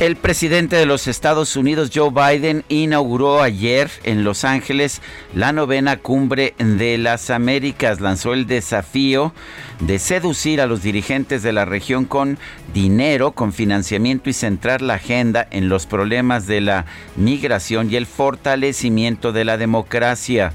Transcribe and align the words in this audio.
El 0.00 0.14
presidente 0.14 0.76
de 0.76 0.86
los 0.86 1.08
Estados 1.08 1.56
Unidos, 1.56 1.90
Joe 1.92 2.10
Biden, 2.10 2.62
inauguró 2.68 3.42
ayer 3.42 3.90
en 4.04 4.22
Los 4.22 4.44
Ángeles 4.44 5.02
la 5.34 5.52
novena 5.52 5.96
cumbre 5.96 6.54
de 6.56 6.98
las 6.98 7.30
Américas. 7.30 8.00
Lanzó 8.00 8.32
el 8.32 8.46
desafío 8.46 9.32
de 9.80 9.98
seducir 9.98 10.60
a 10.60 10.68
los 10.68 10.84
dirigentes 10.84 11.42
de 11.42 11.52
la 11.52 11.64
región 11.64 12.04
con 12.04 12.38
dinero, 12.72 13.32
con 13.32 13.52
financiamiento 13.52 14.30
y 14.30 14.34
centrar 14.34 14.82
la 14.82 14.94
agenda 14.94 15.48
en 15.50 15.68
los 15.68 15.86
problemas 15.86 16.46
de 16.46 16.60
la 16.60 16.86
migración 17.16 17.90
y 17.90 17.96
el 17.96 18.06
fortalecimiento 18.06 19.32
de 19.32 19.44
la 19.44 19.56
democracia. 19.56 20.52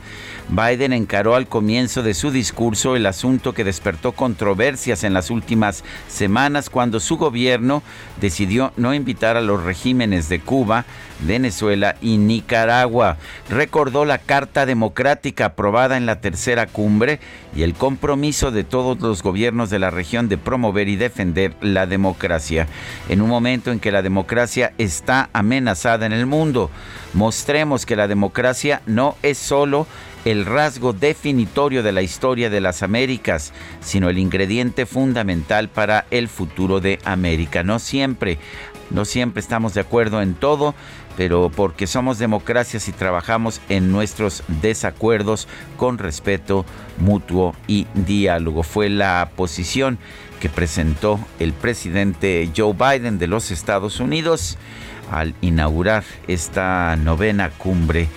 Biden 0.50 0.94
encaró 0.94 1.36
al 1.36 1.48
comienzo 1.48 2.04
de 2.04 2.14
su 2.14 2.32
discurso 2.32 2.96
el 2.96 3.06
asunto 3.06 3.54
que 3.54 3.64
despertó 3.64 4.12
controversias 4.12 5.04
en 5.04 5.14
las 5.14 5.30
últimas 5.30 5.84
semanas 6.08 6.70
cuando 6.70 7.00
su 7.00 7.18
gobierno 7.18 7.82
decidió 8.20 8.74
no 8.76 8.94
invitar 8.94 9.33
a 9.38 9.42
los 9.42 9.64
regímenes 9.64 10.30
de 10.30 10.40
Cuba, 10.40 10.86
Venezuela 11.22 11.96
y 12.02 12.18
Nicaragua. 12.18 13.18
Recordó 13.50 14.06
la 14.06 14.18
Carta 14.18 14.66
Democrática 14.66 15.46
aprobada 15.46 15.98
en 15.98 16.06
la 16.06 16.22
tercera 16.22 16.68
cumbre 16.68 17.20
y 17.56 17.64
el 17.64 17.74
compromiso 17.74 18.52
de 18.52 18.64
todos 18.64 19.00
los 19.00 19.24
gobiernos 19.24 19.70
de 19.70 19.80
la 19.80 19.90
región 19.90 20.30
de 20.30 20.38
promover 20.38 20.90
y 20.90 20.96
defender 20.96 21.56
la 21.62 21.86
democracia. 21.86 22.68
En 23.10 23.22
un 23.22 23.30
momento 23.30 23.72
en 23.72 23.80
que 23.80 23.92
la 23.92 24.02
democracia 24.02 24.74
está 24.78 25.30
amenazada 25.34 26.06
en 26.06 26.14
el 26.14 26.26
mundo, 26.26 26.70
mostremos 27.14 27.86
que 27.86 27.96
la 27.96 28.08
democracia 28.08 28.82
no 28.86 29.16
es 29.22 29.38
solo 29.38 29.88
el 30.26 30.46
rasgo 30.46 30.94
definitorio 30.94 31.84
de 31.84 31.92
la 31.92 32.02
historia 32.02 32.50
de 32.50 32.62
las 32.62 32.84
Américas, 32.84 33.52
sino 33.82 34.10
el 34.10 34.18
ingrediente 34.18 34.86
fundamental 34.86 35.70
para 35.70 36.06
el 36.12 36.30
futuro 36.30 36.80
de 36.80 37.00
América. 37.04 37.64
No 37.64 37.80
siempre, 37.80 38.40
no 38.94 39.06
siempre 39.06 39.42
estamos 39.42 39.74
de 39.74 39.82
acuerdo 39.82 40.22
en 40.22 40.36
todo, 40.36 40.74
pero 41.18 41.52
porque 41.54 41.88
somos 41.88 42.18
democracias 42.20 42.88
y 42.88 42.92
trabajamos 42.92 43.62
en 43.70 43.92
nuestros 43.92 44.44
desacuerdos 44.62 45.48
con 45.78 45.98
respeto 45.98 46.66
mutuo 46.98 47.56
y 47.68 47.88
diálogo. 47.94 48.64
Fue 48.64 48.90
la 48.90 49.32
posición 49.36 49.98
que 50.40 50.50
presentó 50.50 51.20
el 51.40 51.54
presidente 51.54 52.50
Joe 52.56 52.74
Biden 52.74 53.20
de 53.20 53.28
los 53.28 53.52
Estados 53.52 54.00
Unidos 54.00 54.58
al 55.12 55.36
inaugurar 55.42 56.04
esta 56.28 56.96
novena 56.96 57.50
cumbre 57.50 58.08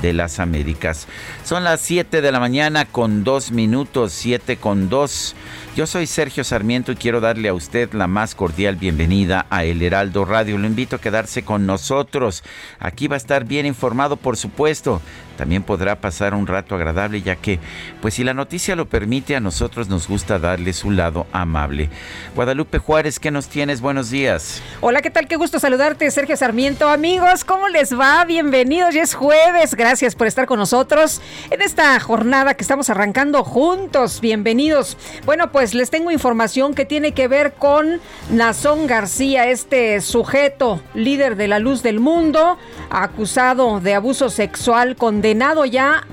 de 0.00 0.12
las 0.12 0.40
Américas. 0.40 1.06
Son 1.44 1.64
las 1.64 1.80
7 1.80 2.20
de 2.20 2.32
la 2.32 2.40
mañana 2.40 2.84
con 2.84 3.24
2 3.24 3.52
minutos, 3.52 4.12
7 4.12 4.56
con 4.56 4.88
2. 4.88 5.34
Yo 5.76 5.86
soy 5.86 6.06
Sergio 6.06 6.42
Sarmiento 6.42 6.90
y 6.90 6.96
quiero 6.96 7.20
darle 7.20 7.50
a 7.50 7.52
usted 7.52 7.92
la 7.92 8.06
más 8.06 8.34
cordial 8.34 8.76
bienvenida 8.76 9.44
a 9.50 9.64
El 9.64 9.82
Heraldo 9.82 10.24
Radio. 10.24 10.56
Lo 10.56 10.66
invito 10.66 10.96
a 10.96 11.00
quedarse 11.02 11.44
con 11.44 11.66
nosotros. 11.66 12.42
Aquí 12.78 13.08
va 13.08 13.16
a 13.16 13.18
estar 13.18 13.44
bien 13.44 13.66
informado, 13.66 14.16
por 14.16 14.38
supuesto. 14.38 15.02
También 15.36 15.62
podrá 15.62 16.00
pasar 16.00 16.32
un 16.32 16.46
rato 16.46 16.74
agradable 16.74 17.20
ya 17.20 17.36
que, 17.36 17.60
pues 18.00 18.14
si 18.14 18.24
la 18.24 18.32
noticia 18.32 18.74
lo 18.74 18.86
permite, 18.86 19.36
a 19.36 19.40
nosotros 19.40 19.90
nos 19.90 20.08
gusta 20.08 20.38
darle 20.38 20.72
su 20.72 20.90
lado 20.90 21.26
amable. 21.30 21.90
Guadalupe 22.34 22.78
Juárez, 22.78 23.20
¿qué 23.20 23.30
nos 23.30 23.48
tienes? 23.48 23.82
Buenos 23.82 24.08
días. 24.08 24.62
Hola, 24.80 25.02
¿qué 25.02 25.10
tal? 25.10 25.28
Qué 25.28 25.36
gusto 25.36 25.60
saludarte, 25.60 26.10
Sergio 26.10 26.38
Sarmiento. 26.38 26.88
Amigos, 26.88 27.44
¿cómo 27.44 27.68
les 27.68 27.92
va? 28.00 28.24
Bienvenidos, 28.24 28.94
ya 28.94 29.02
es 29.02 29.12
jueves. 29.12 29.74
Gracias 29.74 30.14
por 30.14 30.26
estar 30.26 30.46
con 30.46 30.58
nosotros 30.58 31.20
en 31.50 31.60
esta 31.60 32.00
jornada 32.00 32.54
que 32.54 32.62
estamos 32.62 32.88
arrancando 32.88 33.44
juntos. 33.44 34.22
Bienvenidos. 34.22 34.96
Bueno, 35.26 35.52
pues 35.52 35.65
les 35.74 35.90
tengo 35.90 36.10
información 36.10 36.74
que 36.74 36.84
tiene 36.84 37.12
que 37.12 37.28
ver 37.28 37.54
con 37.54 38.00
Nazón 38.30 38.86
García, 38.86 39.48
este 39.48 40.00
sujeto 40.00 40.80
líder 40.94 41.36
de 41.36 41.48
la 41.48 41.58
luz 41.58 41.82
del 41.82 42.00
mundo, 42.00 42.58
acusado 42.90 43.80
de 43.80 43.94
abuso 43.94 44.30
sexual 44.30 44.96
condenado 44.96 45.64
ya, 45.64 46.06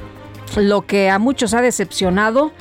lo 0.55 0.85
que 0.85 1.09
a 1.09 1.19
muchos 1.19 1.53
ha 1.53 1.61
decepcionado, 1.61 2.51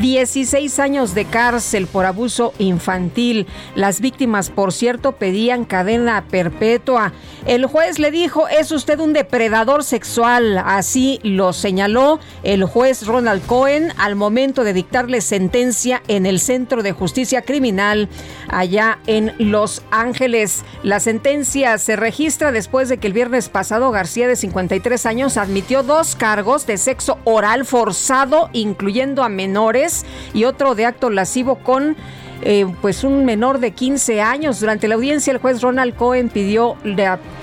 16 0.00 0.78
años 0.78 1.14
de 1.14 1.24
cárcel 1.24 1.86
por 1.86 2.06
abuso 2.06 2.52
infantil. 2.58 3.46
Las 3.74 4.00
víctimas, 4.00 4.50
por 4.50 4.72
cierto, 4.72 5.12
pedían 5.12 5.64
cadena 5.64 6.24
perpetua. 6.30 7.12
El 7.46 7.66
juez 7.66 7.98
le 7.98 8.10
dijo, 8.10 8.46
es 8.48 8.70
usted 8.70 9.00
un 9.00 9.12
depredador 9.12 9.82
sexual. 9.82 10.58
Así 10.58 11.18
lo 11.22 11.52
señaló 11.52 12.20
el 12.42 12.64
juez 12.64 13.06
Ronald 13.06 13.44
Cohen 13.46 13.92
al 13.98 14.14
momento 14.14 14.64
de 14.64 14.72
dictarle 14.72 15.20
sentencia 15.20 16.02
en 16.06 16.26
el 16.26 16.38
Centro 16.38 16.82
de 16.82 16.92
Justicia 16.92 17.42
Criminal 17.42 18.08
allá 18.48 18.98
en 19.06 19.34
Los 19.38 19.82
Ángeles. 19.90 20.64
La 20.82 21.00
sentencia 21.00 21.76
se 21.78 21.96
registra 21.96 22.52
después 22.52 22.88
de 22.88 22.98
que 22.98 23.08
el 23.08 23.12
viernes 23.12 23.48
pasado 23.48 23.90
García, 23.90 24.28
de 24.28 24.36
53 24.36 25.06
años, 25.06 25.36
admitió 25.36 25.82
dos 25.82 26.14
cargos 26.14 26.66
de 26.66 26.76
sexo 26.78 27.18
oral 27.24 27.64
forzado, 27.64 28.50
incluyendo 28.52 29.24
a 29.24 29.28
menores 29.28 29.87
y 30.34 30.44
otro 30.44 30.74
de 30.74 30.86
acto 30.86 31.10
lascivo 31.10 31.56
con 31.56 31.96
eh, 32.42 32.66
pues 32.80 33.04
un 33.04 33.24
menor 33.24 33.58
de 33.58 33.72
15 33.72 34.20
años. 34.20 34.60
Durante 34.60 34.88
la 34.88 34.94
audiencia 34.94 35.32
el 35.32 35.38
juez 35.38 35.60
Ronald 35.60 35.96
Cohen 35.96 36.28
pidió 36.28 36.76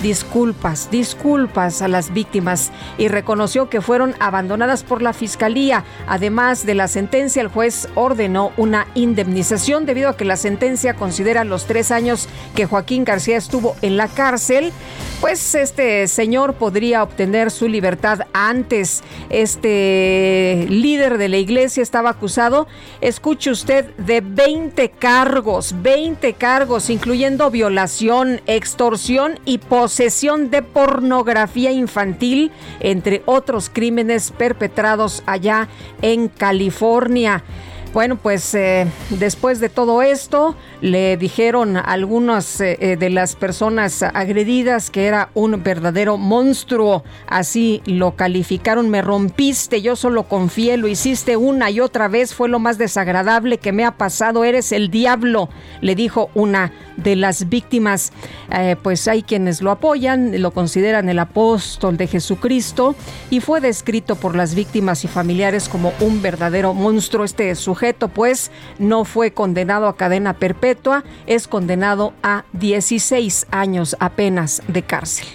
disculpas, 0.01 0.89
disculpas 0.89 1.81
a 1.81 1.87
las 1.87 2.13
víctimas 2.13 2.71
y 2.97 3.07
reconoció 3.07 3.69
que 3.69 3.81
fueron 3.81 4.15
abandonadas 4.19 4.83
por 4.83 5.01
la 5.01 5.13
fiscalía. 5.13 5.83
Además 6.07 6.65
de 6.65 6.75
la 6.75 6.87
sentencia, 6.87 7.41
el 7.41 7.47
juez 7.47 7.89
ordenó 7.95 8.51
una 8.57 8.87
indemnización 8.95 9.85
debido 9.85 10.09
a 10.09 10.17
que 10.17 10.25
la 10.25 10.37
sentencia 10.37 10.93
considera 10.93 11.43
los 11.43 11.65
tres 11.65 11.91
años 11.91 12.27
que 12.55 12.65
Joaquín 12.65 13.03
García 13.03 13.37
estuvo 13.37 13.75
en 13.81 13.97
la 13.97 14.07
cárcel. 14.07 14.71
Pues 15.21 15.55
este 15.55 16.07
señor 16.07 16.55
podría 16.55 17.01
obtener 17.01 17.49
su 17.49 17.67
libertad 17.67 18.21
antes. 18.33 19.01
Este 19.29 20.67
líder 20.69 21.17
de 21.17 21.29
la 21.29 21.37
iglesia 21.37 21.81
estaba 21.81 22.11
acusado, 22.11 22.67
escuche 23.01 23.49
usted, 23.49 23.95
de 23.95 24.21
20 24.21 24.84
cargos, 24.89 25.75
20 25.81 26.33
cargos, 26.33 26.89
incluyendo 26.89 27.51
violación, 27.51 28.41
extorsión 28.45 29.39
y 29.45 29.57
posesión 29.57 30.49
de 30.49 30.61
pornografía 30.61 31.71
infantil, 31.71 32.51
entre 32.79 33.21
otros 33.25 33.69
crímenes 33.71 34.31
perpetrados 34.31 35.23
allá 35.25 35.67
en 36.01 36.27
California. 36.27 37.43
Bueno, 37.95 38.17
pues 38.17 38.53
eh, 38.55 38.87
después 39.09 39.61
de 39.61 39.69
todo 39.69 40.01
esto, 40.01 40.57
le 40.81 41.15
dijeron 41.15 41.77
a 41.77 41.79
algunas 41.79 42.59
eh, 42.59 42.77
eh, 42.81 42.97
de 42.97 43.09
las 43.09 43.37
personas 43.37 44.03
agredidas 44.03 44.89
que 44.89 45.05
era 45.05 45.29
un 45.33 45.63
verdadero 45.63 46.17
monstruo. 46.17 47.05
Así 47.25 47.81
lo 47.85 48.17
calificaron. 48.17 48.89
Me 48.89 49.01
rompiste, 49.01 49.81
yo 49.81 49.95
solo 49.95 50.23
confié, 50.23 50.75
lo 50.75 50.89
hiciste 50.89 51.37
una 51.37 51.71
y 51.71 51.79
otra 51.79 52.09
vez. 52.09 52.33
Fue 52.33 52.49
lo 52.49 52.59
más 52.59 52.77
desagradable 52.77 53.59
que 53.59 53.71
me 53.71 53.85
ha 53.85 53.95
pasado. 53.95 54.43
Eres 54.43 54.73
el 54.73 54.91
diablo, 54.91 55.47
le 55.79 55.95
dijo 55.95 56.29
una 56.33 56.73
de 56.97 57.15
las 57.15 57.47
víctimas. 57.47 58.11
pues 58.83 59.07
hay 59.07 59.23
quienes 59.23 59.61
lo 59.61 59.71
apoyan, 59.71 60.41
lo 60.41 60.51
consideran 60.51 61.09
el 61.09 61.19
apóstol 61.19 61.97
de 61.97 62.07
Jesucristo 62.07 62.95
y 63.29 63.39
fue 63.41 63.59
descrito 63.59 64.15
por 64.15 64.35
las 64.35 64.55
víctimas 64.55 65.03
y 65.03 65.07
familiares 65.07 65.69
como 65.69 65.93
un 66.01 66.21
verdadero 66.21 66.73
monstruo. 66.73 67.25
Este 67.25 67.53
sujeto, 67.55 67.84
pues, 67.93 68.51
no 68.79 69.05
fue 69.05 69.31
condenado 69.31 69.87
a 69.87 69.97
cadena 69.97 70.33
perpetua, 70.33 71.03
es 71.27 71.47
condenado 71.47 72.13
a 72.23 72.45
16 72.53 73.47
años 73.51 73.95
apenas 73.99 74.61
de 74.67 74.83
cárcel. 74.83 75.27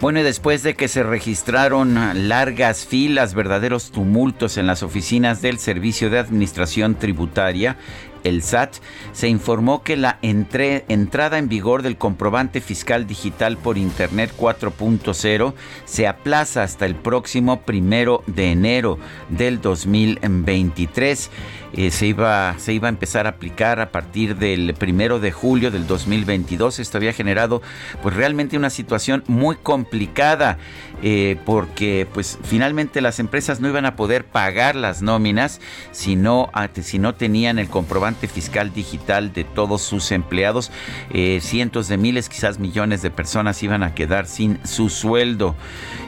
Bueno, 0.00 0.20
y 0.20 0.22
después 0.22 0.62
de 0.62 0.74
que 0.74 0.88
se 0.88 1.02
registraron 1.02 2.28
largas 2.28 2.84
filas, 2.84 3.34
verdaderos 3.34 3.90
tumultos 3.90 4.58
en 4.58 4.66
las 4.66 4.82
oficinas 4.82 5.40
del 5.40 5.58
Servicio 5.58 6.10
de 6.10 6.18
Administración 6.18 6.96
Tributaria, 6.96 7.78
el 8.24 8.42
SAT, 8.42 8.76
se 9.12 9.28
informó 9.28 9.82
que 9.82 9.96
la 9.96 10.18
entrada 10.22 11.38
en 11.38 11.48
vigor 11.48 11.82
del 11.82 11.96
comprobante 11.96 12.60
fiscal 12.60 13.06
digital 13.06 13.56
por 13.56 13.78
Internet 13.78 14.32
4.0 14.36 15.54
se 15.84 16.06
aplaza 16.06 16.62
hasta 16.62 16.86
el 16.86 16.96
próximo 16.96 17.60
primero 17.62 18.24
de 18.26 18.50
enero 18.50 18.98
del 19.28 19.60
2023. 19.60 21.30
Eh, 21.76 21.90
se, 21.90 22.06
iba, 22.06 22.54
se 22.58 22.72
iba 22.72 22.86
a 22.86 22.90
empezar 22.90 23.26
a 23.26 23.30
aplicar 23.30 23.80
a 23.80 23.90
partir 23.90 24.36
del 24.36 24.74
primero 24.74 25.18
de 25.18 25.32
julio 25.32 25.72
del 25.72 25.88
2022. 25.88 26.78
Esto 26.78 26.98
había 26.98 27.12
generado 27.12 27.62
pues 28.00 28.14
realmente 28.14 28.56
una 28.56 28.70
situación 28.70 29.24
muy 29.26 29.56
complicada 29.56 30.58
eh, 31.02 31.36
porque 31.44 32.06
pues 32.14 32.38
finalmente 32.44 33.00
las 33.00 33.18
empresas 33.18 33.60
no 33.60 33.68
iban 33.68 33.86
a 33.86 33.96
poder 33.96 34.24
pagar 34.24 34.76
las 34.76 35.02
nóminas 35.02 35.60
si 35.90 36.14
no, 36.14 36.50
si 36.80 37.00
no 37.00 37.14
tenían 37.14 37.58
el 37.58 37.68
comprobante 37.68 38.28
fiscal 38.28 38.72
digital 38.72 39.32
de 39.32 39.42
todos 39.42 39.82
sus 39.82 40.12
empleados. 40.12 40.70
Eh, 41.10 41.40
cientos 41.42 41.88
de 41.88 41.96
miles, 41.96 42.28
quizás 42.28 42.60
millones 42.60 43.02
de 43.02 43.10
personas 43.10 43.62
iban 43.64 43.82
a 43.82 43.94
quedar 43.94 44.26
sin 44.26 44.64
su 44.64 44.88
sueldo. 44.88 45.56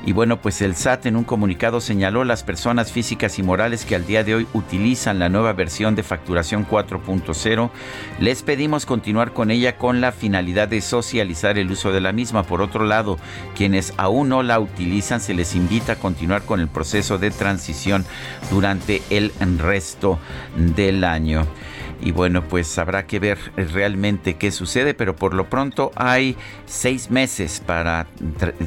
Y 0.07 0.13
bueno, 0.13 0.41
pues 0.41 0.63
el 0.63 0.77
SAT 0.77 1.07
en 1.07 1.17
un 1.17 1.25
comunicado 1.25 1.81
señaló 1.81 2.23
las 2.23 2.45
personas 2.45 2.93
físicas 2.93 3.41
y 3.41 3.43
morales 3.43 3.85
que 3.85 3.97
al 3.97 4.07
día 4.07 4.23
de 4.23 4.37
hoy 4.37 4.47
utilizan 4.53 5.19
la 5.19 5.29
nueva 5.29 5.56
versión 5.57 5.97
de 5.97 6.03
facturación 6.03 6.67
4.0. 6.67 7.71
Les 8.21 8.43
pedimos 8.43 8.87
continuar 8.87 9.33
con 9.33 9.51
ella 9.51 9.77
con 9.77 10.01
la 10.01 10.13
finalidad 10.13 10.69
de 10.69 10.81
socializar 10.81 11.59
el 11.59 11.71
uso 11.71 11.93
de 11.93 12.01
la 12.01 12.13
misma. 12.13 12.45
Por 12.45 12.63
otro 12.63 12.85
lado, 12.85 13.19
quienes 13.57 13.93
aún 13.97 14.29
no 14.29 14.43
la 14.43 14.61
utilizan, 14.61 15.21
se 15.21 15.35
les 15.35 15.55
invita 15.55 15.93
a 15.93 15.97
continuar 15.97 16.43
con 16.43 16.61
el 16.61 16.69
proceso 16.69 17.19
de 17.19 17.31
transición 17.31 18.05
durante 18.51 19.03
el 19.11 19.33
resto 19.59 20.19
del 20.57 21.05
año 21.05 21.47
y 22.01 22.13
bueno, 22.13 22.43
pues 22.43 22.79
habrá 22.79 23.07
que 23.07 23.19
ver 23.19 23.39
realmente 23.57 24.35
qué 24.35 24.51
sucede, 24.51 24.95
pero 24.95 25.17
por 25.17 25.35
lo 25.35 25.49
pronto 25.49 25.91
hay 25.97 26.37
seis 26.67 27.11
meses 27.11 27.63
para 27.65 28.07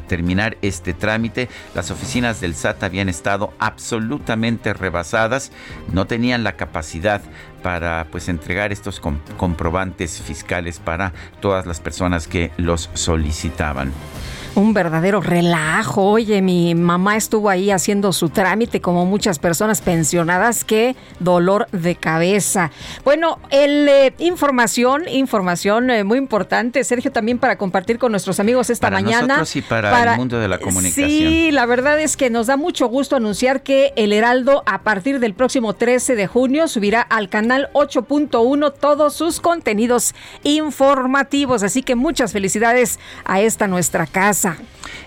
terminar 0.08 0.56
este 0.62 0.94
trámite. 0.94 1.48
Las 1.74 1.90
oficinas 1.90 2.40
del 2.40 2.54
SAT 2.54 2.82
habían 2.82 3.08
estado 3.08 3.52
absolutamente 3.58 4.72
rebasadas, 4.74 5.52
no 5.92 6.06
tenían 6.06 6.44
la 6.44 6.56
capacidad 6.56 7.22
para 7.62 8.06
pues 8.10 8.28
entregar 8.28 8.72
estos 8.72 9.00
comprobantes 9.36 10.20
fiscales 10.20 10.78
para 10.78 11.12
todas 11.40 11.66
las 11.66 11.80
personas 11.80 12.26
que 12.26 12.50
los 12.56 12.90
solicitaban 12.94 13.92
un 14.54 14.74
verdadero 14.74 15.20
relajo. 15.20 16.02
Oye, 16.02 16.42
mi 16.42 16.74
mamá 16.74 17.16
estuvo 17.16 17.48
ahí 17.48 17.70
haciendo 17.70 18.12
su 18.12 18.28
trámite 18.28 18.80
como 18.80 19.06
muchas 19.06 19.38
personas 19.38 19.80
pensionadas. 19.80 20.64
Qué 20.64 20.96
dolor 21.18 21.68
de 21.72 21.96
cabeza. 21.96 22.70
Bueno, 23.04 23.38
el, 23.50 23.88
eh, 23.88 24.14
información, 24.18 25.08
información 25.08 25.90
eh, 25.90 26.04
muy 26.04 26.18
importante, 26.18 26.82
Sergio, 26.84 27.12
también 27.12 27.38
para 27.38 27.56
compartir 27.56 27.98
con 27.98 28.12
nuestros 28.12 28.40
amigos 28.40 28.70
esta 28.70 28.86
para 28.86 29.00
mañana. 29.00 29.38
Nosotros 29.38 29.56
y 29.56 29.62
para, 29.62 30.12
el 30.12 30.18
mundo 30.18 30.38
de 30.38 30.48
la 30.48 30.58
comunicación. 30.58 31.08
Sí, 31.08 31.50
la 31.52 31.66
verdad 31.66 32.00
es 32.00 32.16
que 32.16 32.30
nos 32.30 32.46
da 32.46 32.56
mucho 32.56 32.88
gusto 32.88 33.16
anunciar 33.16 33.62
que 33.62 33.92
el 33.96 34.12
Heraldo 34.12 34.62
a 34.66 34.82
partir 34.82 35.20
del 35.20 35.34
próximo 35.34 35.74
13 35.74 36.16
de 36.16 36.26
junio 36.26 36.68
subirá 36.68 37.00
al 37.02 37.28
canal 37.28 37.70
8.1 37.74 38.72
todos 38.78 39.14
sus 39.14 39.40
contenidos 39.40 40.14
informativos. 40.42 41.62
Así 41.62 41.82
que 41.82 41.94
muchas 41.94 42.32
felicidades 42.32 42.98
a 43.24 43.40
esta 43.40 43.66
nuestra 43.66 44.06
casa. 44.06 44.39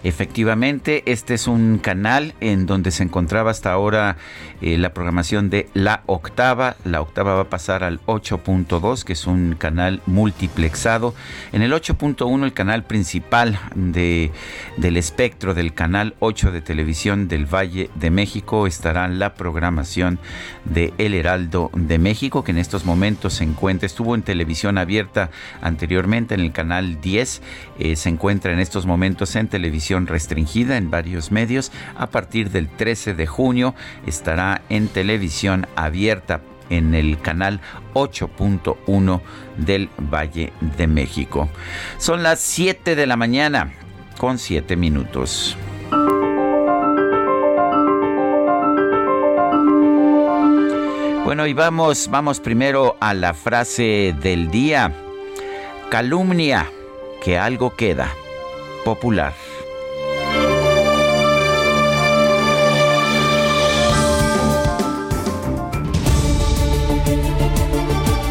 Efectivamente, 0.03 1.03
este 1.06 1.33
es 1.33 1.47
un 1.47 1.77
canal 1.77 2.33
en 2.41 2.65
donde 2.65 2.91
se 2.91 3.03
encontraba 3.03 3.51
hasta 3.51 3.71
ahora 3.71 4.18
eh, 4.62 4.77
la 4.77 4.94
programación 4.94 5.50
de 5.50 5.69
La 5.74 6.03
Octava. 6.07 6.75
La 6.83 7.01
Octava 7.01 7.35
va 7.35 7.41
a 7.44 7.50
pasar 7.50 7.83
al 7.83 8.01
8.2, 8.06 9.03
que 9.03 9.13
es 9.13 9.27
un 9.27 9.56
canal 9.57 10.01
multiplexado. 10.06 11.15
En 11.53 11.62
el 11.62 11.71
8.1, 11.71 12.44
el 12.44 12.53
canal 12.53 12.83
principal 12.83 13.57
de, 13.75 14.31
del 14.75 14.97
espectro 14.97 15.53
del 15.53 15.74
canal 15.74 16.15
8 16.19 16.51
de 16.51 16.62
televisión 16.62 17.27
del 17.30 17.45
Valle 17.45 17.89
de 17.95 18.09
México 18.12 18.68
estará 18.68 19.07
la 19.07 19.35
programación 19.35 20.19
de 20.65 20.94
El 20.97 21.13
Heraldo 21.13 21.71
de 21.74 21.97
México, 21.97 22.44
que 22.44 22.51
en 22.51 22.57
estos 22.57 22.85
momentos 22.85 23.35
se 23.35 23.45
encuentra, 23.45 23.85
estuvo 23.85 24.15
en 24.15 24.21
televisión 24.21 24.77
abierta 24.77 25.30
anteriormente 25.62 26.33
en 26.33 26.41
el 26.41 26.51
canal 26.51 27.00
10, 27.00 27.41
eh, 27.80 27.95
se 27.95 28.09
encuentra 28.09 28.51
en 28.51 28.59
estos 28.59 28.85
momentos 28.85 29.22
en 29.35 29.47
televisión 29.47 30.07
restringida 30.07 30.77
en 30.77 30.91
varios 30.91 31.31
medios. 31.31 31.71
A 31.95 32.07
partir 32.07 32.51
del 32.51 32.69
13 32.69 33.13
de 33.13 33.27
junio 33.27 33.75
estará 34.05 34.61
en 34.69 34.87
televisión 34.87 35.67
abierta 35.75 36.41
en 36.69 36.95
el 36.95 37.19
canal 37.19 37.61
8.1 37.93 39.21
del 39.57 39.89
Valle 39.97 40.53
de 40.77 40.87
México. 40.87 41.49
Son 41.97 42.23
las 42.23 42.39
7 42.39 42.95
de 42.95 43.07
la 43.07 43.17
mañana 43.17 43.73
con 44.17 44.39
7 44.39 44.75
minutos. 44.75 45.57
Bueno, 51.25 51.47
y 51.47 51.53
vamos, 51.53 52.09
vamos 52.11 52.39
primero 52.39 52.97
a 52.99 53.13
la 53.13 53.33
frase 53.33 54.13
del 54.21 54.51
día. 54.51 54.91
Calumnia, 55.89 56.69
que 57.23 57.37
algo 57.37 57.75
queda 57.75 58.13
popular. 58.83 59.33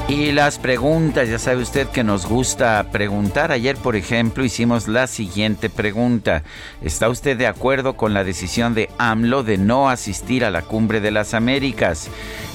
Y 0.09 0.31
las 0.31 0.59
preguntas, 0.59 1.29
ya 1.29 1.39
sabe 1.39 1.63
usted 1.63 1.89
que 1.89 2.05
nos 2.05 2.27
gusta 2.27 2.87
preguntar. 2.93 3.51
Ayer, 3.51 3.77
por 3.77 3.97
ejemplo, 3.97 4.45
hicimos 4.45 4.87
la 4.87 5.07
siguiente 5.07 5.71
pregunta. 5.71 6.43
¿Está 6.83 7.09
usted 7.09 7.37
de 7.37 7.47
acuerdo 7.47 7.97
con 7.97 8.15
la 8.15 8.23
decisión 8.23 8.75
de 8.75 8.91
AMLO 8.99 9.43
de 9.43 9.59
no 9.59 9.89
asistir 9.89 10.45
a 10.45 10.51
la 10.51 10.63
cumbre 10.63 11.01
de 11.01 11.11
las 11.11 11.35
Américas? 11.35 12.09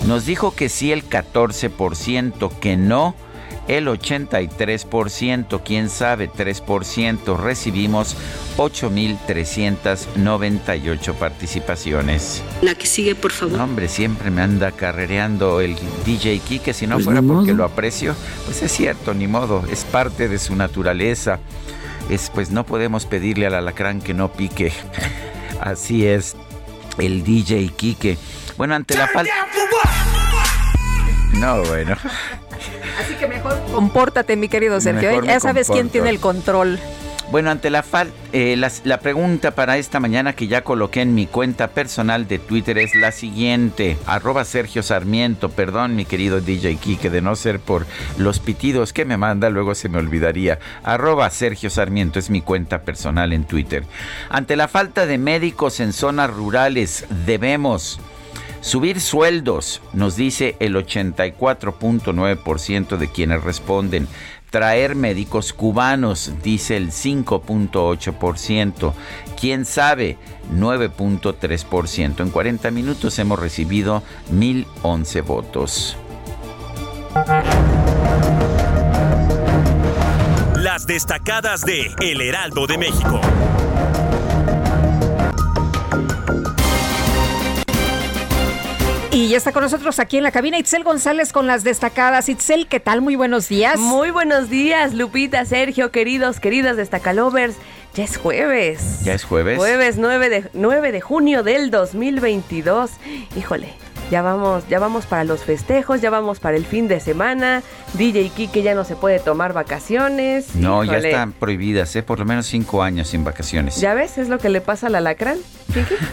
Nos 0.06 0.26
dijo 0.26 0.56
que 0.56 0.70
sí 0.70 0.92
el 0.92 1.10
14%, 1.10 2.52
que 2.60 2.78
no 2.78 3.16
el 3.68 3.88
83%, 3.88 5.62
quién 5.64 5.90
sabe, 5.90 6.30
3%. 6.30 7.38
Recibimos 7.38 8.16
8.398 8.58 11.14
participaciones. 11.16 12.44
La 12.62 12.76
que 12.76 12.86
sigue, 12.86 13.16
por 13.16 13.32
favor. 13.32 13.60
hombre, 13.60 13.88
siempre 13.90 14.30
me 14.32 14.42
anda 14.42 14.72
carrereando 14.72 15.60
el 15.62 15.76
DJ 16.06 16.40
Kike, 16.40 16.74
si 16.74 16.88
no 16.88 16.96
pues 16.96 17.06
fuera 17.06 17.22
porque 17.22 17.54
lo 17.54 17.64
aprecio, 17.66 18.16
pues 18.46 18.64
es 18.64 18.72
cierto, 18.72 19.14
ni 19.14 19.28
modo, 19.28 19.64
es 19.70 19.84
parte 19.84 20.30
de 20.30 20.40
su 20.40 20.56
naturaleza. 20.56 21.40
Es, 22.10 22.30
pues 22.30 22.52
no 22.52 22.66
podemos 22.66 23.06
pedirle 23.06 23.48
al 23.48 23.56
alacrán 23.56 24.00
que 24.02 24.14
no 24.14 24.32
pique. 24.32 24.72
Así 25.60 26.08
es, 26.08 26.38
el 26.98 27.22
DJ 27.24 27.68
Kike. 27.76 28.18
Bueno, 28.58 28.76
ante 28.76 28.96
la 28.96 29.08
falta... 29.08 29.34
No, 31.34 31.62
bueno. 31.64 31.98
Así 33.00 33.14
que 33.16 33.28
mejor 33.28 33.60
compórtate, 33.74 34.36
mi 34.36 34.50
querido 34.50 34.80
Sergio. 34.82 35.24
Ya 35.24 35.40
sabes 35.40 35.70
quién 35.70 35.90
tiene 35.90 36.10
el 36.10 36.20
control. 36.20 36.80
Bueno, 37.30 37.52
ante 37.52 37.70
la, 37.70 37.84
eh, 38.32 38.56
la, 38.56 39.00
pregunta 39.02 39.52
para 39.52 39.78
esta 39.78 40.00
mañana 40.00 40.32
que 40.32 40.48
ya 40.48 40.64
coloqué 40.64 41.02
en 41.02 41.14
mi 41.14 41.28
cuenta 41.28 41.68
personal 41.68 42.26
de 42.26 42.40
Twitter 42.40 42.78
es 42.78 42.96
la 42.96 43.12
siguiente. 43.12 43.98
Arroba 44.06 44.46
Sergio 44.46 44.82
Sarmiento. 44.82 45.50
Perdón, 45.50 45.98
mi 45.98 46.06
querido 46.06 46.40
DJ 46.40 46.78
Kike, 46.78 47.10
de 47.10 47.22
no 47.22 47.36
ser 47.36 47.60
por 47.60 47.86
los 48.18 48.40
pitidos 48.40 48.94
que 48.94 49.04
me 49.04 49.18
manda, 49.18 49.50
luego 49.50 49.76
se 49.76 49.90
me 49.90 49.98
olvidaría. 49.98 50.60
Arroba 50.84 51.30
Sergio 51.30 51.70
Sarmiento 51.70 52.18
es 52.18 52.30
mi 52.30 52.42
cuenta 52.42 52.84
personal 52.84 53.34
en 53.34 53.44
Twitter. 53.44 53.84
Ante 54.30 54.56
la 54.56 54.70
falta 54.70 55.06
de 55.06 55.18
médicos 55.18 55.82
en 55.82 55.92
zonas 55.92 56.30
rurales, 56.30 57.06
debemos 57.26 58.00
Subir 58.62 59.00
sueldos, 59.00 59.82
nos 59.94 60.16
dice 60.16 60.56
el 60.60 60.76
84.9% 60.76 62.98
de 62.98 63.08
quienes 63.10 63.44
responden. 63.44 64.08
Traer 64.50 64.96
médicos 64.96 65.54
cubanos, 65.54 66.34
dice 66.42 66.78
el 66.78 66.90
5.8%. 66.92 68.94
¿Quién 69.40 69.66
sabe? 69.66 70.18
9.3%. 70.54 72.22
En 72.22 72.32
40 72.32 72.72
minutos 72.72 73.20
hemos 73.20 73.38
recibido 73.40 74.02
1.011 74.32 75.24
votos. 75.24 75.96
Las 80.56 80.88
destacadas 80.88 81.62
de 81.62 81.94
El 82.02 82.22
Heraldo 82.22 82.66
de 82.68 82.78
México. 82.78 83.22
Y 89.18 89.30
ya 89.30 89.38
está 89.38 89.52
con 89.52 89.64
nosotros 89.64 89.98
aquí 89.98 90.18
en 90.18 90.24
la 90.24 90.30
cabina 90.32 90.60
Itzel 90.60 90.84
González 90.84 91.34
con 91.34 91.48
las 91.48 91.64
destacadas. 91.64 92.30
Itzel, 92.30 92.68
¿qué 92.68 92.80
tal? 92.80 93.02
Muy 93.02 93.16
buenos 93.16 93.50
días. 93.50 93.80
Muy 93.80 94.12
buenos 94.12 94.52
días, 94.52 94.94
Lupita, 94.94 95.44
Sergio, 95.44 95.92
queridos, 95.92 96.40
queridas 96.40 96.78
destacalovers. 96.78 97.56
Ya 97.96 98.04
es 98.04 98.16
jueves. 98.16 99.04
¿Ya 99.04 99.16
es 99.16 99.24
jueves? 99.24 99.58
Jueves 99.58 99.98
9 99.98 100.30
de, 100.30 100.50
9 100.54 100.92
de 100.92 101.02
junio 101.02 101.42
del 101.42 101.72
2022. 101.72 102.92
Híjole, 103.36 103.74
ya 104.10 104.22
vamos, 104.22 104.68
ya 104.70 104.80
vamos 104.80 105.06
para 105.06 105.24
los 105.24 105.44
festejos, 105.44 106.02
ya 106.02 106.10
vamos 106.10 106.40
para 106.40 106.56
el 106.56 106.66
fin 106.66 106.88
de 106.88 107.00
semana. 107.00 107.62
DJ 107.94 108.30
Kike 108.30 108.62
ya 108.64 108.74
no 108.74 108.84
se 108.84 108.96
puede 108.96 109.20
tomar 109.20 109.54
vacaciones. 109.54 110.56
No, 110.56 110.84
ya 110.84 110.98
están 110.98 111.34
prohibidas, 111.34 111.96
¿eh? 111.96 112.04
por 112.04 112.20
lo 112.20 112.26
menos 112.26 112.46
cinco 112.46 112.84
años 112.84 113.10
sin 113.10 113.24
vacaciones. 113.24 113.80
¿Ya 113.82 113.94
ves? 113.94 114.18
Es 114.18 114.30
lo 114.30 114.40
que 114.40 114.50
le 114.50 114.62
pasa 114.62 114.88
al 114.88 114.96
alacrán. 114.96 115.38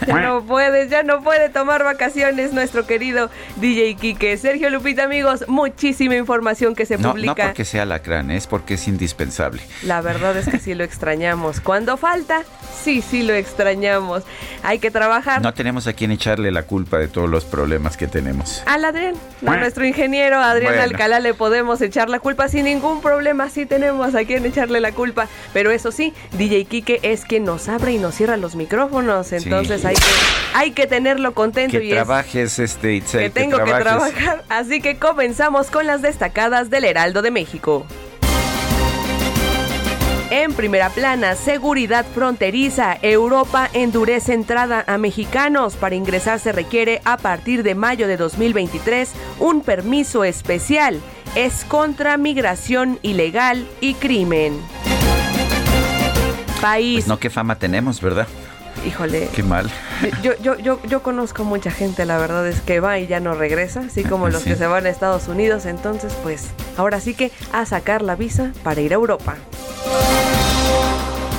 Ya 0.05 0.19
no 0.21 0.43
puede, 0.43 0.89
ya 0.89 1.03
no 1.03 1.23
puede 1.23 1.49
tomar 1.49 1.83
vacaciones 1.83 2.53
nuestro 2.53 2.85
querido 2.85 3.29
DJ 3.57 3.95
Kike. 3.95 4.37
Sergio 4.37 4.69
Lupita, 4.69 5.03
amigos, 5.03 5.45
muchísima 5.47 6.15
información 6.15 6.75
que 6.75 6.85
se 6.85 6.97
publica. 6.97 7.43
No 7.43 7.49
porque 7.49 7.65
sea 7.65 7.83
alacrán, 7.83 8.31
es 8.31 8.47
porque 8.47 8.75
es 8.75 8.87
indispensable. 8.87 9.61
La 9.83 10.01
verdad 10.01 10.35
es 10.37 10.47
que 10.49 10.59
sí 10.59 10.73
lo 10.73 10.83
extrañamos. 10.83 11.61
Cuando 11.61 11.97
falta, 11.97 12.43
sí, 12.83 13.01
sí 13.01 13.23
lo 13.23 13.33
extrañamos. 13.33 14.23
Hay 14.63 14.79
que 14.79 14.91
trabajar. 14.91 15.41
No 15.41 15.53
tenemos 15.53 15.87
a 15.87 15.93
quien 15.93 16.11
echarle 16.11 16.51
la 16.51 16.63
culpa 16.63 16.97
de 16.97 17.07
todos 17.07 17.29
los 17.29 17.45
problemas 17.45 17.84
que 17.95 18.07
tenemos. 18.07 18.63
Al 18.65 18.83
Adrián, 18.83 19.15
a 19.45 19.57
nuestro 19.57 19.85
ingeniero 19.85 20.39
Adrián 20.39 20.79
Alcalá 20.79 21.19
le 21.19 21.33
podemos 21.33 21.81
echar 21.81 22.09
la 22.09 22.19
culpa 22.19 22.47
sin 22.47 22.65
ningún 22.65 23.01
problema. 23.01 23.49
Sí 23.49 23.65
tenemos 23.65 24.15
a 24.15 24.25
quien 24.25 24.45
echarle 24.45 24.81
la 24.81 24.91
culpa. 24.91 25.27
Pero 25.53 25.71
eso 25.71 25.91
sí, 25.91 26.13
DJ 26.33 26.65
Kike 26.65 26.99
es 27.03 27.25
quien 27.25 27.43
nos 27.43 27.69
abre 27.69 27.93
y 27.93 27.97
nos 27.97 28.15
cierra 28.15 28.37
los 28.37 28.55
micrófonos. 28.55 29.31
Entonces 29.31 29.85
hay, 29.85 29.95
que, 29.95 30.01
hay 30.53 30.71
que 30.71 30.87
tenerlo 30.87 31.33
contento. 31.33 31.79
Que 31.79 31.89
trabajes, 31.91 32.59
este, 32.59 32.95
Itzel, 32.95 33.21
que 33.21 33.29
tengo 33.29 33.63
que, 33.63 33.71
trabajar. 33.71 34.43
Así 34.49 34.81
que 34.81 34.97
comenzamos 34.97 35.69
con 35.69 35.85
las 35.85 36.01
destacadas 36.01 36.69
del 36.69 36.85
Heraldo 36.85 37.21
de 37.21 37.31
México. 37.31 37.85
En 40.31 40.53
primera 40.53 40.89
plana, 40.89 41.35
seguridad 41.35 42.03
fronteriza. 42.03 42.97
Europa 43.03 43.69
endurece 43.73 44.33
entrada 44.33 44.83
a 44.87 44.97
mexicanos. 44.97 45.75
Para 45.75 45.95
ingresar 45.95 46.39
se 46.39 46.51
requiere 46.51 47.01
a 47.05 47.17
partir 47.17 47.61
de 47.61 47.75
mayo 47.75 48.07
de 48.07 48.17
2023 48.17 49.11
un 49.39 49.61
permiso 49.61 50.23
especial. 50.23 50.99
Es 51.35 51.63
contra 51.63 52.17
migración 52.17 52.97
ilegal 53.03 53.67
y 53.81 53.93
crimen. 53.93 54.59
País. 56.59 56.95
Pues 56.95 57.07
no, 57.07 57.19
qué 57.19 57.29
fama 57.29 57.59
tenemos, 57.59 58.01
¿verdad? 58.01 58.27
Híjole. 58.85 59.29
Qué 59.33 59.43
mal. 59.43 59.69
Yo, 60.21 60.33
yo, 60.41 60.57
yo, 60.57 60.81
yo 60.83 61.01
conozco 61.03 61.43
mucha 61.43 61.71
gente, 61.71 62.05
la 62.05 62.17
verdad 62.17 62.47
es 62.47 62.61
que 62.61 62.79
va 62.79 62.99
y 62.99 63.07
ya 63.07 63.19
no 63.19 63.33
regresa, 63.33 63.81
así 63.81 64.03
como 64.03 64.29
los 64.29 64.43
que 64.43 64.55
se 64.55 64.67
van 64.67 64.85
a 64.85 64.89
Estados 64.89 65.27
Unidos. 65.27 65.65
Entonces, 65.65 66.13
pues, 66.23 66.47
ahora 66.77 66.99
sí 66.99 67.13
que 67.13 67.31
a 67.51 67.65
sacar 67.65 68.01
la 68.01 68.15
visa 68.15 68.51
para 68.63 68.81
ir 68.81 68.91
a 68.91 68.95
Europa. 68.95 69.35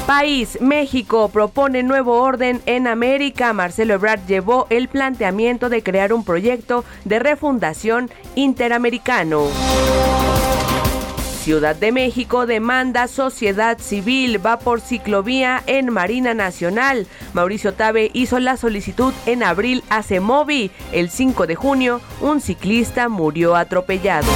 País, 0.07 0.59
México 0.61 1.29
propone 1.31 1.83
nuevo 1.83 2.23
orden 2.23 2.63
en 2.67 2.87
América. 2.87 3.53
Marcelo 3.53 3.95
Ebrard 3.95 4.25
llevó 4.27 4.69
el 4.71 4.89
planteamiento 4.89 5.69
de 5.69 5.83
crear 5.83 6.13
un 6.13 6.25
proyecto 6.25 6.85
de 7.05 7.19
refundación 7.19 8.09
interamericano. 8.37 9.49
Ciudad 11.47 11.77
de 11.77 11.93
México 11.93 12.45
demanda 12.45 13.07
sociedad 13.07 13.79
civil, 13.79 14.45
va 14.45 14.59
por 14.59 14.81
ciclovía 14.81 15.63
en 15.69 15.93
Marina 15.93 16.35
Nacional. 16.35 17.07
Mauricio 17.35 17.73
Tabe 17.73 18.11
hizo 18.15 18.41
la 18.41 18.57
solicitud 18.57 19.15
en 19.27 19.45
abril 19.45 19.85
a 19.89 20.03
CEMOVI. 20.03 20.73
El 20.91 21.09
5 21.09 21.47
de 21.47 21.55
junio, 21.55 22.01
un 22.21 22.41
ciclista 22.41 23.09
murió 23.09 23.55
atropellado. 23.55 24.27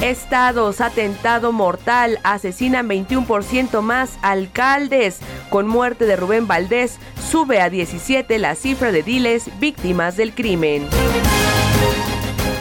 Estados, 0.00 0.80
atentado 0.80 1.52
mortal, 1.52 2.20
asesinan 2.22 2.88
21% 2.88 3.82
más 3.82 4.16
alcaldes. 4.22 5.18
Con 5.50 5.68
muerte 5.68 6.06
de 6.06 6.16
Rubén 6.16 6.46
Valdés, 6.46 6.98
sube 7.30 7.60
a 7.60 7.68
17 7.68 8.38
la 8.38 8.54
cifra 8.54 8.92
de 8.92 9.02
diles 9.02 9.50
víctimas 9.60 10.16
del 10.16 10.34
crimen. 10.34 10.88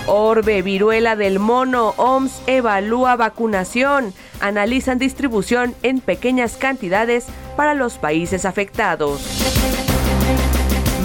Orbe, 0.07 0.61
viruela 0.61 1.15
del 1.15 1.39
mono, 1.39 1.93
OMS 1.97 2.41
evalúa 2.47 3.15
vacunación, 3.15 4.13
analizan 4.41 4.97
distribución 4.97 5.73
en 5.81 6.01
pequeñas 6.01 6.57
cantidades 6.57 7.25
para 7.55 7.73
los 7.73 7.97
países 7.97 8.45
afectados. 8.45 9.21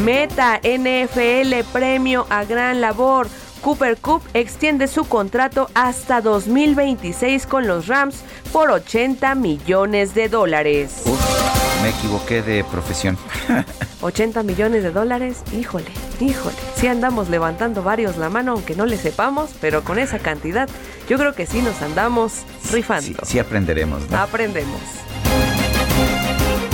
Meta 0.05 0.61
NFL 0.62 1.71
premio 1.73 2.26
a 2.31 2.45
gran 2.45 2.81
labor. 2.81 3.28
Cooper 3.61 3.97
Cup 3.99 4.23
extiende 4.35 4.87
su 4.87 5.05
contrato 5.05 5.69
hasta 5.75 6.21
2026 6.21 7.47
con 7.47 7.67
los 7.67 7.88
Rams 7.88 8.23
por 8.52 8.71
80 8.71 9.35
millones 9.35 10.14
de 10.14 10.28
dólares. 10.28 11.02
Me 11.82 11.90
equivoqué 11.90 12.42
de 12.42 12.64
profesión. 12.64 13.16
80 14.00 14.42
millones 14.42 14.82
de 14.82 14.90
dólares, 14.90 15.38
híjole, 15.52 15.90
híjole. 16.20 16.56
Sí 16.76 16.87
andamos 16.87 17.28
levantando 17.28 17.82
varios 17.82 18.16
la 18.16 18.28
mano, 18.28 18.52
aunque 18.52 18.75
no 18.75 18.87
le 18.87 18.97
sepamos, 18.97 19.50
pero 19.61 19.82
con 19.82 19.99
esa 19.99 20.18
cantidad 20.18 20.68
yo 21.08 21.18
creo 21.18 21.35
que 21.35 21.47
sí 21.47 21.62
nos 21.62 21.80
andamos 21.82 22.44
rifando. 22.70 23.25
Sí, 23.25 23.38
aprenderemos, 23.38 24.08
¿no? 24.11 24.18
Aprendemos. 24.18 24.80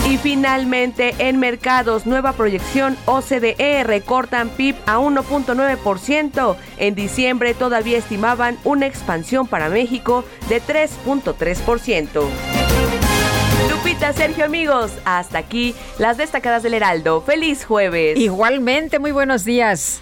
Y 0.08 0.18
finalmente, 0.18 1.14
en 1.18 1.38
mercados, 1.38 2.04
nueva 2.04 2.32
proyección 2.32 2.96
OCDE 3.06 3.84
recortan 3.84 4.50
PIB 4.50 4.76
a 4.86 4.98
1.9%. 4.98 6.56
En 6.76 6.94
diciembre 6.94 7.54
todavía 7.54 7.98
estimaban 7.98 8.58
una 8.64 8.86
expansión 8.86 9.46
para 9.46 9.70
México 9.70 10.24
de 10.48 10.60
3.3%. 10.60 13.03
Lupita, 13.70 14.12
Sergio, 14.12 14.44
amigos, 14.44 14.92
hasta 15.04 15.38
aquí 15.38 15.74
las 15.98 16.16
destacadas 16.16 16.62
del 16.62 16.74
Heraldo. 16.74 17.20
Feliz 17.22 17.64
jueves. 17.64 18.18
Igualmente, 18.18 18.98
muy 18.98 19.12
buenos 19.12 19.44
días. 19.44 20.00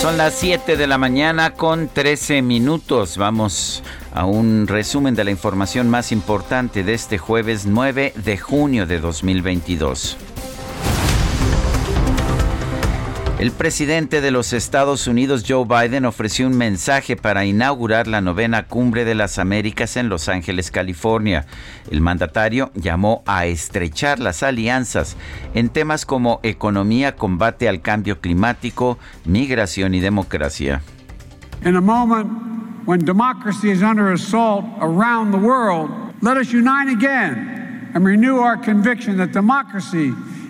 Son 0.00 0.16
las 0.16 0.34
7 0.34 0.76
de 0.76 0.86
la 0.86 0.98
mañana 0.98 1.54
con 1.54 1.88
13 1.88 2.42
minutos. 2.42 3.18
Vamos 3.18 3.82
a 4.12 4.26
un 4.26 4.66
resumen 4.66 5.14
de 5.14 5.24
la 5.24 5.30
información 5.30 5.88
más 5.88 6.10
importante 6.12 6.82
de 6.82 6.94
este 6.94 7.18
jueves 7.18 7.66
9 7.66 8.14
de 8.16 8.38
junio 8.38 8.86
de 8.86 8.98
2022. 8.98 10.16
El 13.42 13.50
presidente 13.50 14.20
de 14.20 14.30
los 14.30 14.52
Estados 14.52 15.08
Unidos, 15.08 15.44
Joe 15.48 15.64
Biden, 15.64 16.04
ofreció 16.04 16.46
un 16.46 16.56
mensaje 16.56 17.16
para 17.16 17.44
inaugurar 17.44 18.06
la 18.06 18.20
novena 18.20 18.68
cumbre 18.68 19.04
de 19.04 19.16
las 19.16 19.40
Américas 19.40 19.96
en 19.96 20.08
Los 20.08 20.28
Ángeles, 20.28 20.70
California. 20.70 21.46
El 21.90 22.02
mandatario 22.02 22.70
llamó 22.76 23.24
a 23.26 23.46
estrechar 23.46 24.20
las 24.20 24.44
alianzas 24.44 25.16
en 25.54 25.70
temas 25.70 26.06
como 26.06 26.38
economía, 26.44 27.16
combate 27.16 27.68
al 27.68 27.80
cambio 27.80 28.20
climático, 28.20 28.96
migración 29.24 29.94
y 29.94 29.98
democracia. 29.98 30.80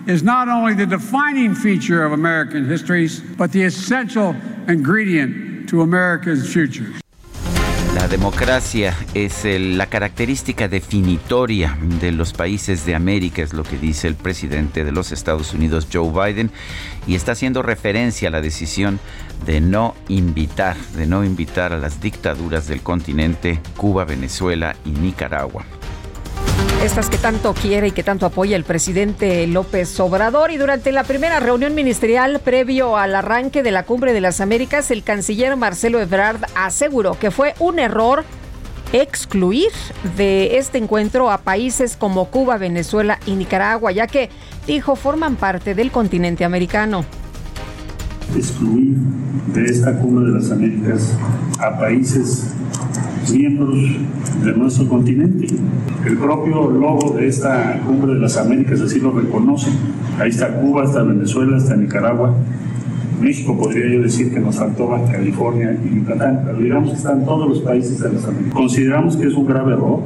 Is 0.07 0.23
not 0.23 0.47
only 0.47 0.73
the 0.73 0.85
defining 0.85 1.55
feature 1.55 2.03
of 2.03 2.11
American 2.11 2.65
histories, 2.67 3.21
but 3.37 3.51
the 3.51 3.63
essential 3.63 4.35
ingredient 4.67 5.69
to 5.69 5.81
America's 5.81 6.51
future. 6.51 6.87
La 7.95 8.07
democracia 8.09 8.93
es 9.13 9.45
el, 9.45 9.77
la 9.77 9.85
característica 9.85 10.67
definitoria 10.67 11.77
de 12.01 12.11
los 12.11 12.33
países 12.33 12.85
de 12.85 12.95
América, 12.95 13.41
es 13.41 13.53
lo 13.53 13.63
que 13.63 13.77
dice 13.77 14.07
el 14.09 14.15
presidente 14.15 14.83
de 14.83 14.91
los 14.91 15.11
Estados 15.13 15.53
Unidos, 15.53 15.87
Joe 15.91 16.11
Biden, 16.11 16.51
y 17.07 17.15
está 17.15 17.31
haciendo 17.31 17.61
referencia 17.61 18.27
a 18.27 18.31
la 18.31 18.41
decisión 18.41 18.99
de 19.45 19.61
no 19.61 19.95
invitar, 20.09 20.75
de 20.97 21.05
no 21.05 21.23
invitar 21.23 21.71
a 21.71 21.77
las 21.77 22.01
dictaduras 22.01 22.67
del 22.67 22.81
continente, 22.81 23.61
Cuba, 23.77 24.03
Venezuela 24.03 24.75
y 24.83 24.89
Nicaragua. 24.89 25.63
Estas 26.83 27.09
que 27.09 27.17
tanto 27.17 27.53
quiere 27.53 27.87
y 27.87 27.91
que 27.91 28.03
tanto 28.03 28.25
apoya 28.25 28.55
el 28.55 28.63
presidente 28.63 29.47
López 29.47 29.99
Obrador. 29.99 30.51
Y 30.51 30.57
durante 30.57 30.91
la 30.91 31.03
primera 31.03 31.39
reunión 31.39 31.73
ministerial 31.75 32.41
previo 32.43 32.97
al 32.97 33.15
arranque 33.15 33.63
de 33.63 33.71
la 33.71 33.83
Cumbre 33.83 34.13
de 34.13 34.21
las 34.21 34.41
Américas, 34.41 34.91
el 34.91 35.03
canciller 35.03 35.55
Marcelo 35.55 35.99
Ebrard 35.99 36.41
aseguró 36.55 37.17
que 37.17 37.31
fue 37.31 37.53
un 37.59 37.79
error 37.79 38.25
excluir 38.91 39.71
de 40.17 40.57
este 40.57 40.77
encuentro 40.77 41.31
a 41.31 41.39
países 41.39 41.95
como 41.95 42.25
Cuba, 42.25 42.57
Venezuela 42.57 43.17
y 43.25 43.35
Nicaragua, 43.35 43.91
ya 43.91 44.07
que, 44.07 44.29
dijo, 44.67 44.95
forman 44.95 45.35
parte 45.35 45.73
del 45.75 45.91
continente 45.91 46.45
americano 46.45 47.05
excluir 48.37 48.97
de 49.53 49.65
esta 49.65 49.97
cumbre 49.97 50.31
de 50.31 50.39
las 50.39 50.51
Américas 50.51 51.15
a 51.59 51.77
países 51.77 52.53
miembros 53.31 53.75
de 54.43 54.53
nuestro 54.53 54.87
continente. 54.87 55.47
El 56.05 56.17
propio 56.17 56.69
logo 56.69 57.15
de 57.15 57.27
esta 57.27 57.79
cumbre 57.85 58.13
de 58.13 58.19
las 58.19 58.37
Américas 58.37 58.81
así 58.81 58.99
lo 58.99 59.11
reconoce. 59.11 59.71
Ahí 60.19 60.29
está 60.29 60.49
Cuba, 60.59 60.83
está 60.83 61.03
Venezuela, 61.03 61.57
está 61.57 61.75
Nicaragua. 61.75 62.35
México 63.21 63.57
podría 63.57 63.87
yo 63.87 64.01
decir 64.01 64.33
que 64.33 64.39
nos 64.39 64.57
faltó 64.57 64.87
Baja 64.87 65.13
California 65.13 65.77
y 65.83 65.95
Yucatán, 65.95 66.41
pero 66.45 66.57
digamos 66.57 66.89
que 66.89 66.97
están 66.97 67.23
todos 67.23 67.47
los 67.47 67.59
países 67.61 67.99
de 67.99 68.11
las 68.11 68.25
Américas. 68.25 68.53
Consideramos 68.53 69.15
que 69.15 69.27
es 69.27 69.33
un 69.33 69.45
grave 69.45 69.73
error 69.73 70.01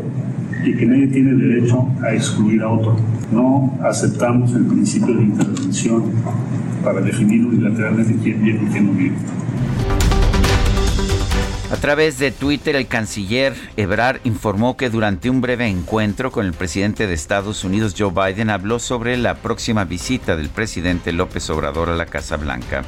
y 0.64 0.76
que 0.76 0.86
nadie 0.86 1.08
tiene 1.08 1.34
derecho 1.34 1.88
a 2.04 2.14
excluir 2.14 2.62
a 2.62 2.70
otro. 2.70 2.96
No 3.32 3.74
aceptamos 3.84 4.54
el 4.54 4.66
principio 4.66 5.16
de 5.16 5.24
intervención 5.24 6.04
para 6.84 7.02
definir 7.02 7.46
unilateralmente 7.46 8.16
quién 8.24 8.44
viene 8.44 8.62
y 8.64 8.68
quién 8.68 8.86
no 8.86 8.94
viene. 8.94 9.16
A 11.70 11.76
través 11.76 12.18
de 12.18 12.32
Twitter, 12.32 12.78
el 12.78 12.88
canciller 12.88 13.54
Ebrard 13.76 14.22
informó 14.24 14.78
que 14.78 14.90
durante 14.90 15.30
un 15.30 15.42
breve 15.42 15.68
encuentro 15.68 16.32
con 16.32 16.46
el 16.46 16.54
presidente 16.54 17.08
de 17.08 17.14
Estados 17.14 17.66
Unidos, 17.66 17.94
Joe 17.98 18.12
Biden, 18.12 18.50
habló 18.50 18.80
sobre 18.80 19.18
la 19.18 19.36
próxima 19.36 19.84
visita 19.84 20.38
del 20.38 20.48
presidente 20.48 21.12
López 21.12 21.50
Obrador 21.50 21.90
a 21.90 21.96
la 21.96 22.06
Casa 22.06 22.38
Blanca. 22.38 22.86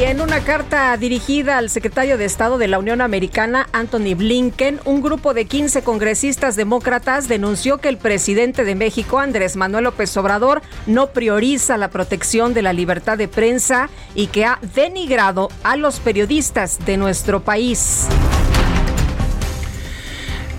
Y 0.00 0.04
en 0.04 0.22
una 0.22 0.40
carta 0.40 0.96
dirigida 0.96 1.58
al 1.58 1.68
secretario 1.68 2.16
de 2.16 2.24
Estado 2.24 2.56
de 2.56 2.68
la 2.68 2.78
Unión 2.78 3.02
Americana, 3.02 3.68
Anthony 3.74 4.14
Blinken, 4.16 4.80
un 4.86 5.02
grupo 5.02 5.34
de 5.34 5.44
15 5.44 5.82
congresistas 5.82 6.56
demócratas 6.56 7.28
denunció 7.28 7.76
que 7.82 7.90
el 7.90 7.98
presidente 7.98 8.64
de 8.64 8.74
México, 8.74 9.18
Andrés 9.18 9.56
Manuel 9.56 9.84
López 9.84 10.16
Obrador, 10.16 10.62
no 10.86 11.08
prioriza 11.08 11.76
la 11.76 11.90
protección 11.90 12.54
de 12.54 12.62
la 12.62 12.72
libertad 12.72 13.18
de 13.18 13.28
prensa 13.28 13.90
y 14.14 14.28
que 14.28 14.46
ha 14.46 14.58
denigrado 14.74 15.50
a 15.64 15.76
los 15.76 16.00
periodistas 16.00 16.78
de 16.86 16.96
nuestro 16.96 17.42
país. 17.42 18.06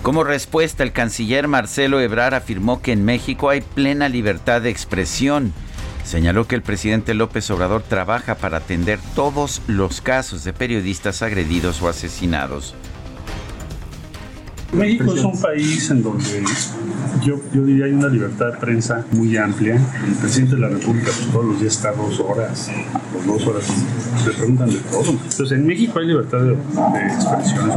Como 0.04 0.24
respuesta, 0.24 0.84
el 0.84 0.92
canciller 0.92 1.48
Marcelo 1.48 2.00
Ebrard 2.00 2.36
afirmó 2.36 2.84
que 2.84 2.92
en 2.92 3.04
México 3.06 3.50
hay 3.50 3.62
plena 3.62 4.08
libertad 4.08 4.62
de 4.62 4.70
expresión 4.70 5.52
Señaló 6.04 6.48
que 6.48 6.56
el 6.56 6.62
presidente 6.62 7.14
López 7.14 7.50
Obrador 7.52 7.84
trabaja 7.84 8.36
para 8.36 8.58
atender 8.58 9.00
todos 9.16 9.62
los 9.68 10.02
casos 10.02 10.44
de 10.44 10.54
periodistas 10.54 11.22
agredidos 11.22 11.82
o 11.82 11.88
asesinados. 11.88 12.76
México 14.74 15.14
es 15.14 15.24
un 15.24 15.40
país 15.40 15.90
en 15.92 16.02
donde 16.02 16.44
yo, 17.26 17.36
yo 17.54 17.66
diría 17.66 17.86
hay 17.86 17.92
una 17.94 18.08
libertad 18.08 18.54
de 18.54 18.58
prensa 18.58 19.06
muy 19.12 19.36
amplia. 19.36 19.76
El 19.76 20.16
presidente 20.16 20.56
de 20.56 20.62
la 20.62 20.70
República 20.70 21.12
pues, 21.14 21.28
todos 21.32 21.46
los 21.46 21.60
días 21.60 21.76
está 21.76 21.92
dos 21.92 22.20
horas, 22.22 22.70
dos 23.26 23.48
horas, 23.48 23.66
le 24.26 24.32
preguntan 24.32 24.70
de 24.70 24.78
todo. 24.78 25.12
Entonces 25.12 25.52
en 25.52 25.68
México 25.68 26.00
hay 26.00 26.08
libertad 26.08 26.40
de, 26.40 26.54
expresión. 26.54 27.70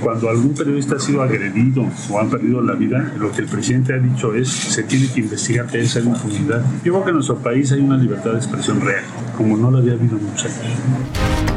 Cuando 0.00 0.30
algún 0.30 0.54
periodista 0.54 0.96
ha 0.96 1.00
sido 1.00 1.22
agredido 1.22 1.84
o 2.10 2.18
han 2.20 2.30
perdido 2.30 2.62
la 2.62 2.74
vida, 2.74 3.12
lo 3.18 3.32
que 3.32 3.42
el 3.42 3.48
presidente 3.48 3.92
ha 3.92 3.98
dicho 3.98 4.34
es 4.34 4.48
se 4.48 4.84
tiene 4.84 5.08
que 5.08 5.20
investigar 5.20 5.66
que 5.66 5.80
esa 5.80 6.00
impunidad. 6.00 6.64
Yo 6.84 6.92
creo 6.92 7.04
que 7.04 7.10
en 7.10 7.16
nuestro 7.16 7.38
país 7.38 7.72
hay 7.72 7.80
una 7.80 7.96
libertad 7.96 8.30
de 8.32 8.38
expresión 8.38 8.80
real, 8.80 9.04
como 9.36 9.56
no 9.56 9.70
lo 9.70 9.78
había 9.78 9.94
habido 9.94 10.16
años. 10.16 11.53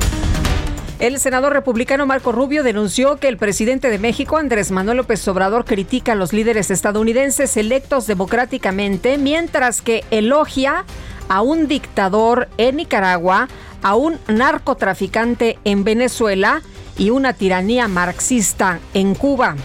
El 0.99 1.19
senador 1.19 1.53
republicano 1.53 2.07
Marco 2.07 2.31
Rubio 2.31 2.63
denunció 2.63 3.17
que 3.17 3.27
el 3.27 3.37
presidente 3.37 3.91
de 3.91 3.99
México, 3.99 4.37
Andrés 4.37 4.71
Manuel 4.71 4.97
López 4.97 5.27
Obrador, 5.27 5.63
critica 5.63 6.13
a 6.13 6.15
los 6.15 6.33
líderes 6.33 6.71
estadounidenses 6.71 7.55
electos 7.55 8.07
democráticamente, 8.07 9.19
mientras 9.19 9.83
que 9.83 10.03
elogia 10.09 10.85
a 11.29 11.41
un 11.41 11.67
dictador 11.67 12.49
en 12.57 12.77
Nicaragua, 12.77 13.47
a 13.83 13.95
un 13.95 14.17
narcotraficante 14.27 15.59
en 15.65 15.83
Venezuela 15.83 16.63
y 16.97 17.11
una 17.11 17.33
tiranía 17.33 17.87
marxista 17.87 18.79
en 18.95 19.13
Cuba. 19.13 19.55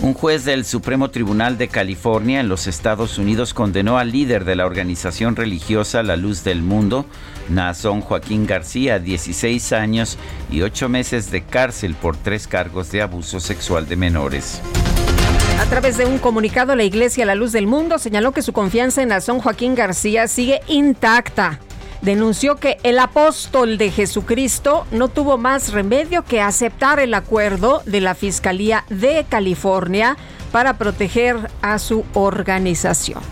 Un 0.00 0.14
juez 0.14 0.44
del 0.44 0.64
Supremo 0.64 1.10
Tribunal 1.10 1.58
de 1.58 1.66
California 1.66 2.38
en 2.38 2.48
los 2.48 2.68
Estados 2.68 3.18
Unidos 3.18 3.52
condenó 3.52 3.98
al 3.98 4.12
líder 4.12 4.44
de 4.44 4.54
la 4.54 4.64
organización 4.64 5.34
religiosa 5.34 6.04
La 6.04 6.16
Luz 6.16 6.44
del 6.44 6.62
Mundo, 6.62 7.04
Nazón 7.48 8.00
Joaquín 8.00 8.46
García, 8.46 8.94
a 8.94 8.98
16 9.00 9.72
años 9.72 10.16
y 10.52 10.62
8 10.62 10.88
meses 10.88 11.32
de 11.32 11.42
cárcel 11.42 11.96
por 11.96 12.16
tres 12.16 12.46
cargos 12.46 12.92
de 12.92 13.02
abuso 13.02 13.40
sexual 13.40 13.88
de 13.88 13.96
menores. 13.96 14.62
A 15.60 15.66
través 15.66 15.98
de 15.98 16.06
un 16.06 16.18
comunicado, 16.18 16.76
la 16.76 16.84
Iglesia 16.84 17.26
La 17.26 17.34
Luz 17.34 17.50
del 17.50 17.66
Mundo 17.66 17.98
señaló 17.98 18.30
que 18.30 18.42
su 18.42 18.52
confianza 18.52 19.02
en 19.02 19.08
Nazón 19.08 19.40
Joaquín 19.40 19.74
García 19.74 20.28
sigue 20.28 20.60
intacta 20.68 21.58
denunció 22.02 22.56
que 22.56 22.78
el 22.82 22.98
apóstol 22.98 23.78
de 23.78 23.90
Jesucristo 23.90 24.86
no 24.90 25.08
tuvo 25.08 25.38
más 25.38 25.72
remedio 25.72 26.24
que 26.24 26.40
aceptar 26.40 27.00
el 27.00 27.14
acuerdo 27.14 27.82
de 27.86 28.00
la 28.00 28.14
Fiscalía 28.14 28.84
de 28.88 29.26
California 29.28 30.16
para 30.52 30.78
proteger 30.78 31.50
a 31.62 31.78
su 31.78 32.04
organización. 32.14 33.22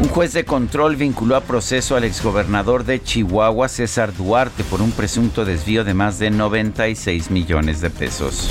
Un 0.00 0.08
juez 0.08 0.32
de 0.32 0.44
control 0.46 0.96
vinculó 0.96 1.36
a 1.36 1.42
proceso 1.42 1.94
al 1.94 2.04
exgobernador 2.04 2.84
de 2.84 3.02
Chihuahua, 3.02 3.68
César 3.68 4.14
Duarte, 4.16 4.64
por 4.64 4.80
un 4.80 4.92
presunto 4.92 5.44
desvío 5.44 5.84
de 5.84 5.92
más 5.92 6.18
de 6.18 6.30
96 6.30 7.30
millones 7.30 7.82
de 7.82 7.90
pesos. 7.90 8.48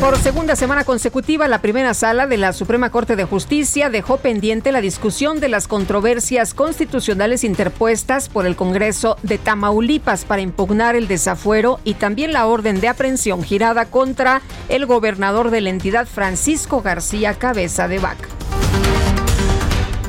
Por 0.00 0.16
segunda 0.16 0.54
semana 0.54 0.84
consecutiva, 0.84 1.48
la 1.48 1.60
primera 1.60 1.92
sala 1.92 2.28
de 2.28 2.36
la 2.36 2.52
Suprema 2.52 2.90
Corte 2.90 3.16
de 3.16 3.24
Justicia 3.24 3.90
dejó 3.90 4.18
pendiente 4.18 4.70
la 4.70 4.80
discusión 4.80 5.40
de 5.40 5.48
las 5.48 5.66
controversias 5.66 6.54
constitucionales 6.54 7.42
interpuestas 7.42 8.28
por 8.28 8.46
el 8.46 8.54
Congreso 8.54 9.16
de 9.24 9.38
Tamaulipas 9.38 10.24
para 10.24 10.40
impugnar 10.40 10.94
el 10.94 11.08
desafuero 11.08 11.80
y 11.82 11.94
también 11.94 12.32
la 12.32 12.46
orden 12.46 12.80
de 12.80 12.86
aprehensión 12.86 13.42
girada 13.42 13.86
contra 13.86 14.40
el 14.68 14.86
gobernador 14.86 15.50
de 15.50 15.62
la 15.62 15.70
entidad, 15.70 16.06
Francisco 16.06 16.80
García 16.80 17.34
Cabeza 17.34 17.88
de 17.88 17.98
Vaca. 17.98 18.28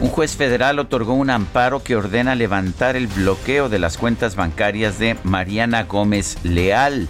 Un 0.01 0.09
juez 0.09 0.35
federal 0.35 0.77
otorgó 0.77 1.13
un 1.13 1.31
amparo 1.31 1.83
que 1.83 1.95
ordena 1.95 2.35
levantar 2.35 2.95
el 2.95 3.07
bloqueo 3.07 3.69
de 3.69 3.79
las 3.79 3.97
cuentas 3.97 4.35
bancarias 4.35 4.99
de 4.99 5.17
Mariana 5.23 5.83
Gómez 5.83 6.37
Leal, 6.43 7.09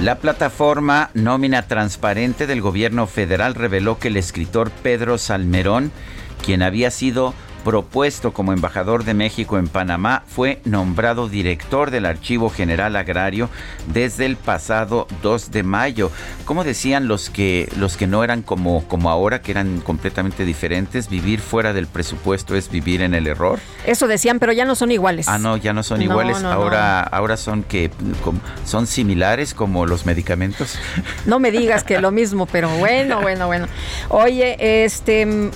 La 0.00 0.18
plataforma 0.18 1.10
Nómina 1.12 1.68
Transparente 1.68 2.46
del 2.46 2.62
gobierno 2.62 3.06
federal 3.06 3.56
reveló 3.56 3.98
que 3.98 4.08
el 4.08 4.16
escritor 4.16 4.70
Pedro 4.70 5.18
Salmerón, 5.18 5.92
quien 6.42 6.62
había 6.62 6.90
sido 6.90 7.34
propuesto 7.64 8.32
como 8.32 8.52
embajador 8.52 9.04
de 9.04 9.14
México 9.14 9.58
en 9.58 9.68
Panamá, 9.68 10.24
fue 10.26 10.60
nombrado 10.64 11.28
director 11.28 11.90
del 11.90 12.06
Archivo 12.06 12.50
General 12.50 12.96
Agrario 12.96 13.48
desde 13.92 14.26
el 14.26 14.36
pasado 14.36 15.06
2 15.22 15.50
de 15.50 15.62
mayo. 15.62 16.10
Como 16.44 16.64
decían 16.64 17.08
los 17.08 17.30
que 17.30 17.68
los 17.76 17.96
que 17.96 18.06
no 18.06 18.24
eran 18.24 18.42
como 18.42 18.86
como 18.88 19.10
ahora 19.10 19.42
que 19.42 19.52
eran 19.52 19.80
completamente 19.80 20.44
diferentes, 20.44 21.08
vivir 21.08 21.40
fuera 21.40 21.72
del 21.72 21.86
presupuesto 21.86 22.56
es 22.56 22.70
vivir 22.70 23.02
en 23.02 23.14
el 23.14 23.26
error. 23.26 23.58
Eso 23.86 24.08
decían, 24.08 24.38
pero 24.38 24.52
ya 24.52 24.64
no 24.64 24.74
son 24.74 24.90
iguales. 24.90 25.28
Ah, 25.28 25.38
no, 25.38 25.56
ya 25.56 25.72
no 25.72 25.82
son 25.82 26.02
iguales. 26.02 26.42
ahora 26.42 27.02
ahora 27.02 27.36
son 27.36 27.62
que 27.62 27.90
son 28.64 28.86
similares 28.86 29.54
como 29.54 29.86
los 29.86 30.06
medicamentos. 30.06 30.78
No 31.26 31.38
me 31.38 31.50
digas 31.50 31.84
que 31.84 32.00
lo 32.00 32.10
mismo, 32.10 32.46
pero 32.46 32.68
bueno, 32.78 33.20
bueno, 33.20 33.46
bueno. 33.46 33.66
Oye, 34.08 34.84
este 34.84 35.50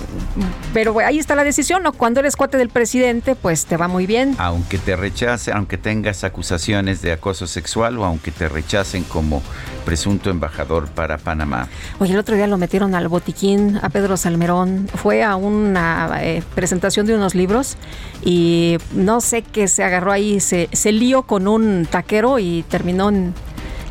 pero 0.73 0.97
ahí 0.99 1.19
está 1.19 1.35
la 1.35 1.43
decisión, 1.43 1.83
¿no? 1.83 1.93
Cuando 1.97 2.19
eres 2.19 2.35
cuate 2.35 2.57
del 2.57 2.69
presidente, 2.69 3.35
pues 3.35 3.65
te 3.65 3.77
va 3.77 3.87
muy 3.87 4.05
bien. 4.05 4.35
Aunque 4.37 4.77
te 4.77 4.95
rechace, 4.95 5.51
aunque 5.51 5.77
tengas 5.77 6.23
acusaciones 6.23 7.01
de 7.01 7.11
acoso 7.11 7.47
sexual 7.47 7.97
o 7.97 8.05
aunque 8.05 8.31
te 8.31 8.47
rechacen 8.47 9.03
como 9.03 9.41
presunto 9.85 10.29
embajador 10.29 10.87
para 10.87 11.17
Panamá. 11.17 11.67
Oye, 11.99 12.13
el 12.13 12.19
otro 12.19 12.35
día 12.35 12.47
lo 12.47 12.57
metieron 12.57 12.95
al 12.95 13.07
botiquín 13.07 13.79
a 13.81 13.89
Pedro 13.89 14.17
Salmerón. 14.17 14.87
Fue 14.95 15.23
a 15.23 15.35
una 15.35 16.19
eh, 16.21 16.43
presentación 16.55 17.05
de 17.05 17.15
unos 17.15 17.35
libros 17.35 17.77
y 18.23 18.77
no 18.93 19.21
sé 19.21 19.41
qué 19.41 19.67
se 19.67 19.83
agarró 19.83 20.11
ahí, 20.11 20.39
se, 20.39 20.69
se 20.71 20.91
lió 20.91 21.23
con 21.23 21.47
un 21.47 21.87
taquero 21.89 22.39
y 22.39 22.63
terminó 22.63 23.11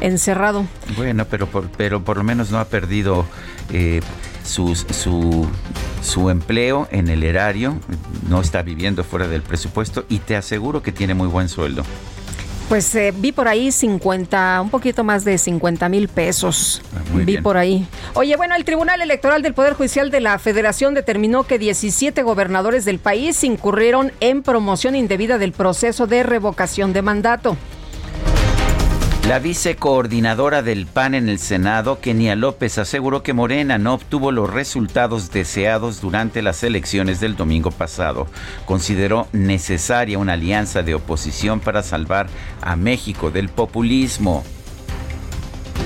encerrado. 0.01 0.67
Bueno, 0.97 1.27
pero 1.27 1.47
por, 1.47 1.69
pero 1.71 2.03
por 2.03 2.17
lo 2.19 2.25
menos 2.25 2.51
no 2.51 2.59
ha 2.59 2.67
perdido 2.67 3.27
eh, 3.73 4.01
su, 4.45 4.77
su, 6.03 6.31
empleo 6.31 6.87
en 6.91 7.09
el 7.09 7.23
erario, 7.23 7.79
no 8.29 8.41
está 8.41 8.63
viviendo 8.63 9.03
fuera 9.03 9.27
del 9.27 9.43
presupuesto 9.43 10.05
y 10.09 10.19
te 10.19 10.37
aseguro 10.37 10.83
que 10.83 10.93
tiene 10.93 11.15
muy 11.15 11.29
buen 11.29 11.49
sueldo. 11.49 11.83
Pues 12.69 12.95
eh, 12.95 13.13
vi 13.15 13.31
por 13.31 13.47
ahí 13.47 13.71
50, 13.71 14.61
un 14.63 14.71
poquito 14.71 15.05
más 15.05 15.25
de 15.25 15.37
50 15.37 15.89
mil 15.91 16.09
pesos. 16.09 16.81
Ah, 16.97 17.01
vi 17.15 17.37
por 17.39 17.59
ahí. 17.59 17.87
Oye, 18.15 18.37
bueno, 18.37 18.55
el 18.55 18.65
Tribunal 18.65 19.03
Electoral 19.03 19.43
del 19.43 19.53
Poder 19.53 19.75
Judicial 19.75 20.11
de 20.11 20.21
la 20.21 20.39
Federación 20.39 20.95
determinó 20.95 21.45
que 21.45 21.59
17 21.59 22.23
gobernadores 22.23 22.87
del 22.87 22.99
país 22.99 23.45
incurrieron 23.45 24.13
en 24.21 24.43
promoción 24.43 24.97
indebida 24.97 25.37
del 25.37 25.53
proceso 25.53 26.07
de 26.07 26.23
revocación 26.23 26.95
de 26.95 27.03
mandato. 27.03 27.57
La 29.29 29.39
vicecoordinadora 29.39 30.61
del 30.61 30.85
PAN 30.87 31.15
en 31.15 31.31
el 31.31 31.39
Senado, 31.39 31.99
Kenia 31.99 32.37
López, 32.37 32.77
aseguró 32.77 33.23
que 33.23 33.33
Morena 33.33 33.79
no 33.79 33.95
obtuvo 33.95 34.31
los 34.33 34.53
resultados 34.53 35.31
deseados 35.31 36.03
durante 36.03 36.43
las 36.43 36.63
elecciones 36.63 37.21
del 37.21 37.35
domingo 37.35 37.71
pasado. 37.71 38.27
Consideró 38.67 39.27
necesaria 39.33 40.19
una 40.19 40.35
alianza 40.35 40.83
de 40.83 40.95
oposición 40.95 41.61
para 41.61 41.83
salvar 41.83 42.27
a 42.61 42.77
México 42.77 43.31
del 43.31 43.49
populismo. 43.49 44.45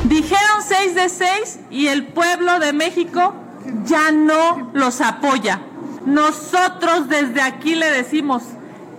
Dijeron 0.09 0.63
seis 0.67 0.97
de 0.97 1.09
seis 1.09 1.61
y 1.71 1.87
el 1.87 2.09
pueblo 2.09 2.59
de 2.59 2.73
México 2.73 3.37
ya 3.85 4.11
no 4.11 4.73
los 4.75 5.01
apoya. 5.01 5.61
Nosotros 6.05 7.09
desde 7.09 7.41
aquí 7.41 7.77
le 7.77 7.89
decimos, 7.93 8.43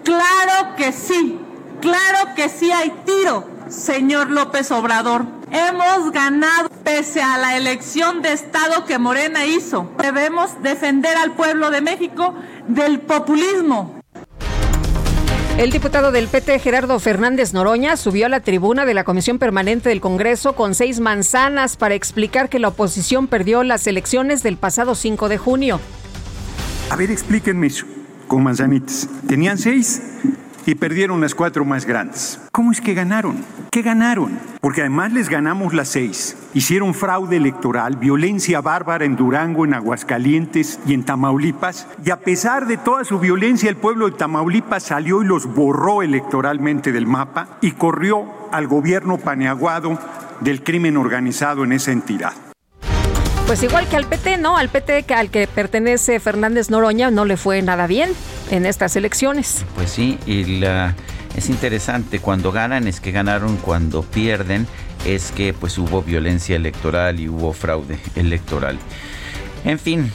claro 0.06 0.78
que 0.78 0.94
sí, 0.94 1.38
claro 1.82 2.36
que 2.38 2.48
sí 2.48 2.72
hay 2.72 2.94
tiro 3.06 3.59
señor 3.70 4.30
López 4.30 4.72
Obrador. 4.72 5.26
Hemos 5.52 6.12
ganado 6.12 6.70
pese 6.84 7.22
a 7.22 7.38
la 7.38 7.58
elección 7.58 8.22
de 8.22 8.34
Estado 8.34 8.86
que 8.86 9.00
Morena 9.00 9.46
hizo. 9.46 9.92
Debemos 10.02 10.62
defender 10.62 11.16
al 11.18 11.32
pueblo 11.32 11.72
de 11.72 11.82
México 11.82 12.36
del 12.68 13.00
populismo. 13.00 14.00
El 15.58 15.72
diputado 15.72 16.14
del 16.14 16.30
PT, 16.30 16.60
Gerardo 16.60 17.00
Fernández 17.00 17.52
Noroña, 17.54 17.98
subió 17.98 18.28
a 18.28 18.30
la 18.30 18.40
tribuna 18.40 18.86
de 18.86 18.94
la 18.94 19.04
Comisión 19.04 19.40
Permanente 19.40 19.90
del 19.90 20.00
Congreso 20.00 20.54
con 20.54 20.74
seis 20.74 21.02
manzanas 21.02 21.76
para 21.76 21.96
explicar 21.96 22.48
que 22.48 22.60
la 22.60 22.70
oposición 22.70 23.28
perdió 23.28 23.64
las 23.64 23.86
elecciones 23.86 24.42
del 24.42 24.56
pasado 24.56 24.96
5 24.96 25.28
de 25.28 25.38
junio. 25.38 25.82
A 26.90 26.96
ver, 26.96 27.12
explíquenme 27.12 27.68
eso, 27.68 27.86
con 28.28 28.44
manzanitas. 28.44 29.10
¿Tenían 29.28 29.58
seis? 29.58 30.02
Y 30.70 30.76
perdieron 30.76 31.20
las 31.20 31.34
cuatro 31.34 31.66
más 31.66 31.88
grandes. 31.88 32.40
¿Cómo 32.52 32.72
es 32.72 32.80
que 32.80 32.94
ganaron? 32.94 33.38
¿Qué 33.72 33.82
ganaron? 33.82 34.38
Porque 34.62 34.82
además 34.82 35.12
les 35.12 35.28
ganamos 35.28 35.74
las 35.74 35.88
seis. 35.88 36.38
Hicieron 36.54 36.94
fraude 36.94 37.38
electoral, 37.38 37.96
violencia 37.96 38.62
bárbara 38.62 39.04
en 39.04 39.16
Durango, 39.16 39.66
en 39.66 39.74
Aguascalientes 39.74 40.80
y 40.86 40.94
en 40.94 41.06
Tamaulipas. 41.06 41.88
Y 42.06 42.12
a 42.12 42.20
pesar 42.20 42.68
de 42.68 42.78
toda 42.78 43.04
su 43.04 43.18
violencia, 43.18 43.68
el 43.68 43.78
pueblo 43.78 44.12
de 44.12 44.18
Tamaulipas 44.18 44.84
salió 44.84 45.24
y 45.24 45.26
los 45.26 45.52
borró 45.52 46.04
electoralmente 46.04 46.92
del 46.92 47.08
mapa 47.08 47.58
y 47.62 47.72
corrió 47.72 48.26
al 48.52 48.68
gobierno 48.68 49.18
paneaguado 49.18 49.98
del 50.42 50.64
crimen 50.64 50.98
organizado 50.98 51.64
en 51.64 51.72
esa 51.72 51.92
entidad. 51.92 52.34
Pues 53.50 53.64
igual 53.64 53.88
que 53.88 53.96
al 53.96 54.06
PT, 54.06 54.38
¿no? 54.38 54.58
Al 54.58 54.70
PT 54.70 55.02
que 55.02 55.16
al 55.16 55.32
que 55.32 55.48
pertenece 55.48 56.20
Fernández 56.20 56.70
Noroña 56.70 57.10
no 57.10 57.26
le 57.26 57.36
fue 57.36 57.64
nada 57.64 57.88
bien 57.88 58.12
en 58.52 58.68
estas 58.68 58.96
elecciones. 58.96 59.66
Pues 59.74 59.90
sí, 59.90 60.20
y 60.28 60.64
es 61.36 61.50
interesante, 61.50 62.20
cuando 62.20 62.52
ganan 62.52 62.88
es 62.88 63.02
que 63.02 63.12
ganaron, 63.12 63.58
cuando 63.58 64.04
pierden 64.04 64.68
es 65.04 65.32
que 65.32 65.54
pues 65.54 65.80
hubo 65.80 66.04
violencia 66.04 66.56
electoral 66.58 67.20
y 67.20 67.28
hubo 67.28 67.52
fraude 67.54 67.98
electoral. 68.16 68.78
En 69.66 69.80
fin, 69.80 70.12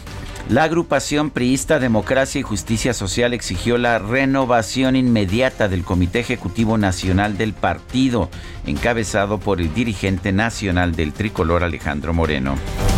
la 0.48 0.62
agrupación 0.62 1.30
priista 1.30 1.80
Democracia 1.80 2.38
y 2.38 2.42
Justicia 2.42 2.94
Social 2.94 3.34
exigió 3.34 3.78
la 3.78 3.98
renovación 3.98 4.94
inmediata 4.94 5.66
del 5.66 5.82
Comité 5.82 6.20
Ejecutivo 6.20 6.78
Nacional 6.78 7.36
del 7.36 7.52
partido, 7.52 8.30
encabezado 8.64 9.40
por 9.40 9.60
el 9.60 9.74
dirigente 9.74 10.30
nacional 10.30 10.94
del 10.94 11.12
tricolor 11.12 11.64
Alejandro 11.64 12.14
Moreno. 12.14 12.54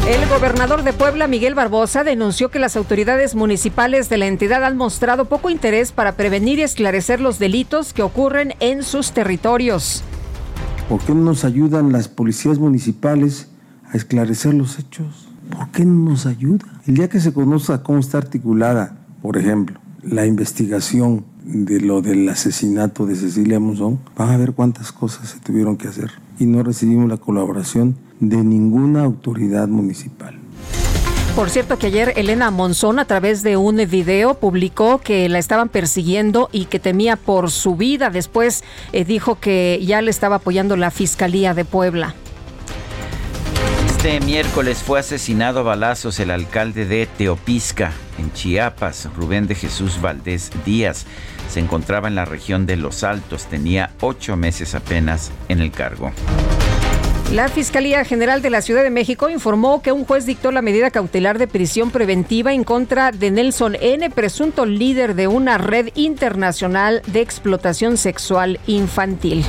El 0.08 0.28
gobernador 0.28 0.84
de 0.84 0.92
Puebla, 0.92 1.26
Miguel 1.26 1.56
Barbosa, 1.56 2.04
denunció 2.04 2.48
que 2.48 2.60
las 2.60 2.76
autoridades 2.76 3.34
municipales 3.34 4.08
de 4.08 4.18
la 4.18 4.28
entidad 4.28 4.64
han 4.64 4.76
mostrado 4.76 5.24
poco 5.24 5.50
interés 5.50 5.90
para 5.90 6.12
prevenir 6.12 6.60
y 6.60 6.62
esclarecer 6.62 7.20
los 7.20 7.40
delitos 7.40 7.92
que 7.92 8.02
ocurren 8.02 8.54
en 8.60 8.84
sus 8.84 9.10
territorios. 9.10 10.04
¿Por 10.88 11.00
qué 11.00 11.12
no 11.12 11.22
nos 11.22 11.44
ayudan 11.44 11.90
las 11.90 12.06
policías 12.06 12.60
municipales 12.60 13.48
a 13.92 13.96
esclarecer 13.96 14.54
los 14.54 14.78
hechos? 14.78 15.26
¿por 15.50 15.68
qué 15.70 15.84
no 15.84 16.10
nos 16.10 16.26
ayuda? 16.26 16.64
El 16.86 16.94
día 16.94 17.08
que 17.08 17.20
se 17.20 17.32
conozca 17.32 17.82
cómo 17.82 17.98
está 17.98 18.18
articulada, 18.18 18.96
por 19.22 19.36
ejemplo, 19.36 19.80
la 20.02 20.24
investigación 20.24 21.24
de 21.44 21.80
lo 21.80 22.00
del 22.00 22.28
asesinato 22.28 23.06
de 23.06 23.16
Cecilia 23.16 23.58
Monzón, 23.58 23.98
van 24.16 24.30
a 24.30 24.36
ver 24.36 24.52
cuántas 24.52 24.92
cosas 24.92 25.30
se 25.30 25.40
tuvieron 25.40 25.76
que 25.76 25.88
hacer. 25.88 26.12
Y 26.38 26.46
no 26.46 26.62
recibimos 26.62 27.08
la 27.08 27.16
colaboración 27.16 27.96
de 28.20 28.36
ninguna 28.38 29.02
autoridad 29.02 29.68
municipal. 29.68 30.38
Por 31.36 31.50
cierto 31.50 31.78
que 31.78 31.88
ayer 31.88 32.14
Elena 32.16 32.50
Monzón 32.50 32.98
a 32.98 33.04
través 33.04 33.42
de 33.42 33.58
un 33.58 33.76
video 33.90 34.34
publicó 34.34 35.02
que 35.02 35.28
la 35.28 35.38
estaban 35.38 35.68
persiguiendo 35.68 36.48
y 36.50 36.64
que 36.64 36.78
temía 36.78 37.16
por 37.16 37.50
su 37.50 37.76
vida. 37.76 38.08
Después 38.08 38.64
eh, 38.92 39.04
dijo 39.04 39.38
que 39.38 39.78
ya 39.84 40.00
le 40.00 40.10
estaba 40.10 40.36
apoyando 40.36 40.78
la 40.78 40.90
Fiscalía 40.90 41.52
de 41.52 41.66
Puebla. 41.66 42.14
Este 43.86 44.20
miércoles 44.20 44.82
fue 44.82 44.98
asesinado 44.98 45.60
a 45.60 45.62
balazos 45.62 46.20
el 46.20 46.30
alcalde 46.30 46.86
de 46.86 47.06
Teopisca, 47.06 47.92
en 48.18 48.32
Chiapas, 48.32 49.10
Rubén 49.14 49.46
de 49.46 49.56
Jesús 49.56 50.00
Valdés 50.00 50.50
Díaz. 50.64 51.04
Se 51.50 51.60
encontraba 51.60 52.08
en 52.08 52.14
la 52.14 52.24
región 52.24 52.64
de 52.64 52.76
Los 52.76 53.04
Altos, 53.04 53.44
tenía 53.44 53.90
ocho 54.00 54.36
meses 54.36 54.74
apenas 54.74 55.32
en 55.48 55.60
el 55.60 55.70
cargo. 55.70 56.12
La 57.32 57.48
Fiscalía 57.48 58.04
General 58.04 58.40
de 58.40 58.50
la 58.50 58.62
Ciudad 58.62 58.84
de 58.84 58.90
México 58.90 59.28
informó 59.28 59.82
que 59.82 59.90
un 59.90 60.04
juez 60.04 60.26
dictó 60.26 60.52
la 60.52 60.62
medida 60.62 60.92
cautelar 60.92 61.38
de 61.38 61.48
prisión 61.48 61.90
preventiva 61.90 62.52
en 62.52 62.62
contra 62.62 63.10
de 63.10 63.32
Nelson 63.32 63.76
N., 63.80 64.08
presunto 64.10 64.64
líder 64.64 65.16
de 65.16 65.26
una 65.26 65.58
red 65.58 65.88
internacional 65.96 67.02
de 67.08 67.20
explotación 67.22 67.96
sexual 67.96 68.60
infantil. 68.68 69.44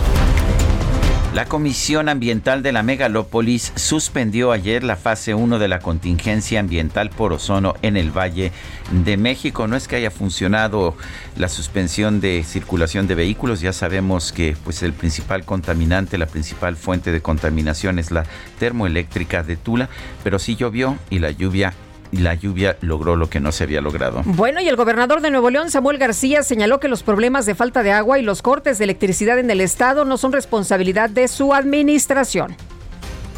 La 1.37 1.45
Comisión 1.45 2.09
Ambiental 2.09 2.63
de 2.63 2.71
la 2.71 2.81
Megalópolis 2.81 3.71
suspendió 3.75 4.51
ayer 4.51 4.83
la 4.83 4.95
fase 4.95 5.35
1 5.35 5.59
de 5.59 5.67
la 5.67 5.77
contingencia 5.77 6.59
ambiental 6.59 7.11
por 7.11 7.31
ozono 7.31 7.75
en 7.83 7.95
el 7.95 8.09
Valle 8.09 8.51
de 8.89 9.17
México. 9.17 9.67
No 9.67 9.75
es 9.75 9.87
que 9.87 9.97
haya 9.97 10.09
funcionado 10.09 10.97
la 11.35 11.47
suspensión 11.47 12.21
de 12.21 12.43
circulación 12.43 13.05
de 13.05 13.13
vehículos, 13.13 13.61
ya 13.61 13.71
sabemos 13.71 14.31
que 14.31 14.57
pues 14.63 14.81
el 14.81 14.93
principal 14.93 15.45
contaminante, 15.45 16.17
la 16.17 16.25
principal 16.25 16.75
fuente 16.75 17.11
de 17.11 17.21
contaminación 17.21 17.99
es 17.99 18.09
la 18.09 18.25
termoeléctrica 18.57 19.43
de 19.43 19.57
Tula, 19.57 19.89
pero 20.23 20.39
sí 20.39 20.55
llovió 20.55 20.97
y 21.11 21.19
la 21.19 21.29
lluvia 21.29 21.71
la 22.11 22.33
lluvia 22.35 22.77
logró 22.81 23.15
lo 23.15 23.29
que 23.29 23.39
no 23.39 23.51
se 23.51 23.63
había 23.63 23.81
logrado. 23.81 24.21
Bueno, 24.25 24.61
y 24.61 24.67
el 24.67 24.75
gobernador 24.75 25.21
de 25.21 25.31
Nuevo 25.31 25.49
León, 25.49 25.69
Samuel 25.69 25.97
García, 25.97 26.43
señaló 26.43 26.79
que 26.79 26.87
los 26.87 27.03
problemas 27.03 27.45
de 27.45 27.55
falta 27.55 27.83
de 27.83 27.91
agua 27.91 28.19
y 28.19 28.21
los 28.21 28.41
cortes 28.41 28.77
de 28.77 28.85
electricidad 28.85 29.39
en 29.39 29.49
el 29.49 29.61
estado 29.61 30.05
no 30.05 30.17
son 30.17 30.31
responsabilidad 30.31 31.09
de 31.09 31.27
su 31.27 31.53
administración. 31.53 32.55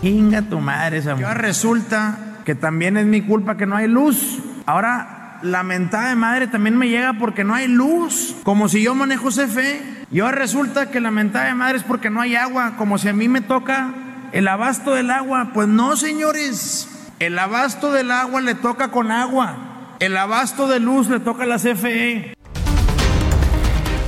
Inga 0.01 0.43
tu 0.43 0.59
madre, 0.59 1.01
Samuel. 1.01 1.27
Yo 1.27 1.33
resulta 1.33 2.37
que 2.45 2.55
también 2.55 2.97
es 2.97 3.05
mi 3.05 3.21
culpa 3.21 3.57
que 3.57 3.65
no 3.65 3.75
hay 3.75 3.87
luz. 3.87 4.39
Ahora, 4.65 5.39
la 5.41 5.63
mentada 5.63 6.09
de 6.09 6.15
madre 6.15 6.47
también 6.47 6.77
me 6.77 6.89
llega 6.89 7.13
porque 7.13 7.43
no 7.43 7.53
hay 7.53 7.67
luz. 7.67 8.35
Como 8.43 8.69
si 8.69 8.81
yo 8.83 8.95
manejo 8.95 9.29
CFE. 9.29 9.99
Yo 10.11 10.31
resulta 10.31 10.89
que 10.89 10.99
la 10.99 11.11
mentada 11.11 11.45
de 11.45 11.53
madre 11.53 11.77
es 11.77 11.83
porque 11.83 12.09
no 12.09 12.21
hay 12.21 12.35
agua. 12.35 12.75
Como 12.77 12.97
si 12.97 13.09
a 13.09 13.13
mí 13.13 13.27
me 13.27 13.41
toca 13.41 13.93
el 14.31 14.47
abasto 14.47 14.93
del 14.93 15.11
agua. 15.11 15.51
Pues 15.53 15.67
no, 15.67 15.95
señores. 15.97 16.87
El 17.19 17.37
abasto 17.37 17.91
del 17.91 18.11
agua 18.11 18.39
le 18.39 18.55
toca 18.55 18.91
con 18.91 19.11
agua. 19.11 19.97
El 19.99 20.15
abasto 20.15 20.69
de 20.69 20.79
luz 20.79 21.09
le 21.09 21.19
toca 21.19 21.43
a 21.43 21.47
la 21.47 21.57
CFE. 21.57 22.33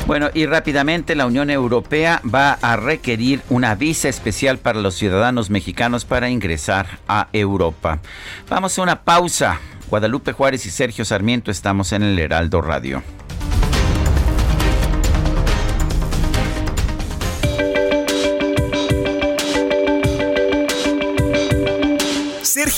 Bueno, 0.07 0.29
y 0.33 0.45
rápidamente 0.45 1.13
la 1.15 1.25
Unión 1.25 1.49
Europea 1.49 2.21
va 2.23 2.53
a 2.53 2.77
requerir 2.77 3.41
una 3.49 3.75
visa 3.75 4.07
especial 4.07 4.59
para 4.59 4.79
los 4.79 4.95
ciudadanos 4.95 5.49
mexicanos 5.49 6.05
para 6.05 6.29
ingresar 6.29 6.99
a 7.09 7.27
Europa. 7.33 7.99
Vamos 8.49 8.79
a 8.79 8.81
una 8.81 9.01
pausa. 9.01 9.59
Guadalupe 9.89 10.31
Juárez 10.31 10.65
y 10.65 10.69
Sergio 10.69 11.03
Sarmiento 11.03 11.51
estamos 11.51 11.91
en 11.91 12.03
el 12.03 12.17
Heraldo 12.17 12.61
Radio. 12.61 13.03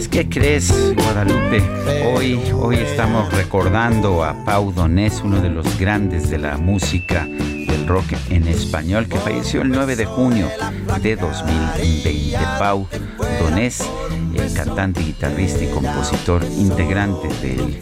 Pues 0.00 0.08
¿qué 0.08 0.30
crees, 0.30 0.72
Guadalupe? 0.94 1.62
Hoy, 2.06 2.40
hoy 2.54 2.76
estamos 2.76 3.30
recordando 3.34 4.24
a 4.24 4.46
Pau 4.46 4.72
Donés, 4.72 5.20
uno 5.22 5.42
de 5.42 5.50
los 5.50 5.78
grandes 5.78 6.30
de 6.30 6.38
la 6.38 6.56
música 6.56 7.26
del 7.26 7.86
rock 7.86 8.06
en 8.30 8.48
español, 8.48 9.08
que 9.08 9.18
falleció 9.18 9.60
el 9.60 9.68
9 9.68 9.96
de 9.96 10.06
junio 10.06 10.48
de 11.02 11.16
2020. 11.16 12.38
Pau 12.58 12.88
Donés, 13.42 13.82
el 14.34 14.50
cantante, 14.54 15.02
guitarrista 15.02 15.64
y 15.64 15.68
compositor 15.68 16.44
integrante 16.44 17.28
del 17.42 17.78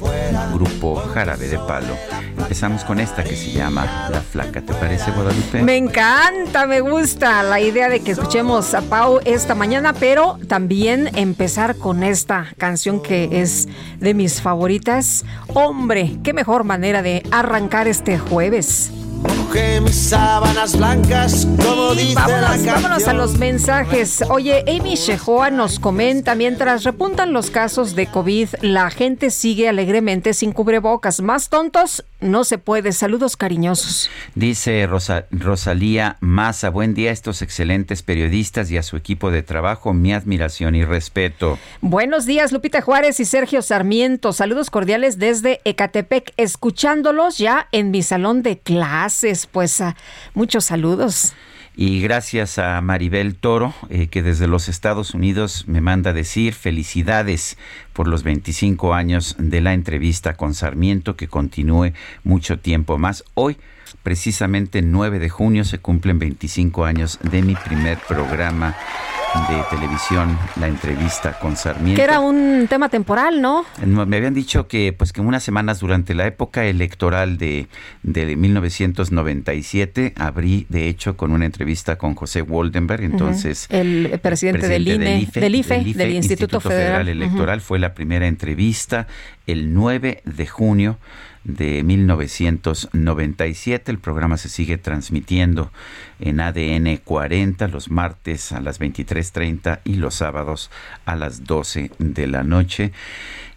grupo 0.52 0.96
Jarabe 0.96 1.46
de 1.46 1.58
Palo. 1.58 1.94
Empezamos 2.38 2.84
con 2.84 3.00
esta 3.00 3.24
que 3.24 3.36
se 3.36 3.52
llama 3.52 4.08
La 4.10 4.20
Flaca. 4.20 4.62
¿Te 4.62 4.72
parece, 4.72 5.10
Guadalupe? 5.10 5.62
Me 5.62 5.76
encanta, 5.76 6.66
me 6.66 6.80
gusta 6.80 7.42
la 7.42 7.60
idea 7.60 7.88
de 7.88 8.00
que 8.00 8.12
escuchemos 8.12 8.74
a 8.74 8.80
Pau 8.82 9.20
esta 9.24 9.54
mañana, 9.54 9.92
pero 9.92 10.38
también 10.46 11.10
empezar 11.16 11.76
con 11.76 12.02
esta 12.08 12.46
canción 12.58 13.00
que 13.02 13.40
es 13.42 13.68
de 13.98 14.14
mis 14.14 14.40
favoritas. 14.40 15.24
Hombre, 15.54 16.16
qué 16.22 16.32
mejor 16.32 16.64
manera 16.64 17.02
de 17.02 17.22
arrancar 17.30 17.88
este 17.88 18.18
jueves. 18.18 18.90
Mojé 19.36 19.80
mis 19.80 19.96
sábanas 19.96 20.76
blancas, 20.76 21.44
como 21.64 21.92
Y 21.94 21.96
dice 21.96 22.14
vámonos, 22.14 22.40
la 22.40 22.48
canción. 22.50 22.74
vámonos 22.74 23.08
a 23.08 23.12
los 23.14 23.36
mensajes. 23.38 24.22
Oye, 24.30 24.64
Amy 24.68 24.94
Shehoa 24.94 25.50
nos 25.50 25.80
comenta, 25.80 26.36
mientras 26.36 26.84
repuntan 26.84 27.32
los 27.32 27.50
casos 27.50 27.96
de 27.96 28.06
COVID, 28.06 28.48
la 28.60 28.90
gente 28.90 29.30
sigue 29.30 29.68
alegremente 29.68 30.34
sin 30.34 30.52
cubrebocas. 30.52 31.20
Más 31.20 31.48
tontos, 31.48 32.04
no 32.20 32.44
se 32.44 32.58
puede. 32.58 32.92
Saludos 32.92 33.36
cariñosos. 33.36 34.10
Dice 34.34 34.86
Rosa- 34.86 35.26
Rosalía 35.30 36.16
Maza, 36.20 36.70
buen 36.70 36.94
día 36.94 37.10
a 37.10 37.12
estos 37.12 37.42
excelentes 37.42 38.02
periodistas 38.02 38.70
y 38.70 38.76
a 38.76 38.82
su 38.82 38.96
equipo 38.96 39.30
de 39.30 39.42
trabajo, 39.42 39.92
mi 39.94 40.12
admiración 40.12 40.74
y 40.74 40.84
respeto. 40.84 41.58
Buenos 41.80 42.26
días, 42.26 42.52
Lupita 42.52 42.80
Juárez 42.82 43.20
y 43.20 43.24
Sergio 43.24 43.62
Sarmiento. 43.62 44.32
Saludos 44.32 44.70
cordiales 44.70 45.18
desde 45.18 45.60
Ecatepec, 45.64 46.32
escuchándolos 46.36 47.38
ya 47.38 47.68
en 47.72 47.90
mi 47.90 48.02
salón 48.02 48.42
de 48.42 48.58
clases. 48.58 49.46
Pues 49.46 49.80
ah, 49.80 49.96
muchos 50.34 50.64
saludos. 50.64 51.32
Y 51.80 52.00
gracias 52.00 52.58
a 52.58 52.80
Maribel 52.80 53.36
Toro, 53.36 53.72
eh, 53.88 54.08
que 54.08 54.24
desde 54.24 54.48
los 54.48 54.68
Estados 54.68 55.14
Unidos 55.14 55.62
me 55.68 55.80
manda 55.80 56.12
decir 56.12 56.52
felicidades 56.52 57.56
por 57.92 58.08
los 58.08 58.24
25 58.24 58.94
años 58.94 59.36
de 59.38 59.60
la 59.60 59.74
entrevista 59.74 60.36
con 60.36 60.54
Sarmiento, 60.54 61.14
que 61.14 61.28
continúe 61.28 61.92
mucho 62.24 62.58
tiempo 62.58 62.98
más. 62.98 63.22
Hoy, 63.34 63.58
precisamente 64.02 64.82
9 64.82 65.20
de 65.20 65.28
junio, 65.28 65.64
se 65.64 65.78
cumplen 65.78 66.18
25 66.18 66.84
años 66.84 67.20
de 67.22 67.42
mi 67.42 67.54
primer 67.54 67.98
programa 68.08 68.76
de 69.34 69.62
televisión, 69.70 70.38
la 70.58 70.68
entrevista 70.68 71.38
con 71.38 71.56
Sarmiento. 71.56 71.96
Que 71.96 72.02
era 72.02 72.20
un 72.20 72.66
tema 72.68 72.88
temporal, 72.88 73.42
¿no? 73.42 73.64
Me 73.84 74.16
habían 74.16 74.32
dicho 74.32 74.68
que 74.68 74.94
pues 74.94 75.12
que 75.12 75.20
unas 75.20 75.42
semanas 75.42 75.80
durante 75.80 76.14
la 76.14 76.26
época 76.26 76.64
electoral 76.64 77.36
de, 77.36 77.68
de 78.02 78.36
1997 78.36 80.14
abrí 80.16 80.66
de 80.70 80.88
hecho 80.88 81.16
con 81.16 81.32
una 81.32 81.44
entrevista 81.44 81.96
con 81.96 82.14
José 82.14 82.40
Woldenberg, 82.42 83.04
entonces 83.04 83.66
El 83.68 84.18
presidente, 84.22 84.66
del 84.66 84.88
INE, 84.88 85.28
del 85.32 85.54
IFE, 85.54 85.84
del, 85.94 86.12
Instituto, 86.12 86.60
Federal. 86.60 87.08
Electoral 87.08 87.60
fue 87.60 87.78
la 87.78 87.94
primera 87.94 88.26
entrevista 88.26 89.06
el 89.46 89.74
9 89.74 90.22
de 90.24 90.46
junio 90.46 90.98
de 91.48 91.82
1997. 91.82 93.90
El 93.90 93.98
programa 93.98 94.36
se 94.36 94.48
sigue 94.48 94.78
transmitiendo 94.78 95.72
en 96.20 96.38
ADN 96.40 97.00
40 97.02 97.66
los 97.68 97.90
martes 97.90 98.52
a 98.52 98.60
las 98.60 98.80
23.30 98.80 99.80
y 99.84 99.94
los 99.94 100.14
sábados 100.16 100.70
a 101.06 101.16
las 101.16 101.44
12 101.44 101.90
de 101.98 102.26
la 102.28 102.44
noche. 102.44 102.92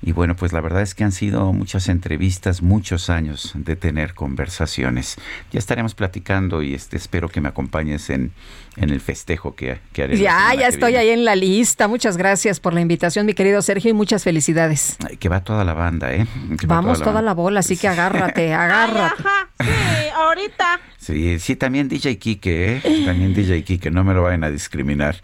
Y 0.03 0.13
bueno, 0.13 0.35
pues 0.35 0.51
la 0.51 0.61
verdad 0.61 0.81
es 0.81 0.95
que 0.95 1.03
han 1.03 1.11
sido 1.11 1.53
muchas 1.53 1.87
entrevistas, 1.87 2.63
muchos 2.63 3.11
años 3.11 3.51
de 3.53 3.75
tener 3.75 4.15
conversaciones. 4.15 5.17
Ya 5.51 5.59
estaremos 5.59 5.93
platicando 5.93 6.63
y 6.63 6.73
este, 6.73 6.97
espero 6.97 7.29
que 7.29 7.39
me 7.39 7.49
acompañes 7.49 8.09
en, 8.09 8.31
en 8.77 8.89
el 8.89 8.99
festejo 8.99 9.55
que, 9.55 9.79
que 9.93 10.03
haré. 10.03 10.17
Ya, 10.17 10.55
ya 10.55 10.67
estoy 10.67 10.95
ahí 10.95 11.09
en 11.09 11.23
la 11.23 11.35
lista. 11.35 11.87
Muchas 11.87 12.17
gracias 12.17 12.59
por 12.59 12.73
la 12.73 12.81
invitación, 12.81 13.27
mi 13.27 13.35
querido 13.35 13.61
Sergio, 13.61 13.91
y 13.91 13.93
muchas 13.93 14.23
felicidades. 14.23 14.97
Que 15.19 15.29
va 15.29 15.43
toda 15.43 15.63
la 15.63 15.75
banda, 15.75 16.11
¿eh? 16.11 16.25
Vamos 16.65 17.03
toda, 17.03 17.21
la, 17.21 17.35
bola, 17.35 17.59
así 17.59 17.77
que 17.81 17.87
agárrate, 17.87 18.53
agárrate. 18.53 19.23
sí, 19.59 20.09
ahorita. 20.15 20.79
Sí, 20.97 21.39
sí, 21.39 21.55
también 21.55 21.89
DJ 21.89 22.19
Kike, 22.19 22.75
¿eh? 22.75 22.81
También 23.05 23.33
DJ 23.33 23.63
Kike, 23.63 23.89
no 23.89 24.03
me 24.03 24.13
lo 24.13 24.21
vayan 24.21 24.43
a 24.43 24.51
discriminar. 24.51 25.15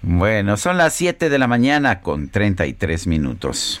Bueno, 0.00 0.56
son 0.56 0.78
las 0.78 0.94
7 0.94 1.28
de 1.28 1.38
la 1.38 1.48
mañana 1.48 2.00
con 2.00 2.28
33 2.28 3.08
minutos. 3.08 3.80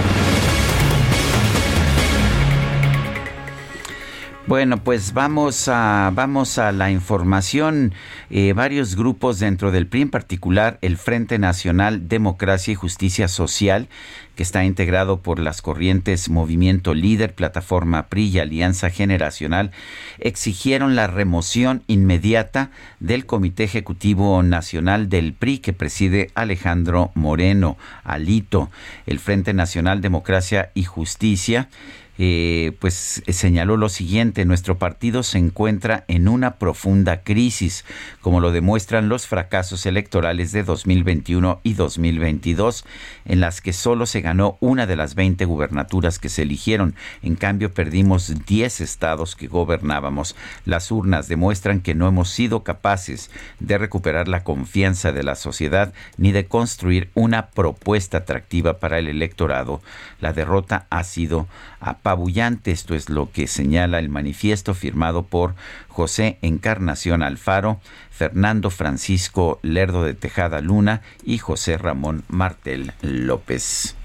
Bueno, 4.51 4.83
pues 4.83 5.13
vamos 5.13 5.69
a, 5.69 6.11
vamos 6.13 6.57
a 6.57 6.73
la 6.73 6.91
información. 6.91 7.93
Eh, 8.29 8.51
varios 8.51 8.97
grupos 8.97 9.39
dentro 9.39 9.71
del 9.71 9.87
PRI, 9.87 10.01
en 10.01 10.09
particular 10.09 10.77
el 10.81 10.97
Frente 10.97 11.39
Nacional 11.39 12.09
Democracia 12.09 12.73
y 12.73 12.75
Justicia 12.75 13.29
Social, 13.29 13.87
que 14.35 14.43
está 14.43 14.65
integrado 14.65 15.21
por 15.21 15.39
las 15.39 15.61
corrientes 15.61 16.27
Movimiento 16.27 16.93
Líder, 16.93 17.33
Plataforma 17.33 18.07
PRI 18.07 18.27
y 18.27 18.39
Alianza 18.39 18.89
Generacional, 18.89 19.71
exigieron 20.19 20.97
la 20.97 21.07
remoción 21.07 21.83
inmediata 21.87 22.71
del 22.99 23.25
Comité 23.25 23.63
Ejecutivo 23.63 24.43
Nacional 24.43 25.07
del 25.07 25.31
PRI 25.31 25.59
que 25.59 25.71
preside 25.71 26.29
Alejandro 26.35 27.11
Moreno, 27.15 27.77
Alito. 28.03 28.69
El 29.05 29.19
Frente 29.19 29.53
Nacional 29.53 30.01
Democracia 30.01 30.71
y 30.73 30.83
Justicia 30.83 31.69
eh, 32.23 32.77
pues 32.77 33.23
eh, 33.25 33.33
señaló 33.33 33.77
lo 33.77 33.89
siguiente, 33.89 34.45
nuestro 34.45 34.77
partido 34.77 35.23
se 35.23 35.39
encuentra 35.39 36.05
en 36.07 36.27
una 36.27 36.57
profunda 36.57 37.23
crisis, 37.23 37.83
como 38.21 38.39
lo 38.39 38.51
demuestran 38.51 39.09
los 39.09 39.25
fracasos 39.25 39.87
electorales 39.87 40.51
de 40.51 40.61
2021 40.61 41.61
y 41.63 41.73
2022, 41.73 42.85
en 43.25 43.39
las 43.39 43.59
que 43.59 43.73
solo 43.73 44.05
se 44.05 44.21
ganó 44.21 44.55
una 44.59 44.85
de 44.85 44.97
las 44.97 45.15
20 45.15 45.45
gubernaturas 45.45 46.19
que 46.19 46.29
se 46.29 46.43
eligieron, 46.43 46.93
en 47.23 47.35
cambio 47.35 47.73
perdimos 47.73 48.45
10 48.45 48.81
estados 48.81 49.35
que 49.35 49.47
gobernábamos. 49.47 50.35
Las 50.63 50.91
urnas 50.91 51.27
demuestran 51.27 51.81
que 51.81 51.95
no 51.95 52.07
hemos 52.07 52.29
sido 52.29 52.63
capaces 52.63 53.31
de 53.59 53.79
recuperar 53.79 54.27
la 54.27 54.43
confianza 54.43 55.11
de 55.11 55.23
la 55.23 55.33
sociedad 55.33 55.91
ni 56.17 56.31
de 56.31 56.45
construir 56.45 57.09
una 57.15 57.47
propuesta 57.47 58.19
atractiva 58.19 58.77
para 58.77 58.99
el 58.99 59.07
electorado. 59.07 59.81
La 60.19 60.33
derrota 60.33 60.85
ha 60.91 61.03
sido 61.03 61.47
apabullante. 61.81 62.71
Esto 62.71 62.95
es 62.95 63.09
lo 63.09 63.31
que 63.31 63.47
señala 63.47 63.99
el 63.99 64.09
manifiesto 64.09 64.73
firmado 64.73 65.23
por 65.23 65.55
José 65.89 66.37
Encarnación 66.41 67.23
Alfaro, 67.23 67.81
Fernando 68.09 68.69
Francisco 68.69 69.59
Lerdo 69.61 70.03
de 70.03 70.13
Tejada 70.13 70.61
Luna 70.61 71.01
y 71.25 71.39
José 71.39 71.77
Ramón 71.77 72.23
Martel 72.29 72.93
López. 73.01 73.95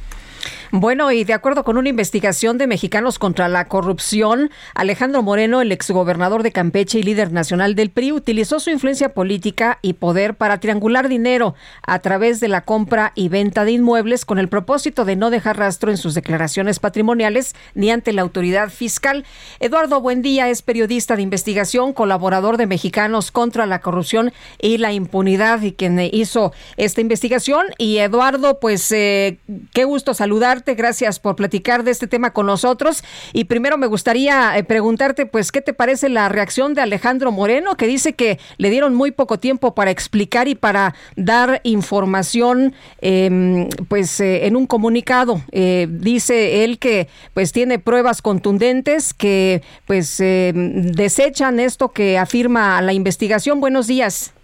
Bueno, 0.70 1.12
y 1.12 1.24
de 1.24 1.32
acuerdo 1.32 1.64
con 1.64 1.78
una 1.78 1.88
investigación 1.88 2.58
de 2.58 2.66
Mexicanos 2.66 3.18
contra 3.18 3.48
la 3.48 3.66
Corrupción, 3.66 4.50
Alejandro 4.74 5.22
Moreno, 5.22 5.60
el 5.60 5.72
exgobernador 5.72 6.42
de 6.42 6.52
Campeche 6.52 6.98
y 6.98 7.02
líder 7.02 7.32
nacional 7.32 7.74
del 7.74 7.90
PRI, 7.90 8.12
utilizó 8.12 8.60
su 8.60 8.70
influencia 8.70 9.14
política 9.14 9.78
y 9.82 9.94
poder 9.94 10.34
para 10.34 10.60
triangular 10.60 11.08
dinero 11.08 11.54
a 11.82 11.98
través 11.98 12.40
de 12.40 12.48
la 12.48 12.62
compra 12.62 13.12
y 13.14 13.28
venta 13.28 13.64
de 13.64 13.72
inmuebles 13.72 14.24
con 14.24 14.38
el 14.38 14.48
propósito 14.48 15.04
de 15.04 15.16
no 15.16 15.30
dejar 15.30 15.58
rastro 15.58 15.90
en 15.90 15.96
sus 15.96 16.14
declaraciones 16.14 16.78
patrimoniales 16.78 17.54
ni 17.74 17.90
ante 17.90 18.12
la 18.12 18.22
autoridad 18.22 18.70
fiscal. 18.70 19.24
Eduardo 19.60 20.00
Buendía 20.00 20.48
es 20.48 20.62
periodista 20.62 21.16
de 21.16 21.22
investigación, 21.22 21.92
colaborador 21.92 22.56
de 22.56 22.66
Mexicanos 22.66 23.30
contra 23.30 23.66
la 23.66 23.80
Corrupción 23.80 24.32
y 24.60 24.78
la 24.78 24.92
Impunidad 24.92 25.62
y 25.62 25.72
quien 25.72 25.98
hizo 26.00 26.52
esta 26.76 27.00
investigación. 27.00 27.66
Y 27.78 27.98
Eduardo, 27.98 28.60
pues 28.60 28.90
eh, 28.92 29.38
qué 29.72 29.84
gusto 29.84 30.14
saludar 30.14 30.35
Gracias 30.38 31.18
por 31.18 31.36
platicar 31.36 31.82
de 31.82 31.90
este 31.90 32.06
tema 32.06 32.32
con 32.32 32.46
nosotros. 32.46 33.02
Y 33.32 33.44
primero 33.44 33.78
me 33.78 33.86
gustaría 33.86 34.56
eh, 34.56 34.64
preguntarte, 34.64 35.26
pues, 35.26 35.50
¿qué 35.50 35.60
te 35.60 35.72
parece 35.72 36.08
la 36.08 36.28
reacción 36.28 36.74
de 36.74 36.82
Alejandro 36.82 37.32
Moreno, 37.32 37.76
que 37.76 37.86
dice 37.86 38.14
que 38.14 38.38
le 38.58 38.70
dieron 38.70 38.94
muy 38.94 39.12
poco 39.12 39.38
tiempo 39.38 39.74
para 39.74 39.90
explicar 39.90 40.48
y 40.48 40.54
para 40.54 40.94
dar 41.16 41.60
información, 41.64 42.74
em, 43.00 43.68
pues, 43.88 44.20
eh, 44.20 44.46
en 44.46 44.56
un 44.56 44.66
comunicado? 44.66 45.40
Eh, 45.52 45.86
dice 45.90 46.64
él 46.64 46.78
que, 46.78 47.08
pues, 47.34 47.52
tiene 47.52 47.78
pruebas 47.78 48.22
contundentes 48.22 49.14
que, 49.14 49.62
pues, 49.86 50.20
em, 50.20 50.92
desechan 50.92 51.60
esto 51.60 51.88
que 51.92 52.18
afirma 52.18 52.80
la 52.82 52.92
investigación. 52.92 53.60
Buenos 53.60 53.86
días. 53.86 54.34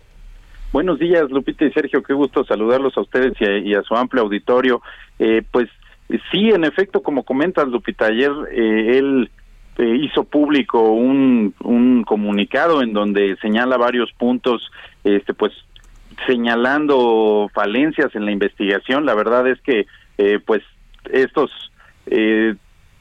Buenos 0.73 0.99
días, 0.99 1.31
Lupita 1.31 1.67
y 1.67 1.73
Sergio. 1.73 2.03
Qué 2.03 2.15
gusto 2.15 2.45
saludarlos 2.45 2.97
a 2.97 3.03
ustedes 3.03 3.35
y 3.41 3.75
a, 3.75 3.83
su 3.83 3.95
amplio 3.95 4.23
auditorio. 4.23 4.81
pues 5.51 5.69
Sí, 6.31 6.51
en 6.51 6.65
efecto, 6.65 7.03
como 7.03 7.25
comentas, 7.25 7.69
Lupita, 7.69 8.07
ayer 8.07 8.31
eh, 8.51 8.99
él 8.99 9.31
eh, 9.79 9.97
hizo 10.03 10.25
público 10.25 10.93
un, 10.93 11.55
un 11.63 12.05
comunicado 12.05 12.83
en 12.83 12.93
donde 12.93 13.37
señala 13.41 13.79
varios 13.79 14.13
puntos, 14.13 14.71
este, 15.05 15.33
pues 15.33 15.53
señalando 16.27 17.51
falencias 17.55 18.15
en 18.15 18.27
la 18.27 18.33
investigación. 18.33 19.07
La 19.07 19.15
verdad 19.15 19.47
es 19.49 19.61
que, 19.63 19.87
eh, 20.19 20.39
pues, 20.45 20.63
estos 21.11 21.51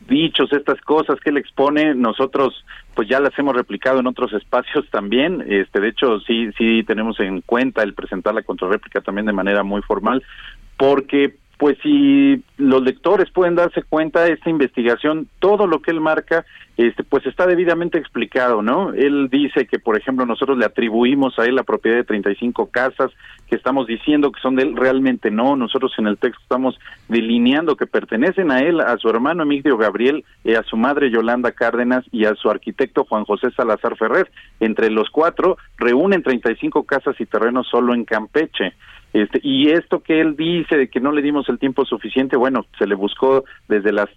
dichos, 0.08 0.52
estas 0.54 0.80
cosas 0.82 1.20
que 1.20 1.32
él 1.32 1.38
expone, 1.38 1.96
nosotros 1.96 2.66
pues 2.94 3.08
ya 3.10 3.20
las 3.20 3.38
hemos 3.38 3.56
replicado 3.56 4.00
en 4.00 4.08
otros 4.08 4.32
espacios 4.42 4.90
también. 4.90 5.44
Este, 5.48 5.80
de 5.80 5.90
hecho, 5.90 6.20
sí, 6.22 6.50
sí 6.58 6.84
tenemos 6.84 7.20
en 7.20 7.42
cuenta 7.42 7.84
el 7.84 7.94
presentar 7.94 8.34
la 8.34 8.44
contrarréplica 8.44 9.02
también 9.02 9.26
de 9.26 9.34
manera 9.34 9.64
muy 9.64 9.82
formal, 9.82 10.24
porque 10.78 11.36
pues 11.62 11.78
si 11.84 12.44
los 12.58 12.82
lectores 12.82 13.30
pueden 13.30 13.54
darse 13.54 13.84
cuenta 13.84 14.26
esta 14.26 14.50
investigación, 14.50 15.28
todo 15.38 15.68
lo 15.68 15.80
que 15.80 15.92
él 15.92 16.02
marca, 16.02 16.44
este, 16.76 17.04
pues 17.04 17.24
está 17.28 17.46
debidamente 17.46 18.00
explicado, 18.00 18.64
¿no? 18.64 18.94
Él 18.94 19.30
dice 19.30 19.68
que, 19.68 19.78
por 19.78 19.96
ejemplo, 19.96 20.26
nosotros 20.26 20.58
le 20.58 20.66
atribuimos 20.66 21.38
a 21.38 21.46
él 21.46 21.54
la 21.54 21.62
propiedad 21.62 21.98
de 21.98 22.04
35 22.04 22.72
casas, 22.72 23.12
que 23.48 23.56
estamos 23.56 23.86
diciendo 23.86 24.32
que 24.32 24.42
son 24.42 24.56
de 24.56 24.64
él, 24.64 24.76
realmente 24.76 25.30
no, 25.30 25.56
nosotros 25.56 25.94
en 26.00 26.08
el 26.08 26.18
texto 26.18 26.42
estamos 26.42 26.80
delineando 27.10 27.76
que 27.76 27.86
pertenecen 27.86 28.50
a 28.50 28.62
él, 28.62 28.80
a 28.80 28.98
su 28.98 29.08
hermano 29.08 29.44
Emilio 29.44 29.78
Gabriel, 29.78 30.26
y 30.44 30.56
a 30.56 30.64
su 30.64 30.78
madre 30.78 31.12
Yolanda 31.12 31.52
Cárdenas 31.52 32.04
y 32.12 32.26
a 32.26 32.34
su 32.34 32.50
arquitecto 32.50 33.06
Juan 33.06 33.24
José 33.24 33.52
Salazar 33.52 33.96
Ferrer. 33.98 34.32
Entre 34.60 34.90
los 34.90 35.12
cuatro 35.12 35.58
reúnen 35.78 36.24
35 36.24 36.86
casas 36.86 37.22
y 37.22 37.28
terrenos 37.28 37.68
solo 37.70 37.94
en 37.94 38.04
Campeche. 38.04 38.74
Este, 39.14 39.40
y 39.44 39.70
esto 39.70 40.02
que 40.02 40.22
él 40.22 40.36
dice 40.36 40.78
de 40.78 40.90
que 40.90 41.00
no 41.00 41.12
le 41.12 41.22
dimos 41.22 41.50
el 41.50 41.60
tiempo 41.60 41.86
suficiente, 41.86 42.38
bueno, 42.38 42.66
se 42.78 42.88
le 42.88 42.96
buscó 42.96 43.44
desde 43.68 43.92
las 43.92 44.10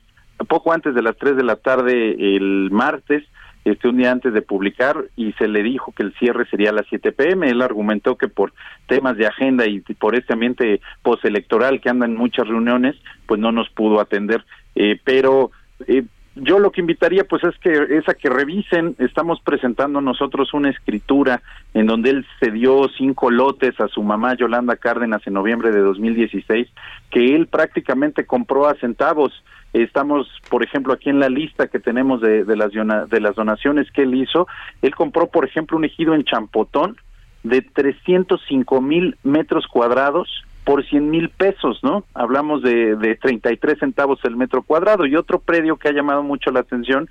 poco 0.48 0.72
antes 0.72 0.94
de 0.94 1.02
las 1.02 1.16
3 1.16 1.36
de 1.36 1.44
la 1.44 1.56
tarde 1.56 2.36
el 2.36 2.70
martes, 2.70 3.24
este 3.64 3.88
un 3.88 3.96
día 3.96 4.12
antes 4.12 4.34
de 4.34 4.42
publicar 4.42 5.06
y 5.16 5.32
se 5.34 5.48
le 5.48 5.62
dijo 5.62 5.92
que 5.92 6.02
el 6.02 6.12
cierre 6.14 6.46
sería 6.50 6.70
a 6.70 6.74
las 6.74 6.86
7 6.88 7.12
pm. 7.12 7.48
Él 7.48 7.62
argumentó 7.62 8.16
que 8.16 8.28
por 8.28 8.52
temas 8.86 9.16
de 9.16 9.26
agenda 9.26 9.66
y 9.66 9.80
por 9.80 10.14
este 10.14 10.34
ambiente 10.34 10.80
postelectoral 11.02 11.80
que 11.80 11.88
anda 11.88 12.04
en 12.04 12.14
muchas 12.14 12.46
reuniones, 12.46 12.94
pues 13.26 13.40
no 13.40 13.52
nos 13.52 13.70
pudo 13.70 14.00
atender. 14.00 14.44
Eh, 14.74 15.00
pero 15.02 15.50
eh, 15.86 16.04
yo 16.36 16.58
lo 16.58 16.72
que 16.72 16.80
invitaría 16.80 17.24
pues 17.24 17.44
es 17.44 17.56
que 17.58 17.70
es 17.96 18.08
a 18.08 18.14
que 18.14 18.28
revisen, 18.28 18.96
estamos 18.98 19.40
presentando 19.40 20.00
nosotros 20.00 20.52
una 20.52 20.70
escritura 20.70 21.42
en 21.74 21.86
donde 21.86 22.10
él 22.10 22.26
cedió 22.40 22.88
cinco 22.96 23.30
lotes 23.30 23.78
a 23.80 23.88
su 23.88 24.02
mamá 24.02 24.34
Yolanda 24.34 24.76
Cárdenas 24.76 25.24
en 25.26 25.34
noviembre 25.34 25.70
de 25.70 25.80
2016, 25.80 26.68
que 27.10 27.36
él 27.36 27.46
prácticamente 27.46 28.26
compró 28.26 28.66
a 28.66 28.74
centavos. 28.74 29.32
Estamos, 29.72 30.28
por 30.48 30.64
ejemplo, 30.64 30.92
aquí 30.92 31.10
en 31.10 31.20
la 31.20 31.28
lista 31.28 31.68
que 31.68 31.78
tenemos 31.78 32.20
de, 32.20 32.44
de 32.44 32.56
las, 32.56 32.70
de 32.72 33.20
las 33.20 33.34
donaciones 33.36 33.90
que 33.92 34.02
él 34.02 34.14
hizo, 34.14 34.48
él 34.82 34.94
compró, 34.94 35.28
por 35.28 35.44
ejemplo, 35.44 35.76
un 35.76 35.84
ejido 35.84 36.14
en 36.14 36.24
Champotón, 36.24 36.96
de 37.44 37.60
305 37.60 38.80
mil 38.80 39.16
metros 39.22 39.66
cuadrados 39.66 40.44
por 40.64 40.84
100 40.84 41.10
mil 41.10 41.28
pesos, 41.28 41.80
¿no? 41.82 42.04
Hablamos 42.14 42.62
de, 42.62 42.96
de 42.96 43.16
33 43.16 43.78
centavos 43.78 44.18
el 44.24 44.36
metro 44.36 44.62
cuadrado. 44.62 45.06
Y 45.06 45.16
otro 45.16 45.38
predio 45.38 45.76
que 45.76 45.88
ha 45.88 45.92
llamado 45.92 46.22
mucho 46.22 46.50
la 46.50 46.60
atención, 46.60 47.08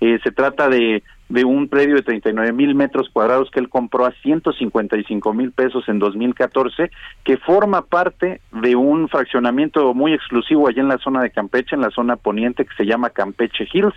eh, 0.00 0.18
se 0.22 0.30
trata 0.30 0.68
de, 0.68 1.02
de 1.28 1.44
un 1.44 1.68
predio 1.68 1.94
de 1.94 2.02
39 2.02 2.52
mil 2.52 2.74
metros 2.74 3.08
cuadrados 3.10 3.50
que 3.50 3.60
él 3.60 3.68
compró 3.68 4.04
a 4.04 4.12
155 4.22 5.32
mil 5.32 5.52
pesos 5.52 5.88
en 5.88 5.98
2014, 5.98 6.90
que 7.24 7.38
forma 7.38 7.82
parte 7.82 8.40
de 8.52 8.76
un 8.76 9.08
fraccionamiento 9.08 9.94
muy 9.94 10.12
exclusivo 10.12 10.68
allá 10.68 10.82
en 10.82 10.88
la 10.88 10.98
zona 10.98 11.22
de 11.22 11.30
Campeche, 11.30 11.74
en 11.74 11.82
la 11.82 11.90
zona 11.90 12.16
poniente 12.16 12.64
que 12.64 12.74
se 12.76 12.84
llama 12.84 13.10
Campeche 13.10 13.66
Hills, 13.72 13.94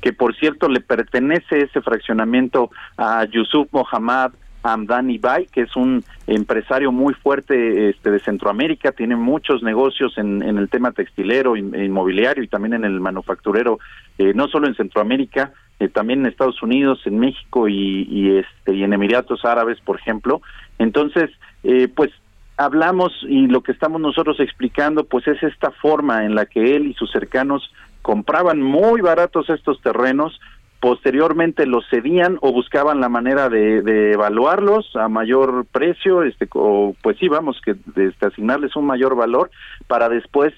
que 0.00 0.12
por 0.12 0.36
cierto 0.36 0.68
le 0.68 0.80
pertenece 0.80 1.62
ese 1.62 1.80
fraccionamiento 1.82 2.70
a 2.96 3.24
Yusuf 3.24 3.68
Mohammad 3.72 4.32
Amdani 4.62 5.18
Bay, 5.18 5.46
que 5.46 5.62
es 5.62 5.74
un 5.76 6.04
empresario 6.26 6.92
muy 6.92 7.14
fuerte 7.14 7.90
este, 7.90 8.10
de 8.10 8.20
Centroamérica, 8.20 8.92
tiene 8.92 9.16
muchos 9.16 9.62
negocios 9.62 10.16
en, 10.18 10.42
el 10.42 10.68
tema 10.68 10.92
textilero, 10.92 11.56
inmobiliario 11.56 12.42
y 12.42 12.48
también 12.48 12.74
en 12.74 12.84
el 12.84 13.00
manufacturero, 13.00 13.78
eh, 14.18 14.32
no 14.34 14.48
solo 14.48 14.66
en 14.66 14.74
Centroamérica, 14.74 15.52
eh, 15.78 15.88
también 15.88 16.20
en 16.20 16.26
Estados 16.26 16.62
Unidos, 16.62 17.00
en 17.06 17.18
México 17.18 17.68
y, 17.68 18.06
y, 18.10 18.36
este, 18.36 18.74
y 18.74 18.82
en 18.82 18.92
Emiratos 18.92 19.44
Árabes, 19.44 19.80
por 19.80 19.98
ejemplo. 19.98 20.42
Entonces, 20.78 21.30
eh, 21.64 21.88
pues 21.88 22.10
hablamos 22.58 23.12
y 23.22 23.46
lo 23.46 23.62
que 23.62 23.72
estamos 23.72 24.00
nosotros 24.00 24.38
explicando, 24.40 25.04
pues 25.04 25.26
es 25.26 25.42
esta 25.42 25.70
forma 25.70 26.26
en 26.26 26.34
la 26.34 26.44
que 26.44 26.76
él 26.76 26.86
y 26.86 26.94
sus 26.94 27.10
cercanos 27.10 27.72
compraban 28.02 28.60
muy 28.60 29.00
baratos 29.00 29.48
estos 29.48 29.80
terrenos, 29.80 30.38
posteriormente 30.80 31.66
los 31.66 31.84
cedían 31.90 32.38
o 32.40 32.52
buscaban 32.52 33.00
la 33.00 33.08
manera 33.08 33.48
de, 33.48 33.82
de 33.82 34.12
evaluarlos 34.12 34.96
a 34.96 35.08
mayor 35.08 35.66
precio, 35.70 36.22
este, 36.22 36.48
o 36.54 36.94
pues 37.02 37.18
sí, 37.18 37.28
vamos, 37.28 37.60
que 37.62 37.76
este, 37.96 38.26
asignarles 38.26 38.74
un 38.76 38.86
mayor 38.86 39.14
valor 39.14 39.50
para 39.86 40.08
después 40.08 40.54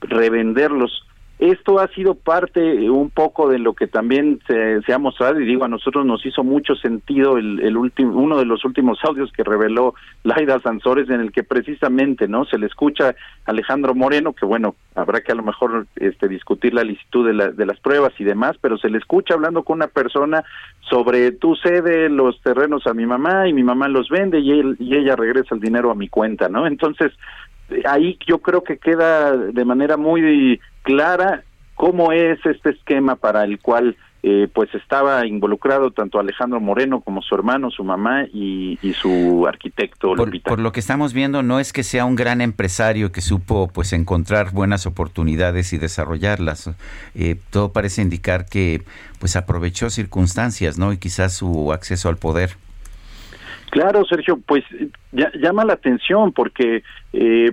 revenderlos 0.00 1.05
esto 1.38 1.78
ha 1.80 1.88
sido 1.88 2.14
parte 2.14 2.88
un 2.88 3.10
poco 3.10 3.48
de 3.50 3.58
lo 3.58 3.74
que 3.74 3.86
también 3.86 4.40
se, 4.46 4.80
se, 4.82 4.92
ha 4.94 4.98
mostrado 4.98 5.38
y 5.38 5.44
digo 5.44 5.64
a 5.64 5.68
nosotros 5.68 6.06
nos 6.06 6.24
hizo 6.24 6.42
mucho 6.42 6.74
sentido 6.76 7.36
el, 7.36 7.76
último 7.76 8.18
uno 8.18 8.38
de 8.38 8.46
los 8.46 8.64
últimos 8.64 8.98
audios 9.04 9.30
que 9.32 9.44
reveló 9.44 9.94
Laida 10.22 10.58
Sansores 10.60 11.10
en 11.10 11.20
el 11.20 11.32
que 11.32 11.42
precisamente 11.42 12.26
no 12.26 12.46
se 12.46 12.56
le 12.56 12.66
escucha 12.66 13.10
a 13.10 13.14
Alejandro 13.44 13.94
Moreno 13.94 14.32
que 14.32 14.46
bueno 14.46 14.76
habrá 14.94 15.20
que 15.20 15.32
a 15.32 15.34
lo 15.34 15.42
mejor 15.42 15.86
este 15.96 16.26
discutir 16.26 16.72
la 16.72 16.84
licitud 16.84 17.26
de, 17.26 17.34
la, 17.34 17.50
de 17.50 17.66
las 17.66 17.78
pruebas 17.80 18.14
y 18.18 18.24
demás 18.24 18.56
pero 18.58 18.78
se 18.78 18.88
le 18.88 18.96
escucha 18.96 19.34
hablando 19.34 19.62
con 19.62 19.76
una 19.76 19.88
persona 19.88 20.42
sobre 20.88 21.32
tú 21.32 21.54
cede 21.56 22.08
los 22.08 22.40
terrenos 22.40 22.86
a 22.86 22.94
mi 22.94 23.04
mamá 23.04 23.46
y 23.46 23.52
mi 23.52 23.62
mamá 23.62 23.88
los 23.88 24.08
vende 24.08 24.40
y 24.40 24.52
él 24.52 24.76
y 24.78 24.96
ella 24.96 25.16
regresa 25.16 25.54
el 25.54 25.60
dinero 25.60 25.90
a 25.90 25.94
mi 25.94 26.08
cuenta 26.08 26.48
no 26.48 26.66
entonces 26.66 27.12
ahí 27.84 28.18
yo 28.26 28.38
creo 28.38 28.62
que 28.62 28.78
queda 28.78 29.36
de 29.36 29.64
manera 29.64 29.96
muy 29.96 30.60
clara 30.86 31.42
cómo 31.74 32.12
es 32.12 32.38
este 32.46 32.70
esquema 32.70 33.16
para 33.16 33.44
el 33.44 33.58
cual 33.58 33.96
eh, 34.22 34.48
pues 34.52 34.72
estaba 34.74 35.26
involucrado 35.26 35.90
tanto 35.90 36.18
Alejandro 36.18 36.60
Moreno 36.60 37.00
como 37.00 37.22
su 37.22 37.34
hermano, 37.34 37.70
su 37.70 37.82
mamá 37.84 38.24
y, 38.32 38.78
y 38.82 38.92
su 38.92 39.46
arquitecto. 39.48 40.14
Por, 40.14 40.42
por, 40.42 40.58
lo 40.60 40.72
que 40.72 40.80
estamos 40.80 41.12
viendo, 41.12 41.42
no 41.42 41.60
es 41.60 41.72
que 41.72 41.82
sea 41.82 42.04
un 42.04 42.14
gran 42.14 42.40
empresario 42.40 43.12
que 43.12 43.20
supo 43.20 43.68
pues 43.68 43.92
encontrar 43.92 44.52
buenas 44.52 44.86
oportunidades 44.86 45.72
y 45.72 45.78
desarrollarlas. 45.78 46.70
Eh, 47.14 47.36
todo 47.50 47.72
parece 47.72 48.02
indicar 48.02 48.46
que 48.46 48.82
pues 49.18 49.36
aprovechó 49.36 49.90
circunstancias, 49.90 50.78
¿no? 50.78 50.92
Y 50.92 50.98
quizás 50.98 51.34
su 51.34 51.72
acceso 51.72 52.08
al 52.08 52.16
poder. 52.16 52.50
Claro, 53.70 54.04
Sergio, 54.06 54.38
pues 54.46 54.64
ya, 55.12 55.30
llama 55.34 55.64
la 55.64 55.74
atención 55.74 56.32
porque 56.32 56.82
eh, 57.12 57.50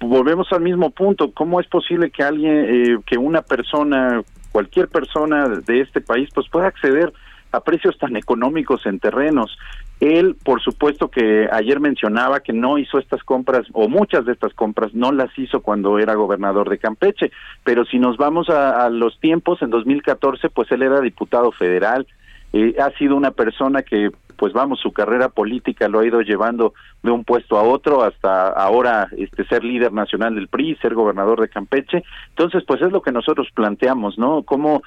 volvemos 0.00 0.52
al 0.52 0.60
mismo 0.60 0.90
punto. 0.90 1.32
¿Cómo 1.32 1.60
es 1.60 1.66
posible 1.66 2.10
que 2.10 2.22
alguien, 2.22 2.64
eh, 2.68 2.98
que 3.06 3.18
una 3.18 3.42
persona, 3.42 4.22
cualquier 4.52 4.88
persona 4.88 5.48
de 5.48 5.80
este 5.80 6.00
país, 6.00 6.28
pues 6.34 6.48
pueda 6.48 6.66
acceder 6.66 7.12
a 7.50 7.60
precios 7.60 7.96
tan 7.98 8.16
económicos 8.16 8.84
en 8.86 8.98
terrenos? 8.98 9.56
Él, 10.00 10.36
por 10.44 10.62
supuesto 10.62 11.08
que 11.08 11.48
ayer 11.50 11.80
mencionaba 11.80 12.40
que 12.40 12.52
no 12.52 12.78
hizo 12.78 12.98
estas 12.98 13.24
compras, 13.24 13.66
o 13.72 13.88
muchas 13.88 14.24
de 14.26 14.32
estas 14.32 14.54
compras 14.54 14.94
no 14.94 15.10
las 15.10 15.36
hizo 15.38 15.60
cuando 15.60 15.98
era 15.98 16.14
gobernador 16.14 16.68
de 16.68 16.78
Campeche, 16.78 17.32
pero 17.64 17.84
si 17.84 17.98
nos 17.98 18.16
vamos 18.16 18.48
a, 18.48 18.84
a 18.84 18.90
los 18.90 19.18
tiempos, 19.18 19.60
en 19.62 19.70
2014, 19.70 20.50
pues 20.50 20.70
él 20.70 20.82
era 20.82 21.00
diputado 21.00 21.50
federal, 21.50 22.06
eh, 22.52 22.76
ha 22.80 22.90
sido 22.96 23.16
una 23.16 23.32
persona 23.32 23.82
que 23.82 24.10
pues 24.38 24.52
vamos, 24.52 24.80
su 24.80 24.92
carrera 24.92 25.28
política 25.28 25.88
lo 25.88 25.98
ha 25.98 26.06
ido 26.06 26.22
llevando 26.22 26.72
de 27.02 27.10
un 27.10 27.24
puesto 27.24 27.58
a 27.58 27.62
otro 27.62 28.04
hasta 28.04 28.48
ahora 28.48 29.08
este 29.16 29.44
ser 29.44 29.64
líder 29.64 29.92
nacional 29.92 30.36
del 30.36 30.48
PRI, 30.48 30.76
ser 30.76 30.94
gobernador 30.94 31.40
de 31.40 31.48
Campeche. 31.48 32.04
Entonces, 32.30 32.62
pues 32.66 32.80
es 32.80 32.92
lo 32.92 33.02
que 33.02 33.12
nosotros 33.12 33.48
planteamos, 33.52 34.16
¿no? 34.16 34.44
Cómo 34.44 34.82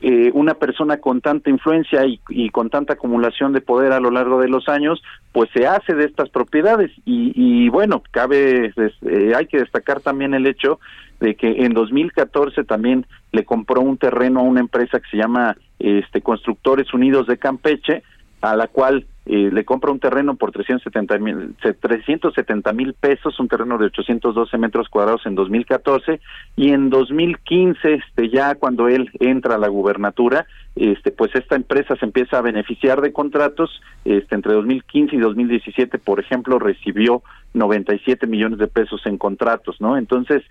eh, 0.00 0.30
una 0.34 0.54
persona 0.54 0.98
con 0.98 1.20
tanta 1.20 1.48
influencia 1.48 2.04
y, 2.06 2.50
con 2.50 2.70
tanta 2.70 2.94
acumulación 2.94 3.52
de 3.52 3.60
poder 3.60 3.92
a 3.92 4.00
lo 4.00 4.10
largo 4.10 4.40
de 4.40 4.48
los 4.48 4.68
años, 4.68 5.02
pues 5.32 5.48
se 5.52 5.66
hace 5.66 5.94
de 5.94 6.04
estas 6.04 6.28
propiedades 6.28 6.90
y, 7.04 7.32
y 7.34 7.68
bueno, 7.68 8.02
cabe, 8.10 8.72
eh, 8.76 9.32
hay 9.34 9.46
que 9.46 9.58
destacar 9.58 10.00
también 10.00 10.34
el 10.34 10.46
hecho 10.46 10.80
de 11.20 11.34
que 11.34 11.64
en 11.64 11.72
2014 11.72 12.64
también 12.64 13.06
le 13.32 13.44
compró 13.44 13.80
un 13.80 13.96
terreno 13.96 14.40
a 14.40 14.44
una 14.44 14.60
empresa 14.60 15.00
que 15.00 15.10
se 15.10 15.16
llama 15.16 15.56
este 15.78 16.20
Constructores 16.20 16.92
Unidos 16.94 17.26
de 17.26 17.38
Campeche, 17.38 18.02
a 18.40 18.56
la 18.56 18.68
cual 18.68 19.06
eh, 19.26 19.50
le 19.52 19.64
compra 19.64 19.90
un 19.90 20.00
terreno 20.00 20.36
por 20.36 20.52
370 20.52 21.18
mil 21.18 21.54
370 21.58 22.72
mil 22.72 22.94
pesos, 22.94 23.38
un 23.38 23.48
terreno 23.48 23.76
de 23.76 23.86
812 23.86 24.56
metros 24.56 24.88
cuadrados 24.88 25.26
en 25.26 25.34
2014 25.34 26.20
y 26.56 26.70
en 26.70 26.88
2015, 26.88 27.94
este 27.94 28.30
ya 28.30 28.54
cuando 28.54 28.88
él 28.88 29.10
entra 29.20 29.56
a 29.56 29.58
la 29.58 29.68
gubernatura, 29.68 30.46
este 30.76 31.10
pues 31.10 31.34
esta 31.34 31.56
empresa 31.56 31.96
se 31.96 32.06
empieza 32.06 32.38
a 32.38 32.42
beneficiar 32.42 33.02
de 33.02 33.12
contratos, 33.12 33.82
este 34.04 34.34
entre 34.34 34.54
2015 34.54 35.16
y 35.16 35.18
2017, 35.18 35.98
por 35.98 36.20
ejemplo, 36.20 36.58
recibió 36.58 37.22
97 37.52 38.26
millones 38.26 38.58
de 38.58 38.68
pesos 38.68 39.02
en 39.04 39.18
contratos, 39.18 39.80
¿no? 39.80 39.98
Entonces, 39.98 40.42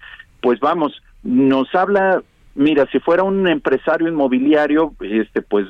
pues 0.41 0.59
vamos, 0.59 1.01
nos 1.23 1.73
habla 1.73 2.21
Mira, 2.57 2.87
si 2.91 2.99
fuera 2.99 3.21
un 3.21 3.47
empresario 3.47 4.07
inmobiliario, 4.07 4.95
este, 4.99 5.43
pues 5.43 5.67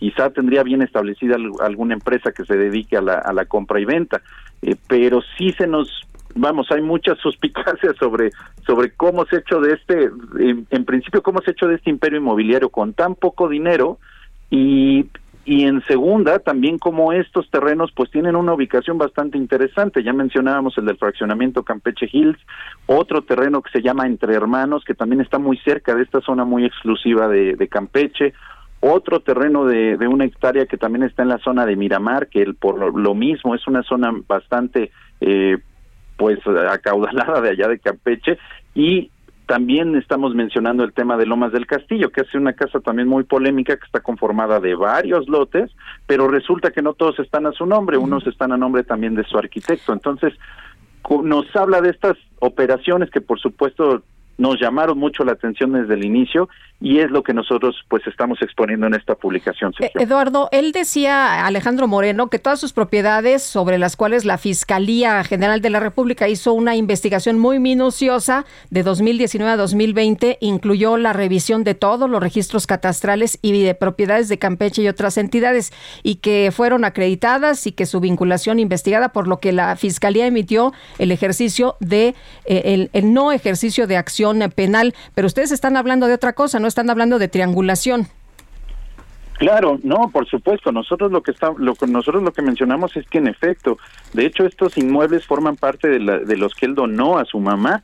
quizá 0.00 0.30
tendría 0.30 0.62
bien 0.62 0.80
establecida 0.80 1.36
alguna 1.60 1.92
empresa 1.92 2.32
que 2.32 2.46
se 2.46 2.56
dedique 2.56 2.96
a 2.96 3.02
la, 3.02 3.44
compra 3.44 3.78
y 3.78 3.84
venta, 3.84 4.22
eh, 4.62 4.74
pero 4.88 5.20
sí 5.36 5.52
se 5.52 5.66
nos 5.66 5.88
vamos, 6.34 6.68
hay 6.70 6.80
muchas 6.80 7.18
suspicacias 7.22 7.94
sobre 7.98 8.30
sobre 8.66 8.92
cómo 8.92 9.26
se 9.26 9.36
ha 9.36 9.38
hecho 9.40 9.60
de 9.60 9.74
este, 9.74 10.10
en, 10.70 10.84
principio 10.86 11.22
cómo 11.22 11.40
se 11.42 11.50
ha 11.50 11.52
hecho 11.52 11.68
de 11.68 11.74
este 11.74 11.90
imperio 11.90 12.18
inmobiliario 12.18 12.70
con 12.70 12.94
tan 12.94 13.14
poco 13.14 13.48
dinero 13.48 13.98
y 14.50 15.06
y 15.44 15.64
en 15.64 15.82
segunda 15.86 16.38
también 16.38 16.78
como 16.78 17.12
estos 17.12 17.50
terrenos 17.50 17.90
pues 17.94 18.10
tienen 18.10 18.36
una 18.36 18.52
ubicación 18.52 18.98
bastante 18.98 19.38
interesante. 19.38 20.02
Ya 20.02 20.12
mencionábamos 20.12 20.76
el 20.78 20.84
del 20.84 20.98
fraccionamiento 20.98 21.62
Campeche 21.62 22.08
Hills 22.12 22.38
otro 22.86 23.22
terreno 23.22 23.60
que 23.62 23.70
se 23.70 23.82
llama 23.82 24.06
Entre 24.06 24.34
Hermanos 24.34 24.84
que 24.84 24.94
también 24.94 25.20
está 25.20 25.38
muy 25.38 25.56
cerca 25.58 25.94
de 25.94 26.02
esta 26.02 26.20
zona 26.20 26.44
muy 26.44 26.64
exclusiva 26.64 27.26
de 27.28 27.68
Campeche 27.68 28.32
otro 28.80 29.20
terreno 29.20 29.66
de, 29.66 29.96
de, 29.96 30.08
una 30.08 30.24
hectárea 30.24 30.66
que 30.66 30.78
también 30.78 31.04
está 31.04 31.22
en 31.22 31.28
la 31.28 31.38
zona 31.38 31.66
de 31.66 31.76
Miramar, 31.76 32.28
que 32.28 32.42
el, 32.42 32.54
por 32.54 32.78
lo, 32.78 33.14
mismo 33.14 33.54
es 33.54 33.66
una 33.66 33.82
zona 33.82 34.10
bastante 34.26 34.90
eh, 35.20 35.58
pues 36.16 36.38
acaudalada 36.46 37.40
de 37.40 37.50
allá 37.50 37.68
de 37.68 37.78
Campeche 37.78 38.38
y 38.74 39.10
también 39.46 39.96
estamos 39.96 40.34
mencionando 40.34 40.84
el 40.84 40.92
tema 40.92 41.16
de 41.16 41.26
Lomas 41.26 41.50
del 41.50 41.66
Castillo, 41.66 42.10
que 42.10 42.20
es 42.20 42.34
una 42.34 42.52
casa 42.52 42.78
también 42.78 43.08
muy 43.08 43.24
polémica 43.24 43.76
que 43.76 43.84
está 43.84 44.00
conformada 44.00 44.60
de 44.60 44.76
varios 44.76 45.28
lotes, 45.28 45.72
pero 46.06 46.28
resulta 46.28 46.70
que 46.70 46.82
no 46.82 46.94
todos 46.94 47.18
están 47.18 47.46
a 47.46 47.52
su 47.52 47.66
nombre, 47.66 47.96
unos 47.96 48.24
están 48.28 48.52
a 48.52 48.56
nombre 48.56 48.84
también 48.84 49.16
de 49.16 49.24
su 49.24 49.36
arquitecto. 49.36 49.92
Entonces, 49.92 50.34
nos 51.24 51.56
habla 51.56 51.80
de 51.80 51.90
estas 51.90 52.16
operaciones 52.38 53.10
que 53.10 53.20
por 53.20 53.40
supuesto 53.40 54.04
nos 54.40 54.58
llamaron 54.58 54.98
mucho 54.98 55.22
la 55.22 55.32
atención 55.32 55.74
desde 55.74 55.92
el 55.92 56.02
inicio 56.02 56.48
y 56.80 57.00
es 57.00 57.10
lo 57.10 57.22
que 57.22 57.34
nosotros 57.34 57.76
pues 57.88 58.06
estamos 58.06 58.40
exponiendo 58.40 58.86
en 58.86 58.94
esta 58.94 59.14
publicación. 59.14 59.74
Sergio. 59.74 60.00
Eduardo, 60.00 60.48
él 60.50 60.72
decía 60.72 61.44
Alejandro 61.44 61.86
Moreno 61.86 62.28
que 62.30 62.38
todas 62.38 62.58
sus 62.58 62.72
propiedades 62.72 63.42
sobre 63.42 63.76
las 63.76 63.96
cuales 63.96 64.24
la 64.24 64.38
Fiscalía 64.38 65.22
General 65.24 65.60
de 65.60 65.68
la 65.68 65.78
República 65.78 66.26
hizo 66.26 66.54
una 66.54 66.74
investigación 66.74 67.38
muy 67.38 67.58
minuciosa 67.58 68.46
de 68.70 68.82
2019 68.82 69.52
a 69.52 69.56
2020 69.58 70.38
incluyó 70.40 70.96
la 70.96 71.12
revisión 71.12 71.62
de 71.62 71.74
todos 71.74 72.08
los 72.08 72.22
registros 72.22 72.66
catastrales 72.66 73.38
y 73.42 73.62
de 73.62 73.74
propiedades 73.74 74.30
de 74.30 74.38
Campeche 74.38 74.80
y 74.80 74.88
otras 74.88 75.18
entidades 75.18 75.70
y 76.02 76.16
que 76.16 76.50
fueron 76.50 76.86
acreditadas 76.86 77.66
y 77.66 77.72
que 77.72 77.84
su 77.84 78.00
vinculación 78.00 78.58
investigada 78.58 79.10
por 79.10 79.28
lo 79.28 79.38
que 79.38 79.52
la 79.52 79.76
Fiscalía 79.76 80.26
emitió 80.26 80.72
el 80.98 81.12
ejercicio 81.12 81.76
de 81.80 82.14
eh, 82.46 82.62
el, 82.64 82.90
el 82.94 83.12
no 83.12 83.32
ejercicio 83.32 83.86
de 83.86 83.98
acción 83.98 84.29
penal, 84.50 84.94
pero 85.14 85.26
ustedes 85.26 85.52
están 85.52 85.76
hablando 85.76 86.06
de 86.06 86.14
otra 86.14 86.32
cosa, 86.32 86.58
no 86.58 86.68
están 86.68 86.90
hablando 86.90 87.18
de 87.18 87.28
triangulación. 87.28 88.08
Claro, 89.40 89.80
no, 89.82 90.10
por 90.12 90.28
supuesto. 90.28 90.70
Nosotros 90.70 91.10
lo 91.10 91.22
que 91.22 91.30
está, 91.30 91.50
lo 91.56 91.74
nosotros 91.88 92.22
lo 92.22 92.30
que 92.30 92.42
mencionamos 92.42 92.94
es 92.98 93.08
que 93.08 93.16
en 93.16 93.26
efecto, 93.26 93.78
de 94.12 94.26
hecho, 94.26 94.44
estos 94.44 94.76
inmuebles 94.76 95.24
forman 95.24 95.56
parte 95.56 95.88
de, 95.88 95.98
la, 95.98 96.18
de 96.18 96.36
los 96.36 96.54
que 96.54 96.66
él 96.66 96.74
donó 96.74 97.16
a 97.16 97.24
su 97.24 97.40
mamá, 97.40 97.82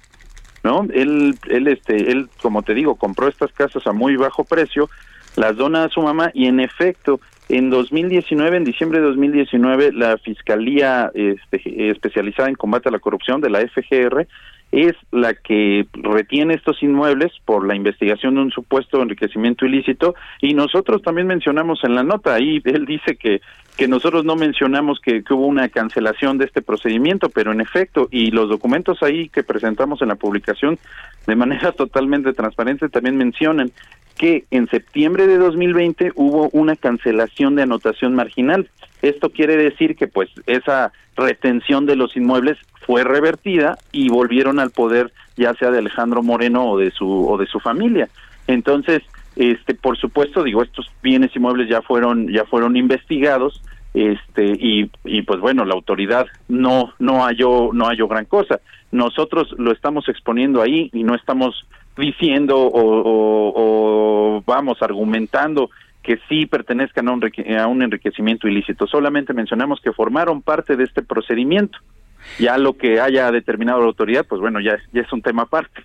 ¿no? 0.63 0.87
Él, 0.93 1.39
él, 1.49 1.69
este, 1.69 2.13
él, 2.13 2.29
como 2.43 2.61
te 2.63 2.75
digo, 2.75 2.97
compró 2.97 3.27
estas 3.27 3.53
casas 3.53 3.87
a 3.87 3.93
muy 3.93 4.17
bajo 4.17 4.45
precio, 4.45 4.91
las 5.37 5.57
dona 5.57 5.85
a 5.85 5.89
su 5.89 6.03
mamá 6.03 6.31
y 6.35 6.45
en 6.45 6.61
efecto, 6.61 7.21
en 7.49 7.71
2019, 7.71 8.59
en 8.59 8.65
diciembre 8.65 9.01
de 9.01 9.07
2019, 9.07 9.93
la 9.93 10.19
fiscalía 10.19 11.11
este, 11.15 11.91
especializada 11.91 12.51
en 12.51 12.57
combate 12.57 12.91
a 12.91 12.93
la 12.93 12.99
corrupción 12.99 13.41
de 13.41 13.49
la 13.49 13.61
FGR 13.61 14.27
es 14.73 14.95
la 15.11 15.35
que 15.35 15.87
retiene 15.93 16.55
estos 16.55 16.83
inmuebles 16.83 17.33
por 17.45 17.67
la 17.67 17.75
investigación 17.75 18.35
de 18.35 18.43
un 18.43 18.51
supuesto 18.51 19.01
enriquecimiento 19.01 19.65
ilícito. 19.65 20.15
Y 20.41 20.55
nosotros 20.55 21.03
también 21.03 21.27
mencionamos 21.27 21.83
en 21.85 21.95
la 21.95 22.03
nota 22.03 22.35
ahí 22.35 22.61
él 22.65 22.85
dice 22.85 23.17
que 23.17 23.41
que 23.77 23.89
nosotros 23.89 24.25
no 24.25 24.37
mencionamos 24.37 25.01
que, 25.01 25.23
que, 25.23 25.35
hubo 25.35 25.47
una 25.47 25.69
cancelación 25.69 26.39
de 26.39 26.47
este 26.47 26.63
procedimiento, 26.63 27.29
pero 27.29 27.53
en 27.53 27.61
efecto, 27.61 28.09
y 28.11 28.31
los 28.31 28.49
documentos 28.49 29.03
ahí 29.03 29.29
que 29.29 29.43
presentamos 29.43 30.01
en 30.01 30.09
la 30.09 30.15
publicación 30.15 30.79
de 31.27 31.37
manera 31.37 31.73
totalmente 31.77 32.33
transparente 32.33 32.89
también 32.89 33.19
mencionan 33.19 33.71
que 34.17 34.45
en 34.51 34.69
septiembre 34.69 35.27
de 35.27 35.39
2020 35.39 36.13
hubo 36.15 36.49
una 36.51 36.77
cancelación 36.77 37.55
de 37.55 37.63
anotación 37.63 38.15
marginal. 38.15 38.69
Esto 39.03 39.31
quiere 39.31 39.57
decir 39.57 39.97
que 39.97 40.09
pues 40.09 40.31
esa 40.47 40.93
retención 41.17 41.87
de 41.87 41.97
los 41.97 42.17
inmuebles 42.17 42.59
fue 42.87 43.05
revertida 43.05 43.79
y 43.93 44.09
volvieron 44.09 44.59
al 44.59 44.71
poder 44.71 45.13
ya 45.37 45.55
sea 45.55 45.71
de 45.71 45.79
Alejandro 45.79 46.23
Moreno 46.23 46.71
o 46.71 46.79
de 46.79 46.91
su 46.91 47.29
o 47.29 47.37
de 47.37 47.47
su 47.47 47.61
familia. 47.61 48.09
Entonces, 48.47 49.03
este 49.37 49.75
por 49.75 49.99
supuesto, 49.99 50.43
digo, 50.43 50.63
estos 50.63 50.91
bienes 51.03 51.35
inmuebles 51.37 51.69
ya 51.69 51.83
fueron 51.83 52.29
ya 52.33 52.45
fueron 52.45 52.77
investigados 52.77 53.63
este 53.93 54.45
y, 54.45 54.91
y 55.05 55.23
pues 55.23 55.41
bueno, 55.41 55.65
la 55.65 55.75
autoridad 55.75 56.27
no 56.49 56.95
no 56.99 57.25
halló 57.25 57.73
no 57.73 57.87
halló 57.87 58.09
gran 58.09 58.25
cosa. 58.25 58.61
Nosotros 58.93 59.55
lo 59.59 59.73
estamos 59.73 60.09
exponiendo 60.09 60.63
ahí 60.63 60.91
y 60.93 61.03
no 61.03 61.15
estamos 61.15 61.67
diciendo 61.97 62.59
o, 62.59 63.53
o, 63.55 64.43
vamos 64.47 64.83
argumentando 64.83 65.71
que 66.03 66.19
sí 66.29 66.47
pertenezcan 66.47 67.09
a 67.09 67.13
un, 67.13 67.33
a 67.59 67.67
un 67.67 67.83
enriquecimiento 67.83 68.47
ilícito. 68.47 68.87
Solamente 68.87 69.33
mencionamos 69.33 69.81
que 69.81 69.93
formaron 69.93 70.43
parte 70.43 70.77
de 70.77 70.85
este 70.85 71.03
procedimiento. 71.03 71.79
Ya 72.39 72.59
lo 72.59 72.75
que 72.75 73.01
haya 73.01 73.31
determinado 73.31 73.81
la 73.81 73.87
autoridad, 73.87 74.27
pues 74.29 74.41
bueno, 74.41 74.61
ya 74.61 74.79
es 74.93 75.13
un 75.13 75.23
tema 75.23 75.43
aparte. 75.43 75.83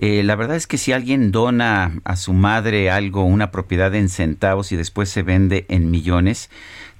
Eh, 0.00 0.22
la 0.22 0.36
verdad 0.36 0.56
es 0.56 0.68
que 0.68 0.78
si 0.78 0.92
alguien 0.92 1.32
dona 1.32 2.00
a 2.04 2.16
su 2.16 2.32
madre 2.32 2.88
algo, 2.90 3.24
una 3.24 3.50
propiedad 3.50 3.92
en 3.96 4.08
centavos 4.08 4.70
y 4.70 4.76
después 4.76 5.08
se 5.08 5.22
vende 5.22 5.66
en 5.68 5.90
millones, 5.90 6.50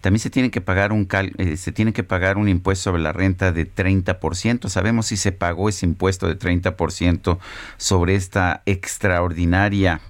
también 0.00 0.20
se 0.20 0.30
tiene 0.30 0.50
que 0.50 0.60
pagar 0.60 0.92
un 0.92 1.08
eh, 1.38 1.56
se 1.56 1.70
tiene 1.72 1.92
que 1.92 2.02
pagar 2.02 2.38
un 2.38 2.48
impuesto 2.48 2.90
sobre 2.90 3.02
la 3.02 3.12
renta 3.12 3.52
de 3.52 3.72
30%. 3.72 4.68
Sabemos 4.68 5.06
si 5.06 5.16
se 5.16 5.30
pagó 5.30 5.68
ese 5.68 5.86
impuesto 5.86 6.26
de 6.26 6.38
30% 6.38 7.38
sobre 7.76 8.16
esta 8.16 8.62
extraordinaria 8.66 10.00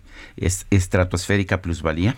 estratosférica 0.71 1.61
plusvalía. 1.61 2.17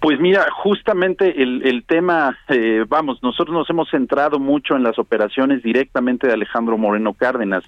Pues 0.00 0.20
mira, 0.20 0.46
justamente 0.52 1.42
el, 1.42 1.62
el 1.66 1.84
tema, 1.84 2.36
eh, 2.48 2.84
vamos, 2.88 3.22
nosotros 3.22 3.54
nos 3.54 3.68
hemos 3.70 3.90
centrado 3.90 4.38
mucho 4.38 4.76
en 4.76 4.82
las 4.82 4.98
operaciones 4.98 5.62
directamente 5.62 6.26
de 6.26 6.34
Alejandro 6.34 6.78
Moreno 6.78 7.14
Cárdenas. 7.14 7.64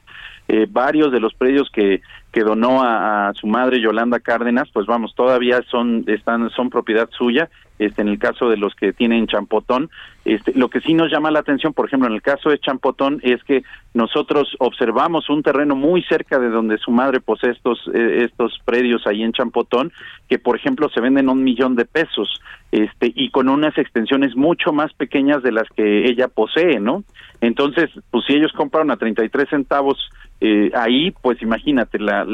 Eh, 0.46 0.66
varios 0.68 1.12
de 1.12 1.20
los 1.20 1.34
predios 1.34 1.70
que, 1.70 2.02
que 2.32 2.42
donó 2.42 2.82
a, 2.82 3.32
su 3.34 3.46
madre 3.46 3.80
Yolanda 3.80 4.20
Cárdenas, 4.20 4.68
pues 4.72 4.86
vamos, 4.86 5.14
todavía 5.14 5.62
son 5.70 6.04
están 6.06 6.48
son 6.50 6.70
propiedad 6.70 7.08
suya. 7.10 7.48
Este, 7.78 8.02
en 8.02 8.08
el 8.08 8.18
caso 8.18 8.50
de 8.50 8.58
los 8.58 8.74
que 8.74 8.92
tienen 8.92 9.26
Champotón, 9.26 9.88
este, 10.26 10.52
lo 10.54 10.68
que 10.68 10.82
sí 10.82 10.92
nos 10.92 11.10
llama 11.10 11.30
la 11.30 11.38
atención, 11.38 11.72
por 11.72 11.86
ejemplo, 11.86 12.08
en 12.08 12.14
el 12.14 12.20
caso 12.20 12.50
de 12.50 12.58
Champotón, 12.58 13.20
es 13.22 13.42
que 13.44 13.62
nosotros 13.94 14.54
observamos 14.58 15.30
un 15.30 15.42
terreno 15.42 15.74
muy 15.74 16.02
cerca 16.02 16.38
de 16.38 16.50
donde 16.50 16.76
su 16.76 16.90
madre 16.90 17.20
posee 17.20 17.52
estos 17.52 17.78
eh, 17.94 18.24
estos 18.24 18.58
predios 18.66 19.06
ahí 19.06 19.22
en 19.22 19.32
Champotón, 19.32 19.92
que 20.28 20.38
por 20.38 20.56
ejemplo 20.56 20.90
se 20.90 21.00
venden 21.00 21.30
un 21.30 21.42
millón 21.42 21.74
de 21.74 21.86
pesos, 21.86 22.42
este, 22.70 23.12
y 23.14 23.30
con 23.30 23.48
unas 23.48 23.76
extensiones 23.78 24.36
mucho 24.36 24.74
más 24.74 24.92
pequeñas 24.92 25.42
de 25.42 25.52
las 25.52 25.68
que 25.70 26.06
ella 26.06 26.28
posee, 26.28 26.80
¿no? 26.80 27.02
Entonces, 27.40 27.88
pues 28.10 28.24
si 28.26 28.34
ellos 28.34 28.52
compraron 28.52 28.90
a 28.90 28.98
33 28.98 29.48
centavos 29.48 30.10
eh, 30.40 30.70
ahí, 30.74 31.10
pues 31.10 31.42
imagínate 31.42 31.98
la, 31.98 32.24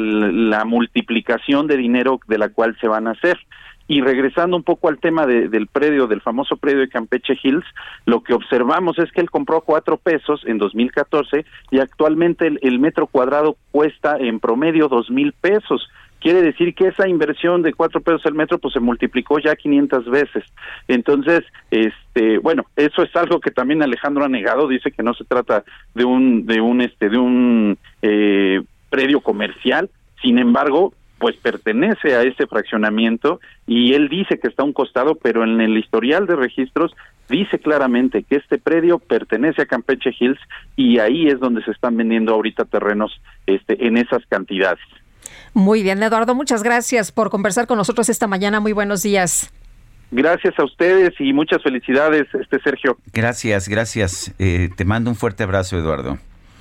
multiplicación 0.65 1.67
de 1.67 1.77
dinero 1.77 2.19
de 2.27 2.37
la 2.37 2.49
cual 2.49 2.77
se 2.79 2.87
van 2.87 3.07
a 3.07 3.11
hacer. 3.11 3.37
Y 3.89 4.01
regresando 4.01 4.57
un 4.57 4.63
poco 4.63 4.89
al 4.89 4.99
tema 4.99 5.25
de, 5.25 5.47
del 5.47 5.67
predio, 5.67 6.07
del 6.07 6.21
famoso 6.21 6.57
predio 6.57 6.79
de 6.79 6.89
Campeche 6.89 7.37
Hills, 7.41 7.65
lo 8.05 8.21
que 8.21 8.33
observamos 8.33 8.99
es 8.99 9.11
que 9.11 9.21
él 9.21 9.29
compró 9.29 9.61
cuatro 9.61 9.97
pesos 9.97 10.41
en 10.45 10.57
2014 10.57 11.45
y 11.71 11.79
actualmente 11.79 12.47
el, 12.47 12.59
el 12.61 12.79
metro 12.79 13.07
cuadrado 13.07 13.55
cuesta 13.71 14.17
en 14.19 14.41
promedio 14.41 14.89
dos 14.89 15.09
mil 15.09 15.31
pesos 15.31 15.89
quiere 16.19 16.41
decir 16.41 16.73
que 16.73 16.87
esa 16.87 17.07
inversión 17.07 17.61
de 17.61 17.73
cuatro 17.73 18.01
pesos 18.01 18.25
el 18.25 18.33
metro 18.33 18.57
pues 18.57 18.73
se 18.73 18.79
multiplicó 18.79 19.39
ya 19.39 19.55
500 19.55 20.09
veces. 20.09 20.43
Entonces, 20.87 21.43
este, 21.71 22.37
bueno, 22.39 22.65
eso 22.75 23.03
es 23.03 23.15
algo 23.15 23.39
que 23.39 23.51
también 23.51 23.83
Alejandro 23.83 24.25
ha 24.25 24.29
negado, 24.29 24.67
dice 24.67 24.91
que 24.91 25.03
no 25.03 25.13
se 25.13 25.25
trata 25.25 25.63
de 25.93 26.05
un, 26.05 26.45
de 26.45 26.61
un, 26.61 26.81
este, 26.81 27.09
de 27.09 27.17
un 27.17 27.77
eh, 28.01 28.61
predio 28.89 29.21
comercial. 29.21 29.89
Sin 30.21 30.39
embargo, 30.39 30.93
pues 31.19 31.35
pertenece 31.37 32.15
a 32.15 32.23
ese 32.23 32.47
fraccionamiento 32.47 33.39
y 33.65 33.93
él 33.93 34.07
dice 34.07 34.39
que 34.39 34.47
está 34.47 34.63
a 34.63 34.65
un 34.65 34.73
costado, 34.73 35.15
pero 35.15 35.43
en 35.43 35.59
el 35.61 35.77
historial 35.77 36.27
de 36.27 36.35
registros 36.35 36.95
dice 37.29 37.59
claramente 37.59 38.23
que 38.23 38.35
este 38.35 38.57
predio 38.57 38.99
pertenece 38.99 39.63
a 39.63 39.65
Campeche 39.65 40.15
Hills 40.17 40.39
y 40.75 40.99
ahí 40.99 41.27
es 41.27 41.39
donde 41.39 41.63
se 41.63 41.71
están 41.71 41.97
vendiendo 41.97 42.33
ahorita 42.33 42.65
terrenos 42.65 43.19
este 43.47 43.87
en 43.87 43.97
esas 43.97 44.25
cantidades. 44.27 44.79
Muy 45.53 45.83
bien, 45.83 46.01
Eduardo, 46.01 46.35
muchas 46.35 46.63
gracias 46.63 47.11
por 47.11 47.29
conversar 47.29 47.67
con 47.67 47.77
nosotros 47.77 48.09
esta 48.09 48.27
mañana. 48.27 48.59
Muy 48.59 48.73
buenos 48.73 49.03
días. 49.03 49.51
Gracias 50.11 50.57
a 50.57 50.63
ustedes 50.63 51.13
y 51.19 51.33
muchas 51.33 51.61
felicidades, 51.61 52.27
este 52.33 52.59
Sergio. 52.61 52.97
Gracias, 53.11 53.67
gracias. 53.67 54.33
Eh, 54.39 54.69
te 54.75 54.85
mando 54.85 55.09
un 55.09 55.17
fuerte 55.17 55.43
abrazo, 55.43 55.77
Eduardo. 55.77 56.17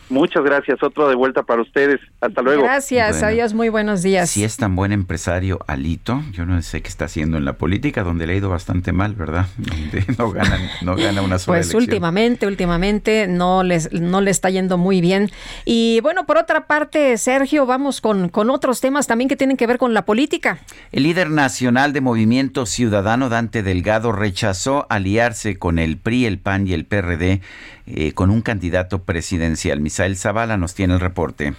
Muchas 0.09 0.45
gracias. 0.45 0.83
Otro 0.83 1.09
de 1.09 1.15
vuelta 1.15 1.43
para 1.43 1.63
ustedes. 1.63 2.01
Hasta 2.21 2.43
luego. 2.43 2.63
Gracias. 2.63 3.11
Bueno, 3.13 3.27
adiós. 3.27 3.55
Muy 3.55 3.69
buenos 3.69 4.03
días. 4.03 4.31
Si 4.31 4.45
es 4.45 4.57
tan 4.57 4.77
buen 4.77 4.93
empresario 4.93 5.59
Alito, 5.67 6.23
yo 6.33 6.47
no 6.47 6.61
sé 6.63 6.81
qué 6.83 6.89
está 6.89 7.07
haciendo 7.07 7.37
en 7.39 7.45
la 7.45 7.55
política, 7.55 8.05
donde 8.05 8.27
le 8.27 8.35
ha 8.35 8.37
ido 8.37 8.49
bastante 8.49 8.93
mal, 8.93 9.15
¿verdad? 9.15 9.47
Donde 9.59 10.05
no 10.17 10.31
gana, 10.31 10.59
no 10.83 10.95
gana 10.97 11.23
una 11.23 11.39
sola 11.39 11.57
Pues 11.59 11.67
elección. 11.67 11.83
últimamente, 11.83 12.47
últimamente 12.47 13.27
no 13.27 13.63
les 13.63 13.93
no 13.93 14.21
le 14.21 14.31
está 14.31 14.51
yendo 14.51 14.79
muy 14.79 15.01
bien. 15.01 15.31
Y 15.65 16.01
bueno, 16.03 16.25
por 16.27 16.39
otra 16.39 16.67
parte, 16.67 17.19
Sergio, 17.19 17.67
vamos 17.67 18.01
con, 18.01 18.29
con 18.29 18.51
otros 18.51 18.81
temas 18.81 19.07
también 19.07 19.29
que 19.29 19.37
tienen 19.37 19.57
que 19.57 19.67
ver 19.67 19.79
con 19.79 19.93
la 19.95 20.05
política. 20.05 20.59
El 20.93 21.03
líder 21.03 21.31
nacional 21.31 21.93
de 21.93 22.01
Movimiento 22.01 22.67
Ciudadano, 22.67 23.29
Dante 23.29 23.63
Delgado, 23.63 24.13
rechazó 24.13 24.87
aliarse 24.89 25.59
con 25.59 25.79
el 25.79 25.97
PRI, 25.97 26.27
el 26.27 26.39
PAN 26.39 26.67
y 26.69 26.73
el 26.75 26.85
PRD 26.85 27.41
eh, 27.87 28.13
con 28.13 28.31
un 28.31 28.43
candidato 28.43 29.03
presidencial. 29.03 29.81
Misael 29.81 30.17
Zavala 30.17 30.57
nos 30.57 30.75
tiene 30.75 30.95
el 30.95 31.01
reporte. 31.01 31.55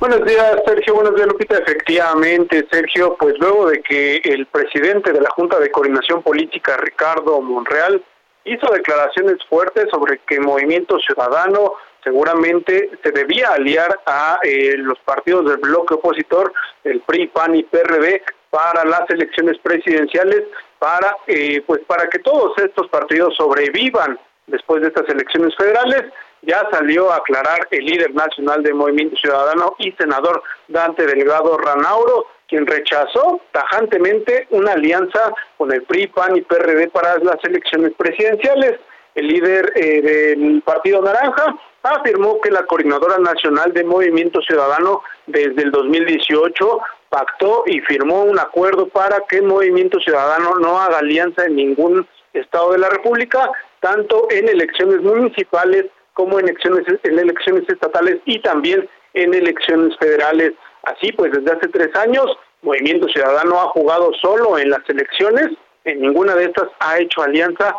Buenos 0.00 0.24
días, 0.24 0.56
Sergio. 0.66 0.94
Buenos 0.94 1.14
días, 1.14 1.28
Lupita. 1.28 1.58
Efectivamente, 1.58 2.66
Sergio, 2.70 3.16
pues 3.20 3.34
luego 3.38 3.68
de 3.68 3.82
que 3.82 4.16
el 4.24 4.46
presidente 4.46 5.12
de 5.12 5.20
la 5.20 5.28
Junta 5.30 5.58
de 5.58 5.70
Coordinación 5.70 6.22
Política, 6.22 6.78
Ricardo 6.78 7.38
Monreal, 7.42 8.02
hizo 8.44 8.66
declaraciones 8.72 9.36
fuertes 9.48 9.88
sobre 9.90 10.18
que 10.26 10.40
Movimiento 10.40 10.98
Ciudadano 11.00 11.74
seguramente 12.02 12.90
se 13.02 13.10
debía 13.12 13.50
aliar 13.50 14.00
a 14.06 14.38
eh, 14.42 14.74
los 14.78 14.98
partidos 15.00 15.44
del 15.44 15.58
bloque 15.58 15.94
opositor, 15.94 16.52
el 16.84 17.00
PRI, 17.00 17.26
PAN 17.26 17.56
y 17.56 17.62
PRD, 17.64 18.22
para 18.48 18.84
las 18.84 19.08
elecciones 19.10 19.58
presidenciales, 19.58 20.44
para 20.78 21.14
eh, 21.26 21.62
pues 21.66 21.82
para 21.86 22.08
que 22.08 22.18
todos 22.20 22.56
estos 22.58 22.88
partidos 22.88 23.34
sobrevivan 23.36 24.18
después 24.50 24.82
de 24.82 24.88
estas 24.88 25.08
elecciones 25.08 25.54
federales. 25.56 26.04
Ya 26.42 26.66
salió 26.70 27.12
a 27.12 27.16
aclarar 27.16 27.68
el 27.70 27.84
líder 27.84 28.14
nacional 28.14 28.62
de 28.62 28.72
Movimiento 28.72 29.16
Ciudadano 29.16 29.74
y 29.78 29.92
senador 29.92 30.42
Dante 30.68 31.06
Delgado 31.06 31.58
Ranauro, 31.58 32.26
quien 32.48 32.66
rechazó 32.66 33.40
tajantemente 33.52 34.46
una 34.50 34.72
alianza 34.72 35.32
con 35.58 35.72
el 35.72 35.82
PRI, 35.82 36.08
PAN 36.08 36.36
y 36.36 36.40
PRD 36.40 36.88
para 36.88 37.18
las 37.18 37.42
elecciones 37.44 37.92
presidenciales. 37.96 38.80
El 39.14 39.26
líder 39.26 39.72
eh, 39.74 40.02
del 40.02 40.62
Partido 40.62 41.02
Naranja 41.02 41.56
afirmó 41.82 42.40
que 42.40 42.50
la 42.50 42.64
coordinadora 42.64 43.18
nacional 43.18 43.72
de 43.72 43.84
Movimiento 43.84 44.40
Ciudadano 44.42 45.02
desde 45.26 45.62
el 45.62 45.70
2018 45.70 46.80
pactó 47.08 47.64
y 47.66 47.80
firmó 47.80 48.22
un 48.22 48.38
acuerdo 48.38 48.88
para 48.88 49.20
que 49.28 49.42
Movimiento 49.42 49.98
Ciudadano 50.00 50.54
no 50.60 50.80
haga 50.80 50.98
alianza 50.98 51.44
en 51.44 51.56
ningún 51.56 52.06
estado 52.32 52.72
de 52.72 52.78
la 52.78 52.88
República, 52.88 53.50
tanto 53.80 54.26
en 54.30 54.48
elecciones 54.48 55.00
municipales 55.02 55.86
como 56.14 56.38
en 56.38 56.48
elecciones, 56.48 56.84
en 57.02 57.18
elecciones 57.18 57.68
estatales 57.68 58.18
y 58.24 58.40
también 58.40 58.88
en 59.14 59.34
elecciones 59.34 59.96
federales. 59.98 60.52
Así 60.82 61.12
pues, 61.12 61.32
desde 61.32 61.52
hace 61.52 61.68
tres 61.68 61.94
años, 61.96 62.26
Movimiento 62.62 63.08
Ciudadano 63.08 63.60
ha 63.60 63.68
jugado 63.68 64.12
solo 64.20 64.58
en 64.58 64.70
las 64.70 64.88
elecciones, 64.88 65.48
en 65.84 66.00
ninguna 66.00 66.34
de 66.34 66.44
estas 66.44 66.68
ha 66.78 66.98
hecho 66.98 67.22
alianza 67.22 67.74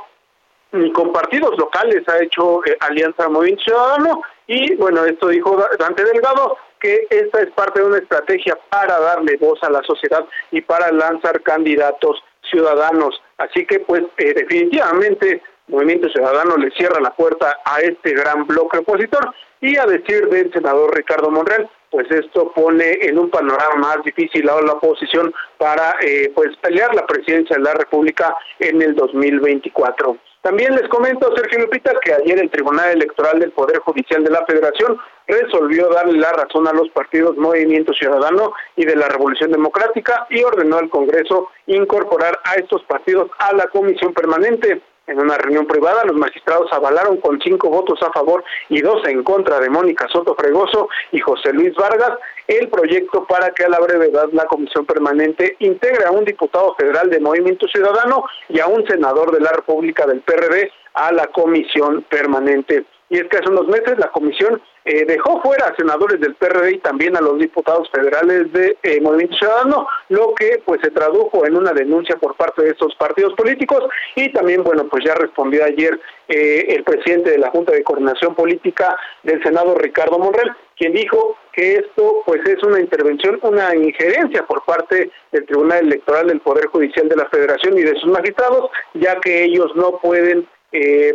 ni 0.72 0.92
con 0.94 1.12
partidos 1.12 1.58
locales 1.58 2.08
ha 2.08 2.24
hecho 2.24 2.66
eh, 2.66 2.78
alianza 2.80 3.28
Movimiento 3.28 3.64
Ciudadano 3.64 4.22
y 4.48 4.76
bueno, 4.76 5.06
esto 5.06 5.28
dijo 5.28 5.58
Dante 5.78 6.04
Delgado 6.06 6.58
que 6.80 7.08
esta 7.10 7.42
es 7.42 7.52
parte 7.52 7.80
de 7.80 7.86
una 7.86 7.98
estrategia 7.98 8.58
para 8.70 9.00
darle 9.00 9.38
voz 9.38 9.62
a 9.64 9.70
la 9.70 9.84
sociedad 9.84 10.26
y 10.50 10.62
para 10.62 10.92
lanzar 10.92 11.42
candidatos 11.42 12.24
ciudadanos. 12.50 13.22
Así 13.38 13.66
que 13.66 13.80
pues 13.82 14.04
eh, 14.18 14.34
definitivamente 14.34 15.44
Movimiento 15.72 16.10
Ciudadano 16.10 16.58
le 16.58 16.70
cierra 16.72 17.00
la 17.00 17.16
puerta 17.16 17.58
a 17.64 17.80
este 17.80 18.12
gran 18.12 18.46
bloque 18.46 18.80
opositor 18.80 19.34
y 19.62 19.78
a 19.78 19.86
decir 19.86 20.28
del 20.28 20.52
senador 20.52 20.94
Ricardo 20.94 21.32
Monreal, 21.32 21.70
pues 21.90 22.12
esto 22.12 22.52
pone 22.54 22.98
en 23.02 23.18
un 23.18 23.30
panorama 23.30 23.76
más 23.76 24.04
difícil 24.04 24.50
a 24.50 24.62
la 24.62 24.74
oposición 24.74 25.34
para 25.58 25.96
eh, 26.02 26.30
pues 26.36 26.56
pelear 26.58 26.94
la 26.94 27.08
presidencia 27.08 27.56
de 27.56 27.64
la 27.64 27.74
República 27.74 28.36
en 28.60 28.82
el 28.82 28.96
2024. 28.96 30.18
También 30.42 30.76
les 30.76 30.90
comento, 30.90 31.34
Sergio 31.36 31.60
Lupita, 31.60 31.94
que 32.04 32.16
ayer 32.16 32.40
el 32.40 32.50
Tribunal 32.50 32.94
Electoral 32.94 33.40
del 33.40 33.52
Poder 33.52 33.78
Judicial 33.80 34.24
de 34.24 34.32
la 34.32 34.44
Federación 34.46 34.98
resolvió 35.28 35.88
darle 35.90 36.20
la 36.20 36.34
razón 36.34 36.68
a 36.68 36.74
los 36.74 36.90
partidos 36.90 37.38
Movimiento 37.38 37.94
Ciudadano 37.94 38.52
y 38.76 38.86
de 38.86 38.96
la 38.96 39.08
Revolución 39.08 39.52
Democrática 39.52 40.26
y 40.32 40.44
ordenó 40.44 40.80
al 40.80 40.90
Congreso 40.90 41.50
incorporar 41.68 42.40
a 42.44 42.56
estos 42.56 42.84
partidos 42.86 43.30
a 43.38 43.54
la 43.54 43.68
comisión 43.68 44.14
permanente. 44.14 44.82
En 45.08 45.20
una 45.20 45.38
reunión 45.38 45.66
privada, 45.66 46.06
los 46.06 46.16
magistrados 46.16 46.72
avalaron 46.72 47.18
con 47.18 47.40
cinco 47.42 47.70
votos 47.70 48.00
a 48.04 48.12
favor 48.12 48.44
y 48.70 48.82
dos 48.82 49.06
en 49.08 49.24
contra 49.24 49.60
de 49.60 49.70
Mónica 49.70 50.08
Soto 50.08 50.36
Fregoso 50.36 50.90
y 51.12 51.20
José 51.20 51.52
Luis 51.54 51.74
Vargas 51.76 52.18
el 52.48 52.70
proyecto 52.70 53.26
para 53.26 53.52
que 53.52 53.66
a 53.66 53.70
la 53.70 53.80
brevedad 53.80 54.30
la 54.34 54.46
Comisión 54.46 54.86
Permanente 54.86 55.56
integre 55.60 56.06
a 56.06 56.12
un 56.12 56.26
diputado 56.26 56.76
federal 56.76 57.10
de 57.10 57.20
Movimiento 57.20 57.68
Ciudadano 57.68 58.26
y 58.50 58.60
a 58.60 58.68
un 58.68 58.86
senador 58.88 59.32
de 59.32 59.40
la 59.40 59.52
República 59.52 60.06
del 60.06 60.22
PRD 60.22 60.72
a 60.94 61.12
la 61.12 61.28
Comisión 61.28 62.04
Permanente. 62.10 62.86
Y 63.12 63.18
es 63.18 63.28
que 63.28 63.38
hace 63.38 63.50
unos 63.50 63.68
meses 63.68 64.00
la 64.00 64.08
Comisión 64.08 64.62
eh, 64.86 65.04
dejó 65.06 65.42
fuera 65.42 65.68
a 65.68 65.76
senadores 65.76 66.22
del 66.22 66.34
PRD 66.36 66.76
y 66.76 66.78
también 66.78 67.18
a 67.18 67.22
los 67.22 67.38
diputados 67.40 67.90
federales 67.92 68.54
de 68.54 68.78
eh, 68.84 69.02
Movimiento 69.02 69.36
Ciudadano, 69.36 69.86
lo 70.08 70.34
que 70.34 70.62
pues 70.64 70.80
se 70.82 70.92
tradujo 70.92 71.46
en 71.46 71.58
una 71.58 71.74
denuncia 71.74 72.16
por 72.16 72.36
parte 72.36 72.64
de 72.64 72.70
estos 72.70 72.96
partidos 72.96 73.34
políticos. 73.34 73.84
Y 74.16 74.32
también 74.32 74.64
bueno 74.64 74.88
pues 74.88 75.04
ya 75.06 75.14
respondió 75.16 75.66
ayer 75.66 76.00
eh, 76.30 76.68
el 76.70 76.86
presidente 76.86 77.32
de 77.32 77.40
la 77.40 77.50
Junta 77.50 77.74
de 77.74 77.84
Coordinación 77.84 78.34
Política 78.34 78.98
del 79.24 79.44
Senado 79.44 79.76
Ricardo 79.76 80.18
Monreal, 80.18 80.56
quien 80.78 80.94
dijo 80.94 81.36
que 81.52 81.74
esto 81.76 82.24
pues 82.26 82.40
es 82.48 82.64
una 82.64 82.80
intervención, 82.80 83.40
una 83.44 83.76
injerencia 83.76 84.44
por 84.48 84.64
parte 84.64 85.12
del 85.34 85.46
Tribunal 85.48 85.86
Electoral 85.86 86.28
del 86.28 86.40
Poder 86.40 86.68
Judicial 86.68 87.10
de 87.10 87.18
la 87.18 87.28
Federación 87.28 87.78
y 87.78 87.82
de 87.82 88.00
sus 88.00 88.10
magistrados, 88.10 88.72
ya 88.94 89.20
que 89.20 89.44
ellos 89.44 89.70
no 89.76 90.00
pueden 90.00 90.48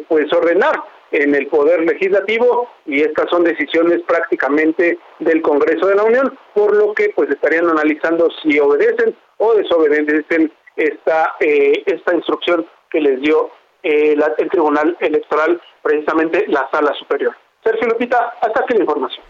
pues 0.09 0.30
ordenar 0.34 0.74
en 1.11 1.34
el 1.34 1.46
Poder 1.48 1.80
Legislativo 1.80 2.68
y 2.84 3.02
estas 3.02 3.28
son 3.30 3.44
decisiones 3.44 4.00
prácticamente 4.07 4.98
del 5.18 5.42
Congreso 5.42 5.86
de 5.86 5.94
la 5.94 6.04
Unión, 6.04 6.38
por 6.54 6.76
lo 6.76 6.92
que 6.94 7.11
pues 7.14 7.30
estarían 7.30 7.68
analizando 7.68 8.28
si 8.42 8.59
obedecen 8.59 9.16
o 9.38 9.54
desobedecen 9.54 10.52
esta, 10.76 11.34
eh, 11.40 11.82
esta 11.86 12.14
instrucción 12.14 12.66
que 12.90 13.00
les 13.00 13.20
dio 13.20 13.50
eh, 13.82 14.16
el 14.38 14.50
Tribunal 14.50 14.96
Electoral, 15.00 15.61
precisamente 15.82 16.44
la 16.48 16.68
Sala 16.70 16.92
Superior. 16.98 17.34
Sergio 17.62 17.88
Lupita, 17.88 18.34
hasta 18.40 18.61
aquí 18.61 18.74
la 18.74 18.80
información. 18.80 19.24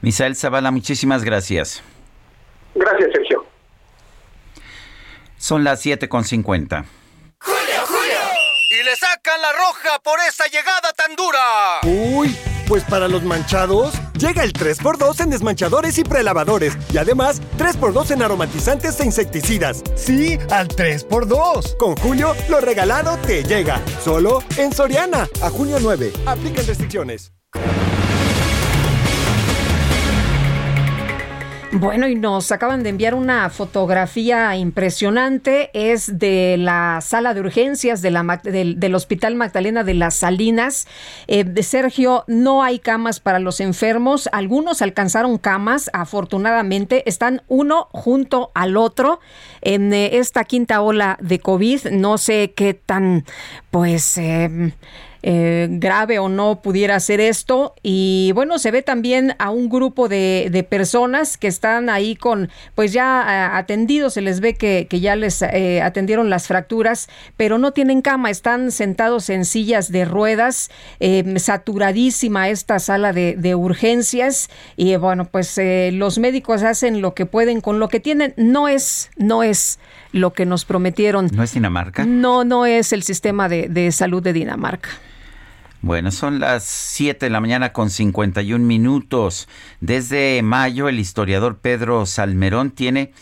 Misael 0.00 0.36
Zavala, 0.36 0.70
muchísimas 0.70 1.24
gracias. 1.24 1.82
Gracias, 2.74 3.10
Sergio. 3.12 3.44
Son 5.36 5.64
las 5.64 5.84
7.50 5.84 6.99
le 8.82 8.96
sacan 8.96 9.40
la 9.40 9.52
roja 9.52 9.98
por 10.02 10.18
esa 10.28 10.46
llegada 10.46 10.92
tan 10.96 11.14
dura. 11.16 11.80
Uy, 11.84 12.36
pues 12.66 12.84
para 12.84 13.08
los 13.08 13.22
manchados, 13.22 13.94
llega 14.16 14.42
el 14.44 14.52
3x2 14.52 15.20
en 15.20 15.30
desmanchadores 15.30 15.98
y 15.98 16.04
prelavadores. 16.04 16.76
Y 16.92 16.98
además, 16.98 17.40
3x2 17.58 18.12
en 18.12 18.22
aromatizantes 18.22 19.00
e 19.00 19.04
insecticidas. 19.04 19.82
Sí, 19.96 20.38
al 20.50 20.68
3x2. 20.68 21.76
Con 21.76 21.96
Julio, 21.96 22.34
lo 22.48 22.60
regalado 22.60 23.18
te 23.18 23.42
llega. 23.42 23.80
Solo 24.02 24.42
en 24.56 24.72
Soriana. 24.72 25.28
A 25.42 25.50
junio 25.50 25.78
9. 25.80 26.12
Aplican 26.26 26.66
restricciones. 26.66 27.32
Bueno, 31.72 32.08
y 32.08 32.16
nos 32.16 32.50
acaban 32.50 32.82
de 32.82 32.88
enviar 32.88 33.14
una 33.14 33.48
fotografía 33.48 34.56
impresionante. 34.56 35.70
Es 35.72 36.18
de 36.18 36.56
la 36.58 36.98
sala 37.00 37.32
de 37.32 37.40
urgencias 37.40 38.02
del, 38.02 38.94
Hospital 38.94 39.36
Magdalena 39.36 39.84
de 39.84 39.94
las 39.94 40.16
Salinas. 40.16 40.88
Eh, 41.28 41.44
de 41.44 41.62
Sergio, 41.62 42.24
no 42.26 42.64
hay 42.64 42.80
camas 42.80 43.20
para 43.20 43.38
los 43.38 43.60
enfermos. 43.60 44.28
Algunos 44.32 44.82
alcanzaron 44.82 45.38
camas, 45.38 45.90
afortunadamente. 45.92 47.08
Están 47.08 47.42
uno 47.46 47.86
junto 47.92 48.50
al 48.54 48.76
otro 48.76 49.20
en 49.60 49.92
eh, 49.92 50.18
esta 50.18 50.42
quinta 50.42 50.82
ola 50.82 51.18
de 51.20 51.38
COVID. 51.38 51.86
No 51.92 52.18
sé 52.18 52.52
qué 52.56 52.74
tan, 52.74 53.24
pues... 53.70 54.18
Eh, 54.18 54.72
eh, 55.22 55.68
grave 55.70 56.18
o 56.18 56.28
no 56.28 56.62
pudiera 56.62 56.98
ser 57.00 57.20
esto. 57.20 57.74
Y 57.82 58.32
bueno, 58.34 58.58
se 58.58 58.70
ve 58.70 58.82
también 58.82 59.34
a 59.38 59.50
un 59.50 59.68
grupo 59.68 60.08
de, 60.08 60.48
de 60.50 60.62
personas 60.62 61.36
que 61.36 61.46
están 61.46 61.88
ahí 61.88 62.16
con, 62.16 62.50
pues 62.74 62.92
ya 62.92 63.24
eh, 63.26 63.56
atendidos, 63.56 64.14
se 64.14 64.20
les 64.20 64.40
ve 64.40 64.54
que, 64.54 64.86
que 64.88 65.00
ya 65.00 65.16
les 65.16 65.42
eh, 65.42 65.82
atendieron 65.82 66.30
las 66.30 66.46
fracturas, 66.46 67.08
pero 67.36 67.58
no 67.58 67.72
tienen 67.72 68.02
cama, 68.02 68.30
están 68.30 68.70
sentados 68.70 69.30
en 69.30 69.44
sillas 69.44 69.92
de 69.92 70.04
ruedas, 70.04 70.70
saturadísima 71.36 72.48
esta 72.48 72.78
sala 72.78 73.12
de, 73.12 73.34
de 73.36 73.54
urgencias. 73.54 74.48
Y 74.76 74.96
bueno, 74.96 75.26
pues 75.26 75.58
los 75.92 76.18
médicos 76.18 76.62
hacen 76.62 77.00
lo 77.00 77.14
que 77.14 77.26
pueden 77.26 77.60
con 77.60 77.78
lo 77.78 77.88
que 77.88 78.00
tienen. 78.00 78.34
No 78.36 78.68
es, 78.68 79.10
no 79.16 79.42
es 79.42 79.78
lo 80.12 80.32
que 80.32 80.46
nos 80.46 80.64
prometieron. 80.64 81.28
¿No 81.32 81.42
es 81.42 81.54
Dinamarca? 81.54 82.04
No, 82.04 82.44
no 82.44 82.66
es 82.66 82.92
el 82.92 83.02
sistema 83.02 83.48
de, 83.48 83.68
de 83.68 83.92
salud 83.92 84.22
de 84.22 84.32
Dinamarca. 84.32 84.90
Bueno, 85.82 86.10
son 86.10 86.40
las 86.40 86.64
7 86.64 87.26
de 87.26 87.30
la 87.30 87.40
mañana 87.40 87.72
con 87.72 87.88
51 87.88 88.64
minutos. 88.64 89.48
Desde 89.80 90.42
mayo 90.42 90.88
el 90.88 90.98
historiador 90.98 91.58
Pedro 91.58 92.04
Salmerón 92.04 92.70
tiene 92.70 93.12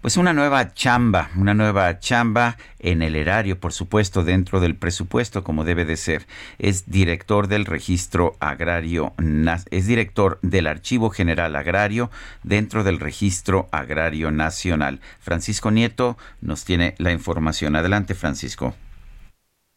pues 0.00 0.16
una 0.16 0.32
nueva 0.32 0.74
chamba, 0.74 1.30
una 1.36 1.54
nueva 1.54 1.98
chamba 1.98 2.56
en 2.78 3.02
el 3.02 3.16
erario, 3.16 3.58
por 3.58 3.72
supuesto, 3.72 4.22
dentro 4.22 4.60
del 4.60 4.76
presupuesto, 4.76 5.42
como 5.42 5.64
debe 5.64 5.84
de 5.84 5.96
ser. 5.96 6.26
Es 6.58 6.88
director 6.88 7.48
del 7.48 7.64
registro 7.64 8.36
agrario, 8.38 9.12
es 9.70 9.86
director 9.86 10.38
del 10.42 10.66
Archivo 10.66 11.10
General 11.10 11.56
Agrario 11.56 12.10
dentro 12.44 12.84
del 12.84 13.00
registro 13.00 13.68
agrario 13.72 14.30
nacional. 14.30 15.00
Francisco 15.20 15.70
Nieto 15.70 16.16
nos 16.40 16.64
tiene 16.64 16.94
la 16.98 17.12
información. 17.12 17.74
Adelante, 17.74 18.14
Francisco. 18.14 18.74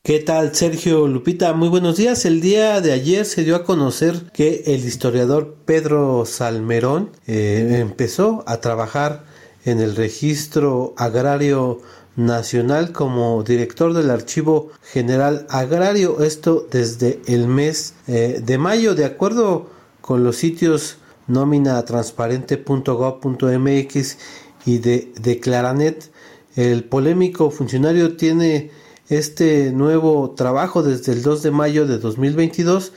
¿Qué 0.03 0.19
tal, 0.19 0.55
Sergio 0.55 1.07
Lupita? 1.07 1.53
Muy 1.53 1.69
buenos 1.69 1.97
días. 1.97 2.25
El 2.25 2.41
día 2.41 2.81
de 2.81 2.91
ayer 2.91 3.23
se 3.23 3.43
dio 3.43 3.55
a 3.55 3.63
conocer 3.63 4.31
que 4.33 4.63
el 4.65 4.83
historiador 4.83 5.57
Pedro 5.65 6.25
Salmerón 6.25 7.11
eh, 7.27 7.77
empezó 7.79 8.43
a 8.47 8.57
trabajar 8.61 9.30
en 9.65 9.79
el 9.79 9.95
Registro 9.95 10.93
Agrario 10.97 11.79
Nacional 12.15 12.91
como 12.91 13.43
director 13.43 13.93
del 13.93 14.09
Archivo 14.09 14.71
General 14.81 15.45
Agrario. 15.49 16.23
Esto 16.23 16.67
desde 16.69 17.21
el 17.25 17.47
mes 17.47 17.93
eh, 18.07 18.41
de 18.43 18.57
mayo, 18.57 18.95
de 18.95 19.05
acuerdo 19.05 19.69
con 20.01 20.23
los 20.23 20.37
sitios 20.37 20.97
nóminatransparente.gov.mx 21.27 24.17
y 24.65 24.79
de, 24.79 25.13
de 25.21 25.39
Claranet. 25.39 26.11
El 26.55 26.83
polémico 26.83 27.49
funcionario 27.49 28.17
tiene 28.17 28.71
este 29.07 29.71
nuevo 29.71 30.31
trabajo 30.31 30.83
desde 30.83 31.13
el 31.13 31.21
2 31.21 31.43
de 31.43 31.51
mayo 31.51 31.87
de 31.87 31.97
2022 31.97 32.91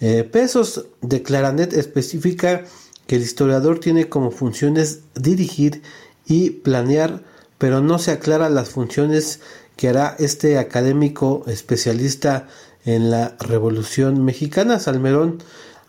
eh, 0.00 0.24
pesos. 0.24 0.86
De 1.00 1.22
Claranet 1.22 1.72
especifica 1.72 2.64
que 3.06 3.16
el 3.16 3.22
historiador 3.22 3.80
tiene 3.80 4.08
como 4.08 4.30
funciones 4.30 5.00
dirigir 5.14 5.82
y 6.26 6.50
planear, 6.50 7.22
pero 7.56 7.80
no 7.80 7.98
se 7.98 8.12
aclara 8.12 8.50
las 8.50 8.68
funciones 8.68 9.40
que 9.76 9.88
hará 9.88 10.16
este 10.18 10.58
académico 10.58 11.44
especialista 11.46 12.48
en 12.84 13.10
la 13.10 13.36
Revolución 13.40 14.24
Mexicana. 14.24 14.78
Salmerón 14.78 15.38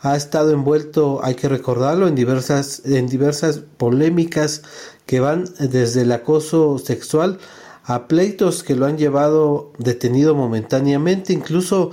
ha 0.02 0.16
estado 0.16 0.52
envuelto, 0.52 1.20
hay 1.24 1.36
que 1.36 1.50
recordarlo, 1.50 2.08
en 2.08 2.16
diversas, 2.16 2.84
en 2.86 3.08
diversas 3.08 3.62
polémicas 3.78 4.62
que 5.06 5.20
van 5.20 5.46
desde 5.60 6.04
el 6.04 6.12
acoso 6.12 6.78
sexual 6.78 7.40
a 7.84 8.08
pleitos 8.08 8.64
que 8.64 8.76
lo 8.76 8.86
han 8.86 8.98
llevado 8.98 9.74
detenido 9.80 10.36
momentáneamente, 10.36 11.34
incluso 11.34 11.92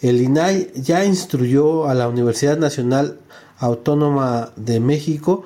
el 0.00 0.22
INAI 0.22 0.70
ya 0.74 1.04
instruyó 1.04 1.88
a 1.88 1.94
la 1.94 2.08
Universidad 2.08 2.56
Nacional 2.56 3.18
Autónoma 3.58 4.52
de 4.56 4.78
México 4.80 5.44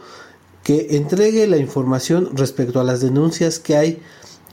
que 0.62 0.96
entregue 0.96 1.46
la 1.46 1.56
información 1.56 2.30
respecto 2.34 2.80
a 2.80 2.84
las 2.84 3.00
denuncias 3.00 3.58
que 3.58 3.76
hay 3.76 4.02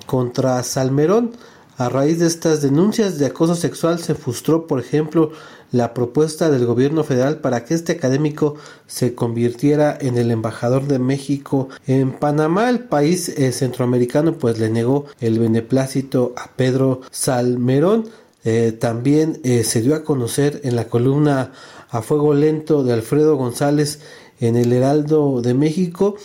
contra 0.06 0.64
Salmerón. 0.64 1.32
A 1.78 1.88
raíz 1.88 2.20
de 2.20 2.28
estas 2.28 2.62
denuncias 2.62 3.20
de 3.20 3.28
acoso 3.28 3.56
sexual 3.56 4.00
se 4.00 4.16
frustró, 4.16 4.68
por 4.68 4.80
ejemplo, 4.80 5.32
la 5.72 5.93
propuesta 5.93 6.50
del 6.50 6.66
gobierno 6.66 7.04
federal 7.04 7.38
para 7.38 7.64
que 7.64 7.74
este 7.74 7.93
académico 7.93 8.56
se 8.88 9.14
convirtiera 9.14 9.97
en 10.00 10.18
el 10.18 10.32
embajador 10.32 10.88
de 10.88 11.00
México 11.00 11.70
en 11.86 12.12
Panamá. 12.12 12.70
El 12.70 12.80
país 12.80 13.30
eh, 13.30 13.52
centroamericano 13.52 14.34
pues 14.34 14.60
le 14.60 14.70
negó 14.70 15.06
el 15.20 15.39
beneplácito 15.39 16.34
a 16.36 16.50
Pedro 16.56 17.02
Salmerón. 17.12 18.10
Eh, 18.50 18.72
también 18.72 19.39
eh, 19.43 19.64
se 19.64 19.84
dio 19.84 19.93
a 19.93 20.04
conocer 20.04 20.62
en 20.64 20.76
la 20.76 20.88
columna 20.88 21.52
a 21.91 22.02
fuego 22.02 22.34
lento 22.34 22.84
de 22.84 22.93
Alfredo 22.93 23.36
González 23.36 24.00
en 24.39 24.56
el 24.56 24.74
Heraldo 24.74 25.41
de 25.41 25.54
México, 25.54 26.16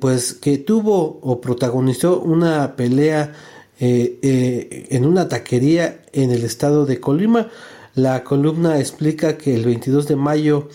pues 0.00 0.34
que 0.34 0.58
tuvo 0.58 1.20
o 1.22 1.40
protagonizó 1.40 2.20
una 2.20 2.74
pelea 2.74 3.34
en 3.78 5.04
una 5.04 5.28
taquería 5.28 6.02
en 6.12 6.32
el 6.32 6.44
estado 6.44 6.86
de 6.86 6.98
Colima. 6.98 7.48
La 7.94 8.24
columna 8.24 8.78
explica 8.80 9.38
que 9.38 9.54
el 9.54 9.64
22 9.64 10.08
de 10.08 10.16
mayo 10.16 10.68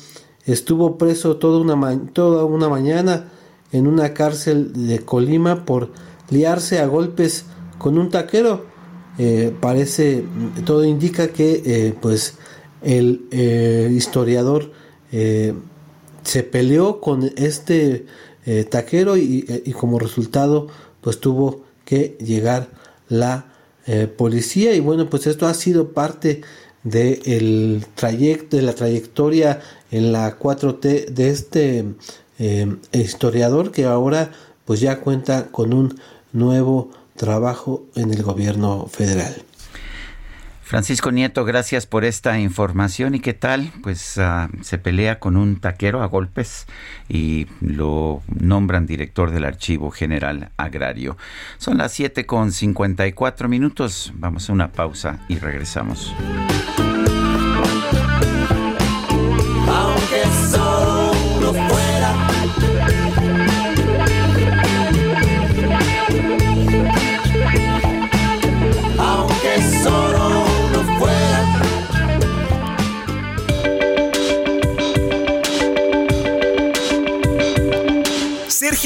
estuvo 0.46 0.98
preso 0.98 1.36
toda 1.38 1.60
una, 1.60 2.00
toda 2.14 2.46
una 2.46 2.70
mañana 2.70 3.32
en 3.72 3.88
una 3.88 4.14
cárcel 4.14 4.88
de 4.88 5.00
Colima 5.00 5.66
por 5.66 5.92
liarse 6.30 6.80
a 6.80 6.88
golpes 6.88 7.46
con 7.78 7.98
un 7.98 8.10
taquero. 8.10 8.75
Eh, 9.18 9.54
parece, 9.62 10.26
todo 10.66 10.84
indica 10.84 11.30
que 11.30 11.62
eh, 11.66 11.94
pues 12.02 12.36
el 12.82 13.28
eh, 13.32 13.90
historiador 13.96 14.72
se 15.12 16.44
peleó 16.44 17.00
con 17.00 17.32
este 17.38 18.06
taquero 18.70 19.16
y, 19.16 19.46
como 19.80 19.98
resultado 19.98 20.68
pues 21.00 21.22
tuvo 21.22 21.62
que 21.86 22.18
llegar 22.20 22.68
la 23.08 23.54
policía. 24.18 24.74
Y 24.74 24.82
bueno 24.82 25.10
pues 25.10 25.26
esto 25.26 25.48
ha 25.48 25.54
sido 25.54 25.94
parte 25.94 26.42
de 26.84 27.82
trayecto, 27.96 28.58
de 28.58 28.64
la 28.64 28.74
trayectoria 28.74 29.62
en 29.90 30.12
la 30.12 30.38
4T 30.38 31.06
de 31.06 31.30
este 31.30 31.86
historiador 32.92 33.72
que 33.72 33.86
ahora 33.86 34.32
pues 34.66 34.82
ya 34.82 35.00
cuenta 35.00 35.48
con 35.48 35.74
un 35.74 35.98
nuevo 36.34 36.92
trabajo 37.16 37.86
en 37.96 38.14
el 38.14 38.24
gobierno 38.24 38.88
federal. 38.88 39.44
Francisco 40.66 41.12
Nieto, 41.12 41.46
gracias 41.46 41.86
por 41.86 42.06
esta 42.06 42.40
información. 42.40 43.14
¿Y 43.14 43.20
qué 43.20 43.36
tal? 43.36 43.72
Pues 43.84 44.18
uh, 44.18 44.50
se 44.64 44.80
pelea 44.80 45.20
con 45.20 45.38
un 45.38 45.60
taquero 45.60 46.02
a 46.02 46.08
golpes 46.08 46.66
y 47.08 47.46
lo 47.62 48.24
nombran 48.28 48.88
director 48.88 49.30
del 49.30 49.46
Archivo 49.46 49.92
General 49.92 50.50
Agrario. 50.58 51.18
Son 51.60 51.78
las 51.78 51.92
7 51.92 52.26
con 52.26 52.52
54 52.52 53.48
minutos. 53.48 54.12
Vamos 54.16 54.50
a 54.50 54.54
una 54.54 54.72
pausa 54.72 55.20
y 55.30 55.38
regresamos. 55.38 56.16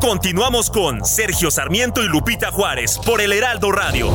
Continuamos 0.00 0.70
con 0.70 1.04
Sergio 1.04 1.50
Sarmiento 1.50 2.02
y 2.02 2.08
Lupita 2.08 2.50
Juárez 2.50 2.98
por 3.04 3.20
el 3.20 3.34
Heraldo 3.34 3.70
Radio. 3.70 4.10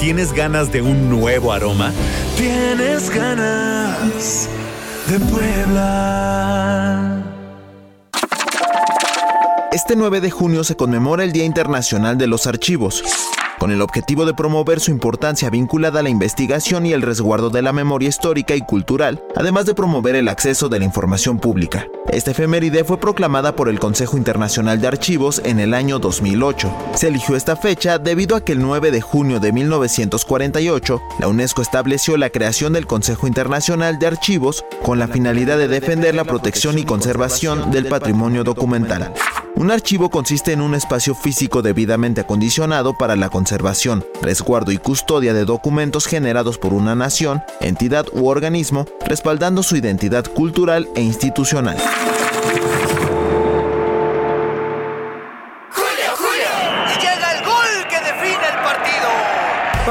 ¿Tienes 0.00 0.32
ganas 0.32 0.72
de 0.72 0.80
un 0.80 1.10
nuevo 1.10 1.52
aroma? 1.52 1.92
¿Tienes 2.38 3.10
ganas 3.10 4.48
de 5.08 5.20
Puebla? 5.20 7.22
Este 9.72 9.94
9 9.94 10.22
de 10.22 10.30
junio 10.30 10.64
se 10.64 10.74
conmemora 10.74 11.22
el 11.22 11.32
Día 11.32 11.44
Internacional 11.44 12.16
de 12.16 12.26
los 12.26 12.46
Archivos 12.46 13.04
con 13.62 13.70
el 13.70 13.80
objetivo 13.80 14.26
de 14.26 14.34
promover 14.34 14.80
su 14.80 14.90
importancia 14.90 15.48
vinculada 15.48 16.00
a 16.00 16.02
la 16.02 16.08
investigación 16.08 16.84
y 16.84 16.94
el 16.94 17.00
resguardo 17.00 17.48
de 17.48 17.62
la 17.62 17.72
memoria 17.72 18.08
histórica 18.08 18.56
y 18.56 18.60
cultural, 18.60 19.22
además 19.36 19.66
de 19.66 19.74
promover 19.76 20.16
el 20.16 20.26
acceso 20.26 20.68
de 20.68 20.80
la 20.80 20.84
información 20.84 21.38
pública. 21.38 21.86
Esta 22.08 22.32
efeméride 22.32 22.82
fue 22.82 22.98
proclamada 22.98 23.54
por 23.54 23.68
el 23.68 23.78
Consejo 23.78 24.16
Internacional 24.16 24.80
de 24.80 24.88
Archivos 24.88 25.40
en 25.44 25.60
el 25.60 25.74
año 25.74 26.00
2008. 26.00 26.74
Se 26.96 27.06
eligió 27.06 27.36
esta 27.36 27.54
fecha 27.54 28.00
debido 28.00 28.34
a 28.34 28.44
que 28.44 28.50
el 28.50 28.62
9 28.62 28.90
de 28.90 29.00
junio 29.00 29.38
de 29.38 29.52
1948, 29.52 31.00
la 31.20 31.28
UNESCO 31.28 31.62
estableció 31.62 32.16
la 32.16 32.30
creación 32.30 32.72
del 32.72 32.88
Consejo 32.88 33.28
Internacional 33.28 34.00
de 34.00 34.08
Archivos 34.08 34.64
con 34.82 34.98
la 34.98 35.06
finalidad 35.06 35.56
de 35.56 35.68
defender 35.68 36.16
la 36.16 36.24
protección 36.24 36.80
y 36.80 36.84
conservación 36.84 37.70
del 37.70 37.86
patrimonio 37.86 38.42
documental. 38.42 39.14
Un 39.54 39.70
archivo 39.70 40.08
consiste 40.08 40.52
en 40.52 40.62
un 40.62 40.74
espacio 40.74 41.14
físico 41.14 41.62
debidamente 41.62 42.22
acondicionado 42.22 42.94
para 42.94 43.16
la 43.16 43.28
conservación, 43.28 43.51
resguardo 44.22 44.72
y 44.72 44.78
custodia 44.78 45.34
de 45.34 45.44
documentos 45.44 46.06
generados 46.06 46.58
por 46.58 46.72
una 46.72 46.94
nación, 46.94 47.42
entidad 47.60 48.06
u 48.12 48.28
organismo, 48.28 48.86
respaldando 49.06 49.62
su 49.62 49.76
identidad 49.76 50.24
cultural 50.24 50.88
e 50.94 51.02
institucional. 51.02 51.76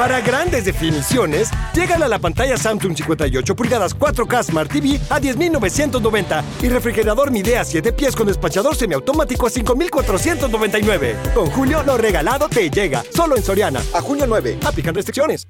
Para 0.02 0.20
grandes 0.20 0.64
definiciones, 0.64 1.48
llega 1.72 1.94
a 1.94 2.08
la 2.08 2.18
pantalla 2.18 2.56
Samsung 2.56 2.96
58 2.96 3.54
pulgadas 3.54 3.96
4K 3.96 4.42
Smart 4.42 4.68
TV 4.68 4.98
a 5.08 5.20
10.990 5.20 6.42
y 6.60 6.68
refrigerador 6.70 7.30
Midea 7.30 7.64
7 7.64 7.92
pies 7.92 8.16
con 8.16 8.26
despachador 8.26 8.74
semiautomático 8.74 9.46
a 9.46 9.50
5.499. 9.50 11.32
Con 11.32 11.46
Julio, 11.52 11.84
lo 11.84 11.96
regalado 11.98 12.48
te 12.48 12.68
llega. 12.68 13.04
Solo 13.14 13.36
en 13.36 13.44
Soriana. 13.44 13.80
A 13.94 14.00
junio 14.00 14.26
9. 14.26 14.58
Aplican 14.66 14.92
restricciones. 14.92 15.46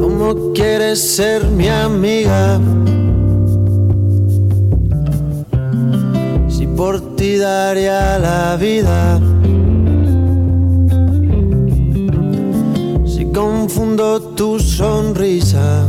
¿Cómo 0.00 0.52
quieres 0.54 1.16
ser 1.16 1.42
mi 1.46 1.66
amiga? 1.66 2.60
Si 6.48 6.64
por 6.68 7.16
ti 7.16 7.38
daría 7.38 8.20
la 8.20 8.56
vida. 8.56 9.20
Confundo 13.36 14.18
tu 14.34 14.58
sonrisa. 14.58 15.86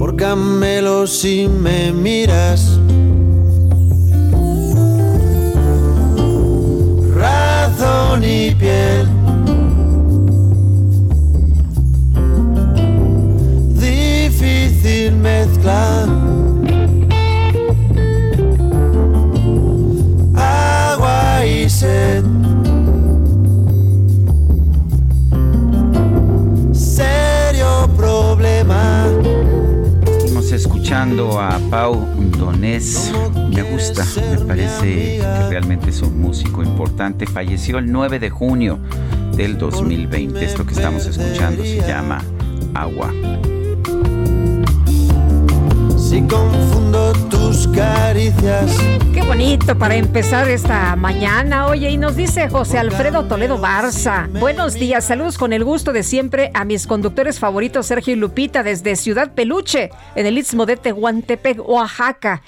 Por 0.00 0.16
camelo 0.16 1.06
si 1.06 1.46
me 1.46 1.92
miras. 1.92 2.80
Razón 7.14 8.24
y 8.24 8.50
piel. 8.56 9.06
difícil 13.78 15.12
mezcla. 15.14 16.08
Agua 20.34 21.46
y 21.46 21.70
sed. 21.70 22.41
Escuchando 30.62 31.40
a 31.40 31.58
Pau 31.70 32.06
Donés. 32.38 33.12
Me 33.50 33.62
gusta, 33.62 34.06
me 34.30 34.38
parece 34.46 35.18
que 35.18 35.48
realmente 35.50 35.90
es 35.90 36.00
un 36.02 36.20
músico 36.20 36.62
importante. 36.62 37.26
Falleció 37.26 37.78
el 37.78 37.90
9 37.90 38.20
de 38.20 38.30
junio 38.30 38.78
del 39.34 39.58
2020. 39.58 40.44
Esto 40.44 40.64
que 40.64 40.74
estamos 40.74 41.04
escuchando 41.06 41.64
se 41.64 41.80
llama 41.80 42.22
Agua. 42.74 43.12
Si 46.12 46.20
confundo 46.28 47.14
tus 47.30 47.66
caricias. 47.68 48.78
Qué 49.14 49.22
bonito 49.22 49.78
para 49.78 49.94
empezar 49.94 50.46
esta 50.50 50.94
mañana. 50.94 51.68
Oye, 51.68 51.88
y 51.88 51.96
nos 51.96 52.16
dice 52.16 52.50
José 52.50 52.76
Alfredo 52.76 53.24
Toledo 53.24 53.56
Barza. 53.56 54.28
Buenos 54.38 54.74
días, 54.74 55.06
saludos 55.06 55.38
con 55.38 55.54
el 55.54 55.64
gusto 55.64 55.94
de 55.94 56.02
siempre 56.02 56.50
a 56.52 56.66
mis 56.66 56.86
conductores 56.86 57.38
favoritos 57.38 57.86
Sergio 57.86 58.12
y 58.12 58.16
Lupita 58.16 58.62
desde 58.62 58.94
Ciudad 58.96 59.32
Peluche, 59.32 59.88
en 60.14 60.26
el 60.26 60.36
Istmo 60.36 60.66
de 60.66 60.76
Tehuantepec, 60.76 61.66
Oaxaca 61.66 62.42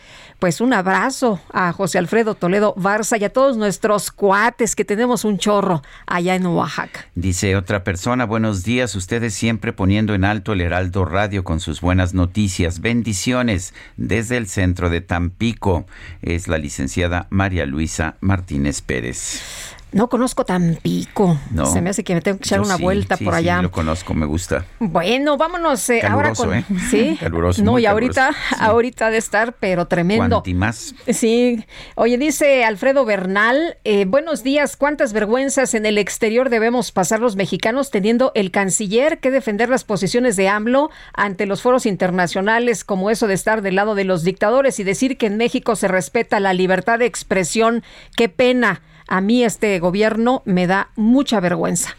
pues 0.45 0.61
un 0.61 0.75
abrazo 0.75 1.41
a 1.55 1.73
José 1.73 1.97
Alfredo 1.97 2.35
Toledo 2.35 2.75
Barza 2.77 3.17
y 3.17 3.25
a 3.25 3.31
todos 3.31 3.57
nuestros 3.57 4.11
cuates 4.11 4.77
que 4.77 4.85
tenemos 4.85 5.25
un 5.25 5.39
chorro 5.39 5.81
allá 6.07 6.35
en 6.35 6.45
Oaxaca. 6.45 7.07
Dice 7.15 7.57
otra 7.57 7.83
persona, 7.83 8.27
buenos 8.27 8.63
días, 8.63 8.95
ustedes 8.95 9.33
siempre 9.33 9.73
poniendo 9.73 10.13
en 10.13 10.23
alto 10.23 10.53
el 10.53 10.61
Heraldo 10.61 11.07
Radio 11.07 11.45
con 11.45 11.61
sus 11.61 11.81
buenas 11.81 12.13
noticias. 12.13 12.81
Bendiciones 12.83 13.73
desde 13.97 14.37
el 14.37 14.47
centro 14.47 14.91
de 14.91 15.01
Tampico. 15.01 15.87
Es 16.21 16.47
la 16.47 16.59
licenciada 16.59 17.27
María 17.31 17.65
Luisa 17.65 18.17
Martínez 18.21 18.83
Pérez. 18.83 19.74
No 19.95 20.09
conozco 20.09 20.45
Tampico. 20.45 21.39
No. 21.53 21.67
Se 21.67 21.81
me 21.81 21.91
hace 21.91 22.03
que 22.03 22.15
me 22.15 22.21
tengo 22.21 22.39
que 22.39 22.43
echar 22.43 22.61
una 22.61 22.77
vuelta 22.77 23.17
por 23.17 23.33
allá. 23.33 23.59
Sí, 23.59 23.63
lo 23.63 23.71
conozco, 23.71 24.13
me 24.13 24.27
gusta. 24.27 24.67
Bueno, 24.81 25.37
vámonos 25.37 25.89
eh, 25.89 26.03
ahora 26.05 26.33
con. 26.35 26.53
¿eh? 26.53 26.65
Sí. 26.91 27.17
Caluroso. 27.21 27.63
No, 27.63 27.79
y 27.79 27.87
ahorita, 27.87 28.35
ahorita 28.59 29.11
de 29.11 29.19
estar, 29.19 29.53
pero 29.53 29.87
tremendo. 29.87 30.43
más. 30.57 30.97
Sí. 31.09 31.65
Oye, 31.95 32.19
dice 32.19 32.65
Alfredo 32.65 33.05
Bernal, 33.05 33.79
eh, 33.85 34.05
buenos 34.05 34.43
días. 34.43 34.77
¿Cuántas 34.77 35.13
vergüenzas 35.13 35.75
en 35.75 35.87
el 35.87 35.97
exterior 35.99 36.51
debemos 36.51 36.91
pasar 36.91 37.21
los 37.21 37.37
mexicanos 37.37 37.93
teniendo 37.93 38.33
el 38.35 38.51
canciller 38.51 39.21
que 39.21 39.31
defender 39.31 39.69
las 39.69 39.85
posiciones 39.85 40.35
de 40.35 40.49
AMLO 40.49 40.91
ante 41.13 41.47
los 41.47 41.63
foros 41.63 41.87
internacionales, 41.87 42.83
como 42.83 43.11
eso 43.11 43.29
de 43.29 43.35
estar 43.35 43.63
del 43.63 43.77
lado 43.77 43.95
de 43.95 44.03
los 44.03 44.25
dictadores 44.25 44.81
y 44.81 44.83
decir 44.83 45.17
que 45.19 45.27
en 45.27 45.37
México 45.37 45.77
se 45.77 45.87
respeta 45.87 46.41
la 46.41 46.53
libertad 46.53 46.99
de 46.99 47.07
expresión? 47.07 47.85
Qué 48.17 48.29
pena. 48.29 48.83
A 49.09 49.21
mí 49.21 49.45
este 49.45 49.79
gobierno 49.79 50.43
me 50.45 50.67
da 50.67 50.91
mucha 50.97 51.41
vergüenza. 51.41 51.97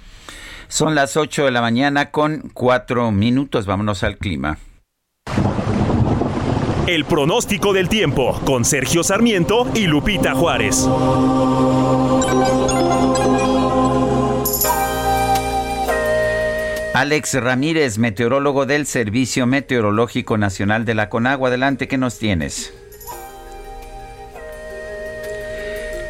Son 0.68 0.96
las 0.96 1.16
8 1.18 1.46
de 1.46 1.52
la 1.52 1.62
mañana 1.62 2.12
con 2.12 2.50
4 2.54 3.12
minutos. 3.12 3.66
Vámonos 3.66 4.04
al 4.04 4.18
clima. 4.18 4.58
El 6.88 7.06
pronóstico 7.06 7.74
del 7.74 7.90
tiempo 7.90 8.40
con 8.46 8.64
Sergio 8.64 9.04
Sarmiento 9.04 9.68
y 9.74 9.88
Lupita 9.88 10.36
Juárez. 10.36 10.88
Alex 16.94 17.34
Ramírez, 17.42 17.98
meteorólogo 17.98 18.66
del 18.66 18.86
Servicio 18.86 19.48
Meteorológico 19.48 20.38
Nacional 20.38 20.86
de 20.86 20.96
la 20.96 21.10
Conagua. 21.10 21.50
Adelante, 21.50 21.88
¿qué 21.88 21.98
nos 21.98 22.20
tienes? 22.20 22.74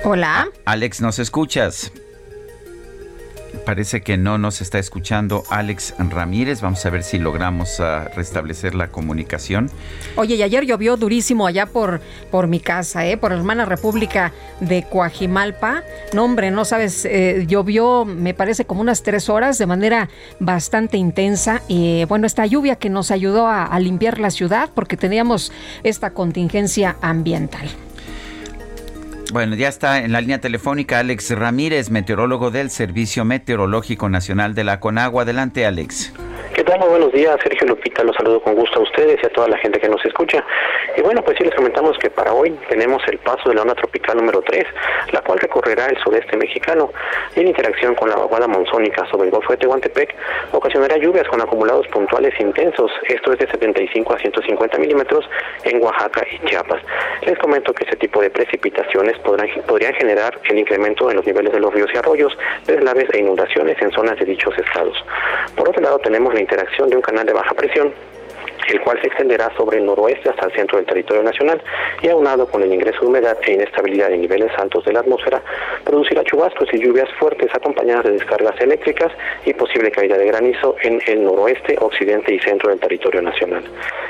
Hola. 0.07 0.49
Alex, 0.65 1.01
¿nos 1.01 1.17
escuchas? 1.17 1.91
Parece 3.65 4.01
que 4.01 4.17
no 4.17 4.37
nos 4.37 4.61
está 4.61 4.77
escuchando 4.77 5.43
Alex 5.49 5.95
Ramírez. 5.97 6.61
Vamos 6.61 6.85
a 6.85 6.91
ver 6.91 7.01
si 7.01 7.17
logramos 7.17 7.79
uh, 7.79 8.07
restablecer 8.15 8.75
la 8.75 8.89
comunicación. 8.89 9.71
Oye, 10.15 10.35
y 10.35 10.43
ayer 10.43 10.63
llovió 10.67 10.95
durísimo 10.95 11.47
allá 11.47 11.65
por, 11.65 12.01
por 12.29 12.45
mi 12.45 12.59
casa, 12.59 13.07
¿eh? 13.07 13.17
por 13.17 13.31
la 13.31 13.37
hermana 13.37 13.65
República 13.65 14.31
de 14.59 14.83
Coajimalpa. 14.83 15.81
No, 16.13 16.23
hombre, 16.23 16.51
no 16.51 16.65
sabes, 16.65 17.05
eh, 17.05 17.45
llovió, 17.47 18.05
me 18.05 18.35
parece, 18.35 18.65
como 18.65 18.81
unas 18.81 19.01
tres 19.01 19.27
horas 19.27 19.57
de 19.57 19.65
manera 19.65 20.09
bastante 20.39 20.97
intensa. 20.97 21.63
Y 21.67 22.05
bueno, 22.05 22.27
esta 22.27 22.45
lluvia 22.45 22.75
que 22.75 22.91
nos 22.91 23.09
ayudó 23.09 23.47
a, 23.47 23.65
a 23.65 23.79
limpiar 23.79 24.19
la 24.19 24.29
ciudad 24.29 24.69
porque 24.75 24.97
teníamos 24.97 25.51
esta 25.83 26.11
contingencia 26.11 26.95
ambiental. 27.01 27.67
Bueno, 29.33 29.55
ya 29.55 29.67
está 29.67 29.99
en 29.99 30.11
la 30.11 30.21
línea 30.21 30.39
telefónica 30.39 30.99
Alex 30.99 31.31
Ramírez, 31.31 31.89
meteorólogo 31.89 32.51
del 32.51 32.69
Servicio 32.69 33.25
Meteorológico 33.25 34.07
Nacional 34.07 34.53
de 34.53 34.63
la 34.63 34.79
Conagua. 34.79 35.23
Adelante, 35.23 35.65
Alex. 35.65 36.13
¿Qué 36.53 36.63
tal? 36.63 36.79
Muy 36.79 36.89
buenos 36.89 37.11
días, 37.11 37.37
Sergio 37.43 37.67
Lupita. 37.67 38.03
Los 38.03 38.15
saludo 38.15 38.41
con 38.41 38.55
gusto 38.55 38.79
a 38.79 38.83
ustedes 38.83 39.19
y 39.21 39.25
a 39.25 39.29
toda 39.29 39.49
la 39.49 39.57
gente 39.57 39.79
que 39.79 39.89
nos 39.89 40.03
escucha. 40.05 40.43
Y 40.95 41.01
bueno, 41.01 41.21
pues 41.21 41.37
sí 41.37 41.43
les 41.43 41.53
comentamos 41.53 41.97
que 41.97 42.09
para 42.09 42.33
hoy 42.33 42.51
tenemos 42.69 43.01
el 43.07 43.17
paso 43.19 43.49
de 43.49 43.55
la 43.55 43.63
onda 43.63 43.75
tropical 43.75 44.17
número 44.17 44.41
3, 44.41 44.63
la 45.11 45.21
cual 45.21 45.39
recorrerá 45.39 45.87
el 45.87 45.97
sureste 46.01 46.37
mexicano 46.37 46.91
y 47.35 47.41
en 47.41 47.47
interacción 47.47 47.95
con 47.95 48.09
la 48.09 48.15
vaguada 48.15 48.47
monzónica 48.47 49.05
sobre 49.11 49.25
el 49.25 49.31
Golfo 49.31 49.51
de 49.51 49.57
Tehuantepec 49.57 50.15
ocasionará 50.51 50.97
lluvias 50.97 51.27
con 51.27 51.41
acumulados 51.41 51.87
puntuales 51.87 52.33
intensos, 52.39 52.91
esto 53.09 53.33
es 53.33 53.39
de 53.39 53.47
75 53.47 54.13
a 54.13 54.17
150 54.17 54.77
milímetros 54.77 55.29
en 55.63 55.81
Oaxaca 55.81 56.25
y 56.31 56.47
Chiapas. 56.47 56.81
Les 57.23 57.37
comento 57.39 57.73
que 57.73 57.83
este 57.83 57.97
tipo 57.97 58.21
de 58.21 58.29
precipitaciones 58.29 59.17
podrán, 59.19 59.49
podrían 59.67 59.93
generar 59.95 60.39
el 60.49 60.59
incremento 60.59 61.09
en 61.09 61.17
los 61.17 61.25
niveles 61.25 61.51
de 61.51 61.59
los 61.59 61.73
ríos 61.73 61.89
y 61.93 61.97
arroyos, 61.97 62.37
deslaves 62.65 63.05
e 63.13 63.19
inundaciones 63.19 63.75
en 63.81 63.91
zonas 63.91 64.17
de 64.17 64.25
dichos 64.25 64.57
estados. 64.57 64.97
Por 65.55 65.69
otro 65.69 65.81
lado, 65.81 65.99
tenemos 65.99 66.24
la 66.33 66.41
interacción 66.41 66.89
de 66.89 66.95
un 66.95 67.01
canal 67.01 67.25
de 67.25 67.33
baja 67.33 67.53
presión 67.53 67.93
el 68.71 68.81
cual 68.81 68.99
se 69.01 69.07
extenderá 69.07 69.51
sobre 69.55 69.77
el 69.77 69.85
noroeste 69.85 70.29
hasta 70.29 70.45
el 70.47 70.53
centro 70.53 70.77
del 70.77 70.85
territorio 70.85 71.23
nacional 71.23 71.61
y 72.01 72.09
aunado 72.09 72.47
con 72.47 72.63
el 72.63 72.73
ingreso 72.73 73.01
de 73.01 73.07
humedad 73.07 73.37
e 73.43 73.53
inestabilidad 73.53 74.11
en 74.11 74.21
niveles 74.21 74.51
altos 74.57 74.85
de 74.85 74.93
la 74.93 74.99
atmósfera, 74.99 75.41
producirá 75.83 76.23
chubascos 76.23 76.69
y 76.73 76.79
lluvias 76.79 77.09
fuertes 77.19 77.53
acompañadas 77.53 78.05
de 78.05 78.11
descargas 78.11 78.59
eléctricas 78.59 79.11
y 79.45 79.53
posible 79.53 79.91
caída 79.91 80.17
de 80.17 80.25
granizo 80.25 80.75
en 80.81 81.01
el 81.07 81.23
noroeste, 81.23 81.77
occidente 81.79 82.33
y 82.33 82.39
centro 82.39 82.69
del 82.69 82.79
territorio 82.79 83.21
nacional. 83.21 83.63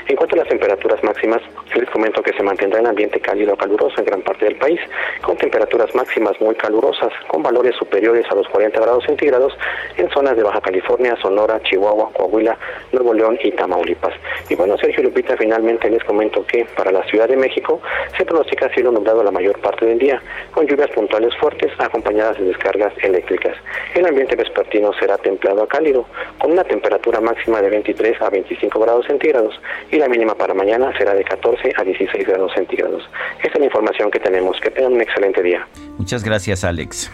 En 0.08 0.16
cuanto 0.16 0.36
a 0.36 0.38
las 0.38 0.48
temperaturas 0.48 1.02
máximas, 1.02 1.42
les 1.74 1.90
comento 1.90 2.22
que 2.22 2.32
se 2.32 2.42
mantendrá 2.42 2.80
en 2.80 2.86
ambiente 2.86 3.20
cálido 3.20 3.54
a 3.54 3.56
caluroso 3.56 3.98
en 3.98 4.04
gran 4.04 4.22
parte 4.22 4.44
del 4.44 4.56
país, 4.56 4.80
con 5.22 5.36
temperaturas 5.36 5.94
máximas 5.94 6.40
muy 6.40 6.54
calurosas, 6.54 7.12
con 7.28 7.42
valores 7.42 7.74
superiores 7.76 8.24
a 8.30 8.34
los 8.34 8.48
40 8.48 8.80
grados 8.80 9.04
centígrados 9.04 9.56
en 9.96 10.08
zonas 10.10 10.36
de 10.36 10.42
Baja 10.42 10.60
California, 10.60 11.16
Sonora, 11.20 11.60
Chihuahua, 11.62 12.10
Coahuila, 12.12 12.56
Nuevo 12.92 13.14
León 13.14 13.38
y 13.42 13.50
Tamaulipas. 13.52 14.14
Y 14.48 14.54
bueno, 14.54 14.76
Sergio 14.78 15.02
Lupita, 15.02 15.36
finalmente 15.36 15.90
les 15.90 16.02
comento 16.04 16.46
que 16.46 16.64
para 16.76 16.92
la 16.92 17.02
Ciudad 17.04 17.28
de 17.28 17.36
México 17.36 17.80
se 18.16 18.24
pronostica 18.24 18.68
cielo 18.70 18.92
nublado 18.92 19.22
la 19.22 19.30
mayor 19.30 19.58
parte 19.60 19.86
del 19.86 19.98
día, 19.98 20.22
con 20.52 20.66
lluvias 20.66 20.90
puntuales 20.90 21.34
fuertes 21.36 21.72
acompañadas 21.78 22.38
de 22.38 22.44
descargas 22.44 22.92
eléctricas. 23.02 23.56
El 23.94 24.06
ambiente 24.06 24.36
vespertino 24.36 24.92
será 25.00 25.18
templado 25.18 25.62
a 25.62 25.68
cálido, 25.68 26.06
con 26.38 26.52
una 26.52 26.64
temperatura 26.64 27.20
máxima 27.20 27.60
de 27.60 27.70
23 27.70 28.22
a 28.22 28.30
25 28.30 28.78
grados 28.78 29.06
centígrados 29.06 29.58
y 29.90 29.96
la 29.96 30.08
mínima 30.08 30.34
para 30.34 30.54
mañana 30.54 30.96
será 30.96 31.14
de 31.14 31.24
14 31.24 31.72
a 31.76 31.82
16 31.82 32.26
grados 32.26 32.52
centígrados. 32.54 33.08
Esta 33.42 33.54
es 33.54 33.58
la 33.58 33.66
información 33.66 34.10
que 34.10 34.20
tenemos. 34.20 34.58
Que 34.60 34.70
tengan 34.70 34.94
un 34.94 35.00
excelente 35.00 35.42
día. 35.42 35.66
Muchas 35.98 36.22
gracias, 36.22 36.64
Alex. 36.64 37.10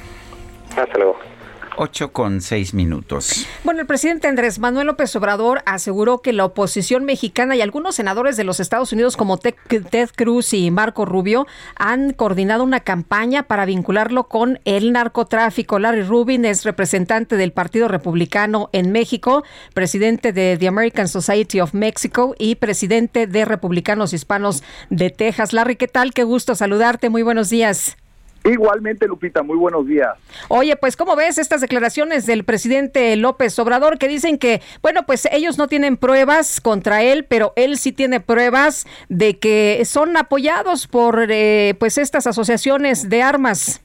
Hasta 0.77 0.99
luego. 0.99 1.32
8 1.77 2.13
con 2.13 2.41
6 2.41 2.75
minutos. 2.75 3.47
Bueno, 3.65 3.81
el 3.81 3.87
presidente 3.87 4.29
Andrés 4.29 4.59
Manuel 4.59 4.87
López 4.87 5.15
Obrador 5.17 5.63
aseguró 5.67 6.19
que 6.19 6.33
la 6.33 6.45
oposición 6.45 7.05
mexicana 7.05 7.57
y 7.57 7.61
algunos 7.61 7.95
senadores 7.95 8.37
de 8.37 8.45
los 8.45 8.61
Estados 8.61 8.93
Unidos 8.93 9.17
como 9.17 9.39
Ted 9.39 10.09
Cruz 10.17 10.53
y 10.53 10.71
Marco 10.71 11.05
Rubio 11.05 11.47
han 11.77 12.13
coordinado 12.13 12.65
una 12.65 12.81
campaña 12.81 13.45
para 13.45 13.65
vincularlo 13.65 14.25
con 14.25 14.61
el 14.65 14.93
narcotráfico. 14.93 15.79
Larry 15.79 16.03
Rubin 16.03 16.45
es 16.45 16.65
representante 16.65 17.37
del 17.37 17.53
Partido 17.53 17.89
Republicano 17.89 18.71
en 18.73 18.93
México, 18.93 19.45
presidente 19.75 20.33
de 20.33 20.57
The 20.59 20.69
American 20.69 21.09
Society 21.09 21.61
of 21.61 21.75
Mexico 21.75 22.35
y 22.39 22.57
presidente 22.57 23.27
de 23.27 23.45
Republicanos 23.45 24.13
Hispanos 24.13 24.63
de 24.91 25.11
Texas. 25.11 25.53
Larry, 25.53 25.77
¿qué 25.77 25.89
tal? 25.89 26.13
Qué 26.13 26.25
gusto 26.25 26.55
saludarte. 26.55 27.09
Muy 27.09 27.23
buenos 27.23 27.51
días. 27.51 27.97
Igualmente, 28.45 29.07
Lupita, 29.07 29.43
muy 29.43 29.57
buenos 29.57 29.87
días. 29.87 30.11
Oye, 30.49 30.77
pues, 30.77 30.97
¿cómo 30.97 31.15
ves 31.15 31.39
estas 31.39 31.61
declaraciones 31.61 32.27
del 32.27 32.45
presidente 32.45 33.15
López 33.17 33.57
Obrador 33.59 33.99
que 33.99 34.09
dicen 34.09 34.39
que, 34.39 34.61
bueno, 34.83 35.05
pues 35.07 35.29
ellos 35.31 35.59
no 35.59 35.69
tienen 35.69 35.97
pruebas 35.97 36.61
contra 36.61 37.03
él, 37.03 37.25
pero 37.25 37.53
él 37.57 37.79
sí 37.79 37.93
tiene 37.93 38.21
pruebas 38.21 38.87
de 39.09 39.39
que 39.39 39.83
son 39.85 40.17
apoyados 40.17 40.89
por, 40.89 41.27
eh, 41.31 41.75
pues, 41.79 41.99
estas 41.99 42.27
asociaciones 42.27 43.09
de 43.09 43.23
armas? 43.23 43.81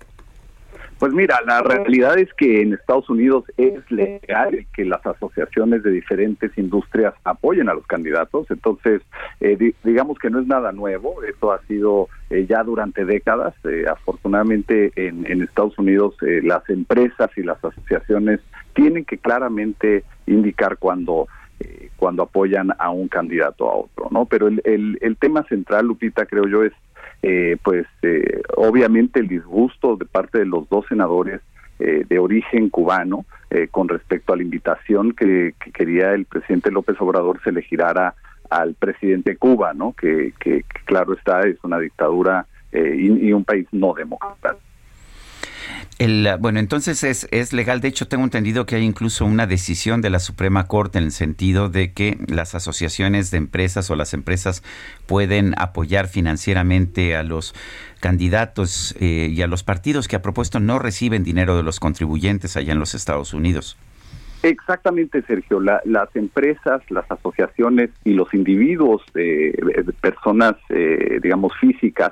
Pues 1.00 1.14
mira, 1.14 1.40
la 1.46 1.62
realidad 1.62 2.18
es 2.18 2.34
que 2.34 2.62
en 2.62 2.74
Estados 2.74 3.08
Unidos 3.08 3.44
es 3.58 3.90
legal 3.92 4.66
que 4.74 4.84
las 4.84 5.06
asociaciones 5.06 5.84
de 5.84 5.92
diferentes 5.92 6.58
industrias 6.58 7.14
apoyen 7.24 7.70
a 7.70 7.76
los 7.76 7.86
candidatos, 7.86 8.50
entonces 8.50 9.04
eh, 9.40 9.74
digamos 9.84 10.18
que 10.18 10.32
no 10.32 10.40
es 10.40 10.48
nada 10.48 10.72
nuevo, 10.72 11.22
esto 11.24 11.52
ha 11.52 11.62
sido 11.68 12.10
eh, 12.32 12.48
ya 12.50 12.64
durante 12.64 13.06
décadas, 13.06 13.54
eh, 13.66 13.86
afortunadamente 13.88 14.92
en, 14.96 15.30
en, 15.32 15.44
Estados 15.44 15.78
Unidos 15.78 16.16
las 16.22 16.68
empresas 16.70 17.30
y 17.38 17.44
las 17.44 17.64
asociaciones 17.64 18.40
tienen 18.74 19.06
que 19.06 19.20
claramente 19.20 20.04
indicar 20.26 20.78
cuando 20.78 21.28
cuando 21.96 22.22
apoyan 22.22 22.72
a 22.78 22.92
un 22.92 23.08
candidato 23.08 23.68
a 23.68 23.76
otro, 23.76 24.10
¿no? 24.12 24.26
Pero 24.26 24.48
el, 24.48 24.62
el, 24.64 25.00
el 25.02 25.18
tema 25.18 25.44
central, 25.44 25.88
Lupita, 25.88 26.28
creo 26.28 26.48
yo, 26.48 26.64
es 26.64 26.74
pues 27.64 27.86
obviamente 28.56 29.20
el 29.20 29.28
disgusto 29.28 29.98
de 29.98 30.06
parte 30.06 30.40
de 30.40 30.46
los 30.46 30.70
dos 30.70 30.86
senadores 30.88 31.42
de 31.80 32.20
origen 32.20 32.70
cubano 32.70 33.26
con 33.72 33.90
respecto 33.90 34.34
a 34.34 34.38
la 34.38 34.44
invitación 34.44 35.14
que, 35.14 35.54
quería 35.74 36.14
el 36.14 36.26
presidente 36.26 36.72
López 36.72 36.96
Obrador 37.00 37.42
se 37.44 37.52
le 37.52 37.62
girara 37.62 38.16
al 38.50 38.76
presidente 38.76 39.32
de 39.32 39.38
Cuba, 39.38 39.74
¿no? 39.74 39.94
Que, 39.94 40.34
claro 40.86 41.14
está, 41.14 41.42
es 41.42 41.58
una 41.64 41.80
dictadura 41.80 42.46
y, 42.72 43.28
y, 43.28 43.34
un 43.34 43.44
país 43.44 43.68
no 43.72 43.94
democrático. 43.94 44.67
El, 46.00 46.30
bueno, 46.40 46.60
entonces 46.60 47.04
es, 47.04 47.54
legal. 47.54 47.82
De 47.82 47.88
hecho, 47.88 48.08
tengo 48.08 48.24
entendido 48.24 48.66
que 48.66 48.76
hay 48.76 48.84
incluso 48.84 49.26
una 49.26 49.48
decisión 49.48 50.02
de 50.02 50.10
la 50.10 50.20
Suprema 50.20 50.68
Corte 50.68 51.00
en 51.00 51.06
el 51.06 51.12
sentido 51.12 51.70
de 51.70 51.92
que 51.94 52.18
las 52.28 52.54
asociaciones 52.54 53.32
de 53.32 53.38
empresas 53.38 53.90
o 53.90 53.96
las 53.96 54.14
empresas 54.14 54.62
pueden 55.08 55.56
apoyar 55.58 56.08
financieramente 56.08 57.16
a 57.16 57.24
los 57.24 57.56
candidatos 58.00 58.96
eh, 59.00 59.32
y 59.34 59.42
a 59.42 59.48
los 59.48 59.64
partidos 59.64 60.08
que 60.08 60.16
a 60.16 60.22
propósito 60.22 60.60
no 60.60 60.78
reciben 60.78 61.24
dinero 61.24 61.58
de 61.58 61.64
los 61.64 61.80
contribuyentes 61.80 62.56
allá 62.58 62.74
en 62.74 62.80
los 62.80 62.94
Estados 62.94 63.34
Unidos. 63.34 63.76
Exactamente, 64.44 65.22
Sergio. 65.24 65.60
las 65.60 66.16
empresas, 66.16 66.82
las 66.90 67.10
asociaciones 67.12 67.90
y 68.04 68.14
los 68.14 68.34
individuos, 68.34 69.02
eh, 69.16 69.54
personas, 70.02 70.56
eh, 70.70 71.20
digamos, 71.22 71.54
físicas, 71.60 72.12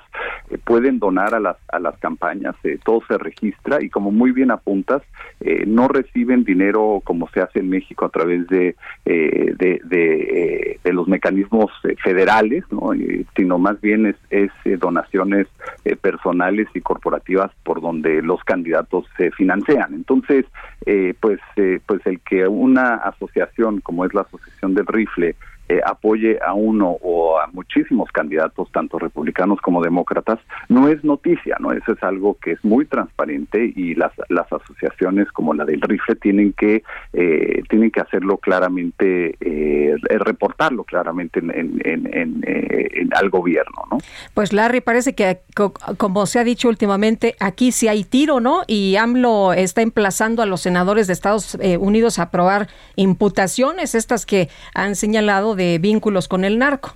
eh, 0.50 0.58
pueden 0.58 1.00
donar 1.00 1.34
a 1.36 1.40
las, 1.40 1.58
a 1.72 1.80
las 1.80 1.98
campañas. 2.00 2.56
Eh, 2.64 2.80
todo 2.84 3.02
se 3.08 3.18
registra 3.18 3.82
y, 3.82 3.90
como 3.90 4.12
muy 4.12 4.32
bien 4.32 4.52
apuntas, 4.52 5.02
no 5.68 5.88
reciben 5.88 6.44
dinero 6.44 7.02
como 7.04 7.30
se 7.30 7.42
hace 7.42 7.60
en 7.60 7.70
México 7.70 8.06
a 8.06 8.10
través 8.10 8.48
de, 8.48 8.76
de, 9.06 9.54
de, 9.84 10.94
los 10.94 11.08
mecanismos 11.08 11.72
federales, 12.04 12.64
¿no? 12.72 12.92
sino 13.36 13.60
más 13.60 13.80
bien 13.82 14.08
es, 14.08 14.16
es 14.30 14.80
donaciones 14.80 15.48
personales 16.02 16.68
y 16.74 16.82
corporativas 16.82 17.52
por 17.64 17.82
donde 17.82 18.22
los 18.22 18.44
candidatos 18.44 19.06
se 19.18 19.30
financian. 19.32 19.94
Entonces, 19.94 20.46
pues, 21.20 21.40
pues 21.86 22.02
el 22.06 22.20
que 22.26 22.48
una 22.48 22.96
asociación 22.96 23.82
como 23.82 24.06
es 24.06 24.14
la 24.14 24.22
Asociación 24.22 24.74
del 24.74 24.88
Rifle 24.88 25.36
eh, 25.68 25.82
apoye 25.84 26.38
a 26.46 26.54
uno 26.54 26.98
o 27.02 27.40
a 27.40 27.48
muchísimos 27.48 28.12
candidatos, 28.12 28.72
tanto 28.72 29.00
republicanos 29.00 29.60
como 29.62 29.82
demócratas, 29.82 30.38
no 30.70 30.88
es 30.90 31.04
noticia, 31.04 31.58
¿no? 31.60 31.72
Eso 31.72 31.94
es 31.94 32.04
algo 32.04 32.38
que 32.40 32.52
es 32.52 32.64
muy 32.64 32.86
transparente 32.86 33.74
y 33.76 33.96
las, 33.96 34.12
las 34.30 34.52
asociaciones 34.54 35.32
como 35.32 35.56
la 35.56 35.66
del 35.66 35.82
rifle 35.82 36.16
tienen 36.16 36.54
que 36.54 36.84
eh, 37.14 37.64
tienen 37.68 37.90
que 37.90 38.02
hacerlo 38.02 38.38
claramente, 38.38 39.36
eh, 39.40 39.96
reportarlo 40.20 40.84
claramente 40.84 41.40
en, 41.40 41.52
en, 41.84 42.10
en, 42.14 43.10
al 43.16 43.30
gobierno, 43.30 43.84
¿no? 43.90 43.98
Pues 44.34 44.54
Larry, 44.54 44.82
parece 44.82 45.16
que 45.16 45.40
como 45.98 46.26
se 46.28 46.40
ha 46.40 46.44
dicho 46.44 46.70
últimamente, 46.70 47.36
aquí 47.40 47.72
sí 47.72 47.88
hay 47.88 48.04
tiro, 48.04 48.40
¿no? 48.40 48.62
Y 48.68 48.98
AMLO 48.98 49.54
está 49.54 49.82
emplazando 49.82 50.44
a 50.44 50.46
los 50.46 50.62
senadores 50.62 51.08
de 51.08 51.14
Estados 51.14 51.58
Unidos 51.80 52.20
a 52.20 52.24
aprobar 52.24 52.68
imputaciones, 52.96 53.96
estas 53.96 54.26
que 54.26 54.50
han 54.74 54.96
señalado 54.96 55.55
de 55.56 55.80
vínculos 55.80 56.28
con 56.28 56.46
el 56.46 56.58
narco. 56.58 56.96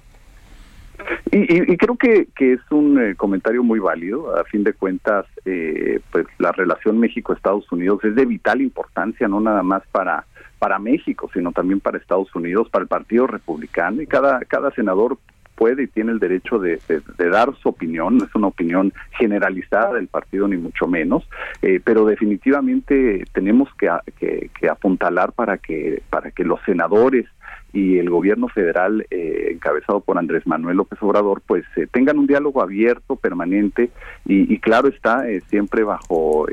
Y, 1.31 1.77
creo 1.77 1.95
que, 1.95 2.27
que, 2.35 2.53
es 2.53 2.59
un 2.71 2.99
eh, 2.99 3.15
comentario 3.15 3.63
muy 3.63 3.79
válido. 3.79 4.35
A 4.35 4.43
fin 4.43 4.63
de 4.63 4.73
cuentas, 4.73 5.25
eh, 5.45 5.99
pues 6.11 6.25
la 6.39 6.51
relación 6.51 6.99
México-Estados 6.99 7.71
Unidos 7.71 8.03
es 8.03 8.15
de 8.15 8.25
vital 8.25 8.61
importancia, 8.61 9.27
no 9.27 9.39
nada 9.39 9.63
más 9.63 9.83
para 9.91 10.25
para 10.57 10.77
México, 10.77 11.29
sino 11.33 11.53
también 11.53 11.79
para 11.79 11.97
Estados 11.97 12.35
Unidos, 12.35 12.67
para 12.69 12.83
el 12.83 12.89
Partido 12.89 13.27
Republicano. 13.27 14.01
Y 14.01 14.07
cada 14.07 14.41
cada 14.41 14.71
senador 14.71 15.17
puede 15.59 15.83
y 15.83 15.87
tiene 15.87 16.13
el 16.13 16.19
derecho 16.19 16.57
de, 16.57 16.79
dar 17.17 17.53
su 17.61 17.67
opinión, 17.67 18.17
no 18.17 18.25
es 18.25 18.33
una 18.33 18.47
opinión 18.47 18.93
generalizada 19.11 19.93
del 19.93 20.07
partido 20.07 20.47
ni 20.47 20.55
mucho 20.55 20.87
menos, 20.87 21.27
eh, 21.61 21.81
pero 21.83 22.05
definitivamente 22.05 23.25
tenemos 23.33 23.67
que, 23.77 23.89
que, 24.17 24.69
apuntalar 24.69 25.33
para 25.33 25.57
que 25.57 26.01
para 26.09 26.31
que 26.31 26.45
los 26.45 26.61
senadores 26.65 27.25
y 27.73 27.99
el 27.99 28.09
gobierno 28.09 28.47
federal 28.47 29.05
eh, 29.11 29.49
encabezado 29.51 29.99
por 29.99 30.17
Andrés 30.17 30.45
Manuel 30.47 30.77
López 30.77 30.99
Obrador 31.01 31.41
pues 31.45 31.65
eh, 31.75 31.87
tengan 31.91 32.17
un 32.17 32.27
diálogo 32.27 32.61
abierto 32.61 33.15
permanente 33.15 33.91
y, 34.25 34.59
claro 34.59 34.87
está 34.87 35.29
eh, 35.29 35.41
siempre 35.49 35.83
bajo 35.83 36.45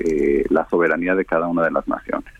la 0.50 0.68
soberanía 0.68 1.14
de 1.14 1.24
cada 1.24 1.48
una 1.48 1.64
de 1.64 1.70
las 1.70 1.86
naciones 1.88 2.32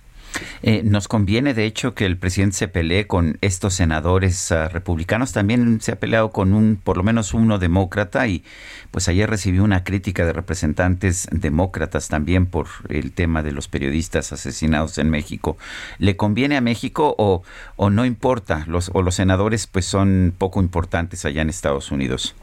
eh, 0.63 0.83
nos 0.85 1.09
conviene, 1.09 1.55
de 1.55 1.65
hecho, 1.65 1.95
que 1.95 2.07
el 2.07 2.17
presidente 2.17 2.57
se 2.57 2.69
pelee 2.69 3.07
con 3.07 3.39
estos 3.41 3.75
senadores 3.75 4.51
uh, 4.51 4.69
republicanos. 4.71 5.33
También 5.33 5.81
se 5.81 5.93
ha 5.93 6.01
peleado 6.01 6.31
con 6.31 6.55
un, 6.55 6.77
por 6.77 6.97
lo 6.97 7.03
menos 7.03 7.35
uno 7.35 7.59
demócrata, 7.59 8.27
y 8.27 8.45
pues 8.91 9.09
ayer 9.09 9.29
recibió 9.29 9.65
una 9.65 9.85
crítica 9.85 10.25
de 10.25 10.33
representantes 10.33 11.29
demócratas 11.31 12.09
también 12.09 12.47
por 12.47 12.67
el 12.89 13.13
tema 13.13 13.43
de 13.43 13.53
los 13.53 13.69
periodistas 13.69 14.33
asesinados 14.33 14.99
en 14.99 15.11
México. 15.11 15.57
¿Le 15.99 16.17
conviene 16.17 16.57
a 16.57 16.61
México 16.61 17.15
o, 17.19 17.43
o 17.77 17.91
no 17.91 18.05
importa? 18.05 18.65
Los, 18.67 18.91
o 18.95 19.03
los 19.03 19.15
senadores 19.15 19.67
pues 19.67 19.85
son 19.85 20.35
poco 20.37 20.61
importantes 20.61 21.25
allá 21.25 21.43
en 21.43 21.51
Estados 21.51 21.91
Unidos. 21.91 22.35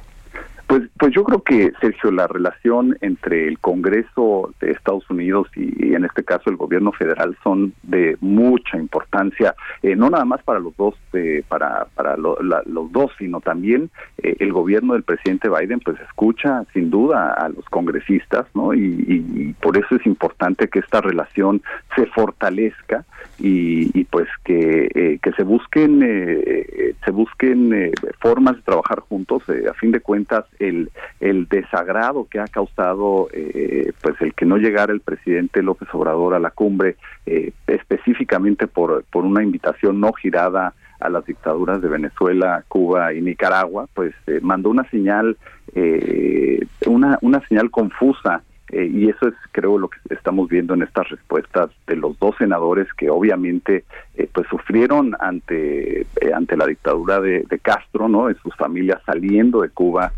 Pues, 0.74 0.90
pues 0.98 1.14
yo 1.14 1.24
creo 1.24 1.44
que, 1.44 1.72
Sergio, 1.80 2.10
la 2.10 2.26
relación 2.26 2.98
entre 3.02 3.48
el 3.48 3.60
Congreso 3.60 4.52
de 4.60 4.72
Estados 4.72 5.08
Unidos 5.08 5.48
y, 5.56 5.94
en 5.94 6.04
este 6.04 6.24
caso 6.24 6.50
el 6.50 6.58
gobierno 6.58 6.92
federal 6.92 7.38
son 7.44 7.76
de 7.84 8.18
mucha 8.22 8.80
importancia, 8.80 9.54
eh, 9.84 9.96
no 9.96 10.10
nada 10.10 10.26
más 10.26 10.42
para 10.42 10.60
los 10.60 10.76
dos, 10.76 10.96
eh, 11.14 11.44
para, 11.48 11.86
para 11.94 12.18
los 12.18 12.92
dos, 12.92 13.12
sino 13.20 13.40
también 13.40 13.92
eh, 14.18 14.36
el 14.40 14.52
gobierno 14.52 14.94
del 14.94 15.04
presidente 15.04 15.48
Biden, 15.48 15.80
pues 15.80 16.00
escucha 16.02 16.64
sin 16.74 16.90
duda 16.90 17.34
a 17.34 17.50
los 17.50 17.66
congresistas, 17.66 18.48
¿no? 18.56 18.74
Y, 18.74 19.54
por 19.62 19.78
eso 19.78 19.96
es 19.96 20.06
importante 20.08 20.68
que 20.70 20.80
esta 20.80 21.02
relación 21.02 21.62
se 21.96 22.08
fortalezca 22.08 23.06
y, 23.46 24.06
pues 24.06 24.30
que, 24.46 25.20
que 25.22 25.32
se 25.34 25.44
busquen, 25.44 26.00
se 27.04 27.12
busquen 27.12 27.92
formas 28.20 28.56
de 28.56 28.62
trabajar 28.62 29.02
juntos, 29.02 29.44
a 29.70 29.74
fin 29.74 29.92
de 29.92 30.00
cuentas 30.00 30.46
el, 30.60 30.90
el 31.20 31.48
desagrado 31.50 32.28
que 32.30 32.40
ha 32.40 32.48
causado 32.48 33.28
eh, 33.34 33.92
pues 34.02 34.16
el 34.22 34.34
que 34.34 34.46
no 34.46 34.58
llegara 34.58 34.94
el 34.94 35.02
presidente 35.02 35.62
López 35.62 35.90
Obrador 35.94 36.34
a 36.34 36.40
la 36.40 36.52
cumbre 36.52 36.96
eh, 37.26 37.52
específicamente 37.68 38.68
por, 38.68 39.04
por 39.06 39.26
una 39.26 39.44
invitación 39.44 40.00
no 40.00 40.14
girada 40.14 40.74
a 41.00 41.10
las 41.10 41.26
dictaduras 41.26 41.82
de 41.82 41.90
Venezuela, 41.90 42.64
Cuba 42.68 43.14
y 43.14 43.22
Nicaragua, 43.22 43.88
pues 43.94 44.14
eh, 44.28 44.40
mandó 44.42 44.70
una 44.70 44.90
señal, 44.90 45.38
una, 46.86 47.18
una 47.22 47.46
señal 47.48 47.72
confusa 47.72 48.42
eh, 48.74 48.90
y 48.92 49.10
eso 49.10 49.28
es, 49.28 49.36
creo, 49.52 49.78
lo 49.78 49.88
que 49.88 50.00
estamos 50.10 50.50
viendo 50.50 50.74
en 50.74 50.82
estas 50.82 51.08
respuestas 51.10 51.70
de 51.86 51.96
los 51.96 52.18
dos 52.18 52.36
senadores 52.38 52.92
que 52.94 53.10
obviamente 53.10 53.86
eh, 54.16 54.28
pues 54.34 54.48
sufrieron 54.48 55.16
ante 55.20 56.02
eh, 56.02 56.34
ante 56.34 56.58
la 56.58 56.66
dictadura 56.66 57.20
de, 57.20 57.44
Castro, 57.62 58.10
¿no? 58.10 58.28
De 58.28 58.36
sus 58.36 58.54
familias 58.56 59.00
saliendo 59.06 59.62
de 59.62 59.70
Cuba 59.70 60.12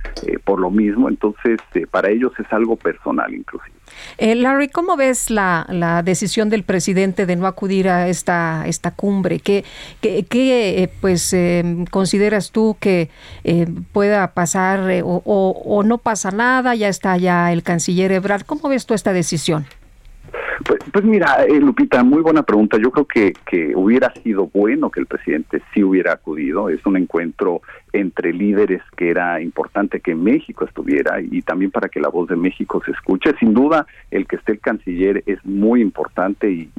por 0.45 0.59
lo 0.59 0.71
mismo. 0.71 1.09
Entonces, 1.09 1.59
para 1.91 2.09
ellos 2.09 2.31
es 2.39 2.51
algo 2.51 2.75
personal, 2.75 3.33
inclusive. 3.33 3.75
Eh, 4.17 4.35
Larry, 4.35 4.69
¿cómo 4.69 4.95
ves 4.95 5.29
la, 5.29 5.65
la, 5.69 6.03
decisión 6.03 6.49
del 6.49 6.63
presidente 6.63 7.25
de 7.25 7.35
no 7.35 7.47
acudir 7.47 7.89
a 7.89 8.07
esta, 8.07 8.63
esta 8.65 8.91
cumbre? 8.91 9.39
¿Qué, 9.39 9.63
qué, 10.01 10.25
qué 10.29 10.89
pues, 11.01 11.33
em, 11.33 11.85
consideras 11.85 12.51
tú 12.51 12.77
que 12.79 13.09
eh, 13.43 13.67
pueda 13.91 14.33
pasar 14.33 14.89
eh, 14.89 15.01
o, 15.03 15.21
o, 15.25 15.83
no 15.83 15.97
pasa 15.97 16.31
nada? 16.31 16.75
Ya 16.75 16.87
está 16.87 17.17
ya 17.17 17.51
el 17.51 17.63
canciller 17.63 18.11
Ebrard. 18.11 18.43
¿Cómo 18.43 18.69
ves 18.69 18.85
tú 18.85 18.93
esta 18.93 19.13
decisión? 19.13 19.65
Pues, 20.63 20.79
pues 20.91 21.03
mira, 21.03 21.43
eh, 21.45 21.59
Lupita, 21.59 22.03
muy 22.03 22.21
buena 22.21 22.43
pregunta. 22.43 22.77
Yo 22.77 22.91
creo 22.91 23.05
que, 23.05 23.33
que 23.45 23.75
hubiera 23.75 24.13
sido 24.23 24.47
bueno 24.53 24.89
que 24.89 25.01
el 25.01 25.05
presidente 25.05 25.61
sí 25.73 25.83
hubiera 25.83 26.13
acudido. 26.13 26.69
Es 26.69 26.85
un 26.85 26.97
encuentro 26.97 27.61
entre 27.95 28.33
líderes 28.33 28.81
que 28.97 29.09
era 29.09 29.41
importante 29.41 30.01
que 30.01 30.15
México 30.15 30.65
estuviera 30.65 31.21
y 31.21 31.41
también 31.41 31.71
para 31.71 31.89
que 31.89 31.99
la 31.99 32.09
voz 32.09 32.27
de 32.27 32.35
México 32.35 32.81
se 32.85 32.91
escuche. 32.91 33.33
Sin 33.39 33.53
duda, 33.53 33.85
el 34.11 34.27
que 34.27 34.35
esté 34.35 34.53
el 34.53 34.59
canciller 34.59 35.23
es 35.25 35.43
muy 35.45 35.81
importante 35.81 36.49
y, 36.49 36.69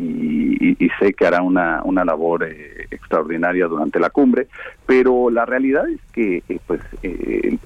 sé 1.01 1.12
que 1.12 1.27
hará 1.27 1.43
una, 1.43 1.83
una 1.85 2.07
labor 2.07 2.45
eh, 2.45 2.87
extraordinaria 2.91 3.66
durante 3.66 4.01
la 4.01 4.09
cumbre, 4.09 4.47
pero 4.87 5.29
la 5.31 5.45
realidad 5.45 5.87
es 5.89 6.01
que 6.12 6.43
eh, 6.49 6.59
pues 6.66 6.81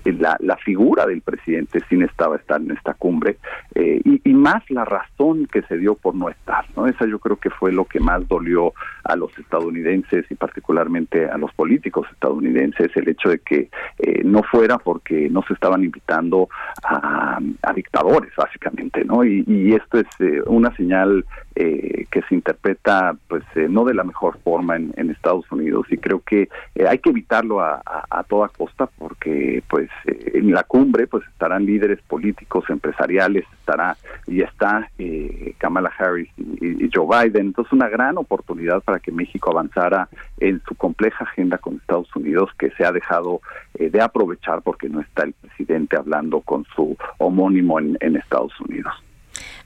la, 0.04 0.36
la, 0.40 0.56
figura 0.56 1.06
del 1.06 1.20
presidente 1.20 1.80
sí 1.88 1.96
necesitaba 1.96 2.36
estar 2.36 2.61
en 2.61 2.72
esta 2.72 2.94
cumbre 2.94 3.36
y, 3.76 4.20
y 4.28 4.34
más 4.34 4.68
la 4.68 4.84
razón 4.84 5.46
que 5.46 5.62
se 5.62 5.76
dio 5.76 5.94
por 6.01 6.14
no 6.14 6.28
estar. 6.28 6.64
¿no? 6.76 6.86
Esa 6.86 7.07
yo 7.07 7.18
creo 7.18 7.36
que 7.36 7.51
fue 7.51 7.72
lo 7.72 7.84
que 7.84 8.01
más 8.01 8.26
dolió 8.28 8.72
a 9.05 9.16
los 9.16 9.36
estadounidenses 9.38 10.26
y 10.30 10.34
particularmente 10.34 11.28
a 11.28 11.38
los 11.38 11.53
políticos 11.55 12.07
estadounidenses, 12.12 12.90
el 12.96 13.09
hecho 13.09 13.28
de 13.28 13.38
que 13.38 13.70
eh, 13.98 14.22
no 14.24 14.42
fuera 14.42 14.78
porque 14.78 15.28
no 15.30 15.42
se 15.42 15.55
estaban 15.55 15.84
invitando 15.84 16.48
a, 16.82 17.38
dictadores, 17.74 18.32
básicamente. 18.36 19.05
¿no? 19.05 19.24
Y, 19.24 19.74
esto 19.74 20.01
es 20.01 20.07
eh, 20.18 20.42
una 20.46 20.74
señal 20.76 21.24
eh, 21.55 22.05
que 22.11 22.22
se 22.22 22.34
interpreta 22.34 23.14
pues 23.28 23.44
no 23.68 23.84
de 23.84 23.94
la 23.94 24.05
mejor 24.05 24.38
forma 24.42 24.76
en, 24.76 25.11
Estados 25.11 25.51
Unidos 25.51 25.86
y 25.90 25.98
creo 25.98 26.20
que 26.20 26.48
hay 26.88 26.98
que 26.98 27.11
evitarlo 27.11 27.61
a, 27.61 27.82
a, 27.84 28.22
toda 28.24 28.48
costa 28.48 28.88
porque 28.98 29.62
pues 29.68 29.90
en 30.07 30.53
la 30.53 30.62
cumbre 30.62 31.07
pues 31.07 31.26
estarán 31.26 31.66
líderes 31.66 32.01
políticos, 32.03 32.64
empresariales, 32.68 33.44
estará 33.70 33.96
y 34.26 34.42
está 34.42 34.90
eh, 34.98 35.54
Kamala 35.58 35.92
Harris 35.98 36.28
y, 36.36 36.90
Joe 36.92 37.06
Biden. 37.06 37.46
Entonces, 37.46 37.72
una 37.72 37.88
gran 37.88 38.18
oportunidad 38.18 38.82
para 38.82 38.98
que 38.98 39.12
México 39.12 39.50
avanzara 39.50 40.08
en 40.38 40.60
su 40.66 40.74
compleja 40.74 41.24
agenda 41.24 41.58
con 41.58 41.76
Estados 41.76 42.14
Unidos 42.16 42.50
que 42.58 42.70
se 42.72 42.84
ha 42.84 42.92
dejado 42.92 43.40
eh, 43.74 43.90
de 43.90 44.00
aprovechar 44.00 44.62
porque 44.62 44.88
no 44.88 45.00
está 45.00 45.24
el 45.24 45.32
presidente 45.34 45.96
hablando 45.96 46.40
con 46.40 46.64
su 46.74 46.96
homónimo 47.18 47.78
en 47.78 48.16
Estados 48.16 48.52
Unidos. 48.60 48.92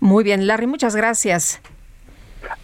Muy 0.01 0.23
bien, 0.25 0.47
Larry, 0.47 0.67
muchas 0.67 0.95
gracias. 0.95 1.63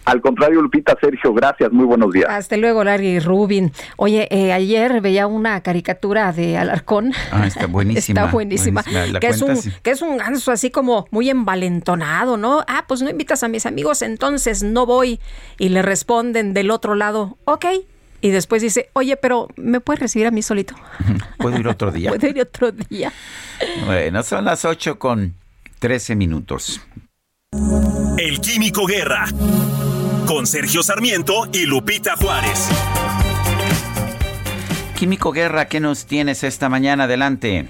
Al 0.05 0.21
contrario, 0.21 0.61
Lupita, 0.61 0.97
Sergio, 0.99 1.33
gracias, 1.33 1.71
muy 1.71 1.85
buenos 1.85 2.11
días. 2.11 2.27
Hasta 2.29 2.57
luego, 2.57 2.83
Larry 2.83 3.19
Rubin. 3.19 3.71
Oye, 3.97 4.27
eh, 4.31 4.51
ayer 4.51 5.01
veía 5.01 5.27
una 5.27 5.61
caricatura 5.61 6.31
de 6.33 6.57
Alarcón. 6.57 7.13
Ah, 7.31 7.45
está 7.47 7.65
buenísima. 7.67 8.21
está 8.21 8.31
buenísima. 8.31 8.83
que, 8.83 9.27
es 9.27 9.41
un, 9.41 9.57
que 9.83 9.91
es 9.91 10.01
un 10.01 10.17
ganso 10.17 10.51
así 10.51 10.71
como 10.71 11.07
muy 11.11 11.29
envalentonado, 11.29 12.37
¿no? 12.37 12.63
Ah, 12.67 12.85
pues 12.87 13.01
no 13.01 13.09
invitas 13.09 13.43
a 13.43 13.47
mis 13.47 13.65
amigos, 13.65 14.01
entonces 14.01 14.63
no 14.63 14.85
voy. 14.85 15.19
Y 15.57 15.69
le 15.69 15.81
responden 15.81 16.53
del 16.53 16.71
otro 16.71 16.95
lado, 16.95 17.37
ok. 17.45 17.65
Y 18.21 18.29
después 18.29 18.61
dice, 18.61 18.89
oye, 18.93 19.17
pero 19.17 19.47
¿me 19.55 19.79
puedes 19.81 19.99
recibir 19.99 20.27
a 20.27 20.31
mí 20.31 20.41
solito? 20.41 20.75
¿Puedo 21.37 21.59
ir 21.59 21.67
otro 21.67 21.91
día? 21.91 22.09
Puedo 22.11 22.27
ir 22.27 22.41
otro 22.41 22.71
día. 22.71 23.11
Bueno, 23.85 24.21
son 24.23 24.45
las 24.45 24.63
8 24.63 24.99
con 24.99 25.35
13 25.79 26.15
minutos. 26.15 26.81
El 28.21 28.39
Químico 28.39 28.85
Guerra. 28.85 29.25
Con 30.27 30.45
Sergio 30.45 30.83
Sarmiento 30.83 31.49
y 31.51 31.65
Lupita 31.65 32.15
Juárez. 32.15 32.69
Químico 34.95 35.31
Guerra, 35.31 35.67
¿qué 35.67 35.79
nos 35.79 36.05
tienes 36.05 36.43
esta 36.43 36.69
mañana? 36.69 37.05
Adelante 37.05 37.65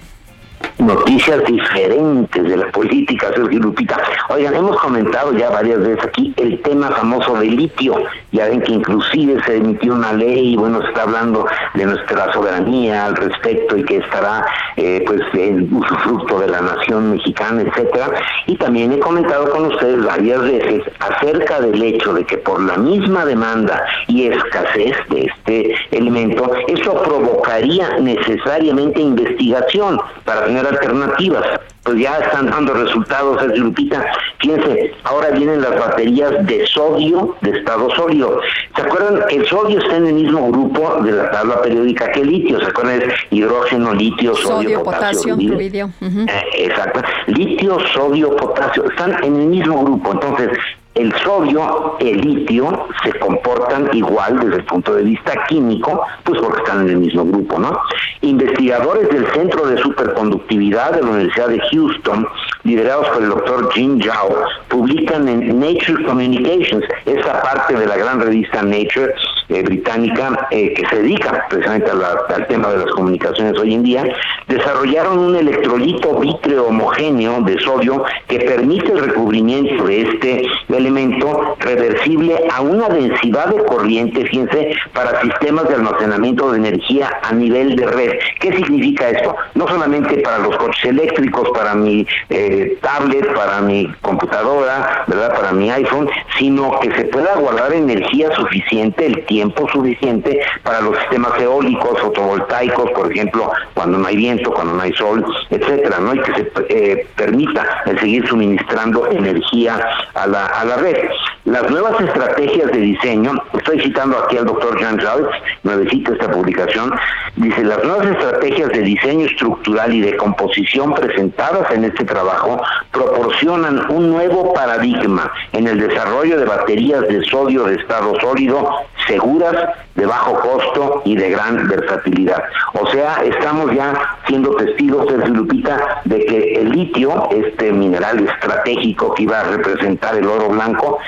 noticias 0.78 1.44
diferentes 1.44 2.42
de 2.42 2.56
la 2.56 2.70
política, 2.70 3.28
Sergio 3.34 3.60
Lupita. 3.60 4.00
Oigan, 4.28 4.54
hemos 4.54 4.76
comentado 4.80 5.32
ya 5.32 5.50
varias 5.50 5.78
veces 5.80 6.04
aquí 6.04 6.34
el 6.36 6.60
tema 6.62 6.90
famoso 6.90 7.34
del 7.38 7.56
litio. 7.56 7.96
Ya 8.32 8.48
ven 8.48 8.62
que 8.62 8.72
inclusive 8.72 9.42
se 9.44 9.56
emitió 9.56 9.94
una 9.94 10.12
ley, 10.12 10.56
bueno, 10.56 10.80
se 10.82 10.88
está 10.88 11.02
hablando 11.02 11.46
de 11.74 11.86
nuestra 11.86 12.32
soberanía 12.32 13.06
al 13.06 13.16
respecto 13.16 13.76
y 13.76 13.84
que 13.84 13.98
estará 13.98 14.44
eh, 14.76 15.04
pues 15.06 15.20
en 15.34 15.72
usufructo 15.74 16.40
de 16.40 16.48
la 16.48 16.60
nación 16.60 17.12
mexicana, 17.12 17.62
etcétera. 17.62 18.12
Y 18.46 18.56
también 18.56 18.92
he 18.92 18.98
comentado 18.98 19.50
con 19.50 19.66
ustedes 19.66 20.04
varias 20.04 20.42
veces 20.42 20.82
acerca 20.98 21.60
del 21.60 21.82
hecho 21.82 22.12
de 22.14 22.24
que 22.24 22.38
por 22.38 22.60
la 22.62 22.76
misma 22.76 23.24
demanda 23.24 23.84
y 24.08 24.26
escasez 24.26 24.96
de 25.10 25.26
este 25.26 25.74
elemento, 25.90 26.50
eso 26.68 27.02
provocaría 27.02 27.98
necesariamente 27.98 29.00
investigación 29.00 30.00
para 30.24 30.46
tener 30.52 30.66
alternativas. 30.66 31.44
Pues 31.82 31.98
ya 31.98 32.18
están 32.18 32.48
dando 32.48 32.74
resultados, 32.74 33.42
es 33.42 33.58
Lupita. 33.58 34.04
Fíjense, 34.38 34.94
ahora 35.02 35.30
vienen 35.30 35.60
las 35.62 35.76
baterías 35.78 36.46
de 36.46 36.64
sodio 36.66 37.34
de 37.40 37.58
estado 37.58 37.90
sólido. 37.96 38.40
¿Se 38.76 38.82
acuerdan? 38.82 39.24
El 39.30 39.44
sodio 39.46 39.80
está 39.80 39.96
en 39.96 40.06
el 40.06 40.14
mismo 40.14 40.48
grupo 40.52 41.02
de 41.02 41.12
la 41.12 41.30
tabla 41.32 41.60
periódica 41.60 42.12
que 42.12 42.20
el 42.20 42.30
litio. 42.30 42.60
¿Se 42.60 42.66
acuerdan? 42.66 43.02
Es 43.02 43.14
hidrógeno, 43.30 43.94
litio, 43.94 44.36
sodio, 44.36 44.82
potasio. 44.84 45.36
potasio 45.36 45.90
eh, 46.00 46.44
exacto. 46.54 47.00
Litio, 47.26 47.78
sodio, 47.92 48.36
potasio. 48.36 48.84
Están 48.84 49.24
en 49.24 49.40
el 49.40 49.46
mismo 49.48 49.82
grupo. 49.84 50.12
Entonces, 50.12 50.50
el 50.94 51.12
sodio, 51.24 51.96
el 52.00 52.20
litio 52.20 52.86
se 53.02 53.18
comportan 53.18 53.88
igual 53.92 54.40
desde 54.40 54.56
el 54.56 54.64
punto 54.64 54.94
de 54.94 55.02
vista 55.02 55.32
químico, 55.48 56.02
pues 56.24 56.40
porque 56.40 56.58
están 56.62 56.82
en 56.82 56.90
el 56.90 56.96
mismo 56.98 57.24
grupo, 57.24 57.58
¿no? 57.58 57.78
Investigadores 58.20 59.08
del 59.08 59.26
Centro 59.32 59.66
de 59.66 59.78
Superconductividad 59.78 60.92
de 60.92 61.02
la 61.02 61.08
Universidad 61.08 61.48
de 61.48 61.60
Houston, 61.70 62.28
liderados 62.64 63.08
por 63.08 63.22
el 63.22 63.30
doctor 63.30 63.72
Jin 63.72 64.02
Zhao, 64.02 64.44
publican 64.68 65.28
en 65.28 65.58
Nature 65.58 66.04
Communications, 66.04 66.84
esa 67.06 67.42
parte 67.42 67.74
de 67.74 67.86
la 67.86 67.96
gran 67.96 68.20
revista 68.20 68.62
Nature 68.62 69.14
eh, 69.48 69.62
británica 69.62 70.48
eh, 70.50 70.72
que 70.74 70.86
se 70.86 70.96
dedica 71.02 71.46
precisamente 71.48 71.90
al 71.90 72.46
tema 72.46 72.68
de 72.68 72.78
las 72.78 72.90
comunicaciones 72.92 73.58
hoy 73.58 73.74
en 73.74 73.82
día, 73.82 74.04
desarrollaron 74.46 75.18
un 75.18 75.36
electrolito 75.36 76.18
vítreo 76.18 76.66
homogéneo 76.66 77.40
de 77.42 77.58
sodio 77.60 78.04
que 78.28 78.40
permite 78.40 78.92
el 78.92 79.00
recubrimiento 79.00 79.84
de 79.84 80.02
este 80.02 80.46
elemento 80.82 81.56
reversible 81.60 82.36
a 82.52 82.60
una 82.60 82.88
densidad 82.88 83.46
de 83.46 83.64
corriente, 83.64 84.24
fíjense, 84.26 84.74
para 84.92 85.20
sistemas 85.22 85.68
de 85.68 85.76
almacenamiento 85.76 86.52
de 86.52 86.58
energía 86.58 87.10
a 87.22 87.32
nivel 87.32 87.76
de 87.76 87.86
red. 87.86 88.12
¿Qué 88.40 88.52
significa 88.52 89.10
esto? 89.10 89.34
No 89.54 89.68
solamente 89.68 90.18
para 90.18 90.38
los 90.38 90.56
coches 90.56 90.84
eléctricos, 90.84 91.48
para 91.50 91.74
mi 91.74 92.06
eh, 92.30 92.78
tablet, 92.82 93.32
para 93.34 93.60
mi 93.60 93.86
computadora, 94.00 95.04
¿verdad? 95.06 95.34
Para 95.34 95.52
mi 95.52 95.70
iPhone, 95.70 96.08
sino 96.38 96.78
que 96.80 96.92
se 96.94 97.04
pueda 97.04 97.36
guardar 97.36 97.72
energía 97.72 98.34
suficiente, 98.34 99.06
el 99.06 99.24
tiempo 99.26 99.68
suficiente 99.68 100.40
para 100.62 100.80
los 100.80 100.98
sistemas 100.98 101.40
eólicos, 101.40 102.00
fotovoltaicos, 102.00 102.90
por 102.90 103.10
ejemplo, 103.10 103.52
cuando 103.74 103.98
no 103.98 104.06
hay 104.06 104.16
viento, 104.16 104.52
cuando 104.52 104.74
no 104.74 104.82
hay 104.82 104.92
sol, 104.94 105.24
etcétera, 105.50 105.98
¿no? 106.00 106.14
Y 106.14 106.20
que 106.20 106.34
se 106.34 106.52
eh, 106.68 107.06
permita 107.16 107.82
el 107.86 107.98
seguir 108.00 108.26
suministrando 108.28 109.08
energía 109.10 109.80
a 110.14 110.26
la, 110.26 110.46
a 110.46 110.64
la 110.64 110.71
red. 110.76 111.08
Las 111.44 111.68
nuevas 111.70 112.00
estrategias 112.00 112.70
de 112.70 112.78
diseño, 112.78 113.32
estoy 113.52 113.80
citando 113.80 114.16
aquí 114.18 114.36
al 114.36 114.46
doctor 114.46 114.78
Jean 114.78 114.98
Charles, 114.98 115.28
nuevecita 115.64 116.12
esta 116.12 116.30
publicación, 116.30 116.92
dice, 117.36 117.64
las 117.64 117.82
nuevas 117.82 118.06
estrategias 118.06 118.68
de 118.70 118.80
diseño 118.82 119.26
estructural 119.26 119.92
y 119.92 120.00
de 120.00 120.16
composición 120.16 120.94
presentadas 120.94 121.70
en 121.72 121.84
este 121.84 122.04
trabajo 122.04 122.62
proporcionan 122.92 123.90
un 123.90 124.10
nuevo 124.10 124.52
paradigma 124.52 125.32
en 125.52 125.66
el 125.66 125.80
desarrollo 125.80 126.38
de 126.38 126.44
baterías 126.44 127.02
de 127.08 127.24
sodio 127.24 127.64
de 127.64 127.74
estado 127.74 128.18
sólido 128.20 128.68
seguras, 129.06 129.54
de 129.94 130.06
bajo 130.06 130.38
costo 130.40 131.02
y 131.04 131.16
de 131.16 131.30
gran 131.30 131.68
versatilidad. 131.68 132.42
O 132.74 132.86
sea, 132.88 133.22
estamos 133.24 133.72
ya 133.74 133.94
siendo 134.26 134.54
testigos, 134.56 135.06
de 135.06 135.28
Lupita, 135.28 136.00
de 136.04 136.24
que 136.24 136.54
el 136.54 136.70
litio, 136.70 137.28
este 137.30 137.72
mineral 137.72 138.26
estratégico 138.28 139.14
que 139.14 139.24
iba 139.24 139.40
a 139.40 139.44
representar 139.44 140.16
el 140.16 140.26
oro 140.26 140.48
blanco, 140.48 140.98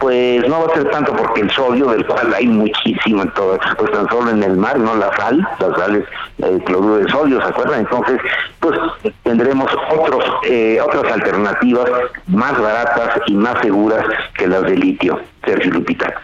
pues 0.00 0.48
no 0.48 0.60
va 0.60 0.72
a 0.72 0.74
ser 0.74 0.90
tanto 0.90 1.14
porque 1.14 1.42
el 1.42 1.50
sodio, 1.50 1.88
del 1.88 2.06
cual 2.06 2.32
hay 2.32 2.46
muchísimo 2.46 3.22
en 3.22 3.30
todo, 3.34 3.58
pues 3.76 3.92
tan 3.92 4.08
solo 4.08 4.30
en 4.30 4.42
el 4.42 4.56
mar, 4.56 4.78
no 4.78 4.96
la 4.96 5.14
sal, 5.14 5.46
la 5.58 5.76
sal 5.76 5.96
es 5.96 6.04
el 6.44 6.64
cloruro 6.64 6.96
de 6.96 7.10
sodio, 7.10 7.40
¿se 7.42 7.48
acuerdan? 7.48 7.80
Entonces, 7.80 8.18
pues 8.60 8.78
tendremos 9.22 9.70
otros 9.90 10.24
eh, 10.44 10.80
otras 10.82 11.12
alternativas 11.12 11.90
más 12.28 12.58
baratas 12.58 13.20
y 13.26 13.34
más 13.34 13.60
seguras 13.60 14.06
que 14.34 14.48
las 14.48 14.62
de 14.62 14.76
litio, 14.76 15.20
Sergio 15.44 15.70
Lupita. 15.70 16.14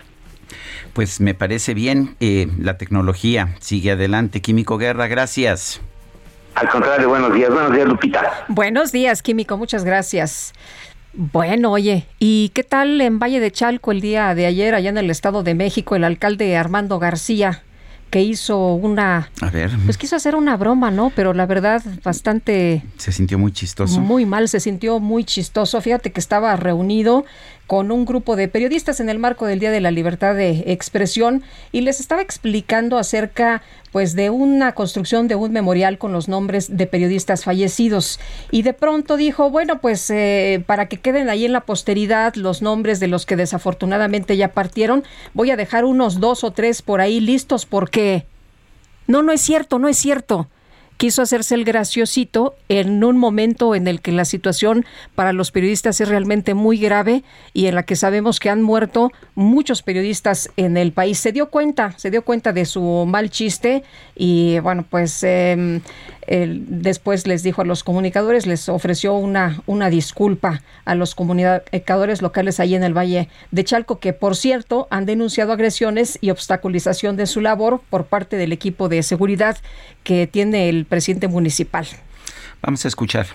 Pues 0.97 1.21
me 1.21 1.35
parece 1.35 1.75
bien, 1.75 2.17
eh, 2.21 2.49
la 2.59 2.79
tecnología 2.79 3.55
sigue 3.61 3.91
adelante. 3.91 4.41
Químico 4.41 4.79
Guerra, 4.79 5.09
gracias. 5.09 5.83
Al 6.55 6.71
contrario, 6.71 7.11
buenos 7.11 7.35
días, 7.35 7.51
buenos 7.51 7.75
días 7.75 7.87
Lupita. 7.87 8.47
Buenos 8.49 8.93
días, 8.93 9.21
Químico, 9.21 9.59
muchas 9.59 9.85
gracias. 9.85 10.55
Bueno, 11.13 11.71
oye, 11.73 12.07
¿y 12.19 12.49
qué 12.55 12.65
tal 12.65 12.99
en 13.03 13.19
Valle 13.19 13.41
de 13.41 13.51
Chalco 13.51 13.93
el 13.93 14.01
día 14.01 14.35
de 14.35 14.47
ayer, 14.47 14.75
allá 14.75 14.89
en 14.89 14.97
el 14.97 15.11
Estado 15.11 15.43
de 15.43 15.55
México, 15.55 15.97
el 15.97 16.05
alcalde 16.05 16.57
Armando 16.57 16.99
García, 16.99 17.63
que 18.09 18.23
hizo 18.23 18.73
una... 18.75 19.31
A 19.43 19.51
ver. 19.51 19.73
Pues 19.85 19.99
quiso 19.99 20.17
hacer 20.17 20.35
una 20.35 20.57
broma, 20.57 20.91
¿no? 20.91 21.13
Pero 21.15 21.35
la 21.35 21.45
verdad, 21.45 21.83
bastante... 22.05 22.83
Se 22.97 23.13
sintió 23.13 23.39
muy 23.39 23.53
chistoso. 23.53 24.01
Muy 24.01 24.25
mal, 24.25 24.49
se 24.49 24.61
sintió 24.61 24.99
muy 25.01 25.25
chistoso. 25.25 25.79
Fíjate 25.83 26.13
que 26.13 26.21
estaba 26.21 26.57
reunido 26.57 27.27
con 27.67 27.91
un 27.91 28.05
grupo 28.05 28.37
de 28.37 28.49
periodistas 28.49 29.01
en 29.01 29.09
el 29.09 29.19
marco 29.19 29.47
del 29.47 29.59
Día 29.59 29.71
de 29.71 29.81
la 29.81 29.91
Libertad 29.91 30.35
de 30.35 30.65
Expresión 30.67 31.43
y 31.73 31.81
les 31.81 32.01
estaba 32.01 32.23
explicando 32.23 32.99
acerca 32.99 33.63
pues 33.91 34.15
de 34.15 34.31
una 34.31 34.73
construcción 34.73 35.27
de 35.27 35.35
un 35.35 35.53
memorial 35.53 35.99
con 35.99 36.13
los 36.13 36.29
nombres 36.29 36.77
de 36.77 36.87
periodistas 36.87 37.45
fallecidos. 37.45 38.21
Y 38.51 38.63
de 38.63 38.73
pronto 38.73 39.17
dijo 39.17 39.51
bueno 39.51 39.81
pues 39.81 40.09
eh, 40.11 40.63
para 40.67 40.87
que 40.87 40.99
queden 40.99 41.29
ahí 41.29 41.45
en 41.45 41.53
la 41.53 41.63
posteridad 41.63 42.35
los 42.35 42.63
nombres 42.63 43.01
de 43.01 43.09
los 43.09 43.27
que 43.27 43.37
desafortunadamente 43.37 44.37
ya 44.37 44.49
partieron 44.49 45.03
voy 45.35 45.51
a 45.51 45.57
dejar 45.57 45.85
unos 45.85 46.21
dos 46.21 46.45
o 46.45 46.53
tres 46.53 46.83
por 46.83 47.01
ahí 47.01 47.21
listos 47.21 47.67
porque 47.67 48.27
no 49.07 49.23
no 49.23 49.33
es 49.33 49.41
cierto 49.41 49.79
no 49.79 49.89
es 49.89 49.97
cierto 49.97 50.49
quiso 50.97 51.23
hacerse 51.23 51.55
el 51.55 51.65
graciosito 51.65 52.55
en 52.69 53.03
un 53.05 53.19
momento 53.19 53.75
en 53.75 53.89
el 53.89 54.01
que 54.01 54.13
la 54.13 54.25
situación 54.25 54.85
para 55.15 55.33
los 55.33 55.51
periodistas 55.51 56.01
es 56.01 56.09
realmente 56.09 56.55
muy 56.55 56.79
grave 56.79 57.23
y 57.53 57.67
en 57.67 57.75
la 57.75 57.83
que 57.83 57.97
sabemos 57.97 58.41
que 58.41 58.51
han 58.51 58.63
muerto 58.63 59.13
muchos 59.35 59.83
periodistas 59.83 60.51
en 60.57 60.77
el 60.77 60.93
país. 60.93 61.19
Se 61.19 61.33
dio 61.33 61.51
cuenta, 61.51 61.93
se 61.99 62.11
dio 62.11 62.23
cuenta 62.23 62.53
de 62.53 62.65
su 62.65 63.05
mal 63.07 63.31
chiste 63.31 63.85
y 64.15 64.59
bueno, 64.61 64.85
pues 64.89 65.23
eh, 65.23 65.81
después 66.27 67.27
les 67.27 67.43
dijo 67.43 67.63
a 67.63 67.65
los 67.65 67.85
comunicadores, 67.85 68.47
les 68.47 68.69
ofreció 68.69 69.15
una, 69.15 69.63
una 69.67 69.91
disculpa 69.91 70.63
a 70.85 70.95
los 70.95 71.15
comunicadores 71.15 72.23
locales 72.23 72.61
ahí 72.61 72.75
en 72.75 72.83
el 72.83 72.97
Valle 72.97 73.29
de 73.51 73.65
Chalco, 73.65 74.01
que 74.01 74.13
por 74.13 74.37
cierto 74.37 74.89
han 74.91 75.07
denunciado 75.07 75.53
agresiones 75.53 76.19
y 76.21 76.31
obstaculización 76.31 77.17
de 77.17 77.27
su 77.27 77.41
labor 77.41 77.81
por 77.91 78.07
parte 78.07 78.37
del 78.37 78.53
equipo 78.53 78.89
de 78.89 79.03
seguridad 79.03 79.57
que 80.03 80.27
tiene 80.27 80.69
el 80.69 80.85
presidente 80.85 81.29
municipal. 81.29 81.87
Vamos 82.63 82.85
a 82.85 82.89
escuchar. 82.89 83.27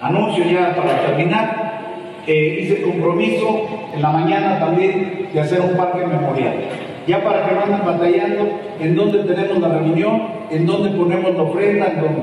Anuncio 0.00 0.44
ya 0.44 0.74
para 0.74 1.06
terminar, 1.06 2.22
que 2.24 2.60
hice 2.60 2.82
compromiso 2.82 3.90
en 3.94 4.02
la 4.02 4.10
mañana 4.10 4.58
también 4.58 5.30
de 5.32 5.40
hacer 5.40 5.60
un 5.60 5.76
parque 5.76 6.06
memorial 6.06 6.85
ya 7.06 7.22
para 7.22 7.46
que 7.46 7.54
no 7.54 7.84
batallando 7.84 8.48
en 8.80 8.96
dónde 8.96 9.18
tenemos 9.24 9.58
la 9.58 9.68
reunión, 9.68 10.22
en 10.50 10.66
dónde 10.66 10.90
ponemos 10.90 11.34
la 11.34 11.42
ofrenda, 11.42 11.86
en 11.86 12.00
dónde. 12.00 12.22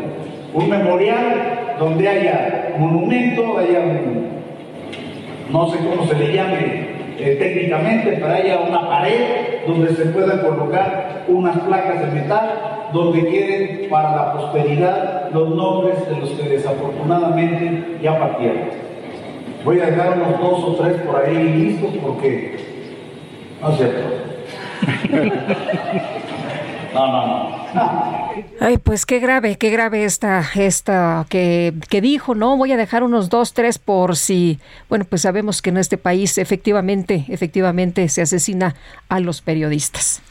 Un 0.53 0.69
memorial 0.69 1.75
donde 1.79 2.07
haya 2.07 2.75
monumento, 2.77 3.57
haya 3.57 3.79
un, 3.79 4.27
no 5.51 5.69
sé 5.69 5.77
cómo 5.79 6.05
se 6.07 6.15
le 6.15 6.33
llame 6.33 6.93
eh, 7.17 7.35
técnicamente, 7.39 8.17
pero 8.19 8.33
haya 8.33 8.59
una 8.59 8.87
pared 8.87 9.21
donde 9.67 9.93
se 9.95 10.05
puedan 10.07 10.39
colocar 10.39 11.23
unas 11.27 11.57
placas 11.59 12.01
de 12.01 12.21
metal 12.21 12.89
donde 12.93 13.25
queden 13.25 13.89
para 13.89 14.15
la 14.15 14.33
posteridad 14.33 15.29
los 15.33 15.49
nombres 15.49 16.07
de 16.09 16.17
los 16.19 16.29
que 16.31 16.49
desafortunadamente 16.49 17.97
ya 18.01 18.19
partieron. 18.19 18.83
Voy 19.65 19.79
a 19.79 19.85
dejar 19.85 20.17
unos 20.17 20.39
dos 20.39 20.63
o 20.63 20.75
tres 20.81 21.01
por 21.01 21.23
ahí 21.23 21.35
listos 21.35 21.91
porque 22.03 22.57
no 23.61 23.71
sé, 23.77 23.89
no, 26.93 27.07
no, 27.07 27.73
no. 27.73 28.23
Ay, 28.59 28.77
pues 28.77 29.05
qué 29.05 29.19
grave, 29.19 29.57
qué 29.57 29.69
grave 29.69 30.05
esta, 30.05 30.43
esta 30.55 31.25
que, 31.29 31.73
que 31.89 32.01
dijo, 32.01 32.35
¿no? 32.35 32.57
Voy 32.57 32.71
a 32.71 32.77
dejar 32.77 33.03
unos 33.03 33.29
dos, 33.29 33.53
tres 33.53 33.77
por 33.77 34.15
si, 34.15 34.59
bueno, 34.89 35.05
pues 35.05 35.21
sabemos 35.21 35.61
que 35.61 35.69
en 35.69 35.77
este 35.77 35.97
país 35.97 36.37
efectivamente, 36.37 37.25
efectivamente 37.29 38.07
se 38.09 38.21
asesina 38.21 38.75
a 39.09 39.19
los 39.19 39.41
periodistas. 39.41 40.21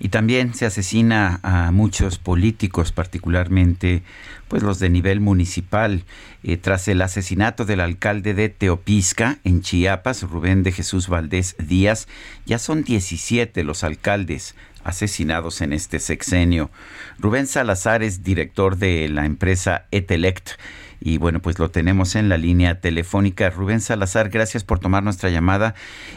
Y 0.00 0.10
también 0.10 0.54
se 0.54 0.66
asesina 0.66 1.40
a 1.42 1.72
muchos 1.72 2.18
políticos, 2.18 2.92
particularmente 2.92 4.02
pues 4.46 4.62
los 4.62 4.78
de 4.78 4.90
nivel 4.90 5.20
municipal. 5.20 6.04
Eh, 6.42 6.56
tras 6.56 6.86
el 6.88 7.02
asesinato 7.02 7.64
del 7.64 7.80
alcalde 7.80 8.34
de 8.34 8.48
Teopisca, 8.48 9.38
en 9.44 9.60
Chiapas, 9.60 10.22
Rubén 10.22 10.62
de 10.62 10.72
Jesús 10.72 11.08
Valdés 11.08 11.56
Díaz, 11.58 12.06
ya 12.46 12.58
son 12.58 12.84
17 12.84 13.64
los 13.64 13.82
alcaldes 13.82 14.54
asesinados 14.84 15.60
en 15.60 15.72
este 15.72 15.98
sexenio. 15.98 16.70
Rubén 17.18 17.46
Salazar 17.46 18.02
es 18.02 18.22
director 18.22 18.76
de 18.76 19.08
la 19.08 19.26
empresa 19.26 19.86
Etelect 19.90 20.52
y 21.00 21.18
bueno, 21.18 21.40
pues 21.40 21.58
lo 21.58 21.70
tenemos 21.70 22.16
en 22.16 22.28
la 22.28 22.36
línea 22.36 22.80
telefónica. 22.80 23.50
Rubén 23.50 23.80
Salazar, 23.80 24.30
gracias 24.30 24.64
por 24.64 24.78
tomar 24.78 25.02
nuestra 25.02 25.30
llamada. 25.30 25.74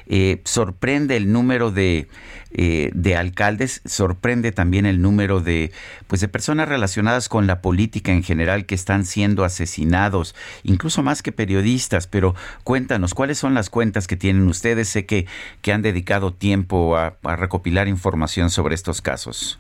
Eh, 0.08 0.42
sorprende 0.44 1.18
el 1.18 1.32
número 1.32 1.72
de, 1.72 2.08
eh, 2.52 2.92
de 2.94 3.16
alcaldes, 3.16 3.82
sorprende 3.86 4.52
también 4.52 4.86
el 4.86 5.02
número 5.02 5.40
de, 5.40 5.72
pues 6.08 6.22
de 6.22 6.28
personas 6.28 6.68
relacionadas 6.68 7.30
con 7.30 7.48
la 7.48 7.62
política 7.62 8.12
en 8.12 8.24
general 8.24 8.66
que 8.66 8.76
están 8.76 9.06
siendo 9.06 9.44
asesinados, 9.44 10.36
incluso 10.64 11.04
más 11.04 11.22
que 11.22 11.32
periodistas. 11.32 12.08
Pero 12.08 12.36
cuéntanos, 12.64 13.14
¿cuáles 13.14 13.38
son 13.38 13.54
las 13.54 13.70
cuentas 13.70 14.08
que 14.08 14.18
tienen 14.18 14.48
ustedes? 14.48 14.90
Sé 14.90 15.06
que, 15.06 15.28
que 15.62 15.74
han 15.74 15.82
dedicado 15.82 16.34
tiempo 16.34 16.98
a 16.98 17.36
recopilar 17.36 17.88
información 17.88 18.50
sobre 18.50 18.76
estos 18.76 19.02
casos. 19.02 19.60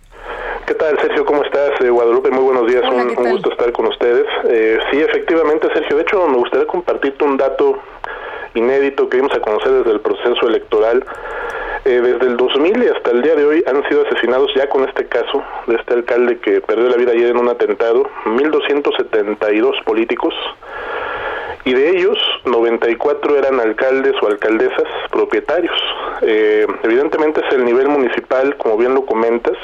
¿Qué 0.65 0.73
tal, 0.75 0.97
Sergio? 0.99 1.25
¿Cómo 1.25 1.43
estás? 1.43 1.71
Eh, 1.71 1.73
Guadalupe, 1.91 2.31
muy 2.31 2.43
buenos 2.43 2.67
días. 2.67 2.83
un, 2.89 3.13
gusto 3.31 3.51
estar 3.51 3.71
con 3.71 3.87
ustedes. 3.87 4.25
Eh, 4.45 4.79
sí, 4.91 5.01
efectivamente, 5.01 5.67
Sergio. 5.73 5.97
De 5.97 6.03
hecho, 6.03 6.27
me 6.27 6.37
gustaría 6.37 6.65
compartirte 6.65 7.23
un 7.23 7.37
dato 7.37 7.77
inédito 8.55 9.09
que 9.09 9.17
vimos 9.17 9.33
a 9.33 9.39
conocer 9.39 9.71
desde 9.71 9.91
el 9.91 9.99
proceso 9.99 10.47
electoral. 10.47 11.03
Eh, 11.83 11.99
desde 11.99 12.27
el 12.27 12.37
2000 12.37 12.83
y 12.83 12.87
hasta 12.87 13.09
el 13.11 13.23
día 13.23 13.35
de 13.35 13.43
hoy 13.43 13.63
han 13.65 13.87
sido 13.89 14.05
asesinados 14.05 14.51
ya 14.55 14.69
con 14.69 14.87
este 14.87 15.07
caso 15.07 15.43
de 15.65 15.75
este 15.75 15.95
alcalde 15.95 16.37
que 16.37 16.61
perdió 16.61 16.89
la 16.89 16.95
vida 16.95 17.11
ayer 17.11 17.31
en 17.31 17.37
un 17.37 17.49
atentado, 17.49 18.07
1.272 18.25 19.83
políticos 19.83 20.33
y 21.63 21.73
de 21.73 21.89
ellos 21.89 22.17
94 22.45 23.35
eran 23.35 23.59
alcaldes 23.59 24.13
o 24.21 24.27
alcaldesas 24.27 24.83
propietarios. 25.11 25.75
Eh, 26.21 26.67
evidentemente 26.83 27.41
es 27.47 27.53
el 27.53 27.65
nivel 27.65 27.87
municipal, 27.87 28.55
como 28.57 28.77
bien 28.77 28.93
lo 28.93 29.05
comentas, 29.05 29.57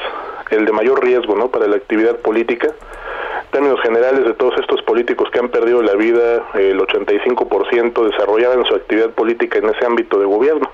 el 0.51 0.65
de 0.65 0.71
mayor 0.71 1.03
riesgo 1.03 1.35
¿no? 1.35 1.49
para 1.49 1.67
la 1.67 1.75
actividad 1.75 2.17
política. 2.17 2.67
En 2.67 3.51
términos 3.51 3.79
generales 3.81 4.25
de 4.25 4.33
todos 4.33 4.57
estos 4.59 4.81
políticos 4.83 5.29
que 5.31 5.39
han 5.39 5.49
perdido 5.49 5.81
la 5.81 5.95
vida, 5.95 6.43
el 6.55 6.79
85% 6.79 8.11
desarrollaban 8.11 8.65
su 8.65 8.75
actividad 8.75 9.09
política 9.11 9.59
en 9.59 9.69
ese 9.69 9.85
ámbito 9.85 10.19
de 10.19 10.25
gobierno. 10.25 10.69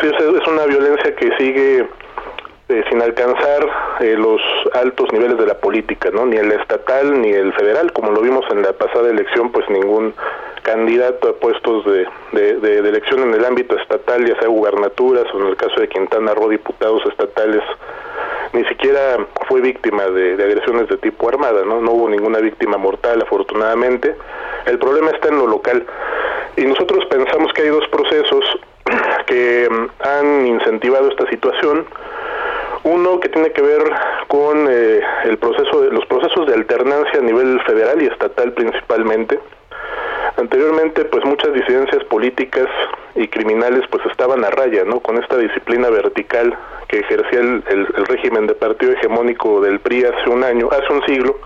Sí, 0.00 0.08
es 0.08 0.48
una 0.48 0.66
violencia 0.66 1.14
que 1.14 1.30
sigue 1.38 1.86
eh, 2.68 2.82
sin 2.88 3.00
alcanzar 3.00 3.68
eh, 4.00 4.16
los 4.16 4.40
altos 4.74 5.12
niveles 5.12 5.38
de 5.38 5.46
la 5.46 5.58
política, 5.58 6.10
¿no? 6.10 6.26
Ni 6.26 6.36
el 6.36 6.50
estatal 6.52 7.20
ni 7.20 7.30
el 7.30 7.52
federal, 7.52 7.92
como 7.92 8.10
lo 8.10 8.20
vimos 8.20 8.44
en 8.50 8.62
la 8.62 8.72
pasada 8.72 9.08
elección, 9.10 9.52
pues 9.52 9.68
ningún 9.70 10.14
candidato 10.62 11.28
a 11.28 11.32
puestos 11.34 11.84
de, 11.84 12.08
de, 12.32 12.78
elección 12.78 13.20
en 13.22 13.34
el 13.34 13.44
ámbito 13.44 13.78
estatal, 13.78 14.26
ya 14.26 14.36
sea 14.40 14.48
gubernaturas 14.48 15.32
o 15.32 15.40
en 15.40 15.46
el 15.46 15.56
caso 15.56 15.80
de 15.80 15.88
Quintana 15.88 16.34
Roo, 16.34 16.48
diputados 16.48 17.06
estatales, 17.06 17.62
ni 18.52 18.64
siquiera 18.64 19.18
fue 19.48 19.60
víctima 19.60 20.04
de, 20.06 20.32
agresiones 20.32 20.88
de 20.88 20.96
tipo 20.96 21.28
armada, 21.28 21.64
¿no? 21.64 21.80
No 21.80 21.92
hubo 21.92 22.08
ninguna 22.08 22.38
víctima 22.38 22.76
mortal, 22.78 23.22
afortunadamente. 23.22 24.16
El 24.64 24.78
problema 24.78 25.10
está 25.10 25.28
en 25.28 25.38
lo 25.38 25.46
local. 25.46 25.84
Y 26.56 26.64
nosotros 26.64 27.04
pensamos 27.06 27.52
que 27.52 27.62
hay 27.62 27.68
dos 27.68 27.86
procesos 27.88 28.44
que 29.26 29.68
mm, 29.70 29.86
han 30.00 30.46
incentivado 30.46 31.08
esta 31.10 31.28
situación. 31.28 31.86
Uno 32.86 33.18
que 33.18 33.28
tiene 33.28 33.50
que 33.50 33.62
ver 33.62 33.82
con 34.28 34.68
eh, 34.70 35.00
el 35.24 35.38
proceso 35.38 35.82
de, 35.82 35.90
los 35.90 36.06
procesos 36.06 36.46
de 36.46 36.54
alternancia 36.54 37.18
a 37.18 37.22
nivel 37.22 37.60
federal 37.62 38.00
y 38.00 38.06
estatal 38.06 38.52
principalmente. 38.52 39.40
Anteriormente, 40.36 41.04
pues 41.06 41.24
muchas 41.24 41.52
disidencias 41.52 42.04
políticas 42.04 42.68
y 43.16 43.26
criminales 43.26 43.82
pues 43.90 44.06
estaban 44.06 44.44
a 44.44 44.50
raya, 44.50 44.84
¿no? 44.84 45.00
Con 45.00 45.20
esta 45.20 45.36
disciplina 45.36 45.90
vertical 45.90 46.56
que 46.86 47.00
ejercía 47.00 47.40
el, 47.40 47.64
el, 47.66 48.06
régimen 48.06 48.46
de 48.46 48.54
partido 48.54 48.92
hegemónico 48.92 49.60
del 49.60 49.80
PRI 49.80 50.04
hace 50.04 50.30
un 50.30 50.44
año, 50.44 50.68
hace 50.70 50.92
un 50.92 51.04
siglo, 51.06 51.40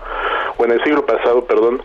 o 0.57 0.65
en 0.65 0.73
el 0.73 0.83
siglo 0.83 1.07
pasado, 1.07 1.45
perdón, 1.45 1.81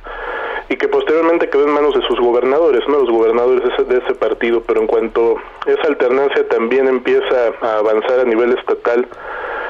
y 0.69 0.77
que 0.77 0.89
posteriormente 0.89 1.49
quedó 1.49 1.65
en 1.65 1.73
manos 1.73 1.95
de 1.95 2.03
sus 2.07 2.19
gobernadores, 2.19 2.87
no 2.89 2.99
los 2.99 3.11
gobernadores 3.11 3.63
de 3.63 3.75
ese, 3.75 3.85
de 3.85 3.99
ese 3.99 4.15
partido, 4.15 4.63
pero 4.67 4.81
en 4.81 4.87
cuanto 4.87 5.37
esa 5.67 5.89
alternancia 5.89 6.49
también 6.49 6.89
empieza 6.89 7.53
a 7.63 7.79
avanzar 7.79 8.21
a 8.21 8.25
nivel 8.25 8.57
estatal, 8.59 9.07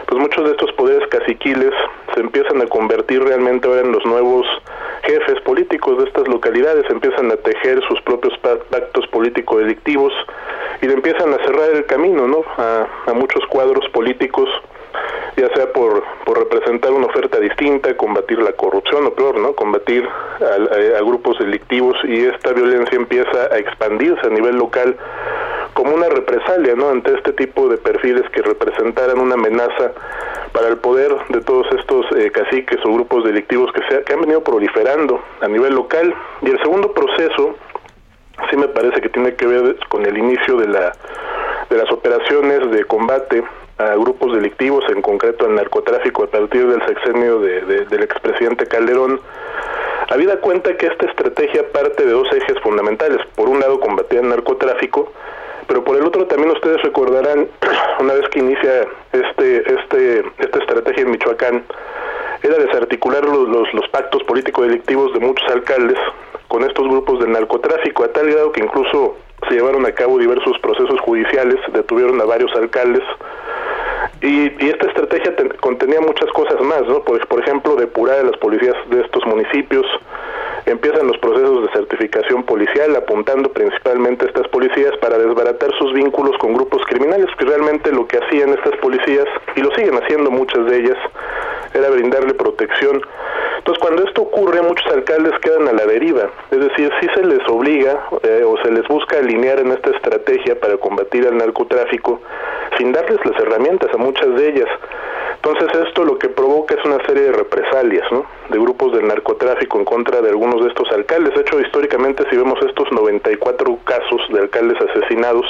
pues 0.07 0.21
muchos 0.21 0.45
de 0.45 0.53
estos 0.53 0.73
poderes 0.73 1.07
caciquiles 1.09 1.73
se 2.15 2.21
empiezan 2.21 2.63
a 2.63 2.67
convertir 2.67 3.23
realmente 3.23 3.67
ahora 3.67 3.81
en 3.81 3.93
los 3.93 4.05
nuevos 4.07 4.47
jefes 5.03 5.41
políticos 5.43 5.99
de 5.99 6.05
estas 6.05 6.27
localidades, 6.29 6.89
empiezan 6.89 7.31
a 7.31 7.37
tejer 7.37 7.81
sus 7.89 8.01
propios 8.03 8.37
pactos 8.39 9.07
político-delictivos 9.09 10.13
y 10.81 10.87
le 10.87 10.95
empiezan 10.95 11.33
a 11.33 11.39
cerrar 11.39 11.71
el 11.71 11.87
camino 11.87 12.27
¿no? 12.27 12.43
a, 12.57 12.87
a 13.07 13.13
muchos 13.13 13.45
cuadros 13.49 13.87
políticos 13.91 14.49
ya 15.37 15.49
sea 15.55 15.73
por, 15.73 16.03
por 16.25 16.39
representar 16.39 16.93
una 16.93 17.07
oferta 17.07 17.39
distinta, 17.39 17.97
combatir 17.97 18.39
la 18.39 18.53
corrupción 18.53 19.07
o 19.07 19.11
peor, 19.13 19.39
¿no? 19.39 19.53
Combatir 19.55 20.07
a, 20.07 20.99
a, 20.99 21.01
grupos 21.03 21.39
delictivos 21.39 21.97
y 22.05 22.25
esta 22.25 22.53
violencia 22.53 22.97
empieza 22.97 23.53
a 23.53 23.59
expandirse 23.59 24.27
a 24.27 24.31
nivel 24.31 24.57
local 24.57 24.97
como 25.75 25.95
una 25.95 26.09
represalia, 26.09 26.75
¿no? 26.75 26.89
Ante 26.89 27.15
este 27.15 27.33
tipo 27.35 27.69
de 27.69 27.77
perfiles 27.77 28.29
que 28.31 28.41
representaran 28.41 29.19
una 29.19 29.35
amenaza 29.35 29.93
para 30.53 30.69
el 30.69 30.79
poder 30.79 31.15
de 31.29 31.43
todos 31.43 31.67
estos 31.79 32.07
eh, 32.17 32.31
caciques 32.31 32.79
o 32.87 32.95
grupos 32.95 33.25
delictivos 33.25 33.71
que, 33.73 33.83
se, 33.89 34.03
que 34.05 34.15
han 34.15 34.23
venido 34.23 34.43
proliferando 34.43 35.21
a 35.43 35.49
nivel 35.49 35.75
local. 35.75 36.15
Y 36.41 36.51
el 36.51 36.59
segundo 36.61 36.93
proceso 36.93 37.57
sí 38.51 38.57
me 38.57 38.69
parece 38.69 39.03
que 39.03 39.11
tiene 39.11 39.35
que 39.35 39.47
ver 39.47 39.77
con 39.91 40.07
el 40.07 40.17
inicio 40.17 40.57
de 40.57 40.69
la 40.69 40.93
de 41.69 41.77
las 41.77 41.91
operaciones 41.91 42.71
de 42.71 42.85
combate 42.85 43.43
a 43.79 43.95
grupos 43.97 44.35
delictivos, 44.35 44.85
en 44.89 45.03
concreto 45.03 45.45
al 45.47 45.55
narcotráfico 45.55 46.25
a 46.25 46.27
partir 46.29 46.67
del 46.67 46.85
sexenio 46.87 47.41
de, 47.41 47.85
del 47.85 48.03
expresidente 48.03 48.67
Calderón, 48.67 49.21
habida 50.09 50.41
cuenta 50.41 50.77
que 50.77 50.87
esta 50.87 51.07
estrategia 51.07 51.71
parte 51.73 52.05
de 52.05 52.13
dos 52.13 52.29
ejes 52.33 52.59
fundamentales. 52.61 53.19
Por 53.35 53.49
un 53.49 53.61
lado, 53.61 53.81
combatir 53.81 54.21
el 54.21 54.29
narcotráfico, 54.29 55.13
pero 55.67 55.85
por 55.85 55.97
el 55.97 56.05
otro 56.05 56.27
también 56.27 56.51
ustedes 56.53 56.81
recordarán, 56.83 57.49
una 58.01 58.15
vez 58.15 58.29
que 58.31 58.39
inicia 58.39 58.87
este, 59.13 59.75
este, 59.75 60.25
esta 60.39 60.59
estrategia 60.59 61.03
en 61.03 61.11
Michoacán, 61.11 61.65
era 62.43 62.57
desarticular 62.59 63.25
los, 63.25 63.49
los, 63.49 63.75
los 63.75 63.89
pactos 63.89 64.23
político-delictivos 64.25 65.13
de 65.15 65.21
muchos 65.21 65.49
alcaldes 65.51 65.99
con 66.49 66.63
estos 66.63 66.87
grupos 66.87 67.19
del 67.19 67.33
narcotráfico, 67.33 68.05
a 68.05 68.13
tal 68.13 68.31
grado 68.31 68.53
que 68.53 68.61
incluso 68.61 69.17
se 69.49 69.55
llevaron 69.55 69.87
a 69.87 69.93
cabo 69.93 70.19
diversos 70.19 70.59
procesos 70.61 71.01
judiciales, 71.01 71.57
detuvieron 71.73 72.21
a 72.21 72.25
varios 72.25 72.53
alcaldes, 72.57 73.03
y, 74.23 74.47
esta 74.67 74.87
estrategia 74.87 75.35
contenía 75.61 76.01
muchas 76.01 76.31
cosas 76.33 76.61
más, 76.63 76.83
¿no? 76.89 77.03
Por, 77.03 77.27
por 77.29 77.41
ejemplo, 77.41 77.77
depurar 77.77 78.21
a 78.21 78.23
las 78.25 78.37
policías 78.39 78.75
de 78.91 79.01
estos 79.03 79.25
municipios, 79.27 79.87
empiezan 80.65 81.07
los 81.07 81.19
procesos 81.19 81.63
de 81.63 81.73
certificación 81.73 82.43
policial 82.43 82.97
apuntando 82.97 83.51
principalmente 83.53 84.25
a 84.25 84.29
estas 84.29 84.49
policías 84.49 84.97
para 84.99 85.19
desbaratar 85.19 85.71
sus 85.79 85.93
vínculos 85.93 86.37
con 86.39 86.55
grupos 86.55 86.83
criminales, 86.87 87.27
que 87.39 87.45
realmente 87.45 87.93
lo 87.93 88.07
que 88.07 88.19
hacían 88.19 88.51
estas 88.51 88.77
policías, 88.79 89.27
y 89.55 89.61
lo 89.61 89.71
siguen 89.75 89.95
haciendo 90.03 90.31
muchas 90.31 90.67
de 90.67 90.79
ellas, 90.79 90.99
era 91.75 91.91
brindarle 91.91 92.35
protección. 92.35 93.01
Entonces, 93.59 93.83
cuando 93.83 94.05
esto 94.05 94.23
ocurre, 94.23 94.63
muchos 94.63 94.87
alcaldes 94.93 95.39
quedan 95.41 95.69
a 95.69 95.73
la 95.73 95.87
deriva, 95.87 96.31
es 96.51 96.61
decir, 96.61 96.91
si 97.01 97.09
se 97.09 97.25
les 97.25 97.47
obliga 97.49 98.01
eh, 98.23 98.43
o 98.45 98.57
se 98.63 98.71
les 98.71 98.87
busca 98.89 99.19
alinear 99.19 99.59
en 99.59 99.73
esta 99.73 99.91
estrategia 99.91 100.59
para 100.59 100.77
combatir 100.77 101.27
al 101.27 101.37
narcotráfico, 101.37 102.21
sin 102.79 102.93
darles 102.93 103.19
las 103.25 103.41
herramientas 103.41 103.93
a 103.93 103.97
muchas 104.07 104.35
de 104.37 104.49
ellas. 104.49 104.69
Entonces 105.37 105.69
esto 105.87 106.05
lo 106.05 106.19
que 106.19 106.29
provoca 106.29 106.75
es 106.75 106.85
una 106.85 107.05
serie 107.07 107.25
de 107.25 107.33
represalias, 107.33 108.11
¿no? 108.11 108.25
De 108.49 108.59
grupos 108.59 108.93
del 108.93 109.07
narcotráfico 109.07 109.79
en 109.79 109.85
contra 109.85 110.21
de 110.21 110.31
algunos 110.31 110.63
de 110.63 110.69
estos 110.69 110.91
alcaldes. 110.93 111.35
De 111.35 111.43
hecho, 111.43 111.61
históricamente 111.61 112.25
si 112.31 112.37
vemos 112.37 112.59
estos 112.67 112.91
94 112.91 113.79
casos 113.85 114.21
de 114.33 114.41
alcaldes 114.41 114.79
asesinados, 114.81 115.47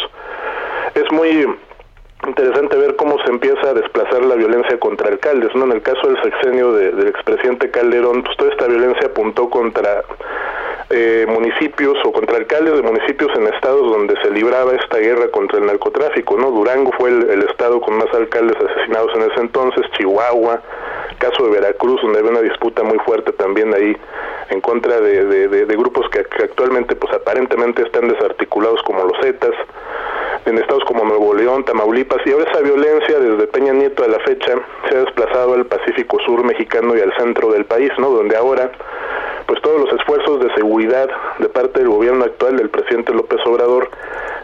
es 0.94 1.10
muy 1.12 1.46
interesante 2.26 2.76
ver 2.76 2.96
cómo 2.96 3.18
se 3.24 3.30
empieza 3.30 3.70
a 3.70 3.74
desplazar 3.74 4.22
la 4.24 4.34
violencia 4.34 4.78
contra 4.78 5.08
alcaldes, 5.08 5.54
¿no? 5.54 5.64
En 5.64 5.72
el 5.72 5.82
caso 5.82 6.08
del 6.08 6.22
sexenio 6.22 6.72
del 6.72 7.08
expresidente 7.08 7.70
Calderón, 7.70 8.22
pues 8.22 8.36
toda 8.36 8.50
esta 8.50 8.66
violencia 8.66 9.06
apuntó 9.06 9.48
contra 9.48 10.02
eh, 10.88 11.26
municipios 11.28 11.98
o 12.04 12.12
contra 12.12 12.36
alcaldes 12.36 12.76
de 12.76 12.82
municipios 12.82 13.30
en 13.36 13.48
estados 13.48 13.90
donde 13.90 14.14
se 14.22 14.30
libraba 14.30 14.72
esta 14.72 14.98
guerra 14.98 15.28
contra 15.32 15.58
el 15.58 15.66
narcotráfico, 15.66 16.36
¿no? 16.36 16.52
Durango 16.52 16.92
fue 16.92 17.10
el, 17.10 17.42
estado 17.42 17.80
con 17.80 17.98
más 17.98 18.12
alcaldes 18.14 18.56
asesinados 18.56 19.10
en 19.16 19.22
ese 19.22 19.40
entonces, 19.40 19.84
Chihuahua, 19.98 20.62
caso 21.18 21.44
de 21.44 21.50
Veracruz, 21.50 22.00
donde 22.02 22.20
había 22.20 22.30
una 22.30 22.40
disputa 22.40 22.84
muy 22.84 22.98
fuerte 23.00 23.32
también 23.32 23.74
ahí 23.74 23.96
en 24.50 24.60
contra 24.60 25.00
de, 25.00 25.66
grupos 25.76 26.08
que, 26.10 26.20
actualmente 26.20 26.94
pues 26.94 27.12
aparentemente 27.12 27.82
están 27.82 28.06
desarticulados 28.06 28.80
como 28.84 29.02
los 29.02 29.18
Zetas, 29.20 29.54
en 30.46 30.58
estados 30.58 30.84
como 30.84 31.04
Nuevo 31.04 31.34
León, 31.34 31.64
Tamaulipas, 31.64 32.18
y 32.24 32.30
ahora 32.30 32.50
esa 32.50 32.60
violencia 32.60 33.18
desde 33.18 33.46
Peña 33.48 33.72
Nieto 33.72 34.04
a 34.04 34.08
la 34.08 34.20
fecha 34.20 34.54
se 34.88 34.96
ha 34.96 35.00
desplazado 35.00 35.54
al 35.54 35.66
Pacífico 35.66 36.18
Sur 36.24 36.44
mexicano 36.44 36.96
y 36.96 37.00
al 37.00 37.12
centro 37.16 37.52
del 37.52 37.64
país, 37.64 37.90
¿no? 37.98 38.10
Donde 38.10 38.36
ahora 38.36 38.70
pues 39.46 39.60
todos 39.62 39.80
los 39.80 39.92
esfuerzos 40.00 40.40
de 40.40 40.52
seguridad 40.54 41.08
de 41.38 41.48
parte 41.48 41.80
del 41.80 41.88
gobierno 41.88 42.24
actual 42.24 42.56
del 42.56 42.68
presidente 42.68 43.12
López 43.12 43.38
Obrador 43.46 43.90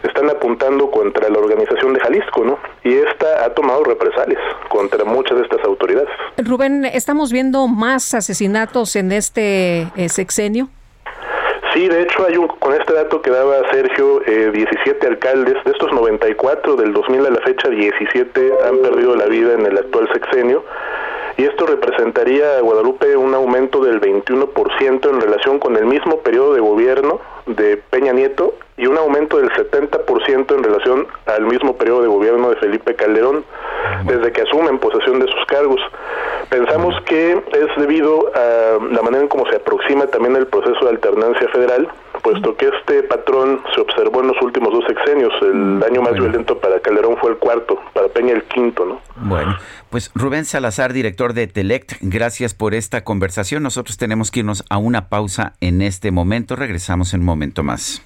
están 0.02 0.30
apuntando 0.30 0.90
contra 0.90 1.28
la 1.28 1.38
organización 1.38 1.92
de 1.94 2.00
Jalisco, 2.00 2.44
¿no? 2.44 2.58
Y 2.84 2.94
esta 2.94 3.44
ha 3.44 3.50
tomado 3.54 3.84
represalias 3.84 4.40
contra 4.68 5.04
muchas 5.04 5.38
de 5.38 5.44
estas 5.44 5.64
autoridades. 5.64 6.08
Rubén, 6.38 6.84
¿estamos 6.84 7.32
viendo 7.32 7.66
más 7.68 8.14
asesinatos 8.14 8.96
en 8.96 9.12
este 9.12 9.88
eh, 9.96 10.08
sexenio? 10.08 10.68
Sí, 11.72 11.88
de 11.88 12.02
hecho 12.02 12.26
hay 12.26 12.36
un, 12.36 12.48
con 12.48 12.74
este 12.74 12.92
dato 12.92 13.22
que 13.22 13.30
daba 13.30 13.70
Sergio, 13.70 14.20
eh, 14.26 14.50
17 14.52 15.06
alcaldes, 15.06 15.54
de 15.64 15.70
estos 15.70 15.90
94 15.92 16.76
del 16.76 16.92
2000 16.92 17.26
a 17.26 17.30
la 17.30 17.40
fecha, 17.40 17.68
17 17.70 18.52
han 18.68 18.78
perdido 18.78 19.16
la 19.16 19.24
vida 19.26 19.54
en 19.54 19.64
el 19.64 19.78
actual 19.78 20.06
sexenio 20.12 20.64
y 21.38 21.44
esto 21.44 21.64
representaría 21.64 22.58
a 22.58 22.60
Guadalupe 22.60 23.16
un 23.16 23.34
aumento 23.34 23.82
del 23.82 24.00
21% 24.00 25.08
en 25.08 25.20
relación 25.20 25.58
con 25.58 25.76
el 25.76 25.86
mismo 25.86 26.18
periodo 26.18 26.52
de 26.52 26.60
gobierno 26.60 27.20
de 27.46 27.76
Peña 27.76 28.12
Nieto 28.12 28.54
y 28.76 28.86
un 28.86 28.96
aumento 28.96 29.38
del 29.38 29.50
70% 29.50 30.54
en 30.54 30.62
relación 30.62 31.06
al 31.26 31.42
mismo 31.46 31.76
periodo 31.76 32.02
de 32.02 32.08
gobierno 32.08 32.50
de 32.50 32.56
Felipe 32.56 32.94
Calderón 32.94 33.44
desde 34.04 34.32
que 34.32 34.42
asumen 34.42 34.78
posesión 34.78 35.20
de 35.20 35.26
sus 35.26 35.44
cargos. 35.46 35.80
Pensamos 36.48 36.94
que 37.02 37.32
es 37.32 37.76
debido 37.76 38.32
a 38.34 38.78
la 38.90 39.02
manera 39.02 39.22
en 39.22 39.28
cómo 39.28 39.46
se 39.46 39.56
aproxima 39.56 40.06
también 40.06 40.36
el 40.36 40.46
proceso 40.46 40.84
de 40.84 40.90
alternancia 40.90 41.48
federal, 41.48 41.88
puesto 42.22 42.56
que 42.56 42.68
este 42.68 43.02
patrón 43.02 43.60
se 43.74 43.80
observó 43.80 44.20
en 44.20 44.28
los 44.28 44.42
últimos 44.42 44.72
dos 44.72 44.84
sexenios. 44.86 45.32
El 45.42 45.54
mm, 45.54 45.82
año 45.82 46.02
más 46.02 46.14
violento 46.14 46.58
para 46.58 46.80
Calderón 46.80 47.16
fue 47.20 47.30
el 47.30 47.36
cuarto, 47.38 47.78
para 47.92 48.08
Peña 48.08 48.32
el 48.32 48.44
quinto, 48.44 48.84
¿no? 48.84 49.00
Bueno, 49.16 49.56
pues 49.90 50.10
Rubén 50.14 50.44
Salazar, 50.44 50.92
director 50.92 51.32
de 51.34 51.46
Telect, 51.46 51.94
gracias 52.00 52.54
por 52.54 52.74
esta 52.74 53.04
conversación. 53.04 53.62
Nosotros 53.62 53.96
tenemos 53.98 54.30
que 54.30 54.40
irnos 54.40 54.64
a 54.70 54.78
una 54.78 55.08
pausa 55.08 55.54
en 55.60 55.82
este 55.82 56.10
momento. 56.10 56.56
Regresamos 56.56 57.14
en 57.14 57.20
un 57.20 57.26
momento 57.26 57.62
más. 57.62 58.02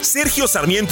Sergio 0.00 0.46
Sarmiento. 0.46 0.91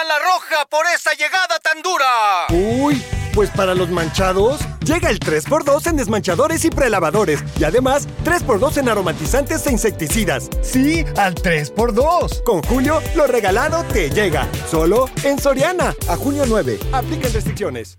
Sacan 0.00 0.08
la 0.08 0.18
roja 0.18 0.66
por 0.68 0.86
esa 0.94 1.12
llegada 1.14 1.58
tan 1.62 1.82
dura. 1.82 2.46
Uy, 2.50 3.02
pues 3.34 3.50
para 3.50 3.74
los 3.74 3.90
manchados, 3.90 4.60
llega 4.84 5.10
el 5.10 5.18
3x2 5.18 5.86
en 5.88 5.96
desmanchadores 5.96 6.64
y 6.64 6.70
prelavadores. 6.70 7.42
Y 7.58 7.64
además, 7.64 8.08
3x2 8.24 8.78
en 8.78 8.88
aromatizantes 8.88 9.66
e 9.66 9.72
insecticidas. 9.72 10.48
Sí, 10.62 11.04
al 11.16 11.34
3x2. 11.34 12.42
Con 12.44 12.62
Julio, 12.62 13.00
lo 13.14 13.26
regalado 13.26 13.84
te 13.84 14.10
llega. 14.10 14.48
Solo 14.70 15.08
en 15.24 15.38
Soriana. 15.38 15.94
A 16.08 16.16
junio 16.16 16.44
9. 16.46 16.78
Apliquen 16.92 17.32
restricciones. 17.32 17.98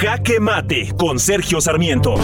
Jaque 0.00 0.40
Mate 0.40 0.92
con 0.98 1.18
Sergio 1.18 1.60
Sarmiento. 1.60 2.14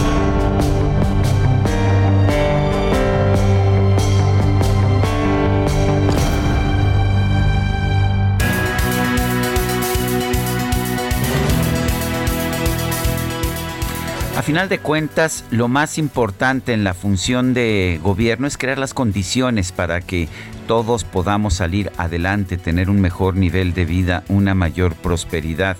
Final 14.51 14.67
de 14.67 14.79
cuentas, 14.79 15.45
lo 15.49 15.69
más 15.69 15.97
importante 15.97 16.73
en 16.73 16.83
la 16.83 16.93
función 16.93 17.53
de 17.53 18.01
gobierno 18.03 18.47
es 18.47 18.57
crear 18.57 18.77
las 18.77 18.93
condiciones 18.93 19.71
para 19.71 20.01
que 20.01 20.27
todos 20.67 21.05
podamos 21.05 21.53
salir 21.53 21.89
adelante, 21.95 22.57
tener 22.57 22.89
un 22.89 22.99
mejor 22.99 23.37
nivel 23.37 23.73
de 23.73 23.85
vida, 23.85 24.25
una 24.27 24.53
mayor 24.53 24.95
prosperidad. 24.95 25.77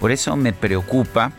Por 0.00 0.10
eso 0.10 0.36
me 0.36 0.52
preocupa 0.52 1.32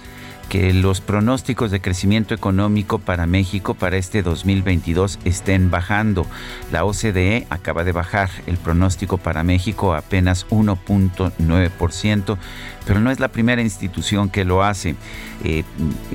que 0.51 0.73
los 0.73 0.99
pronósticos 0.99 1.71
de 1.71 1.79
crecimiento 1.79 2.33
económico 2.33 2.99
para 2.99 3.25
México 3.25 3.73
para 3.73 3.95
este 3.95 4.21
2022 4.21 5.17
estén 5.23 5.71
bajando. 5.71 6.25
La 6.73 6.83
OCDE 6.83 7.47
acaba 7.49 7.85
de 7.85 7.93
bajar 7.93 8.29
el 8.47 8.57
pronóstico 8.57 9.17
para 9.17 9.43
México 9.43 9.93
a 9.93 9.99
apenas 9.99 10.45
1.9%, 10.49 12.37
pero 12.85 12.99
no 12.99 13.11
es 13.11 13.19
la 13.19 13.29
primera 13.29 13.61
institución 13.61 14.29
que 14.29 14.45
lo 14.45 14.63
hace. 14.63 14.95
Eh, 15.43 15.63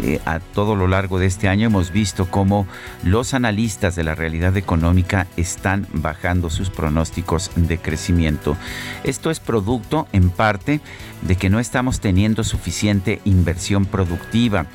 eh, 0.02 0.20
a 0.24 0.40
todo 0.40 0.76
lo 0.76 0.86
largo 0.86 1.18
de 1.18 1.26
este 1.26 1.48
año 1.48 1.66
hemos 1.66 1.90
visto 1.90 2.30
cómo 2.30 2.66
los 3.02 3.34
analistas 3.34 3.96
de 3.96 4.04
la 4.04 4.14
realidad 4.14 4.56
económica 4.56 5.26
están 5.36 5.86
bajando 5.92 6.50
sus 6.50 6.70
pronósticos 6.70 7.50
de 7.56 7.78
crecimiento. 7.78 8.56
Esto 9.04 9.30
es 9.30 9.40
producto 9.40 10.06
en 10.12 10.30
parte 10.30 10.80
de 11.22 11.36
que 11.36 11.50
no 11.50 11.60
estamos 11.60 12.00
teniendo 12.00 12.44
suficiente 12.44 13.20
inversión 13.24 13.84
productiva. 13.86 14.66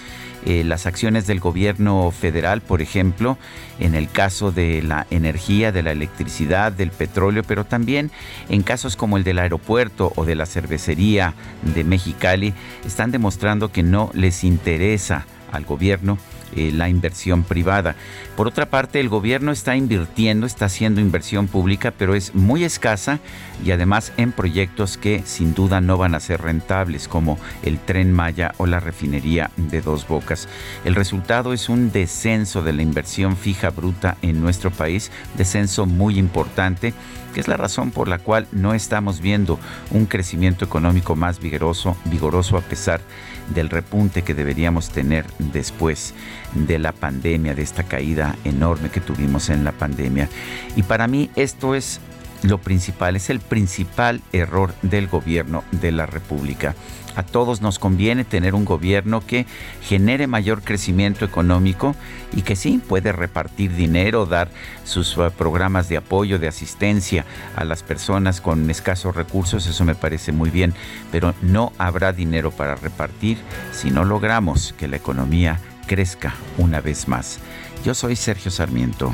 Eh, 0.45 0.63
las 0.63 0.87
acciones 0.87 1.27
del 1.27 1.39
gobierno 1.39 2.11
federal, 2.11 2.61
por 2.61 2.81
ejemplo, 2.81 3.37
en 3.79 3.93
el 3.93 4.09
caso 4.09 4.51
de 4.51 4.81
la 4.81 5.05
energía, 5.11 5.71
de 5.71 5.83
la 5.83 5.91
electricidad, 5.91 6.71
del 6.71 6.89
petróleo, 6.89 7.43
pero 7.47 7.63
también 7.63 8.09
en 8.49 8.63
casos 8.63 8.95
como 8.95 9.17
el 9.17 9.23
del 9.23 9.39
aeropuerto 9.39 10.11
o 10.15 10.25
de 10.25 10.35
la 10.35 10.47
cervecería 10.47 11.35
de 11.75 11.83
Mexicali, 11.83 12.53
están 12.85 13.11
demostrando 13.11 13.71
que 13.71 13.83
no 13.83 14.09
les 14.13 14.43
interesa 14.43 15.25
al 15.51 15.65
gobierno 15.65 16.17
eh, 16.55 16.71
la 16.73 16.89
inversión 16.89 17.43
privada. 17.43 17.95
Por 18.35 18.47
otra 18.47 18.67
parte, 18.67 18.99
el 18.99 19.09
gobierno 19.09 19.51
está 19.51 19.75
invirtiendo, 19.75 20.45
está 20.45 20.65
haciendo 20.65 21.01
inversión 21.01 21.47
pública, 21.47 21.93
pero 21.97 22.15
es 22.15 22.33
muy 22.35 22.63
escasa 22.63 23.19
y 23.63 23.71
además 23.71 24.13
en 24.17 24.31
proyectos 24.31 24.97
que 24.97 25.23
sin 25.25 25.53
duda 25.53 25.81
no 25.81 25.97
van 25.97 26.15
a 26.15 26.19
ser 26.19 26.41
rentables, 26.41 27.07
como 27.07 27.37
el 27.63 27.79
tren 27.79 28.11
Maya 28.13 28.53
o 28.57 28.65
la 28.65 28.79
refinería 28.79 29.51
de 29.57 29.81
Dos 29.81 30.07
Bocas. 30.07 30.47
El 30.85 30.95
resultado 30.95 31.53
es 31.53 31.69
un 31.69 31.91
descenso 31.91 32.61
de 32.61 32.73
la 32.73 32.81
inversión 32.81 33.37
fija 33.37 33.69
bruta 33.69 34.17
en 34.21 34.41
nuestro 34.41 34.71
país, 34.71 35.11
descenso 35.37 35.85
muy 35.85 36.17
importante 36.17 36.93
que 37.31 37.39
es 37.39 37.47
la 37.47 37.57
razón 37.57 37.91
por 37.91 38.07
la 38.07 38.19
cual 38.19 38.47
no 38.51 38.73
estamos 38.73 39.21
viendo 39.21 39.59
un 39.91 40.05
crecimiento 40.05 40.65
económico 40.65 41.15
más 41.15 41.39
vigoroso, 41.39 41.95
vigoroso 42.05 42.57
a 42.57 42.61
pesar 42.61 43.01
del 43.49 43.69
repunte 43.69 44.21
que 44.21 44.33
deberíamos 44.33 44.89
tener 44.89 45.25
después 45.39 46.13
de 46.53 46.79
la 46.79 46.91
pandemia, 46.91 47.55
de 47.55 47.63
esta 47.63 47.83
caída 47.83 48.35
enorme 48.43 48.89
que 48.89 49.01
tuvimos 49.01 49.49
en 49.49 49.63
la 49.63 49.71
pandemia. 49.71 50.29
Y 50.75 50.83
para 50.83 51.07
mí 51.07 51.29
esto 51.35 51.75
es 51.75 51.99
lo 52.43 52.57
principal, 52.57 53.15
es 53.15 53.29
el 53.29 53.39
principal 53.39 54.21
error 54.31 54.73
del 54.81 55.07
gobierno 55.07 55.63
de 55.71 55.91
la 55.91 56.05
República. 56.05 56.75
A 57.15 57.23
todos 57.23 57.61
nos 57.61 57.79
conviene 57.79 58.23
tener 58.23 58.55
un 58.55 58.65
gobierno 58.65 59.25
que 59.25 59.45
genere 59.81 60.27
mayor 60.27 60.61
crecimiento 60.61 61.25
económico 61.25 61.95
y 62.33 62.41
que 62.43 62.55
sí 62.55 62.81
puede 62.85 63.11
repartir 63.11 63.75
dinero, 63.75 64.25
dar 64.25 64.49
sus 64.83 65.17
uh, 65.17 65.31
programas 65.31 65.89
de 65.89 65.97
apoyo, 65.97 66.39
de 66.39 66.47
asistencia 66.47 67.25
a 67.55 67.65
las 67.65 67.83
personas 67.83 68.39
con 68.39 68.69
escasos 68.69 69.15
recursos, 69.15 69.67
eso 69.67 69.83
me 69.83 69.95
parece 69.95 70.31
muy 70.31 70.49
bien, 70.49 70.73
pero 71.11 71.33
no 71.41 71.73
habrá 71.77 72.13
dinero 72.13 72.51
para 72.51 72.75
repartir 72.75 73.37
si 73.73 73.91
no 73.91 74.05
logramos 74.05 74.73
que 74.77 74.87
la 74.87 74.97
economía 74.97 75.59
crezca 75.87 76.35
una 76.57 76.79
vez 76.79 77.07
más. 77.07 77.39
Yo 77.83 77.93
soy 77.93 78.15
Sergio 78.15 78.51
Sarmiento 78.51 79.13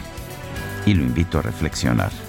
y 0.86 0.94
lo 0.94 1.04
invito 1.04 1.40
a 1.40 1.42
reflexionar. 1.42 2.27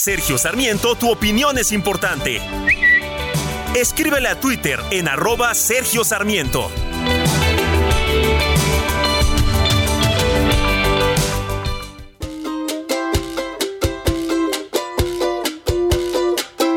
Sergio 0.00 0.38
Sarmiento, 0.38 0.94
tu 0.94 1.10
opinión 1.10 1.58
es 1.58 1.72
importante. 1.72 2.40
Escríbele 3.74 4.28
a 4.28 4.40
Twitter 4.40 4.80
en 4.90 5.08
arroba 5.08 5.52
Sergio 5.52 6.04
Sarmiento. 6.04 6.70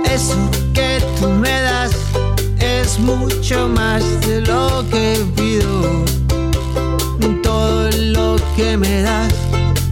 Eso 0.03 0.51
que 0.73 1.01
tú 1.17 1.29
me 1.29 1.61
das 1.61 1.93
es 2.59 2.99
mucho 2.99 3.69
más 3.69 4.03
de 4.27 4.41
lo 4.41 4.83
que 4.91 5.25
pido. 5.37 6.03
Todo 7.41 7.89
lo 7.89 8.35
que 8.57 8.75
me 8.75 9.01
das 9.01 9.33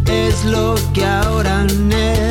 es 0.06 0.44
lo 0.44 0.76
que 0.94 1.06
ahora 1.06 1.64
necesito. 1.64 2.31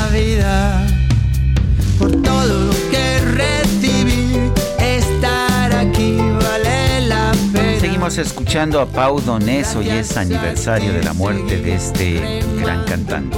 Seguimos 8.01 8.31
escuchando 8.31 8.81
a 8.81 8.87
Pau 8.87 9.21
Donés, 9.21 9.75
hoy 9.75 9.87
es 9.89 10.17
aniversario 10.17 10.91
de 10.91 11.03
la 11.03 11.13
muerte 11.13 11.61
de 11.61 11.75
este 11.75 12.41
gran 12.59 12.83
cantante. 12.85 13.37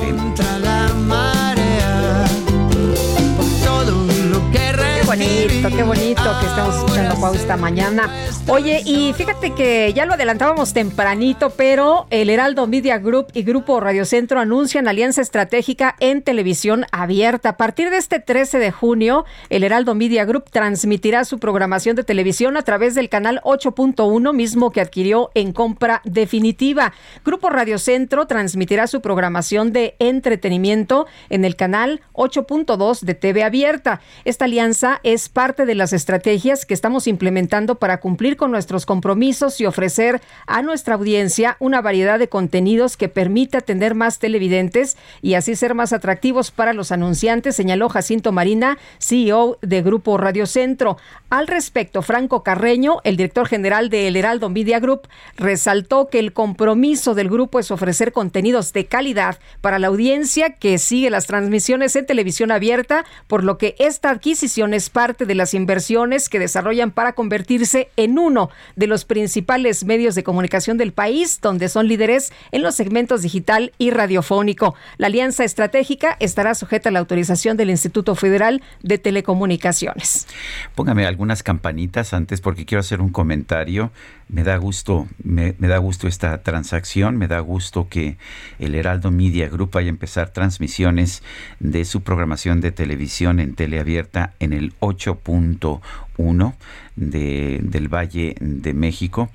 Bonito, 5.15 5.69
qué 5.69 5.83
bonito 5.83 6.23
que 6.39 6.47
estamos 6.47 6.75
escuchando 6.75 7.13
a 7.13 7.21
Pau 7.21 7.35
esta 7.35 7.55
mañana. 7.55 8.09
Oye, 8.47 8.81
y 8.83 9.13
fíjate 9.13 9.51
que 9.51 9.93
ya 9.93 10.07
lo 10.07 10.13
adelantábamos 10.13 10.73
tempranito, 10.73 11.51
pero 11.51 12.07
el 12.09 12.31
Heraldo 12.31 12.65
Media 12.65 12.97
Group 12.97 13.27
y 13.33 13.43
Grupo 13.43 13.79
Radio 13.79 14.05
Centro 14.05 14.39
anuncian 14.39 14.87
alianza 14.87 15.21
estratégica 15.21 15.95
en 15.99 16.23
televisión 16.23 16.85
abierta. 16.91 17.49
A 17.49 17.57
partir 17.57 17.91
de 17.91 17.97
este 17.97 18.19
13 18.19 18.57
de 18.57 18.71
junio, 18.71 19.25
el 19.49 19.63
Heraldo 19.63 19.93
Media 19.93 20.25
Group 20.25 20.49
transmitirá 20.49 21.25
su 21.25 21.37
programación 21.37 21.95
de 21.95 22.03
televisión 22.03 22.57
a 22.57 22.63
través 22.63 22.95
del 22.95 23.09
canal 23.09 23.39
8.1, 23.43 24.33
mismo 24.33 24.71
que 24.71 24.81
adquirió 24.81 25.29
en 25.35 25.53
compra 25.53 26.01
definitiva. 26.05 26.91
Grupo 27.23 27.51
Radio 27.51 27.77
Centro 27.77 28.25
transmitirá 28.25 28.87
su 28.87 28.99
programación 29.01 29.73
de 29.73 29.95
entretenimiento 29.99 31.05
en 31.29 31.45
el 31.45 31.55
canal 31.55 32.01
8.2 32.13 33.01
de 33.01 33.13
TV 33.13 33.43
Abierta. 33.43 34.01
Esta 34.25 34.45
alianza 34.45 35.01
es 35.03 35.27
parte 35.27 35.65
de 35.65 35.75
las 35.75 35.93
estrategias 35.93 36.65
que 36.65 36.73
estamos 36.73 37.07
implementando 37.07 37.75
para 37.75 37.99
cumplir 37.99 38.37
con 38.37 38.51
nuestros 38.51 38.85
compromisos 38.85 39.59
y 39.59 39.65
ofrecer 39.65 40.21
a 40.47 40.61
nuestra 40.61 40.95
audiencia 40.95 41.57
una 41.59 41.81
variedad 41.81 42.19
de 42.19 42.29
contenidos 42.29 42.95
que 42.95 43.09
permita 43.09 43.61
tener 43.61 43.95
más 43.95 44.19
televidentes 44.19 44.97
y 45.21 45.33
así 45.33 45.55
ser 45.55 45.75
más 45.75 45.91
atractivos 45.91 46.51
para 46.51 46.73
los 46.73 46.91
anunciantes, 46.91 47.55
señaló 47.55 47.89
Jacinto 47.89 48.31
Marina, 48.31 48.77
CEO 48.99 49.57
de 49.61 49.81
Grupo 49.81 50.17
Radio 50.17 50.45
Centro. 50.45 50.97
Al 51.29 51.47
respecto, 51.47 52.01
Franco 52.01 52.43
Carreño, 52.43 53.01
el 53.03 53.17
director 53.17 53.47
general 53.47 53.89
de 53.89 54.07
El 54.07 54.15
Heraldo 54.15 54.49
Media 54.49 54.79
Group, 54.79 55.07
resaltó 55.35 56.07
que 56.07 56.19
el 56.19 56.31
compromiso 56.31 57.15
del 57.15 57.29
grupo 57.29 57.59
es 57.59 57.71
ofrecer 57.71 58.13
contenidos 58.13 58.71
de 58.71 58.85
calidad 58.85 59.39
para 59.59 59.79
la 59.79 59.87
audiencia 59.87 60.51
que 60.51 60.77
sigue 60.77 61.09
las 61.09 61.27
transmisiones 61.27 61.95
en 61.95 62.05
televisión 62.05 62.51
abierta, 62.51 63.05
por 63.27 63.43
lo 63.43 63.57
que 63.57 63.75
esta 63.79 64.09
adquisición 64.09 64.73
es 64.73 64.89
parte 64.93 65.25
de 65.25 65.35
las 65.35 65.53
inversiones 65.53 66.29
que 66.29 66.39
desarrollan 66.39 66.91
para 66.91 67.13
convertirse 67.13 67.89
en 67.97 68.17
uno 68.17 68.49
de 68.77 68.87
los 68.87 69.03
principales 69.03 69.83
medios 69.83 70.15
de 70.15 70.23
comunicación 70.23 70.77
del 70.77 70.93
país, 70.93 71.39
donde 71.41 71.67
son 71.67 71.87
líderes 71.87 72.31
en 72.51 72.61
los 72.61 72.75
segmentos 72.75 73.21
digital 73.21 73.73
y 73.77 73.91
radiofónico. 73.91 74.75
La 74.97 75.07
alianza 75.07 75.43
estratégica 75.43 76.15
estará 76.19 76.55
sujeta 76.55 76.89
a 76.89 76.91
la 76.91 76.99
autorización 76.99 77.57
del 77.57 77.69
Instituto 77.69 78.15
Federal 78.15 78.61
de 78.81 78.97
Telecomunicaciones. 78.97 80.27
Póngame 80.75 81.05
algunas 81.05 81.43
campanitas 81.43 82.13
antes 82.13 82.39
porque 82.39 82.65
quiero 82.65 82.79
hacer 82.79 83.01
un 83.01 83.09
comentario. 83.09 83.91
Me 84.29 84.43
da 84.43 84.57
gusto, 84.57 85.07
me, 85.23 85.53
da 85.53 85.77
gusto 85.77 86.07
esta 86.07 86.41
transacción, 86.41 87.17
me 87.17 87.27
da 87.27 87.39
gusto 87.39 87.87
que 87.89 88.17
el 88.59 88.75
Heraldo 88.75 89.11
Media 89.11 89.49
Group 89.49 89.71
vaya 89.73 89.87
a 89.87 89.89
empezar 89.89 90.29
transmisiones 90.29 91.23
de 91.59 91.85
su 91.85 92.01
programación 92.01 92.61
de 92.61 92.71
televisión 92.71 93.39
en 93.39 93.55
teleabierta 93.55 94.33
en 94.39 94.53
el 94.53 94.73
8.1 94.83 96.53
de, 96.95 97.59
del 97.63 97.87
Valle 97.87 98.35
de 98.39 98.73
México, 98.73 99.29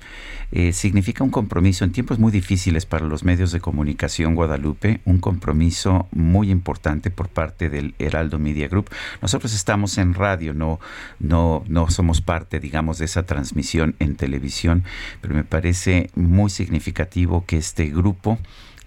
eh, 0.51 0.73
significa 0.73 1.23
un 1.23 1.29
compromiso 1.29 1.83
en 1.83 1.91
tiempos 1.91 2.19
muy 2.19 2.31
difíciles 2.31 2.85
para 2.85 3.05
los 3.05 3.23
medios 3.23 3.51
de 3.51 3.59
comunicación 3.59 4.35
Guadalupe, 4.35 5.01
un 5.05 5.19
compromiso 5.19 6.07
muy 6.11 6.49
importante 6.49 7.11
por 7.11 7.29
parte 7.29 7.69
del 7.69 7.95
Heraldo 7.99 8.39
Media 8.39 8.67
Group. 8.67 8.89
Nosotros 9.21 9.53
estamos 9.53 9.97
en 9.97 10.13
radio, 10.13 10.53
no, 10.53 10.79
no, 11.19 11.63
no 11.67 11.89
somos 11.89 12.21
parte, 12.21 12.59
digamos, 12.59 12.99
de 12.99 13.05
esa 13.05 13.23
transmisión 13.23 13.95
en 13.99 14.15
televisión, 14.15 14.83
pero 15.21 15.35
me 15.35 15.43
parece 15.43 16.09
muy 16.15 16.49
significativo 16.49 17.45
que 17.45 17.57
este 17.57 17.87
grupo 17.87 18.39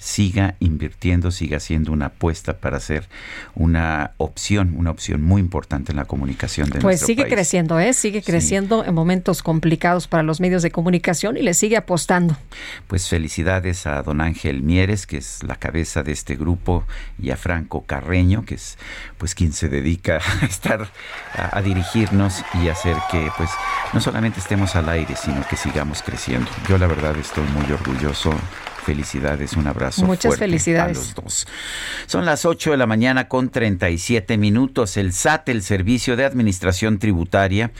siga 0.03 0.57
invirtiendo, 0.59 1.31
siga 1.31 1.61
siendo 1.61 1.93
una 1.93 2.07
apuesta 2.07 2.59
para 2.59 2.81
ser 2.81 3.09
una 3.55 4.13
opción, 4.17 4.75
una 4.77 4.91
opción 4.91 5.23
muy 5.23 5.41
importante 5.41 5.93
en 5.93 5.97
la 5.97 6.07
comunicación 6.07 6.67
de 6.71 6.81
pues 6.81 6.83
nuestro 6.83 7.07
sigue 7.07 7.23
país. 7.23 7.35
creciendo, 7.35 7.79
¿eh? 7.79 7.93
Sigue 7.93 8.21
creciendo 8.21 8.85
en 8.85 8.95
momentos 8.95 9.45
complicados 9.45 10.09
para 10.09 10.25
los 10.25 10.41
medios 10.41 10.63
de 10.63 10.73
comunicación 10.73 11.37
y 11.37 11.43
le 11.43 11.55
sigue 11.55 11.77
apostando. 11.77 12.37
Pues 12.89 13.09
felicidades 13.09 13.87
a 13.87 14.03
don 14.03 14.21
Ángel 14.21 14.63
Mieres, 14.63 15.07
que 15.07 15.19
es 15.19 15.45
la 15.45 15.55
cabeza 15.55 16.03
de 16.03 16.11
este 16.11 16.35
grupo, 16.35 16.85
y 17.23 17.31
a 17.31 17.37
Franco 17.37 17.85
Carreño, 17.85 18.45
que 18.45 18.57
es 18.57 18.79
pues 19.19 19.37
quien 19.37 19.53
se 19.53 19.69
dedica 19.69 20.21
a 20.43 20.47
estar 20.47 20.89
a, 21.35 21.57
a 21.57 21.63
dirigirnos 21.63 22.43
y 22.61 22.69
hacer 22.69 22.97
que 23.11 23.31
pues 23.37 23.51
no 23.95 24.01
solamente 24.01 24.41
estemos 24.41 24.75
al 24.75 24.89
aire, 24.89 25.15
sino 25.15 25.47
que 25.47 25.57
sigamos 25.57 26.03
creciendo. 26.03 26.51
Yo 26.69 26.77
la 26.77 26.89
verdad 26.89 27.17
estoy 27.17 27.45
muy 27.55 27.71
orgulloso 27.71 28.33
Felicidades, 28.85 29.53
un 29.53 29.69
abrazo 29.69 30.05
Muchas 30.05 30.31
fuerte 30.31 30.47
felicidades. 30.47 30.97
a 30.97 31.01
los 31.01 31.15
dos. 31.15 31.47
Son 32.07 32.25
las 32.25 32.45
8 32.45 32.73
de 32.73 32.77
la 32.77 32.87
mañana 32.87 33.29
con 33.29 33.49
37 33.49 34.37
minutos. 34.39 34.97
El 34.97 35.13
SAT, 35.13 35.51
el 35.51 35.63
Servicio 35.63 36.17
de 36.17 36.25
Administración 36.25 36.99
Tributaria, 36.99 37.71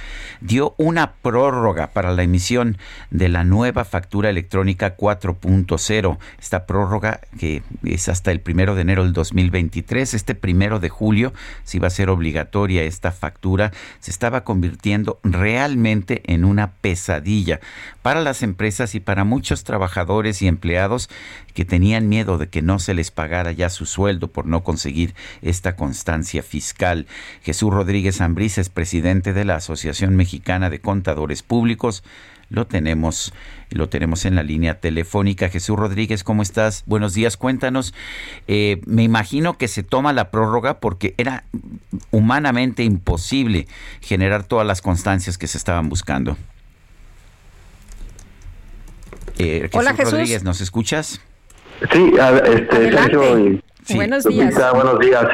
dio 0.41 0.75
una 0.79 1.15
prórroga 1.15 1.89
para 1.89 2.13
la 2.13 2.23
emisión 2.23 2.79
de 3.11 3.29
la 3.29 3.43
nueva 3.43 3.85
factura 3.85 4.31
electrónica 4.31 4.97
4.0. 4.97 6.19
Esta 6.41 6.67
prórroga 6.67 7.21
que 7.37 7.63
es 7.85 8.09
hasta 8.09 8.31
el 8.31 8.41
primero 8.41 8.77
de 8.77 8.83
enero 8.83 9.03
del 9.03 9.13
2023. 9.13 10.15
Este 10.15 10.37
primero 10.37 10.79
de 10.79 10.89
julio, 10.89 11.33
si 11.65 11.81
va 11.81 11.89
a 11.89 11.91
ser 11.91 12.11
obligatoria 12.11 12.85
esta 12.85 13.11
factura, 13.11 13.73
se 13.99 14.13
estaba 14.13 14.45
convirtiendo 14.45 15.19
realmente 15.25 16.23
en 16.33 16.45
una 16.45 16.71
pesadilla 16.71 17.59
para 18.03 18.21
las 18.21 18.45
empresas 18.45 18.95
y 18.95 19.01
para 19.01 19.25
muchos 19.25 19.65
trabajadores 19.65 20.43
y 20.43 20.47
empleados 20.47 20.92
que 21.55 21.65
tenían 21.65 22.09
miedo 22.09 22.39
de 22.39 22.49
que 22.49 22.63
no 22.63 22.79
se 22.79 22.95
les 22.95 23.11
pagara 23.11 23.53
ya 23.53 23.71
su 23.71 23.87
sueldo 23.87 24.29
por 24.29 24.47
no 24.47 24.63
conseguir 24.63 25.15
esta 25.43 25.77
constancia 25.77 26.43
fiscal. 26.43 27.07
Jesús 27.43 27.73
Rodríguez 27.73 28.21
Ambrís 28.21 28.59
es 28.59 28.69
presidente 28.69 29.33
de 29.33 29.45
la 29.45 29.57
Asociación 29.57 30.17
Mexicana 30.17 30.71
de 30.71 30.81
Contadores 30.81 31.43
Públicos. 31.43 32.03
Lo 32.53 32.67
tenemos, 32.67 33.33
lo 33.71 33.89
tenemos 33.89 34.27
en 34.27 34.35
la 34.35 34.43
línea 34.43 34.79
telefónica. 34.79 35.49
Jesús 35.49 35.79
Rodríguez, 35.79 36.23
¿cómo 36.23 36.43
estás? 36.43 36.83
Buenos 36.85 37.15
días, 37.15 37.39
cuéntanos. 37.39 37.95
Eh, 38.47 38.83
me 38.85 39.03
imagino 39.03 39.57
que 39.57 39.69
se 39.69 39.83
toma 39.83 40.13
la 40.13 40.31
prórroga 40.31 40.79
porque 40.79 41.15
era 41.17 41.45
humanamente 42.11 42.85
imposible 42.85 43.69
generar 44.03 44.45
todas 44.45 44.67
las 44.67 44.83
constancias 44.83 45.39
que 45.39 45.47
se 45.47 45.57
estaban 45.57 45.89
buscando. 45.89 46.37
Eh, 49.39 49.61
Jesús 49.63 49.75
Hola, 49.81 49.95
Jesús. 49.95 50.13
Rodríguez, 50.13 50.45
¿nos 50.45 50.61
escuchas? 50.61 51.21
Sí, 51.93 52.13
a- 52.21 52.39
este. 52.39 52.93
Sergio 52.93 53.39
y 53.39 53.63
Buenos 53.97 54.23
días. 54.25 54.55
buenos 54.75 55.01
días. 55.01 55.27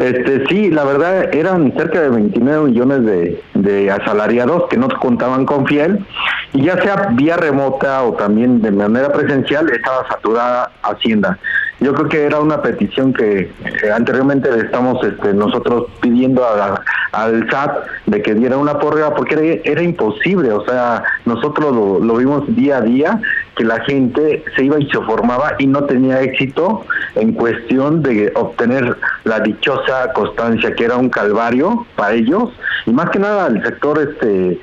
Este, 0.00 0.44
sí, 0.48 0.68
la 0.70 0.82
verdad 0.82 1.32
eran 1.32 1.72
cerca 1.76 2.00
de 2.00 2.08
29 2.08 2.70
millones 2.70 3.04
de, 3.04 3.40
de 3.54 3.90
asalariados 3.92 4.64
que 4.68 4.76
no 4.76 4.88
contaban 5.00 5.46
con 5.46 5.64
fiel 5.66 6.04
y 6.52 6.64
ya 6.64 6.80
sea 6.82 7.10
vía 7.12 7.36
remota 7.36 8.02
o 8.02 8.14
también 8.14 8.60
de 8.62 8.72
manera 8.72 9.12
presencial 9.12 9.70
estaba 9.70 10.08
saturada 10.08 10.72
Hacienda. 10.82 11.38
Yo 11.84 11.92
creo 11.92 12.08
que 12.08 12.24
era 12.24 12.40
una 12.40 12.62
petición 12.62 13.12
que 13.12 13.40
eh, 13.40 13.90
anteriormente 13.94 14.50
le 14.50 14.62
estamos 14.62 15.04
este, 15.04 15.34
nosotros 15.34 15.84
pidiendo 16.00 16.42
a 16.48 16.56
la- 16.56 16.82
al 17.12 17.46
SAT 17.50 17.76
de 18.06 18.22
que 18.22 18.32
diera 18.34 18.56
una 18.56 18.78
prórroga 18.78 19.14
porque 19.14 19.60
era, 19.64 19.82
imposible, 19.82 20.50
o 20.50 20.64
sea, 20.64 21.02
nosotros 21.26 21.74
lo, 21.74 21.98
lo 22.00 22.16
vimos 22.16 22.42
día 22.56 22.78
a 22.78 22.80
día 22.80 23.20
que 23.54 23.64
la 23.64 23.80
gente 23.84 24.42
se 24.56 24.64
iba 24.64 24.80
y 24.80 24.88
se 24.90 24.98
formaba 25.02 25.52
y 25.58 25.66
no 25.66 25.84
tenía 25.84 26.22
éxito 26.22 26.86
en 27.16 27.34
cuestión 27.34 28.02
de 28.02 28.32
obtener 28.34 28.96
la 29.24 29.40
dichosa 29.40 30.10
constancia 30.14 30.74
que 30.74 30.84
era 30.86 30.96
un 30.96 31.10
calvario 31.10 31.86
para 31.96 32.14
ellos 32.14 32.48
y 32.86 32.92
más 32.92 33.10
que 33.10 33.18
nada 33.18 33.46
el 33.46 33.62
sector 33.62 33.98
este 34.00 34.58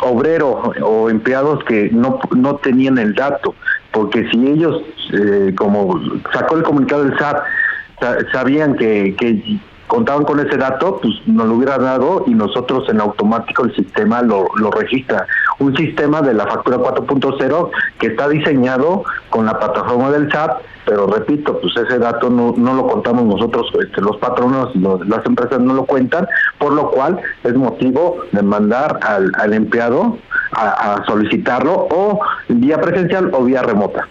obrero 0.00 0.72
o 0.82 1.08
empleados 1.08 1.62
que 1.64 1.88
no, 1.92 2.18
no 2.36 2.56
tenían 2.56 2.98
el 2.98 3.14
dato 3.14 3.54
porque 3.96 4.28
si 4.30 4.46
ellos 4.46 4.82
eh, 5.14 5.54
como 5.56 5.98
sacó 6.34 6.56
el 6.56 6.62
comunicado 6.62 7.04
del 7.04 7.18
SAT 7.18 7.38
sa- 7.98 8.18
sabían 8.30 8.76
que, 8.76 9.14
contaban 9.86 10.24
con 10.24 10.40
ese 10.40 10.56
dato, 10.58 10.98
pues 11.00 11.14
nos 11.26 11.46
lo 11.46 11.54
hubiera 11.54 11.78
dado 11.78 12.24
y 12.26 12.34
nosotros 12.34 12.88
en 12.88 13.00
automático 13.00 13.64
el 13.64 13.74
sistema 13.76 14.20
lo, 14.20 14.46
registra. 14.72 15.24
Un 15.60 15.76
sistema 15.76 16.20
de 16.22 16.34
la 16.34 16.44
factura 16.44 16.76
4.0 16.78 17.70
que 18.00 18.08
está 18.08 18.28
diseñado 18.28 19.04
con 19.30 19.46
la 19.46 19.56
plataforma 19.56 20.10
del 20.10 20.28
SAT, 20.30 20.58
pero 20.84 21.06
repito, 21.06 21.58
pues 21.60 21.72
ese 21.76 22.00
dato 22.00 22.28
no, 22.28 22.52
lo 22.74 22.86
contamos 22.88 23.24
nosotros, 23.26 23.68
este, 23.80 24.00
los 24.00 24.16
patronos 24.18 24.74
los- 24.74 25.06
las 25.08 25.24
empresas 25.24 25.60
no 25.60 25.72
lo 25.74 25.84
cuentan, 25.84 26.26
por 26.66 26.74
lo 26.74 26.90
cual 26.90 27.20
es 27.44 27.54
motivo 27.54 28.24
de 28.32 28.42
mandar 28.42 28.98
al, 29.00 29.54
empleado 29.54 30.18
a, 30.50 31.04
solicitarlo 31.06 31.86
o 31.92 32.18
vía 32.48 32.80
presencial 32.80 33.30
o 33.32 33.44
vía 33.44 33.62
remota. 33.62 34.08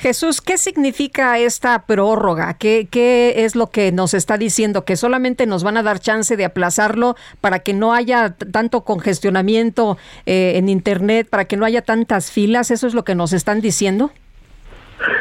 Jesús, 0.00 0.40
¿qué 0.40 0.58
significa 0.58 1.38
esta 1.38 1.86
prórroga? 1.86 2.54
¿Qué, 2.54 2.88
¿Qué 2.90 3.44
es 3.44 3.54
lo 3.54 3.70
que 3.70 3.92
nos 3.92 4.12
está 4.12 4.38
diciendo? 4.38 4.84
¿Que 4.84 4.96
solamente 4.96 5.46
nos 5.46 5.62
van 5.62 5.76
a 5.76 5.84
dar 5.84 6.00
chance 6.00 6.36
de 6.36 6.44
aplazarlo 6.44 7.14
para 7.40 7.60
que 7.60 7.74
no 7.74 7.94
haya 7.94 8.30
tanto 8.30 8.82
congestionamiento 8.82 9.96
eh, 10.26 10.54
en 10.56 10.68
Internet, 10.68 11.28
para 11.30 11.44
que 11.44 11.56
no 11.56 11.64
haya 11.64 11.82
tantas 11.82 12.32
filas? 12.32 12.72
¿Eso 12.72 12.88
es 12.88 12.94
lo 12.94 13.04
que 13.04 13.14
nos 13.14 13.32
están 13.32 13.60
diciendo? 13.60 14.10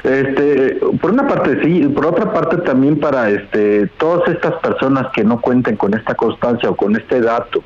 Este, 0.04 0.80
por 1.02 1.12
una 1.12 1.28
parte 1.28 1.62
sí, 1.64 1.88
por 1.88 2.06
otra 2.06 2.32
parte 2.32 2.58
también 2.58 3.00
para 3.00 3.30
este 3.30 3.88
todas 3.98 4.28
estas 4.30 4.54
personas 4.56 5.08
que 5.14 5.24
no 5.24 5.40
cuenten 5.42 5.76
con 5.76 5.94
esta 5.94 6.16
constancia 6.16 6.70
o 6.70 6.76
con 6.76 6.96
este 6.96 7.22
dato 7.22 7.64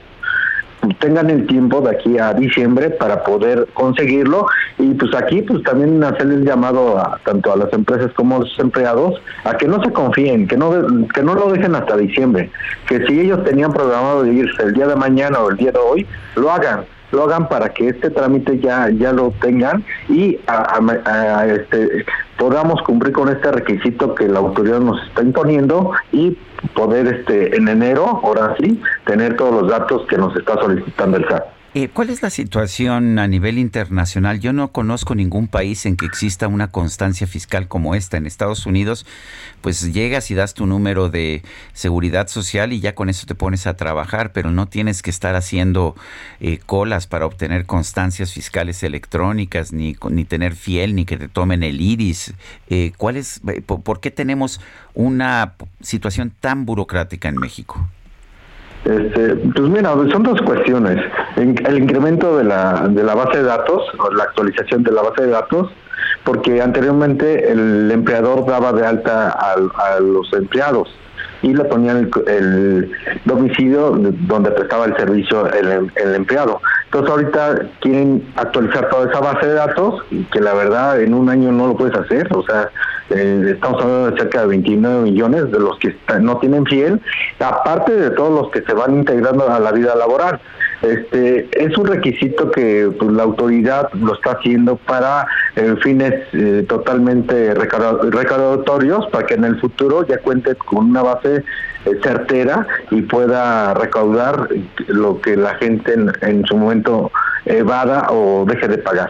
tengan 0.99 1.29
el 1.29 1.47
tiempo 1.47 1.81
de 1.81 1.91
aquí 1.91 2.17
a 2.17 2.33
diciembre 2.33 2.89
para 2.91 3.23
poder 3.23 3.67
conseguirlo 3.73 4.47
y 4.77 4.93
pues 4.93 5.13
aquí 5.15 5.41
pues 5.41 5.63
también 5.63 6.03
hacer 6.03 6.27
el 6.27 6.45
llamado 6.45 6.97
a 6.97 7.19
tanto 7.25 7.51
a 7.51 7.57
las 7.57 7.71
empresas 7.73 8.11
como 8.13 8.37
a 8.37 8.39
los 8.39 8.59
empleados 8.59 9.19
a 9.43 9.57
que 9.57 9.67
no 9.67 9.83
se 9.83 9.91
confíen, 9.91 10.47
que 10.47 10.57
no 10.57 10.71
que 11.13 11.23
no 11.23 11.35
lo 11.35 11.51
dejen 11.51 11.75
hasta 11.75 11.97
diciembre, 11.97 12.49
que 12.87 13.05
si 13.05 13.19
ellos 13.19 13.43
tenían 13.43 13.73
programado 13.73 14.23
de 14.23 14.33
irse 14.33 14.63
el 14.63 14.73
día 14.73 14.87
de 14.87 14.95
mañana 14.95 15.39
o 15.39 15.49
el 15.49 15.57
día 15.57 15.71
de 15.71 15.79
hoy, 15.79 16.07
lo 16.35 16.51
hagan 16.51 16.85
lo 17.11 17.23
hagan 17.23 17.47
para 17.47 17.69
que 17.69 17.89
este 17.89 18.09
trámite 18.09 18.59
ya 18.59 18.89
ya 18.89 19.13
lo 19.13 19.31
tengan 19.41 19.83
y 20.09 20.37
a- 20.47 21.45
este, 21.47 22.05
podamos 22.37 22.81
cumplir 22.83 23.13
con 23.13 23.29
este 23.29 23.51
requisito 23.51 24.13
que 24.15 24.27
la 24.27 24.39
autoridad 24.39 24.79
nos 24.79 25.01
está 25.07 25.21
imponiendo 25.21 25.91
y 26.11 26.37
poder 26.75 27.07
este 27.07 27.55
en 27.55 27.67
enero 27.67 28.19
ahora 28.23 28.55
sí 28.59 28.81
tener 29.05 29.35
todos 29.37 29.61
los 29.61 29.71
datos 29.71 30.05
que 30.07 30.17
nos 30.17 30.35
está 30.35 30.55
solicitando 30.61 31.17
el 31.17 31.27
SAT. 31.27 31.43
Eh, 31.73 31.89
¿Cuál 31.89 32.09
es 32.09 32.21
la 32.21 32.29
situación 32.29 33.19
a 33.19 33.27
nivel 33.27 33.59
internacional? 33.59 34.39
Yo 34.39 34.53
no 34.53 34.71
conozco 34.71 35.15
ningún 35.15 35.47
país 35.47 35.85
en 35.85 35.95
que 35.95 36.05
exista 36.05 36.47
una 36.47 36.71
constancia 36.71 37.27
fiscal 37.27 37.67
como 37.67 37.93
esta. 37.93 38.17
En 38.17 38.25
Estados 38.25 38.65
Unidos, 38.65 39.05
pues 39.61 39.93
llegas 39.93 40.31
y 40.31 40.33
das 40.33 40.53
tu 40.53 40.65
número 40.65 41.09
de 41.09 41.43
seguridad 41.73 42.29
social 42.29 42.73
y 42.73 42.79
ya 42.79 42.95
con 42.95 43.09
eso 43.09 43.27
te 43.27 43.35
pones 43.35 43.67
a 43.67 43.75
trabajar, 43.75 44.31
pero 44.31 44.49
no 44.49 44.67
tienes 44.67 45.01
que 45.01 45.09
estar 45.09 45.35
haciendo 45.35 45.95
eh, 46.39 46.59
colas 46.65 47.05
para 47.05 47.25
obtener 47.25 47.65
constancias 47.65 48.33
fiscales 48.33 48.81
electrónicas, 48.81 49.73
ni, 49.73 49.95
ni 50.09 50.25
tener 50.25 50.55
fiel, 50.55 50.95
ni 50.95 51.05
que 51.05 51.17
te 51.17 51.27
tomen 51.27 51.63
el 51.63 51.81
iris. 51.81 52.33
Eh, 52.69 52.93
¿cuál 52.97 53.17
es, 53.17 53.41
eh, 53.47 53.61
por, 53.61 53.99
qué 53.99 54.09
tenemos 54.09 54.61
una 54.93 55.53
situación 55.81 56.33
tan 56.39 56.65
burocrática 56.65 57.27
en 57.27 57.35
México? 57.35 57.87
Este, 58.85 59.35
pues 59.35 59.69
mira, 59.69 59.91
son 60.11 60.23
dos 60.23 60.41
cuestiones. 60.41 60.97
El 61.35 61.77
incremento 61.77 62.37
de 62.37 62.43
la, 62.45 62.87
de 62.87 63.03
la 63.03 63.15
base 63.15 63.39
de 63.39 63.43
datos, 63.43 63.83
o 63.99 64.11
la 64.13 64.23
actualización 64.23 64.83
de 64.83 64.91
la 64.91 65.01
base 65.01 65.23
de 65.23 65.29
datos, 65.31 65.71
porque 66.23 66.61
anteriormente 66.61 67.51
el 67.51 67.89
empleador 67.91 68.45
daba 68.45 68.71
de 68.73 68.85
alta 68.85 69.29
al- 69.29 69.71
a, 69.75 69.99
los 69.99 70.31
empleados 70.33 70.89
y 71.41 71.53
le 71.53 71.63
ponían 71.65 71.97
el, 71.97 72.11
el 72.27 72.91
domicilio 73.25 73.91
donde 74.27 74.51
prestaba 74.51 74.85
el 74.85 74.95
servicio 74.97 75.45
el, 75.53 75.91
el 75.95 76.15
empleado. 76.15 76.59
Entonces 76.85 77.11
ahorita 77.11 77.55
quieren 77.81 78.23
actualizar 78.35 78.89
toda 78.89 79.09
esa 79.09 79.19
base 79.19 79.47
de 79.47 79.53
datos, 79.53 80.01
que 80.31 80.39
la 80.39 80.53
verdad 80.53 80.99
en 81.01 81.13
un 81.13 81.29
año 81.29 81.51
no 81.51 81.67
lo 81.67 81.77
puedes 81.77 81.95
hacer, 81.95 82.27
o 82.35 82.43
sea, 82.43 82.69
eh, 83.09 83.51
estamos 83.53 83.81
hablando 83.81 84.11
de 84.11 84.17
cerca 84.17 84.41
de 84.41 84.47
29 84.47 85.01
millones 85.03 85.51
de 85.51 85.59
los 85.59 85.77
que 85.79 85.95
no 86.19 86.37
tienen 86.37 86.65
fiel, 86.65 87.01
aparte 87.39 87.93
de 87.93 88.09
todos 88.11 88.41
los 88.41 88.51
que 88.51 88.61
se 88.61 88.73
van 88.73 88.95
integrando 88.95 89.49
a 89.49 89.59
la 89.59 89.71
vida 89.71 89.95
laboral. 89.95 90.39
Este 90.81 91.49
es 91.53 91.75
un 91.77 91.87
requisito 91.87 92.51
que 92.51 92.91
pues, 92.99 93.11
la 93.11 93.23
autoridad 93.23 93.91
lo 93.93 94.13
está 94.13 94.33
haciendo 94.33 94.75
para 94.75 95.25
eh, 95.55 95.75
fines 95.81 96.13
eh, 96.33 96.65
totalmente 96.67 97.55
recaudatorios 97.55 99.07
para 99.07 99.25
que 99.25 99.33
en 99.33 99.45
el 99.45 99.59
futuro 99.59 100.05
ya 100.05 100.19
cuente 100.19 100.53
con 100.55 100.89
una 100.89 101.01
base 101.01 101.43
certera 102.03 102.67
y 102.91 103.01
pueda 103.01 103.73
recaudar 103.73 104.49
lo 104.87 105.19
que 105.21 105.37
la 105.37 105.55
gente 105.55 105.95
en 106.21 106.45
su 106.45 106.57
momento 106.57 107.11
evada 107.45 108.07
o 108.09 108.45
deje 108.45 108.67
de 108.67 108.77
pagar. 108.77 109.09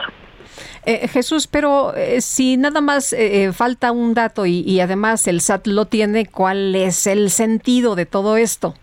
Eh, 0.85 1.07
Jesús, 1.07 1.47
pero 1.47 1.93
eh, 1.95 2.21
si 2.21 2.57
nada 2.57 2.81
más 2.81 3.13
eh, 3.13 3.51
falta 3.53 3.91
un 3.91 4.13
dato 4.13 4.45
y, 4.45 4.79
además 4.79 5.27
el 5.27 5.41
SAT 5.41 5.67
lo 5.67 5.85
tiene, 5.85 6.25
¿cuál 6.25 6.75
es 6.75 7.07
el 7.07 7.29
sentido 7.29 7.95
de 7.95 8.05
todo 8.05 8.37
esto? 8.37 8.75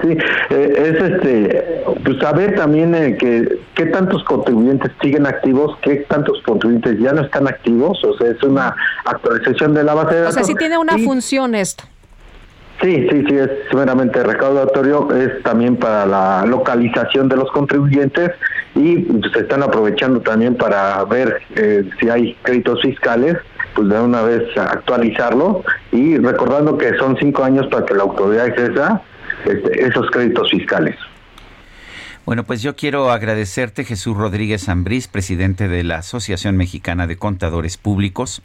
Sí, 0.00 0.16
es 0.50 1.00
este, 1.00 1.84
pues 2.02 2.18
saber 2.18 2.56
también 2.56 2.92
que 3.18 3.60
qué 3.74 3.86
tantos 3.86 4.24
contribuyentes 4.24 4.90
siguen 5.00 5.26
activos, 5.26 5.76
qué 5.82 5.96
tantos 6.08 6.42
contribuyentes 6.44 6.98
ya 6.98 7.12
no 7.12 7.22
están 7.22 7.46
activos, 7.46 8.02
o 8.02 8.16
sea, 8.16 8.30
es 8.30 8.42
una 8.42 8.74
actualización 9.04 9.74
de 9.74 9.84
la 9.84 9.94
base 9.94 10.14
de 10.14 10.20
datos. 10.22 10.36
O 10.36 10.38
sea, 10.38 10.44
sí 10.44 10.54
tiene 10.54 10.78
una 10.78 10.98
función 10.98 11.54
esto. 11.54 11.84
Sí, 12.82 13.06
sí, 13.08 13.24
sí, 13.28 13.36
es 13.36 13.50
meramente 13.74 14.24
recaudatorio, 14.24 15.14
es 15.14 15.40
también 15.44 15.76
para 15.76 16.04
la 16.04 16.44
localización 16.46 17.28
de 17.28 17.36
los 17.36 17.48
contribuyentes 17.52 18.32
y 18.74 19.06
se 19.32 19.40
están 19.40 19.62
aprovechando 19.62 20.20
también 20.20 20.56
para 20.56 21.04
ver 21.04 21.42
eh, 21.56 21.88
si 22.00 22.08
hay 22.08 22.34
créditos 22.42 22.80
fiscales, 22.82 23.36
pues 23.74 23.88
de 23.88 24.00
una 24.00 24.22
vez 24.22 24.56
actualizarlo 24.56 25.62
y 25.90 26.18
recordando 26.18 26.76
que 26.78 26.96
son 26.98 27.16
cinco 27.18 27.44
años 27.44 27.66
para 27.68 27.84
que 27.84 27.94
la 27.94 28.02
autoridad 28.02 28.46
ejerza 28.48 29.02
este, 29.44 29.86
esos 29.86 30.10
créditos 30.10 30.50
fiscales. 30.50 30.96
Bueno, 32.24 32.44
pues 32.44 32.62
yo 32.62 32.76
quiero 32.76 33.10
agradecerte, 33.10 33.84
Jesús 33.84 34.16
Rodríguez 34.16 34.68
Ambrís, 34.68 35.08
presidente 35.08 35.66
de 35.66 35.82
la 35.82 35.98
Asociación 35.98 36.56
Mexicana 36.56 37.08
de 37.08 37.16
Contadores 37.16 37.76
Públicos, 37.76 38.42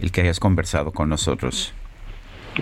el 0.00 0.12
que 0.12 0.22
hayas 0.22 0.40
conversado 0.40 0.92
con 0.92 1.10
nosotros. 1.10 1.74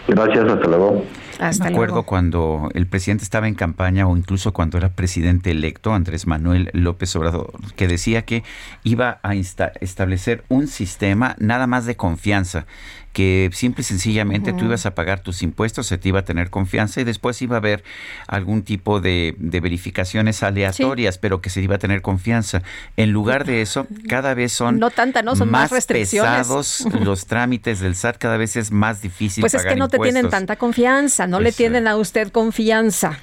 Gracias, 0.09 0.45
hasta 0.45 0.67
luego. 0.67 1.05
Me 1.39 1.69
acuerdo 1.69 2.05
cuando 2.05 2.71
el 2.75 2.87
presidente 2.87 3.25
estaba 3.25 3.49
en 3.49 3.55
campaña 3.55 4.07
o 4.07 4.17
incluso 4.17 4.53
cuando 4.53 4.79
era 4.79 4.91
presidente 4.91 5.51
electo, 5.51 5.93
Andrés 5.93 6.27
Manuel 6.27 6.71
López 6.73 7.15
Obrador, 7.17 7.53
que 7.77 7.89
decía 7.89 8.23
que 8.23 8.43
iba 8.85 9.21
a 9.23 9.35
establecer 9.35 10.45
un 10.49 10.67
sistema 10.67 11.37
nada 11.39 11.67
más 11.67 11.85
de 11.87 11.97
confianza 11.97 12.67
que 13.17 13.49
simple 13.55 13.81
y 13.81 13.85
sencillamente 13.85 14.53
tú 14.53 14.67
ibas 14.67 14.85
a 14.85 14.95
pagar 14.95 15.21
tus 15.21 15.43
impuestos, 15.43 15.87
se 15.87 15.97
te 15.97 16.11
iba 16.11 16.21
a 16.21 16.25
tener 16.27 16.51
confianza 16.51 17.01
y 17.01 17.05
después 17.05 17.41
iba 17.41 17.57
a 17.57 17.61
haber 17.61 17.83
algún 18.27 18.63
tipo 18.63 19.01
de, 19.01 19.35
verificaciones 19.39 20.43
aleatorias, 20.43 21.17
pero 21.17 21.41
que 21.41 21.49
se 21.49 21.63
iba 21.63 21.77
a 21.77 21.79
tener 21.79 22.03
confianza. 22.03 22.61
En 22.99 23.13
lugar 23.13 23.47
de 23.47 23.63
eso, 23.63 23.87
cada 24.07 24.35
vez 24.35 24.53
son, 24.53 24.79
no 24.79 24.91
tanta, 24.91 25.23
no, 25.23 25.35
son 25.35 25.51
más, 25.51 25.71
pesados 25.87 26.87
los 27.01 27.25
trámites 27.25 27.81
del 27.81 27.95
SAT, 27.95 28.19
cada 28.19 28.37
vez 28.37 28.55
es 28.55 28.71
más 28.71 29.01
difícil. 29.01 29.41
Pues 29.41 29.55
es 29.55 29.65
que 29.65 29.77
no 29.77 29.89
te 29.89 29.99
tienen 29.99 30.29
tanta 30.29 30.57
confianza, 30.57 31.27
no 31.27 31.41
le 31.41 31.45
pues, 31.45 31.57
tienen 31.57 31.89
a 31.89 31.97
usted 31.97 32.31
confianza. 32.31 33.19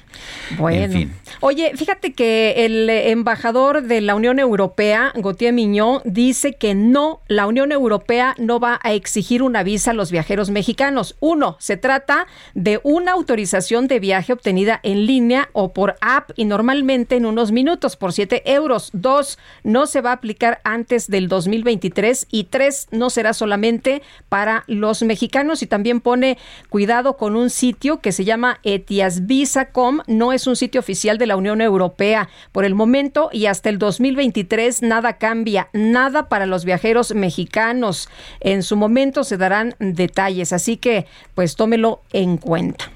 Bueno, 0.58 1.08
oye, 1.38 1.72
fíjate 1.76 2.14
que 2.14 2.64
el 2.64 2.90
embajador 2.90 3.84
de 3.84 4.00
la 4.00 4.16
Unión 4.16 4.40
Europea, 4.40 5.12
Gautier 5.14 5.52
Miñón, 5.52 6.00
dice 6.04 6.54
que 6.54 6.74
no, 6.74 7.20
la 7.28 7.46
Unión 7.46 7.70
Europea 7.70 8.34
no 8.38 8.58
va 8.58 8.80
a 8.82 8.92
exigir 8.92 9.40
una 9.40 9.62
visa 9.62 9.83
a 9.88 9.92
los 9.92 10.10
viajeros 10.10 10.50
mexicanos. 10.50 11.16
Uno, 11.20 11.56
se 11.58 11.76
trata 11.76 12.26
de 12.54 12.80
una 12.82 13.12
autorización 13.12 13.88
de 13.88 14.00
viaje 14.00 14.32
obtenida 14.32 14.80
en 14.82 15.06
línea 15.06 15.48
o 15.52 15.72
por 15.72 15.96
app 16.00 16.30
y 16.36 16.44
normalmente 16.44 17.16
en 17.16 17.26
unos 17.26 17.52
minutos 17.52 17.96
por 17.96 18.12
7 18.12 18.42
euros. 18.52 18.90
Dos, 18.92 19.38
no 19.62 19.86
se 19.86 20.00
va 20.00 20.10
a 20.10 20.14
aplicar 20.14 20.60
antes 20.64 21.08
del 21.08 21.28
2023 21.28 22.26
y 22.30 22.44
tres, 22.44 22.88
no 22.90 23.10
será 23.10 23.32
solamente 23.32 24.02
para 24.28 24.64
los 24.66 25.02
mexicanos 25.02 25.62
y 25.62 25.66
también 25.66 26.00
pone 26.00 26.38
cuidado 26.68 27.16
con 27.16 27.36
un 27.36 27.50
sitio 27.50 28.00
que 28.00 28.12
se 28.12 28.24
llama 28.24 28.60
etiasvisa.com. 28.62 30.00
No 30.06 30.32
es 30.32 30.46
un 30.46 30.56
sitio 30.56 30.80
oficial 30.80 31.18
de 31.18 31.26
la 31.26 31.36
Unión 31.36 31.60
Europea. 31.60 32.28
Por 32.52 32.64
el 32.64 32.74
momento 32.74 33.30
y 33.32 33.46
hasta 33.46 33.68
el 33.68 33.78
2023 33.78 34.82
nada 34.82 35.18
cambia, 35.18 35.68
nada 35.72 36.28
para 36.28 36.46
los 36.46 36.64
viajeros 36.64 37.14
mexicanos. 37.14 38.08
En 38.40 38.62
su 38.62 38.76
momento 38.76 39.24
se 39.24 39.36
darán 39.36 39.73
detalles, 39.78 40.52
así 40.52 40.76
que 40.76 41.06
pues 41.34 41.56
tómelo 41.56 42.02
en 42.12 42.36
cuenta. 42.36 42.90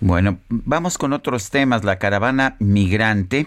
Bueno, 0.00 0.38
vamos 0.48 0.98
con 0.98 1.12
otros 1.12 1.50
temas. 1.50 1.84
La 1.84 1.98
caravana 1.98 2.56
migrante 2.58 3.46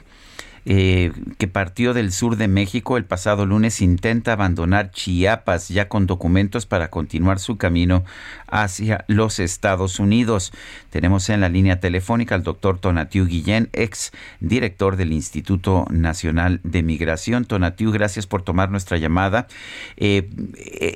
eh, 0.71 1.11
que 1.39 1.47
partió 1.47 1.95
del 1.95 2.11
sur 2.11 2.35
de 2.35 2.47
México 2.47 2.97
el 2.97 3.03
pasado 3.03 3.47
lunes 3.47 3.81
intenta 3.81 4.33
abandonar 4.33 4.91
Chiapas 4.91 5.69
ya 5.69 5.89
con 5.89 6.05
documentos 6.05 6.67
para 6.67 6.91
continuar 6.91 7.39
su 7.39 7.57
camino 7.57 8.03
hacia 8.45 9.03
los 9.07 9.39
Estados 9.39 9.97
Unidos. 9.97 10.53
Tenemos 10.91 11.27
en 11.29 11.41
la 11.41 11.49
línea 11.49 11.79
telefónica 11.79 12.35
al 12.35 12.43
doctor 12.43 12.77
Tonatiu 12.77 13.25
Guillén, 13.25 13.69
ex 13.73 14.11
director 14.41 14.95
del 14.95 15.11
Instituto 15.11 15.87
Nacional 15.89 16.59
de 16.63 16.83
Migración. 16.83 17.45
Tonatiu, 17.45 17.91
gracias 17.91 18.27
por 18.27 18.43
tomar 18.43 18.69
nuestra 18.69 18.97
llamada. 18.97 19.47
Eh, 19.97 20.29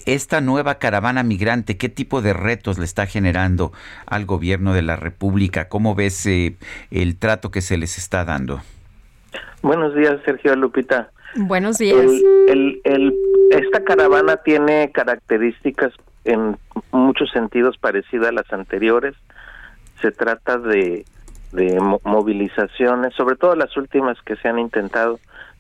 esta 0.06 0.40
nueva 0.40 0.78
caravana 0.78 1.24
migrante, 1.24 1.78
¿qué 1.78 1.90
tipo 1.90 2.22
de 2.22 2.34
retos 2.34 2.78
le 2.78 2.86
está 2.86 3.08
generando 3.08 3.74
al 4.06 4.28
gobierno 4.28 4.76
de 4.76 4.84
la 4.84 4.98
República? 4.98 5.68
¿Cómo 5.68 5.96
ves 5.96 6.24
eh, 6.28 6.58
el 6.92 7.16
trato 7.16 7.50
que 7.50 7.62
se 7.62 7.78
les 7.78 7.98
está 7.98 8.24
dando? 8.24 8.62
Buenos 9.62 9.96
días, 9.96 10.20
Sergio 10.26 10.56
Lupita. 10.56 11.10
Buenos 11.36 11.78
días. 11.78 11.98
El, 12.48 12.82
el, 12.84 13.16
esta 13.52 13.84
caravana 13.84 14.38
tiene 14.38 14.92
características 14.92 15.94
en 16.26 16.58
muchos 16.92 17.32
sentidos 17.32 17.78
parecidas 17.78 18.30
a 18.30 18.34
las 18.34 18.52
anteriores. 18.54 19.16
Se 20.02 20.12
trata 20.12 20.58
de, 20.58 21.06
de 21.52 21.80
movilizaciones, 22.04 23.14
sobre 23.16 23.36
todo 23.36 23.56
las 23.56 23.76
últimas 23.78 24.22
que 24.22 24.36
se 24.36 24.48
han 24.48 24.60
intentado. 24.60 25.20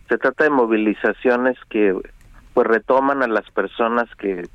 Se 0.09 0.17
trata 0.17 0.43
de 0.43 0.49
movilizaciones 0.49 1.57
que 1.69 1.95
pues 2.53 2.67
retoman 2.67 3.23
a 3.23 3.27
las 3.27 3.49
personas 3.51 4.07
que 4.15 4.47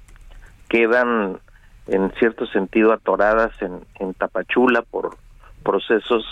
quedan 0.69 1.39
en 1.89 2.13
cierto 2.19 2.47
sentido 2.47 2.93
atoradas 2.93 3.51
en, 3.63 3.81
en 3.99 4.15
Tapachula 4.15 4.83
por 4.83 5.17
procesos 5.65 6.25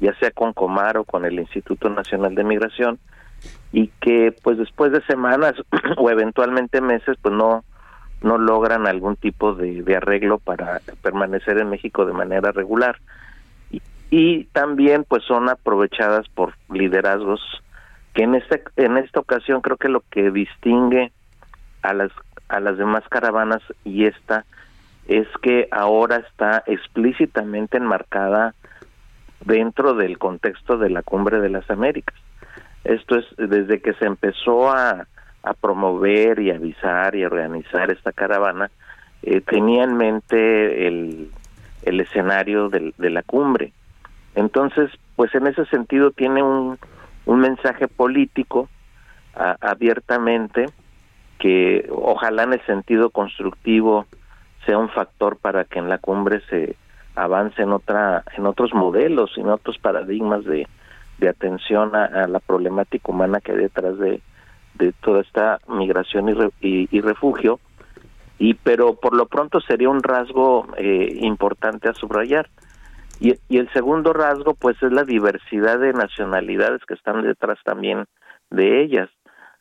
ya 0.00 0.14
sea 0.18 0.30
con 0.30 0.52
Comar 0.52 0.98
o 0.98 1.04
con 1.04 1.24
el 1.24 1.38
Instituto 1.38 1.88
Nacional 1.88 2.34
de 2.34 2.44
Migración, 2.44 2.98
y 3.72 3.88
que 4.00 4.34
pues 4.42 4.58
después 4.58 4.92
de 4.92 5.02
semanas 5.02 5.54
o 5.96 6.10
eventualmente 6.10 6.80
meses 6.80 7.16
pues 7.20 7.34
no 7.34 7.64
no 8.22 8.38
logran 8.38 8.86
algún 8.86 9.16
tipo 9.16 9.54
de, 9.54 9.84
arreglo 9.94 10.38
para 10.38 10.80
permanecer 11.02 11.58
en 11.58 11.68
México 11.68 12.06
de 12.06 12.14
manera 12.14 12.50
regular. 12.50 12.96
Y, 14.10 14.44
también 14.52 15.04
pues 15.04 15.22
son 15.24 15.48
aprovechadas 15.48 16.28
por 16.28 16.54
liderazgos 16.72 17.40
que 18.14 18.22
en 18.22 18.36
esta 18.36 18.60
en 18.76 18.96
esta 18.96 19.20
ocasión 19.20 19.60
creo 19.60 19.76
que 19.76 19.88
lo 19.88 20.00
que 20.10 20.30
distingue 20.30 21.12
a 21.82 21.92
las 21.92 22.12
a 22.48 22.60
las 22.60 22.78
demás 22.78 23.02
caravanas 23.10 23.62
y 23.84 24.06
esta 24.06 24.46
es 25.08 25.26
que 25.42 25.68
ahora 25.72 26.16
está 26.16 26.62
explícitamente 26.66 27.76
enmarcada 27.76 28.54
dentro 29.44 29.94
del 29.94 30.18
contexto 30.18 30.78
de 30.78 30.90
la 30.90 31.02
Cumbre 31.02 31.40
de 31.40 31.50
las 31.50 31.68
Américas. 31.70 32.16
Esto 32.84 33.18
es 33.18 33.24
desde 33.36 33.80
que 33.80 33.94
se 33.94 34.06
empezó 34.06 34.70
a, 34.70 35.06
promover 35.60 36.40
y 36.40 36.50
avisar 36.50 37.14
y 37.14 37.24
organizar 37.24 37.92
esta 37.92 38.10
caravana, 38.10 38.68
eh, 39.22 39.40
tenía 39.40 39.84
en 39.84 39.96
mente 39.96 40.88
el, 40.88 41.30
escenario 41.82 42.68
de, 42.68 42.92
la 43.10 43.22
cumbre. 43.22 43.72
Entonces, 44.34 44.90
pues 45.14 45.32
en 45.36 45.46
ese 45.46 45.64
sentido 45.66 46.10
tiene 46.10 46.42
un 46.42 46.78
mensaje 47.26 47.86
político 47.86 48.68
abiertamente 49.36 50.66
que 51.38 51.86
ojalá 51.90 52.44
en 52.44 52.54
el 52.54 52.66
sentido 52.66 53.10
constructivo 53.10 54.06
sea 54.64 54.78
un 54.78 54.88
factor 54.88 55.36
para 55.36 55.64
que 55.64 55.78
en 55.78 55.88
la 55.88 55.98
cumbre 55.98 56.40
se 56.48 56.76
avance 57.16 57.62
en 57.62 57.72
otra 57.72 58.24
en 58.36 58.46
otros 58.46 58.72
modelos 58.74 59.36
en 59.36 59.48
otros 59.48 59.78
paradigmas 59.78 60.44
de, 60.44 60.66
de 61.18 61.28
atención 61.28 61.94
a, 61.94 62.26
la 62.26 62.40
problemática 62.40 63.10
humana 63.10 63.40
que 63.40 63.52
hay 63.52 63.58
detrás 63.58 63.98
de, 63.98 64.20
de 64.74 64.92
toda 64.92 65.22
esta 65.22 65.60
migración 65.68 66.28
y, 66.60 66.88
y, 66.90 67.00
refugio. 67.00 67.58
Y 68.38 68.54
pero 68.54 68.94
por 68.94 69.14
lo 69.16 69.26
pronto 69.26 69.60
sería 69.60 69.88
un 69.88 70.02
rasgo 70.02 70.66
eh, 70.76 71.18
importante 71.22 71.88
a 71.88 71.94
subrayar. 71.94 72.50
Y, 73.18 73.34
y 73.48 73.58
el 73.58 73.72
segundo 73.72 74.12
rasgo 74.12 74.54
pues 74.54 74.76
es 74.82 74.92
la 74.92 75.04
diversidad 75.04 75.78
de 75.78 75.94
nacionalidades 75.94 76.84
que 76.84 76.94
están 76.94 77.22
detrás 77.22 77.58
también 77.64 78.04
de 78.50 78.82
ellas 78.82 79.08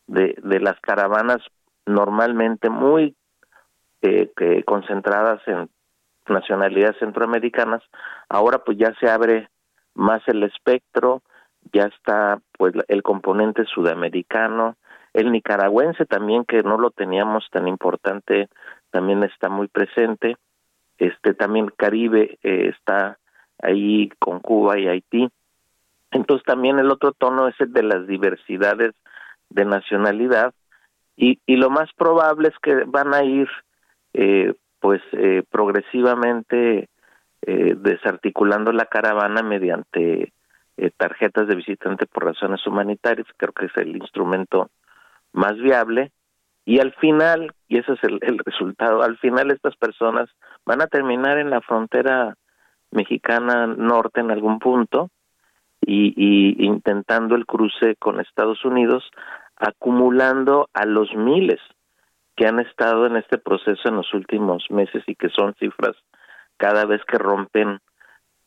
de, 0.07 0.35
de 0.43 0.59
las 0.59 0.79
caravanas 0.81 1.41
normalmente 1.85 2.69
muy 2.69 3.15
eh, 4.01 4.29
concentradas 4.65 5.41
en 5.47 5.69
nacionalidades 6.29 6.97
centroamericanas, 6.99 7.83
ahora 8.29 8.59
pues 8.59 8.77
ya 8.77 8.93
se 8.99 9.09
abre 9.09 9.49
más 9.93 10.21
el 10.27 10.43
espectro, 10.43 11.21
ya 11.73 11.83
está 11.83 12.39
pues 12.57 12.73
el 12.87 13.03
componente 13.03 13.65
sudamericano, 13.65 14.75
el 15.13 15.31
nicaragüense 15.31 16.05
también 16.05 16.43
que 16.45 16.61
no 16.63 16.77
lo 16.77 16.91
teníamos 16.91 17.47
tan 17.51 17.67
importante 17.67 18.49
también 18.91 19.23
está 19.23 19.49
muy 19.49 19.67
presente, 19.67 20.37
este 20.97 21.33
también 21.33 21.67
Caribe 21.75 22.37
eh, 22.43 22.71
está 22.73 23.17
ahí 23.61 24.09
con 24.19 24.39
Cuba 24.39 24.79
y 24.79 24.87
Haití. 24.87 25.29
Entonces 26.11 26.45
también 26.45 26.79
el 26.79 26.91
otro 26.91 27.11
tono 27.11 27.47
es 27.47 27.59
el 27.59 27.73
de 27.73 27.83
las 27.83 28.07
diversidades 28.07 28.93
de 29.49 29.65
nacionalidad 29.65 30.53
y, 31.17 31.39
y 31.45 31.57
lo 31.57 31.69
más 31.69 31.89
probable 31.97 32.49
es 32.49 32.57
que 32.61 32.85
van 32.85 33.13
a 33.13 33.23
ir 33.23 33.49
eh, 34.13 34.53
pues 34.85 35.01
eh, 35.13 35.41
progresivamente 35.49 36.89
eh, 37.41 37.75
desarticulando 37.75 38.71
la 38.71 38.85
caravana 38.85 39.41
mediante 39.41 40.31
eh, 40.77 40.91
tarjetas 40.95 41.47
de 41.47 41.55
visitante 41.55 42.05
por 42.05 42.25
razones 42.25 42.67
humanitarias, 42.67 43.25
creo 43.35 43.51
que 43.51 43.65
es 43.65 43.75
el 43.77 43.95
instrumento 43.95 44.69
más 45.33 45.57
viable, 45.57 46.11
y 46.65 46.81
al 46.81 46.93
final, 46.93 47.51
y 47.67 47.79
ese 47.79 47.93
es 47.93 48.03
el, 48.03 48.19
el 48.21 48.37
resultado, 48.37 49.01
al 49.01 49.17
final 49.17 49.49
estas 49.49 49.75
personas 49.75 50.29
van 50.67 50.83
a 50.83 50.87
terminar 50.87 51.39
en 51.39 51.49
la 51.49 51.61
frontera 51.61 52.35
mexicana 52.91 53.65
norte 53.65 54.19
en 54.19 54.29
algún 54.29 54.59
punto 54.59 55.09
y, 55.81 56.13
y 56.15 56.63
intentando 56.63 57.33
el 57.33 57.47
cruce 57.47 57.95
con 57.95 58.19
Estados 58.19 58.63
Unidos, 58.63 59.03
acumulando 59.55 60.69
a 60.75 60.85
los 60.85 61.11
miles 61.15 61.59
que 62.35 62.47
han 62.47 62.59
estado 62.59 63.05
en 63.05 63.15
este 63.15 63.37
proceso 63.37 63.87
en 63.87 63.95
los 63.95 64.13
últimos 64.13 64.65
meses 64.69 65.03
y 65.07 65.15
que 65.15 65.29
son 65.29 65.53
cifras 65.55 65.95
cada 66.57 66.85
vez 66.85 67.01
que 67.05 67.17
rompen, 67.17 67.79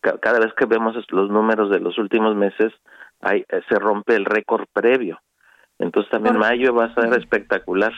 cada 0.01 0.39
vez 0.39 0.53
que 0.55 0.67
vemos 0.67 0.95
los 1.11 1.31
números 1.31 1.71
de 1.71 1.81
los 1.81 1.99
últimos 1.99 2.35
meses, 2.35 2.73
hay, 3.21 3.45
se 3.69 3.79
rompe 3.79 4.15
el 4.15 4.25
récord 4.25 4.67
previo. 4.73 5.21
Entonces 5.79 6.11
también 6.11 6.37
mayo 6.37 6.75
va 6.75 6.87
a 6.87 6.95
ser 6.95 7.13
espectacular. 7.13 7.93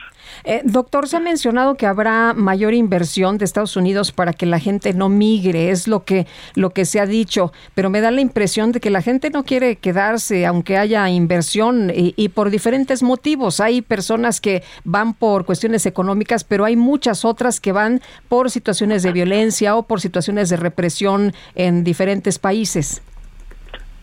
Eh, 0.44 0.60
doctor, 0.64 1.08
se 1.08 1.16
ha 1.16 1.20
mencionado 1.20 1.76
que 1.76 1.86
habrá 1.86 2.34
mayor 2.34 2.74
inversión 2.74 3.38
de 3.38 3.46
Estados 3.46 3.74
Unidos 3.74 4.12
para 4.12 4.34
que 4.34 4.44
la 4.44 4.58
gente 4.58 4.92
no 4.92 5.08
migre, 5.08 5.70
es 5.70 5.88
lo 5.88 6.04
que, 6.04 6.26
lo 6.56 6.70
que 6.70 6.84
se 6.84 7.00
ha 7.00 7.06
dicho, 7.06 7.52
pero 7.74 7.88
me 7.88 8.02
da 8.02 8.10
la 8.10 8.20
impresión 8.20 8.72
de 8.72 8.80
que 8.80 8.90
la 8.90 9.00
gente 9.00 9.30
no 9.30 9.44
quiere 9.44 9.76
quedarse 9.76 10.44
aunque 10.44 10.76
haya 10.76 11.08
inversión 11.08 11.90
y, 11.94 12.12
y 12.16 12.28
por 12.28 12.50
diferentes 12.50 13.02
motivos. 13.02 13.60
Hay 13.60 13.80
personas 13.80 14.42
que 14.42 14.62
van 14.84 15.14
por 15.14 15.46
cuestiones 15.46 15.86
económicas, 15.86 16.44
pero 16.44 16.66
hay 16.66 16.76
muchas 16.76 17.24
otras 17.24 17.60
que 17.60 17.72
van 17.72 18.00
por 18.28 18.50
situaciones 18.50 19.02
de 19.02 19.12
violencia 19.12 19.74
o 19.74 19.86
por 19.86 20.02
situaciones 20.02 20.50
de 20.50 20.58
represión 20.58 21.32
en 21.54 21.82
diferentes 21.82 22.38
países. 22.38 23.02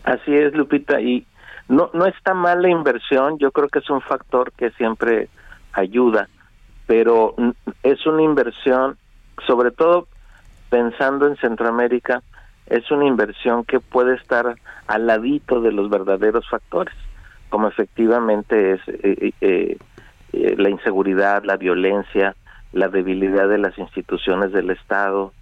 Así 0.02 0.34
es, 0.34 0.52
Lupita, 0.54 1.00
y 1.00 1.26
no, 1.68 1.90
no 1.92 2.06
está 2.06 2.34
mal 2.34 2.62
la 2.62 2.70
inversión, 2.70 3.38
yo 3.38 3.50
creo 3.52 3.68
que 3.68 3.80
es 3.80 3.90
un 3.90 4.00
factor 4.00 4.52
que 4.52 4.70
siempre 4.70 5.28
ayuda, 5.72 6.28
pero 6.86 7.34
es 7.82 8.06
una 8.06 8.22
inversión, 8.22 8.96
sobre 9.46 9.70
todo 9.70 10.08
pensando 10.70 11.26
en 11.26 11.36
Centroamérica, 11.36 12.22
es 12.66 12.90
una 12.90 13.06
inversión 13.06 13.64
que 13.64 13.80
puede 13.80 14.14
estar 14.14 14.56
al 14.86 15.06
ladito 15.06 15.60
de 15.60 15.72
los 15.72 15.90
verdaderos 15.90 16.48
factores, 16.48 16.94
como 17.50 17.68
efectivamente 17.68 18.72
es 18.72 18.80
eh, 18.88 19.32
eh, 19.40 19.78
eh, 20.32 20.54
la 20.58 20.70
inseguridad, 20.70 21.44
la 21.44 21.56
violencia, 21.56 22.34
la 22.72 22.88
debilidad 22.88 23.48
de 23.48 23.58
las 23.58 23.76
instituciones 23.78 24.52
del 24.52 24.70
Estado, 24.70 25.32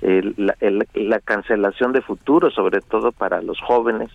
la, 0.00 0.56
la 0.94 1.20
cancelación 1.20 1.92
de 1.92 2.02
futuro, 2.02 2.50
sobre 2.50 2.80
todo 2.80 3.12
para 3.12 3.40
los 3.40 3.60
jóvenes, 3.60 4.10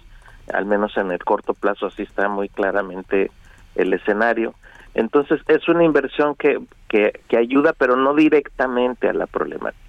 al 0.53 0.65
menos 0.65 0.95
en 0.98 1.11
el 1.11 1.24
corto 1.24 1.53
plazo 1.53 1.88
así 1.88 2.03
está 2.03 2.28
muy 2.30 2.49
claramente 2.49 3.32
el 3.76 3.94
escenario. 3.94 4.53
Entonces 4.94 5.41
es 5.48 5.68
una 5.68 5.84
inversión 5.84 6.36
que, 6.36 6.60
que, 6.88 7.38
ayuda, 7.38 7.74
pero 7.78 7.95
no 7.95 8.15
directamente 8.15 9.07
a 9.07 9.14
la 9.14 9.28
problemática. 9.28 9.84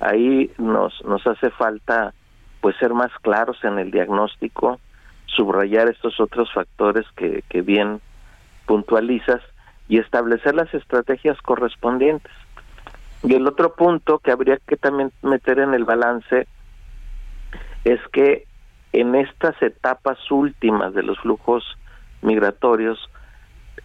Ahí 0.00 0.50
nos, 0.58 1.02
nos 1.04 1.26
hace 1.26 1.50
falta 1.50 2.12
pues 2.60 2.76
ser 2.76 2.92
más 2.92 3.10
claros 3.22 3.56
en 3.64 3.78
el 3.78 3.90
diagnóstico, 3.90 4.78
subrayar 5.26 5.88
estos 5.88 6.20
otros 6.20 6.52
factores 6.52 7.06
que, 7.16 7.42
que 7.48 7.62
bien 7.62 8.00
puntualizas 8.66 9.40
y 9.88 9.98
establecer 9.98 10.54
las 10.54 10.72
estrategias 10.74 11.40
correspondientes. 11.40 12.32
Y 13.22 13.34
el 13.34 13.46
otro 13.46 13.74
punto 13.74 14.18
que 14.18 14.32
habría 14.32 14.58
que 14.58 14.76
también 14.76 15.12
meter 15.22 15.60
en 15.60 15.72
el 15.74 15.84
balance 15.84 16.46
es 17.84 18.00
que 18.12 18.46
en 19.00 19.14
estas 19.14 19.60
etapas 19.62 20.18
últimas 20.30 20.94
de 20.94 21.02
los 21.02 21.18
flujos 21.18 21.62
migratorios, 22.22 22.98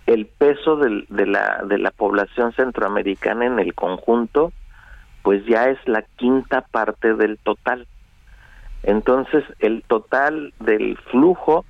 el 0.05 0.25
peso 0.25 0.77
del, 0.77 1.05
de, 1.09 1.25
la, 1.25 1.63
de 1.67 1.77
la 1.77 1.91
población 1.91 2.53
centroamericana 2.53 3.45
en 3.45 3.59
el 3.59 3.73
conjunto, 3.75 4.53
pues 5.21 5.45
ya 5.45 5.65
es 5.65 5.77
la 5.85 6.03
quinta 6.15 6.61
parte 6.61 7.13
del 7.13 7.37
total. 7.37 7.87
Entonces, 8.83 9.43
el 9.59 9.83
total 9.85 10.53
del 10.59 10.97
flujo, 11.11 11.65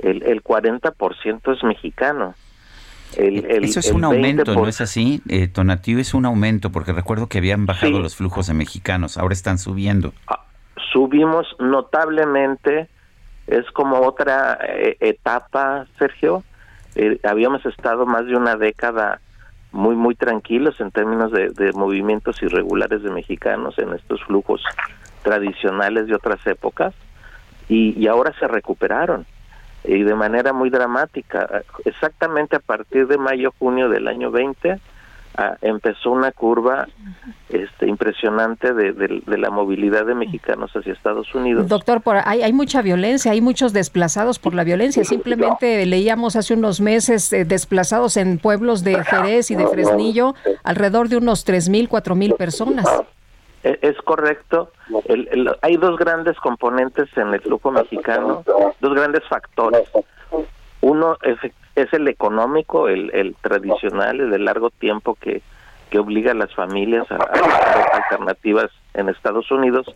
el, 0.00 0.22
el 0.22 0.42
40% 0.42 1.54
es 1.54 1.62
mexicano. 1.62 2.34
El, 3.16 3.44
el, 3.44 3.64
Eso 3.64 3.80
es 3.80 3.90
un 3.90 4.04
aumento, 4.04 4.54
¿no 4.54 4.68
es 4.68 4.80
así? 4.80 5.20
Eh, 5.28 5.48
Tonatiuh 5.48 5.98
es 5.98 6.14
un 6.14 6.24
aumento, 6.24 6.70
porque 6.70 6.92
recuerdo 6.92 7.28
que 7.28 7.38
habían 7.38 7.66
bajado 7.66 7.96
sí. 7.96 8.02
los 8.02 8.16
flujos 8.16 8.46
de 8.46 8.54
mexicanos, 8.54 9.18
ahora 9.18 9.34
están 9.34 9.58
subiendo. 9.58 10.14
Ah, 10.26 10.44
subimos 10.92 11.46
notablemente, 11.58 12.88
es 13.46 13.70
como 13.72 14.00
otra 14.00 14.58
eh, 14.62 14.96
etapa, 15.00 15.86
Sergio. 15.98 16.44
Eh, 16.94 17.18
habíamos 17.24 17.64
estado 17.66 18.06
más 18.06 18.26
de 18.26 18.36
una 18.36 18.56
década 18.56 19.20
muy, 19.72 19.94
muy 19.94 20.14
tranquilos 20.14 20.80
en 20.80 20.90
términos 20.90 21.30
de, 21.32 21.50
de, 21.50 21.72
movimientos 21.72 22.42
irregulares 22.42 23.02
de 23.02 23.10
mexicanos 23.10 23.78
en 23.78 23.92
estos 23.92 24.22
flujos 24.24 24.62
tradicionales 25.22 26.06
de 26.08 26.14
otras 26.14 26.44
épocas 26.46 26.92
y, 27.68 27.96
y 27.96 28.08
ahora 28.08 28.32
se 28.38 28.48
recuperaron 28.48 29.26
y 29.84 30.02
de 30.02 30.14
manera 30.14 30.52
muy 30.52 30.70
dramática. 30.70 31.62
Exactamente 31.84 32.56
a 32.56 32.60
partir 32.60 33.06
de 33.06 33.16
mayo-junio 33.16 33.88
del 33.88 34.08
año 34.08 34.30
20 34.30 34.80
Ah, 35.36 35.56
empezó 35.62 36.10
una 36.10 36.32
curva 36.32 36.88
este, 37.48 37.86
impresionante 37.86 38.74
de, 38.74 38.92
de, 38.92 39.22
de, 39.24 39.38
la 39.38 39.48
movilidad 39.48 40.04
de 40.04 40.14
mexicanos 40.14 40.72
hacia 40.72 40.92
Estados 40.92 41.32
Unidos. 41.34 41.68
Doctor, 41.68 42.00
por, 42.00 42.16
hay, 42.24 42.42
hay 42.42 42.52
mucha 42.52 42.82
violencia, 42.82 43.30
hay 43.30 43.40
muchos 43.40 43.72
desplazados 43.72 44.40
por 44.40 44.54
la 44.54 44.64
violencia. 44.64 45.04
Simplemente 45.04 45.86
leíamos 45.86 46.34
hace 46.34 46.54
unos 46.54 46.80
meses 46.80 47.32
eh, 47.32 47.44
desplazados 47.44 48.16
en 48.16 48.38
pueblos 48.38 48.82
de 48.82 49.02
Jerez 49.04 49.50
y 49.52 49.54
de 49.54 49.68
Fresnillo, 49.68 50.34
alrededor 50.64 51.08
de 51.08 51.16
unos 51.16 51.44
tres 51.44 51.68
mil, 51.68 51.88
cuatro 51.88 52.16
mil 52.16 52.34
personas. 52.34 52.86
E, 53.62 53.78
Es 53.82 53.96
correcto. 53.98 54.72
El, 55.06 55.28
el, 55.30 55.50
hay 55.62 55.76
dos 55.76 55.96
grandes 55.96 56.36
componentes 56.38 57.08
en 57.16 57.32
el 57.32 57.40
flujo 57.40 57.70
mexicano, 57.70 58.42
dos 58.80 58.94
grandes 58.94 59.22
factores. 59.28 59.88
Uno, 60.82 61.18
es 61.74 61.92
el 61.92 62.08
económico, 62.08 62.88
el, 62.88 63.36
tradicional, 63.40 64.20
el 64.20 64.30
de 64.30 64.38
largo 64.38 64.70
tiempo 64.70 65.14
que, 65.14 65.42
obliga 65.98 66.30
a 66.30 66.34
las 66.34 66.54
familias 66.54 67.10
a, 67.10 67.16
a 67.16 67.42
buscar 67.42 67.90
alternativas 67.94 68.70
en 68.94 69.08
Estados 69.08 69.50
Unidos, 69.50 69.92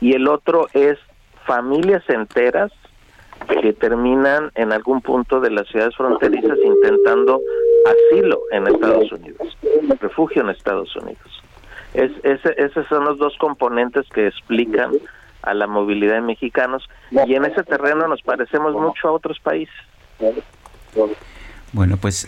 y 0.00 0.14
el 0.14 0.28
otro 0.28 0.68
es 0.72 0.98
familias 1.44 2.02
enteras 2.08 2.70
que 3.60 3.72
terminan 3.72 4.50
en 4.54 4.72
algún 4.72 5.00
punto 5.00 5.40
de 5.40 5.50
las 5.50 5.68
ciudades 5.68 5.96
fronterizas 5.96 6.58
intentando 6.64 7.40
asilo 7.86 8.40
en 8.50 8.66
Estados 8.66 9.12
Unidos, 9.12 9.56
refugio 10.00 10.42
en 10.42 10.50
Estados 10.50 10.94
Unidos. 10.96 11.42
Es, 11.94 12.10
ese, 12.24 12.54
esos 12.56 12.86
son 12.88 13.04
los 13.04 13.18
dos 13.18 13.36
componentes 13.38 14.06
que 14.12 14.26
explican 14.26 14.92
a 15.42 15.54
la 15.54 15.66
movilidad 15.66 16.14
de 16.14 16.20
mexicanos 16.22 16.88
y 17.10 17.34
en 17.34 17.44
ese 17.44 17.62
terreno 17.62 18.08
nos 18.08 18.20
parecemos 18.22 18.74
mucho 18.74 19.08
a 19.08 19.12
otros 19.12 19.38
países. 19.40 19.74
Bueno, 21.72 21.96
pues 21.98 22.26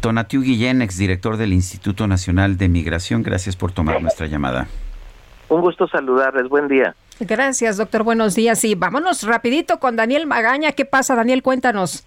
Tonatiu 0.00 0.42
Guillén, 0.42 0.82
exdirector 0.82 1.36
del 1.36 1.52
Instituto 1.52 2.06
Nacional 2.06 2.58
de 2.58 2.68
Migración, 2.68 3.22
gracias 3.22 3.56
por 3.56 3.72
tomar 3.72 4.02
nuestra 4.02 4.26
llamada. 4.26 4.68
Un 5.48 5.62
gusto 5.62 5.88
saludarles, 5.88 6.48
buen 6.48 6.68
día. 6.68 6.94
Gracias, 7.18 7.76
doctor, 7.76 8.02
buenos 8.02 8.34
días. 8.34 8.64
Y 8.64 8.74
vámonos 8.74 9.24
rapidito 9.24 9.78
con 9.78 9.96
Daniel 9.96 10.26
Magaña. 10.26 10.72
¿Qué 10.72 10.84
pasa, 10.84 11.14
Daniel? 11.14 11.42
Cuéntanos. 11.42 12.06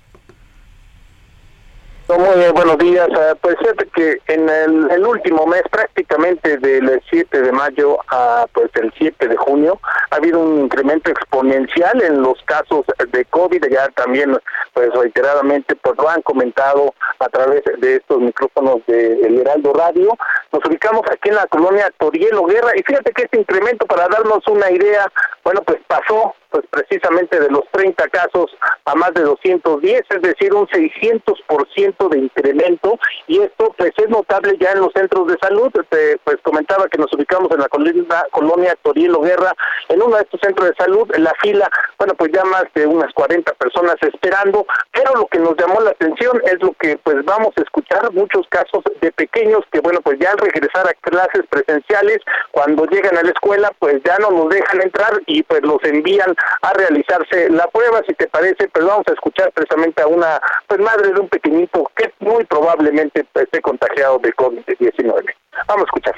Muy 2.09 2.37
bien, 2.37 2.53
buenos 2.53 2.77
días. 2.79 3.07
Uh, 3.07 3.35
pues 3.39 3.55
fíjate 3.59 3.87
que 3.95 4.17
en 4.27 4.49
el, 4.49 4.91
el, 4.91 5.05
último 5.05 5.47
mes, 5.47 5.63
prácticamente 5.71 6.57
del 6.57 7.01
7 7.09 7.41
de 7.41 7.51
mayo 7.53 7.97
a 8.09 8.45
pues 8.51 8.69
el 8.75 8.93
7 8.97 9.25
de 9.29 9.37
junio, 9.37 9.79
ha 10.11 10.17
habido 10.17 10.39
un 10.41 10.63
incremento 10.63 11.09
exponencial 11.09 12.01
en 12.01 12.21
los 12.21 12.37
casos 12.43 12.85
de 13.09 13.23
COVID. 13.25 13.63
Ya 13.71 13.87
también, 13.95 14.37
pues 14.73 14.93
reiteradamente, 14.93 15.77
pues 15.77 15.95
lo 15.97 16.09
han 16.09 16.21
comentado 16.23 16.93
a 17.19 17.29
través 17.29 17.63
de 17.77 17.95
estos 17.95 18.19
micrófonos 18.19 18.85
de 18.85 19.21
El 19.25 19.39
Heraldo 19.39 19.71
Radio. 19.71 20.17
Nos 20.51 20.65
ubicamos 20.65 21.03
aquí 21.09 21.29
en 21.29 21.35
la 21.35 21.47
colonia 21.47 21.89
Torielo 21.97 22.45
Guerra 22.45 22.71
y 22.75 22.83
fíjate 22.83 23.13
que 23.13 23.23
este 23.23 23.39
incremento, 23.39 23.85
para 23.85 24.09
darnos 24.09 24.45
una 24.47 24.69
idea, 24.69 25.09
bueno, 25.43 25.61
pues 25.65 25.79
pasó 25.87 26.35
pues 26.53 26.65
precisamente 26.69 27.39
de 27.39 27.49
los 27.49 27.63
30 27.71 28.07
casos 28.09 28.55
a 28.85 28.93
más 28.93 29.11
de 29.15 29.21
210, 29.21 30.03
es 30.07 30.21
decir, 30.21 30.53
un 30.53 30.67
600% 30.67 31.92
de 32.09 32.19
incremento 32.19 32.99
y 33.27 33.39
esto 33.39 33.73
pues 33.77 33.91
es 33.97 34.09
notable 34.09 34.57
ya 34.59 34.71
en 34.71 34.81
los 34.81 34.91
centros 34.93 35.27
de 35.27 35.37
salud. 35.41 35.71
pues 35.71 36.37
comentaba 36.43 36.87
que 36.87 36.97
nos 36.97 37.13
ubicamos 37.13 37.51
en 37.51 37.59
la 37.59 37.69
colonia, 37.69 38.25
colonia 38.31 38.75
Torielo 38.81 39.21
Guerra, 39.21 39.53
en 39.89 40.01
uno 40.01 40.17
de 40.17 40.23
estos 40.23 40.41
centros 40.41 40.69
de 40.69 40.75
salud, 40.75 41.09
en 41.13 41.23
la 41.23 41.33
fila, 41.41 41.69
bueno, 41.97 42.13
pues 42.15 42.31
ya 42.33 42.43
más 42.45 42.65
de 42.75 42.85
unas 42.85 43.13
40 43.13 43.53
personas 43.53 43.95
esperando, 44.01 44.65
pero 44.91 45.15
lo 45.15 45.27
que 45.27 45.39
nos 45.39 45.55
llamó 45.57 45.79
la 45.81 45.91
atención 45.91 46.41
es 46.45 46.61
lo 46.61 46.73
que 46.73 46.97
pues 46.97 47.23
vamos 47.25 47.53
a 47.57 47.61
escuchar, 47.61 48.11
muchos 48.11 48.47
casos 48.49 48.83
de 49.01 49.11
pequeños 49.11 49.61
que 49.71 49.79
bueno, 49.79 49.99
pues 50.01 50.19
ya 50.19 50.31
al 50.31 50.37
regresar 50.37 50.87
a 50.87 50.93
clases 50.93 51.43
presenciales, 51.49 52.19
cuando 52.51 52.85
llegan 52.85 53.17
a 53.17 53.23
la 53.23 53.31
escuela, 53.31 53.71
pues 53.79 54.01
ya 54.05 54.17
no 54.19 54.31
nos 54.31 54.49
dejan 54.49 54.81
entrar 54.81 55.21
y 55.25 55.43
pues 55.43 55.61
los 55.63 55.83
envían 55.83 56.35
a 56.61 56.73
realizarse 56.73 57.49
la 57.49 57.67
prueba. 57.67 58.01
Si 58.07 58.13
te 58.13 58.27
parece, 58.27 58.67
pues 58.69 58.85
vamos 58.85 59.05
a 59.07 59.13
escuchar 59.13 59.51
precisamente 59.51 60.01
a 60.01 60.07
una 60.07 60.41
pues 60.67 60.79
madre 60.79 61.11
de 61.11 61.19
un 61.19 61.29
pequeñito 61.29 61.82
que 61.95 62.11
muy 62.19 62.43
probablemente 62.45 63.25
esté 63.33 63.61
contagiado 63.61 64.19
de 64.19 64.33
COVID-19. 64.33 65.23
Vamos 65.67 65.83
a 65.83 65.85
escuchar 65.85 66.15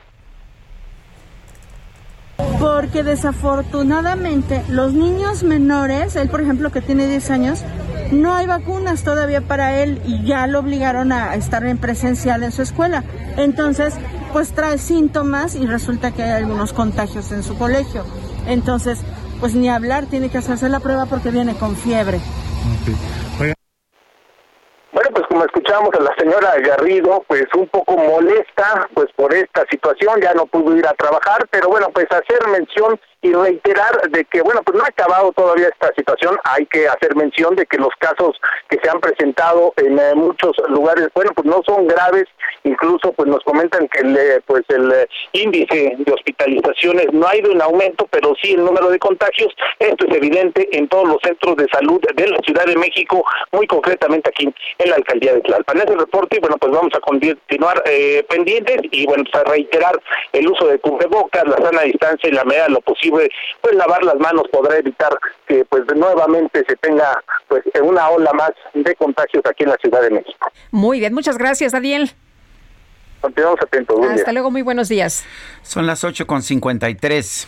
porque 2.60 3.04
desafortunadamente 3.04 4.64
los 4.70 4.94
niños 4.94 5.44
menores, 5.44 6.16
él 6.16 6.30
por 6.30 6.42
ejemplo 6.42 6.72
que 6.72 6.82
tiene 6.82 7.08
10 7.08 7.30
años, 7.30 7.64
no 8.12 8.34
hay 8.34 8.48
vacunas 8.48 9.04
todavía 9.04 9.42
para 9.42 9.82
él 9.82 10.02
y 10.06 10.24
ya 10.26 10.48
lo 10.48 10.60
obligaron 10.60 11.12
a 11.12 11.36
estar 11.36 11.64
en 11.66 11.78
presencial 11.78 12.44
en 12.44 12.52
su 12.52 12.62
escuela. 12.62 13.04
Entonces, 13.38 13.96
pues 14.34 14.54
trae 14.54 14.78
síntomas 14.78 15.56
y 15.56 15.66
resulta 15.66 16.12
que 16.12 16.24
hay 16.24 16.32
algunos 16.32 16.74
contagios 16.74 17.32
en 17.32 17.44
su 17.44 17.58
colegio. 17.58 18.06
Entonces, 18.48 19.00
pues 19.40 19.56
ni 19.56 19.70
hablar, 19.70 20.06
tiene 20.06 20.30
que 20.30 20.38
hacerse 20.38 20.70
la 20.70 20.80
prueba 20.80 21.06
porque 21.06 21.32
viene 21.32 21.56
con 21.56 21.76
fiebre. 21.76 22.20
Bueno, 24.96 25.10
pues 25.14 25.28
como 25.28 25.44
escuchamos 25.44 25.90
a 25.94 26.00
la 26.00 26.16
señora 26.18 26.56
Garrido, 26.58 27.22
pues 27.28 27.44
un 27.54 27.68
poco 27.68 27.98
molesta, 27.98 28.88
pues 28.94 29.08
por 29.18 29.34
esta 29.34 29.66
situación, 29.70 30.22
ya 30.22 30.34
no 30.34 30.46
pudo 30.46 30.74
ir 30.74 30.88
a 30.88 30.94
trabajar, 30.94 31.46
pero 31.52 31.68
bueno, 31.68 31.90
pues 31.94 32.08
hacer 32.10 32.48
mención 32.48 32.98
y 33.26 33.34
reiterar 33.34 34.10
de 34.12 34.24
que, 34.26 34.42
bueno, 34.44 34.62
pues 34.64 34.78
no 34.78 34.84
ha 34.84 34.88
acabado 34.88 35.32
todavía 35.32 35.70
esta 35.70 35.92
situación, 35.96 36.38
hay 36.44 36.64
que 36.68 36.88
hacer 36.88 37.16
mención 37.16 37.56
de 37.56 37.66
que 37.66 37.78
los 37.78 37.90
casos 37.98 38.40
que 38.70 38.78
se 38.84 38.88
han 38.88 39.00
presentado 39.00 39.74
en 39.78 39.98
eh, 39.98 40.14
muchos 40.14 40.52
lugares, 40.70 41.08
bueno, 41.16 41.32
pues 41.34 41.48
no 41.48 41.64
son 41.66 41.88
graves, 41.88 42.26
incluso 42.64 43.14
pues 43.14 43.28
nos 43.28 43.44
comentan 43.44 43.88
que 43.88 44.02
el, 44.02 44.16
eh, 44.16 44.42
pues 44.46 44.64
el 44.68 44.92
eh, 44.92 45.08
índice 45.34 45.96
de 45.98 46.12
hospitalizaciones 46.12 47.08
no 47.14 47.28
ha 47.28 47.36
ido 47.36 47.52
en 47.52 47.64
aumento, 47.64 48.08
pero 48.12 48.36
sí 48.44 48.54
el 48.54 48.64
número 48.64 48.90
de 48.90 49.00
contagios, 49.00 49.52
esto 49.80 50.06
es 50.08 50.16
evidente 50.16 50.70
en 50.78 50.88
todos 50.88 51.08
los 51.08 51.18
centros 51.24 51.56
de 51.56 51.68
salud 51.72 52.00
de 52.14 52.28
la 52.28 52.38
Ciudad 52.46 52.66
de 52.66 52.76
México, 52.76 53.26
muy 53.52 53.66
concretamente 53.66 54.30
aquí 54.30 54.54
en 54.78 54.90
la 54.90 54.98
alcaldía 54.98 55.34
de 55.34 55.42
Tlalpan. 55.42 55.78
Es 55.78 55.86
el 55.88 55.98
reporte 56.00 56.40
bueno, 56.40 56.58
pues 56.58 56.72
vamos 56.72 56.94
a 56.94 57.00
continuar 57.00 57.82
pendientes 58.30 58.82
y 58.92 59.06
bueno, 59.08 59.24
pues 59.24 59.44
a 59.44 59.50
reiterar 59.50 60.00
el 60.32 60.48
uso 60.48 60.68
de 60.68 60.78
cubrebocas, 60.78 61.44
la 61.48 61.58
sana 61.58 61.82
distancia 61.82 62.30
y 62.30 62.34
la 62.34 62.44
medida 62.44 62.66
de 62.66 62.72
lo 62.72 62.82
posible 62.82 63.15
pues 63.62 63.76
lavar 63.76 64.04
las 64.04 64.16
manos 64.16 64.44
podrá 64.52 64.78
evitar 64.78 65.18
que 65.48 65.66
pues 65.66 65.84
nuevamente 65.96 66.64
se 66.68 66.76
tenga 66.78 67.22
pues 67.48 67.64
una 67.82 68.10
ola 68.10 68.32
más 68.34 68.52
de 68.74 68.96
contagios 68.96 69.44
aquí 69.46 69.64
en 69.64 69.70
la 69.70 69.78
Ciudad 69.78 70.02
de 70.02 70.12
México. 70.12 70.52
Muy 70.72 71.00
bien, 71.00 71.14
muchas 71.14 71.38
gracias, 71.38 71.72
Daniel. 71.72 72.12
Continuamos 73.22 73.60
atentos. 73.62 74.00
Hasta 74.06 74.32
luego, 74.34 74.52
muy 74.52 74.62
buenos 74.62 74.88
días. 74.88 75.26
Son 75.64 75.88
las 75.88 76.04
8 76.04 76.28
con 76.28 76.44
53. 76.44 77.48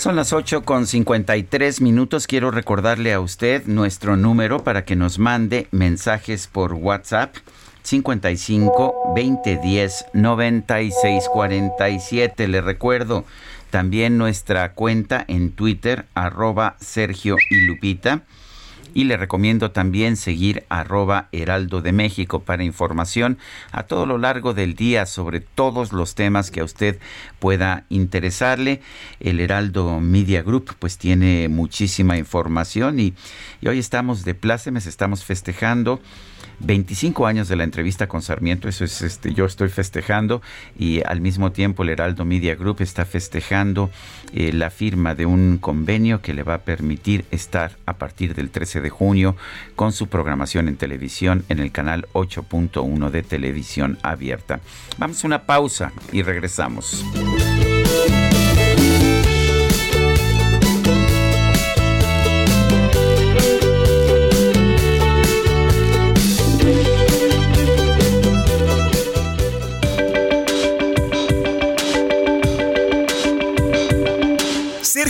Son 0.00 0.16
las 0.16 0.32
8 0.32 0.62
con 0.62 0.86
53 0.86 1.82
minutos. 1.82 2.26
Quiero 2.26 2.50
recordarle 2.50 3.12
a 3.12 3.20
usted 3.20 3.66
nuestro 3.66 4.16
número 4.16 4.64
para 4.64 4.86
que 4.86 4.96
nos 4.96 5.18
mande 5.18 5.68
mensajes 5.72 6.46
por 6.46 6.72
WhatsApp. 6.72 7.36
55 7.82 8.94
2010 9.14 10.06
96 10.14 11.28
47. 11.30 12.48
Le 12.48 12.62
recuerdo 12.62 13.26
también 13.68 14.16
nuestra 14.16 14.72
cuenta 14.72 15.22
en 15.28 15.52
Twitter, 15.52 16.06
arroba 16.14 16.76
Sergio 16.80 17.36
y 17.50 17.66
Lupita 17.66 18.22
y 18.94 19.04
le 19.04 19.16
recomiendo 19.16 19.70
también 19.70 20.16
seguir 20.16 20.64
arroba 20.68 21.28
Heraldo 21.32 21.82
de 21.82 21.92
México 21.92 22.40
para 22.40 22.64
información 22.64 23.38
a 23.72 23.84
todo 23.84 24.06
lo 24.06 24.18
largo 24.18 24.54
del 24.54 24.74
día 24.74 25.06
sobre 25.06 25.40
todos 25.40 25.92
los 25.92 26.14
temas 26.14 26.50
que 26.50 26.60
a 26.60 26.64
usted 26.64 26.98
pueda 27.38 27.84
interesarle. 27.88 28.80
El 29.20 29.40
Heraldo 29.40 30.00
Media 30.00 30.42
Group 30.42 30.74
pues 30.78 30.98
tiene 30.98 31.48
muchísima 31.48 32.16
información 32.16 33.00
y, 33.00 33.14
y 33.60 33.68
hoy 33.68 33.78
estamos 33.78 34.24
de 34.24 34.34
plácemes, 34.34 34.86
estamos 34.86 35.24
festejando 35.24 36.00
25 36.60 37.26
años 37.26 37.48
de 37.48 37.56
la 37.56 37.64
entrevista 37.64 38.06
con 38.06 38.22
Sarmiento, 38.22 38.68
eso 38.68 38.84
es 38.84 39.02
este, 39.02 39.32
yo 39.34 39.46
estoy 39.46 39.68
festejando 39.68 40.42
y 40.78 41.02
al 41.04 41.20
mismo 41.20 41.52
tiempo 41.52 41.82
el 41.82 41.88
Heraldo 41.88 42.24
Media 42.24 42.54
Group 42.54 42.80
está 42.80 43.04
festejando 43.04 43.90
eh, 44.32 44.52
la 44.52 44.70
firma 44.70 45.14
de 45.14 45.26
un 45.26 45.58
convenio 45.58 46.20
que 46.20 46.34
le 46.34 46.42
va 46.42 46.54
a 46.54 46.58
permitir 46.58 47.24
estar 47.30 47.76
a 47.86 47.94
partir 47.94 48.34
del 48.34 48.50
13 48.50 48.80
de 48.80 48.90
junio 48.90 49.36
con 49.74 49.92
su 49.92 50.08
programación 50.08 50.68
en 50.68 50.76
televisión 50.76 51.44
en 51.48 51.58
el 51.58 51.72
canal 51.72 52.06
8.1 52.12 53.10
de 53.10 53.22
televisión 53.22 53.98
abierta. 54.02 54.60
Vamos 54.98 55.24
a 55.24 55.26
una 55.26 55.46
pausa 55.46 55.92
y 56.12 56.22
regresamos. 56.22 57.04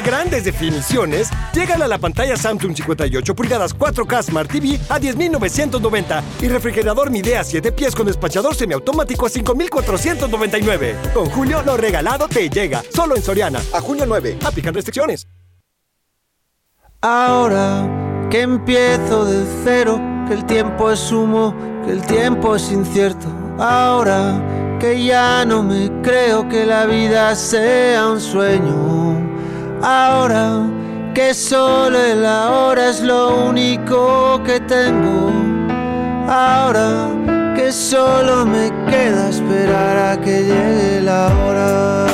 Grandes 0.00 0.44
definiciones, 0.44 1.28
llega 1.52 1.74
a 1.74 1.88
la 1.88 1.98
pantalla 1.98 2.36
Samsung 2.36 2.74
58 2.74 3.34
pulgadas 3.34 3.76
4K 3.76 4.22
Smart 4.22 4.50
TV 4.50 4.78
a 4.88 4.98
10.990 4.98 6.22
y 6.40 6.48
refrigerador 6.48 7.10
Midea 7.10 7.44
7 7.44 7.72
pies 7.72 7.94
con 7.94 8.06
despachador 8.06 8.54
semiautomático 8.54 9.26
a 9.26 9.30
5.499. 9.30 11.12
Con 11.12 11.26
Julio, 11.26 11.62
lo 11.62 11.76
regalado 11.76 12.28
te 12.28 12.48
llega. 12.48 12.82
Solo 12.94 13.16
en 13.16 13.22
Soriana. 13.22 13.60
A 13.72 13.80
junio 13.80 14.04
9. 14.06 14.38
Aplican 14.44 14.74
restricciones. 14.74 15.28
Ahora 17.02 18.28
que 18.30 18.42
empiezo 18.42 19.24
de 19.24 19.44
cero, 19.64 20.00
que 20.28 20.34
el 20.34 20.44
tiempo 20.44 20.90
es 20.90 21.10
humo, 21.10 21.54
que 21.84 21.92
el 21.92 22.02
tiempo 22.06 22.56
es 22.56 22.70
incierto. 22.70 23.26
Ahora 23.58 24.78
que 24.78 25.04
ya 25.04 25.44
no 25.44 25.62
me 25.62 25.90
creo 26.02 26.48
que 26.48 26.64
la 26.64 26.86
vida 26.86 27.34
sea 27.34 28.08
un 28.08 28.20
sueño. 28.20 29.29
Ahora 29.82 30.66
que 31.14 31.32
solo 31.32 31.98
el 31.98 32.26
ahora 32.26 32.90
es 32.90 33.00
lo 33.00 33.46
único 33.46 34.42
que 34.44 34.60
tengo. 34.60 35.30
Ahora 36.28 37.08
que 37.56 37.72
solo 37.72 38.44
me 38.44 38.70
queda 38.90 39.30
esperar 39.30 40.12
a 40.12 40.20
que 40.20 40.42
llegue 40.44 41.00
la 41.00 41.28
hora. 41.28 42.06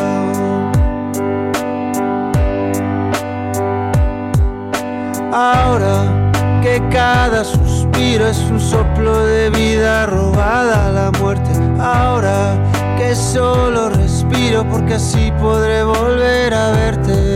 Ahora 5.33 6.31
que 6.63 6.81
cada 6.91 7.43
suspiro 7.43 8.29
es 8.29 8.39
un 8.49 8.61
soplo 8.61 9.27
de 9.27 9.51
vida 9.51 10.07
robada 10.07 10.87
a 10.87 10.93
la 10.93 11.11
muerte. 11.19 11.51
Ahora 11.81 12.55
que 12.97 13.15
solo 13.15 13.91
respiro 13.91 14.65
porque 14.71 14.95
así 14.95 15.33
podré 15.41 15.83
volver 15.83 16.55
a 16.55 16.71
verte. 16.71 17.36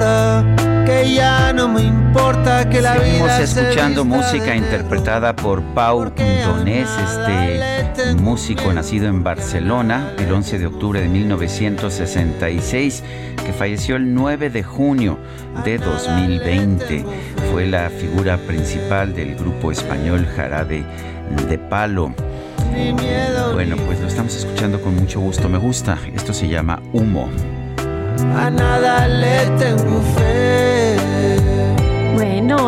Ahora 0.00 0.84
que 0.86 1.14
ya 1.14 1.52
no 1.52 1.68
me 1.68 1.82
importa 1.82 2.68
que 2.70 2.80
la 2.80 2.94
Seguimos 2.94 3.28
vida 3.28 3.40
escuchando 3.42 4.04
música 4.04 4.56
interpretada 4.56 5.36
por 5.36 5.62
Pau 5.74 6.10
Donés, 6.46 6.88
este 7.04 8.14
músico 8.14 8.72
nacido 8.72 9.08
en 9.08 9.22
Barcelona 9.22 10.14
el 10.18 10.32
11 10.32 10.58
de 10.58 10.66
octubre 10.66 11.02
de 11.02 11.08
1966, 11.08 13.02
que 13.44 13.52
falleció 13.52 13.96
el 13.96 14.14
9 14.14 14.48
de 14.48 14.62
junio 14.62 15.18
de 15.66 15.76
2020. 15.76 17.04
Fue 17.52 17.66
la 17.66 17.90
figura 17.90 18.38
principal 18.38 19.14
del 19.14 19.36
grupo 19.36 19.70
español 19.70 20.26
Jarabe 20.34 20.82
de 21.46 21.58
Palo. 21.58 22.14
Bueno, 23.52 23.76
pues 23.84 24.00
lo 24.00 24.06
estamos 24.06 24.34
escuchando 24.34 24.80
con 24.80 24.96
mucho 24.96 25.20
gusto. 25.20 25.50
Me 25.50 25.58
gusta. 25.58 25.98
Esto 26.14 26.32
se 26.32 26.48
llama 26.48 26.80
Humo. 26.94 27.28
A 28.22 28.50
nada 28.50 29.08
le 29.08 29.46
tengo 29.58 30.02
fe. 30.14 30.79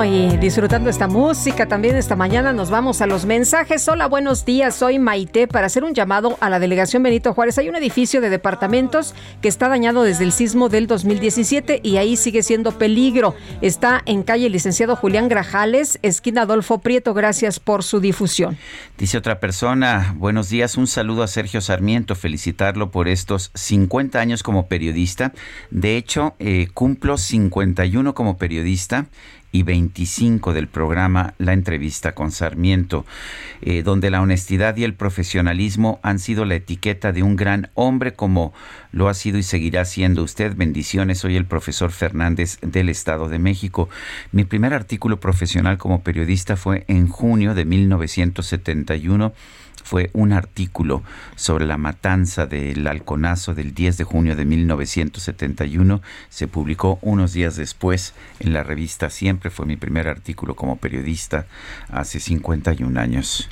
Y 0.05 0.37
disfrutando 0.37 0.91
esta 0.91 1.07
música 1.07 1.69
también 1.69 1.95
esta 1.95 2.17
mañana 2.17 2.53
nos 2.53 2.71
vamos 2.71 3.01
a 3.01 3.07
los 3.07 3.25
mensajes. 3.25 3.87
Hola, 3.87 4.09
buenos 4.09 4.45
días, 4.45 4.75
soy 4.75 4.99
Maite 4.99 5.47
para 5.47 5.67
hacer 5.67 5.85
un 5.85 5.95
llamado 5.95 6.37
a 6.41 6.51
la 6.51 6.59
delegación 6.59 7.05
Benito 7.05 7.33
Juárez. 7.35 7.59
Hay 7.59 7.69
un 7.69 7.77
edificio 7.77 8.21
de 8.21 8.29
departamentos 8.29 9.15
que 9.41 9.49
está 9.49 9.69
dañado 9.69 10.03
desde 10.03 10.25
el 10.25 10.33
sismo 10.33 10.69
del 10.69 10.89
2017 10.89 11.81
y 11.85 11.99
ahí 11.99 12.17
sigue 12.17 12.43
siendo 12.43 12.73
peligro. 12.79 13.37
Está 13.61 14.03
en 14.05 14.25
calle 14.25 14.51
Licenciado 14.51 14.97
Julián 14.97 15.29
Grajales, 15.29 16.01
esquina 16.03 16.43
Adolfo 16.43 16.79
Prieto. 16.79 17.15
Gracias 17.15 17.61
por 17.61 17.85
su 17.85 18.01
difusión. 18.01 18.59
Dice 18.99 19.19
otra 19.19 19.39
persona, 19.39 20.15
buenos 20.17 20.49
días, 20.49 20.77
un 20.77 20.89
saludo 20.89 21.23
a 21.23 21.29
Sergio 21.29 21.61
Sarmiento, 21.61 22.17
felicitarlo 22.17 22.91
por 22.91 23.07
estos 23.07 23.53
50 23.55 24.19
años 24.19 24.43
como 24.43 24.67
periodista. 24.67 25.33
De 25.71 25.97
hecho, 25.97 26.35
eh, 26.41 26.69
cumplo 26.75 27.19
51 27.19 28.15
como 28.15 28.37
periodista 28.37 29.07
y 29.53 29.63
25 29.63 30.55
del 30.55 30.67
programa 30.67 31.35
La 31.39 31.53
entrevista 31.53 32.15
con 32.15 32.33
Sarmiento, 32.33 33.05
eh, 33.61 33.83
donde 33.83 34.11
la 34.11 34.23
honestidad 34.23 34.77
y 34.77 34.85
el 34.85 34.95
profesionalismo 34.95 36.01
han 36.03 36.19
sido 36.19 36.45
la 36.45 36.57
etiqueta 36.57 37.13
de 37.13 37.23
un 37.23 37.37
gran 37.37 37.71
hombre 37.75 38.15
como 38.15 38.53
lo 38.91 39.09
ha 39.09 39.15
sido 39.15 39.39
y 39.39 39.43
seguirá 39.43 39.85
siendo 39.85 40.23
usted. 40.23 40.57
Bendiciones, 40.57 41.19
soy 41.19 41.37
el 41.37 41.45
profesor 41.45 41.93
Fernández 41.93 42.59
del 42.63 42.89
Estado 42.89 43.29
de 43.29 43.39
México. 43.39 43.89
Mi 44.33 44.45
primer 44.45 44.75
artículo 44.75 45.21
profesional 45.21 45.79
como 45.79 46.03
periodista 46.03 46.57
fue 46.57 46.85
en 46.89 47.07
junio 47.09 47.55
de 47.55 47.65
1971 47.65 49.33
fue 49.93 50.09
un 50.15 50.33
artículo 50.33 51.03
sobre 51.37 51.67
la 51.67 51.77
matanza 51.77 52.47
del 52.47 52.87
halconazo 52.87 53.53
del 53.53 53.75
10 53.75 53.99
de 53.99 54.05
junio 54.05 54.35
de 54.35 54.47
1971. 54.47 56.01
Se 56.31 56.49
publicó 56.49 56.99
unos 57.03 57.35
días 57.35 57.57
después 57.57 58.15
en 58.41 58.55
la 58.55 58.63
revista 58.63 59.11
Siempre. 59.11 59.51
Fue 59.51 59.67
mi 59.67 59.77
primer 59.77 60.09
artículo 60.09 60.57
como 60.57 60.77
periodista 60.77 61.45
hace 61.91 62.21
51 62.21 62.99
años. 62.99 63.51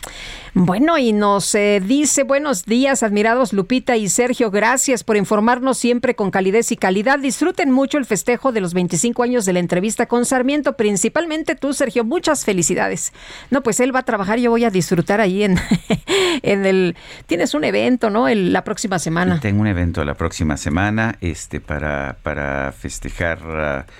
Bueno, 0.54 0.98
y 0.98 1.12
nos 1.12 1.54
eh, 1.54 1.80
dice 1.84 2.24
buenos 2.24 2.64
días, 2.64 3.04
admirados 3.04 3.52
Lupita 3.52 3.96
y 3.96 4.08
Sergio. 4.08 4.50
Gracias 4.50 5.04
por 5.04 5.16
informarnos 5.16 5.78
siempre 5.78 6.16
con 6.16 6.32
calidez 6.32 6.72
y 6.72 6.76
calidad. 6.76 7.20
Disfruten 7.20 7.70
mucho 7.70 7.98
el 7.98 8.04
festejo 8.04 8.50
de 8.50 8.60
los 8.60 8.74
25 8.74 9.22
años 9.22 9.44
de 9.44 9.52
la 9.52 9.60
entrevista 9.60 10.06
con 10.06 10.24
Sarmiento, 10.24 10.76
principalmente 10.76 11.54
tú, 11.54 11.72
Sergio. 11.72 12.04
Muchas 12.04 12.44
felicidades. 12.44 13.12
No, 13.50 13.62
pues 13.62 13.78
él 13.78 13.94
va 13.94 14.00
a 14.00 14.04
trabajar, 14.04 14.40
yo 14.40 14.50
voy 14.50 14.64
a 14.64 14.70
disfrutar 14.70 15.20
ahí 15.20 15.44
en, 15.44 15.56
en 16.42 16.66
el... 16.66 16.96
Tienes 17.26 17.54
un 17.54 17.62
evento, 17.62 18.10
¿no? 18.10 18.26
El, 18.26 18.52
la 18.52 18.64
próxima 18.64 18.98
semana. 18.98 19.38
Tengo 19.38 19.60
un 19.60 19.68
evento 19.68 20.04
la 20.04 20.14
próxima 20.14 20.56
semana 20.56 21.16
este, 21.20 21.60
para, 21.60 22.16
para 22.22 22.72
festejar... 22.72 23.86
Uh, 23.86 23.90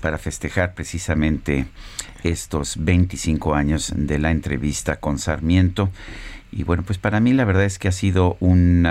para 0.00 0.18
festejar 0.18 0.74
precisamente 0.74 1.66
estos 2.22 2.76
25 2.78 3.54
años 3.54 3.92
de 3.96 4.18
la 4.18 4.30
entrevista 4.30 4.96
con 4.96 5.18
Sarmiento. 5.18 5.90
Y 6.50 6.64
bueno, 6.64 6.82
pues 6.82 6.98
para 6.98 7.20
mí 7.20 7.32
la 7.32 7.44
verdad 7.44 7.64
es 7.64 7.78
que 7.78 7.88
ha 7.88 7.92
sido. 7.92 8.36
Un, 8.40 8.86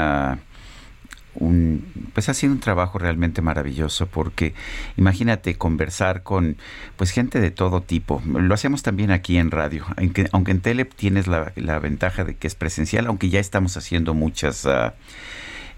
pues 2.14 2.30
ha 2.30 2.34
sido 2.34 2.52
un 2.52 2.60
trabajo 2.60 2.98
realmente 2.98 3.44
maravilloso 3.44 4.08
porque 4.08 4.56
imagínate 4.98 5.56
conversar 5.56 6.24
con 6.24 6.58
pues 6.96 7.12
gente 7.12 7.40
de 7.40 7.52
todo 7.52 7.82
tipo 7.82 8.24
lo 8.26 8.52
hacemos 8.56 8.82
también 8.82 9.12
aquí 9.12 9.38
en 9.38 9.52
radio 9.52 9.86
aunque, 9.98 10.28
aunque 10.32 10.50
en 10.50 10.62
tele 10.62 10.86
tienes 10.86 11.28
la, 11.28 11.54
la, 11.56 11.78
ventaja 11.78 12.24
de 12.24 12.36
que 12.36 12.48
es 12.48 12.56
presencial 12.56 13.06
aunque 13.06 13.30
ya 13.30 13.40
estamos 13.40 13.78
haciendo 13.78 14.16
muchas 14.16 14.66
uh, 14.66 14.90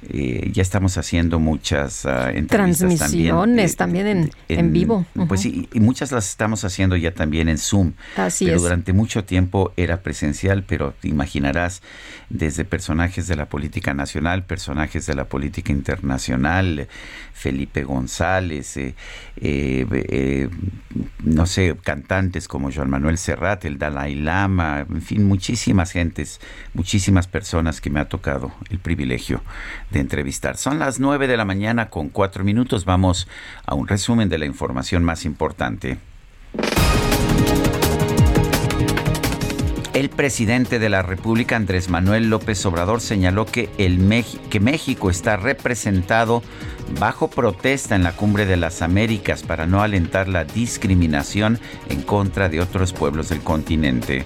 eh, 0.08 0.50
ya 0.54 0.62
estamos 0.62 0.98
haciendo 0.98 1.40
muchas 1.40 2.06
uh, 2.06 2.46
transmisiones 2.48 2.98
también, 2.98 3.60
eh, 3.60 3.74
también 3.76 4.08
en, 4.08 4.32
en, 4.48 4.60
en, 4.60 4.74
vivo. 4.74 5.06
Pues 5.28 5.42
sí, 5.42 5.68
y 5.74 5.80
muchas 5.80 6.12
las 6.12 6.30
estamos 6.30 6.64
haciendo 6.64 6.96
ya 6.96 7.14
también 7.14 7.50
en 7.50 7.58
Zoom. 7.58 7.94
Así 8.16 8.46
pero 8.46 8.58
es. 8.58 8.64
durante 8.64 8.94
mucho 8.94 9.26
tiempo 9.26 9.74
era 9.76 10.02
presencial, 10.02 10.64
pero 10.64 10.94
te 11.00 11.10
imaginarás 11.10 11.82
desde 12.30 12.64
personajes 12.64 13.28
de 13.28 13.36
la 13.36 13.50
política 13.50 13.94
nacional, 13.94 14.46
personajes 14.46 15.06
de 15.06 15.16
la 15.16 15.26
política 15.26 15.72
internacional, 15.72 16.88
Felipe 17.34 17.84
González, 17.84 18.78
eh, 18.78 18.94
eh, 19.38 20.50
no 21.24 21.46
sé, 21.46 21.76
cantantes 21.82 22.48
como 22.48 22.72
Joan 22.72 22.90
Manuel 22.90 23.18
Serrat, 23.18 23.66
el 23.66 23.78
Dalai 23.78 24.16
Lama, 24.16 24.86
en 24.90 25.02
fin, 25.02 25.26
muchísimas 25.26 25.92
gentes, 25.92 26.42
muchísimas 26.74 27.28
personas 27.28 27.82
que 27.82 27.90
me 27.90 28.00
ha 28.00 28.10
tocado 28.10 28.52
el 28.70 28.80
privilegio 28.80 29.42
de 29.92 30.00
entrevistar. 30.00 30.58
Son 30.58 30.80
las 30.80 31.00
9 31.00 31.28
de 31.28 31.38
la 31.38 31.46
mañana 31.46 31.90
con 31.90 32.10
cuatro 32.10 32.44
minutos. 32.44 32.86
Vamos 32.86 33.28
a 33.66 33.76
un 33.76 33.88
resumen 33.88 34.30
de 34.30 34.38
la 34.38 34.46
información 34.46 35.04
más 35.04 35.26
importante. 35.26 35.98
El 39.94 40.10
presidente 40.10 40.80
de 40.80 40.88
la 40.88 41.02
República, 41.02 41.56
Andrés 41.56 41.90
Manuel 41.90 42.30
López 42.30 42.66
Obrador, 42.66 43.02
señaló 43.02 43.46
que, 43.46 43.70
el 43.78 44.24
que 44.50 44.60
México 44.60 45.10
está 45.10 45.36
representado 45.36 46.42
bajo 47.00 47.30
protesta 47.30 47.96
en 47.96 48.04
la 48.04 48.14
Cumbre 48.14 48.46
de 48.46 48.56
las 48.56 48.82
Américas 48.82 49.44
para 49.44 49.66
no 49.66 49.82
alentar 49.82 50.28
la 50.28 50.46
discriminación 50.46 51.60
en 51.90 52.02
contra 52.04 52.50
de 52.50 52.62
otros 52.62 52.94
pueblos 52.94 53.30
del 53.30 53.42
continente. 53.42 54.26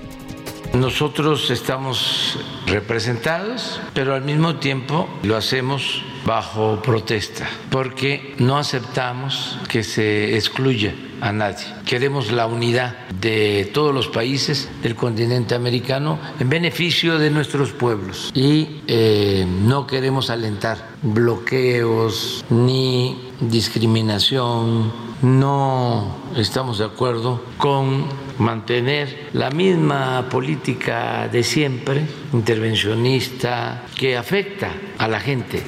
Nosotros 0.73 1.51
estamos 1.51 2.39
representados, 2.65 3.79
pero 3.93 4.15
al 4.15 4.23
mismo 4.23 4.55
tiempo 4.55 5.07
lo 5.21 5.37
hacemos 5.37 6.01
bajo 6.25 6.81
protesta, 6.81 7.47
porque 7.69 8.35
no 8.37 8.57
aceptamos 8.57 9.57
que 9.67 9.83
se 9.83 10.35
excluya 10.35 10.93
a 11.21 11.31
nadie. 11.31 11.65
Queremos 11.85 12.31
la 12.31 12.47
unidad 12.47 13.07
de 13.09 13.69
todos 13.73 13.93
los 13.93 14.07
países 14.07 14.69
del 14.81 14.95
continente 14.95 15.55
americano 15.55 16.19
en 16.39 16.49
beneficio 16.49 17.17
de 17.17 17.29
nuestros 17.29 17.71
pueblos 17.71 18.31
y 18.33 18.81
eh, 18.87 19.45
no 19.47 19.87
queremos 19.87 20.29
alentar 20.29 20.89
bloqueos 21.01 22.43
ni 22.49 23.31
discriminación. 23.39 24.91
No 25.21 26.17
estamos 26.35 26.79
de 26.79 26.85
acuerdo 26.85 27.41
con 27.57 28.05
mantener 28.37 29.29
la 29.31 29.49
misma 29.51 30.27
política 30.29 31.29
de 31.29 31.43
siempre, 31.43 32.05
intervencionista, 32.33 33.85
que 33.95 34.17
afecta 34.17 34.73
a 34.97 35.07
la 35.07 35.21
gente. 35.21 35.63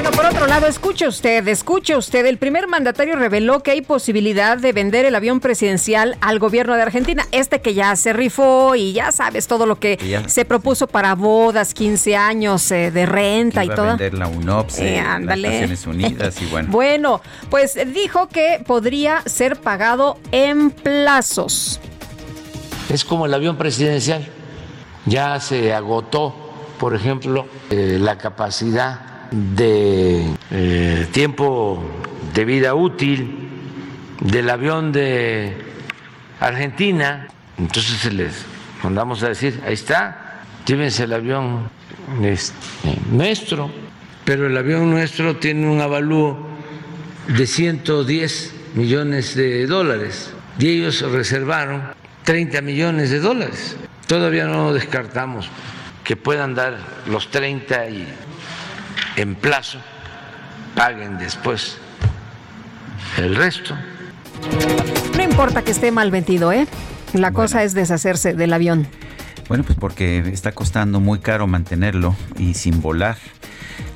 Bueno, 0.00 0.12
por 0.12 0.26
otro 0.26 0.46
lado, 0.46 0.68
escuche 0.68 1.08
usted, 1.08 1.48
escuche 1.48 1.96
usted, 1.96 2.24
el 2.24 2.38
primer 2.38 2.68
mandatario 2.68 3.16
reveló 3.16 3.64
que 3.64 3.72
hay 3.72 3.82
posibilidad 3.82 4.56
de 4.56 4.72
vender 4.72 5.04
el 5.04 5.16
avión 5.16 5.40
presidencial 5.40 6.16
al 6.20 6.38
gobierno 6.38 6.76
de 6.76 6.82
Argentina, 6.82 7.26
este 7.32 7.60
que 7.60 7.74
ya 7.74 7.96
se 7.96 8.12
rifó 8.12 8.76
y 8.76 8.92
ya 8.92 9.10
sabes 9.10 9.48
todo 9.48 9.66
lo 9.66 9.80
que 9.80 9.96
ya. 9.96 10.28
se 10.28 10.44
propuso 10.44 10.86
para 10.86 11.16
bodas, 11.16 11.74
15 11.74 12.16
años 12.16 12.70
eh, 12.70 12.92
de 12.92 13.06
renta 13.06 13.64
y 13.64 13.70
todo. 13.70 13.86
vender 13.86 14.14
la 14.14 14.28
UNOPS, 14.28 14.78
eh, 14.78 15.02
las 15.02 15.36
Naciones 15.36 15.84
Unidas 15.84 16.40
y 16.42 16.46
bueno. 16.46 16.68
bueno, 16.70 17.20
pues 17.50 17.76
dijo 17.92 18.28
que 18.28 18.62
podría 18.64 19.22
ser 19.26 19.56
pagado 19.56 20.16
en 20.30 20.70
plazos. 20.70 21.80
Es 22.88 23.04
como 23.04 23.26
el 23.26 23.34
avión 23.34 23.56
presidencial, 23.56 24.24
ya 25.06 25.40
se 25.40 25.74
agotó, 25.74 26.36
por 26.78 26.94
ejemplo, 26.94 27.46
eh, 27.70 27.98
la 28.00 28.16
capacidad 28.16 29.17
de 29.30 30.24
eh, 30.50 31.06
tiempo 31.12 31.82
de 32.34 32.44
vida 32.44 32.74
útil 32.74 33.48
del 34.20 34.50
avión 34.50 34.92
de 34.92 35.56
Argentina. 36.40 37.28
Entonces 37.58 37.98
se 37.98 38.12
les 38.12 38.44
mandamos 38.82 39.22
a 39.22 39.28
decir, 39.28 39.60
ahí 39.66 39.74
está, 39.74 40.42
llévense 40.66 41.04
el 41.04 41.12
avión 41.12 41.68
este, 42.22 42.54
nuestro, 43.10 43.70
pero 44.24 44.46
el 44.46 44.56
avión 44.56 44.90
nuestro 44.90 45.36
tiene 45.36 45.68
un 45.68 45.80
avalúo 45.80 46.38
de 47.26 47.46
110 47.46 48.54
millones 48.74 49.34
de 49.34 49.66
dólares 49.66 50.32
y 50.58 50.68
ellos 50.68 51.00
reservaron 51.02 51.82
30 52.24 52.60
millones 52.62 53.10
de 53.10 53.20
dólares. 53.20 53.76
Todavía 54.06 54.46
no 54.46 54.72
descartamos 54.72 55.48
que 56.04 56.16
puedan 56.16 56.54
dar 56.54 56.78
los 57.06 57.30
30 57.30 57.90
y 57.90 58.08
en 59.16 59.34
plazo 59.34 59.78
paguen 60.74 61.18
después 61.18 61.78
el 63.16 63.34
resto. 63.34 63.74
No 65.16 65.22
importa 65.22 65.62
que 65.62 65.72
esté 65.72 65.90
mal 65.90 66.10
vendido, 66.10 66.52
¿eh? 66.52 66.66
La 67.12 67.32
cosa 67.32 67.62
es 67.62 67.74
deshacerse 67.74 68.34
del 68.34 68.52
avión. 68.52 68.86
Bueno, 69.48 69.64
pues 69.64 69.78
porque 69.78 70.18
está 70.18 70.52
costando 70.52 71.00
muy 71.00 71.20
caro 71.20 71.46
mantenerlo 71.46 72.14
y 72.38 72.54
sin 72.54 72.80
volar. 72.82 73.16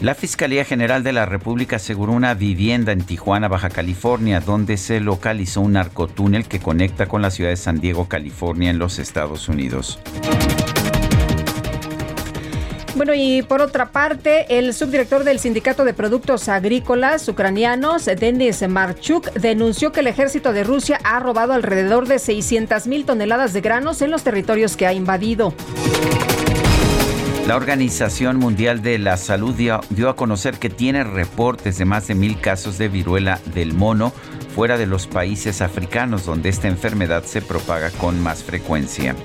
La 0.00 0.14
Fiscalía 0.14 0.64
General 0.64 1.04
de 1.04 1.12
la 1.12 1.26
República 1.26 1.76
aseguró 1.76 2.12
una 2.12 2.34
vivienda 2.34 2.90
en 2.90 3.02
Tijuana, 3.02 3.48
Baja 3.48 3.68
California, 3.68 4.40
donde 4.40 4.76
se 4.76 4.98
localizó 4.98 5.60
un 5.60 5.74
narcotúnel 5.74 6.46
que 6.46 6.58
conecta 6.58 7.06
con 7.06 7.22
la 7.22 7.30
ciudad 7.30 7.50
de 7.50 7.56
San 7.56 7.80
Diego, 7.80 8.08
California, 8.08 8.70
en 8.70 8.78
los 8.78 8.98
Estados 8.98 9.48
Unidos. 9.48 10.00
Bueno, 12.94 13.14
y 13.14 13.40
por 13.42 13.62
otra 13.62 13.90
parte, 13.90 14.58
el 14.58 14.74
subdirector 14.74 15.24
del 15.24 15.38
Sindicato 15.38 15.84
de 15.84 15.94
Productos 15.94 16.48
Agrícolas 16.48 17.26
Ucranianos, 17.26 18.04
Denis 18.04 18.68
Marchuk, 18.68 19.32
denunció 19.32 19.92
que 19.92 20.00
el 20.00 20.08
ejército 20.08 20.52
de 20.52 20.62
Rusia 20.62 21.00
ha 21.02 21.18
robado 21.18 21.54
alrededor 21.54 22.06
de 22.06 22.18
600 22.18 22.86
mil 22.86 23.06
toneladas 23.06 23.54
de 23.54 23.62
granos 23.62 24.02
en 24.02 24.10
los 24.10 24.22
territorios 24.22 24.76
que 24.76 24.86
ha 24.86 24.92
invadido. 24.92 25.54
La 27.46 27.56
Organización 27.56 28.36
Mundial 28.36 28.82
de 28.82 28.98
la 28.98 29.16
Salud 29.16 29.54
dio, 29.54 29.80
dio, 29.90 30.10
a 30.10 30.14
conocer 30.14 30.58
que 30.58 30.70
tiene 30.70 31.02
reportes 31.02 31.78
de 31.78 31.86
más 31.86 32.06
de 32.06 32.14
mil 32.14 32.38
casos 32.40 32.78
de 32.78 32.88
viruela 32.88 33.40
del 33.54 33.72
mono 33.72 34.12
fuera 34.54 34.76
de 34.76 34.86
los 34.86 35.06
países 35.06 35.62
africanos 35.62 36.26
donde 36.26 36.50
esta 36.50 36.68
enfermedad 36.68 37.24
se 37.24 37.40
propaga 37.40 37.90
con 37.90 38.20
más 38.20 38.44
frecuencia. 38.44 39.16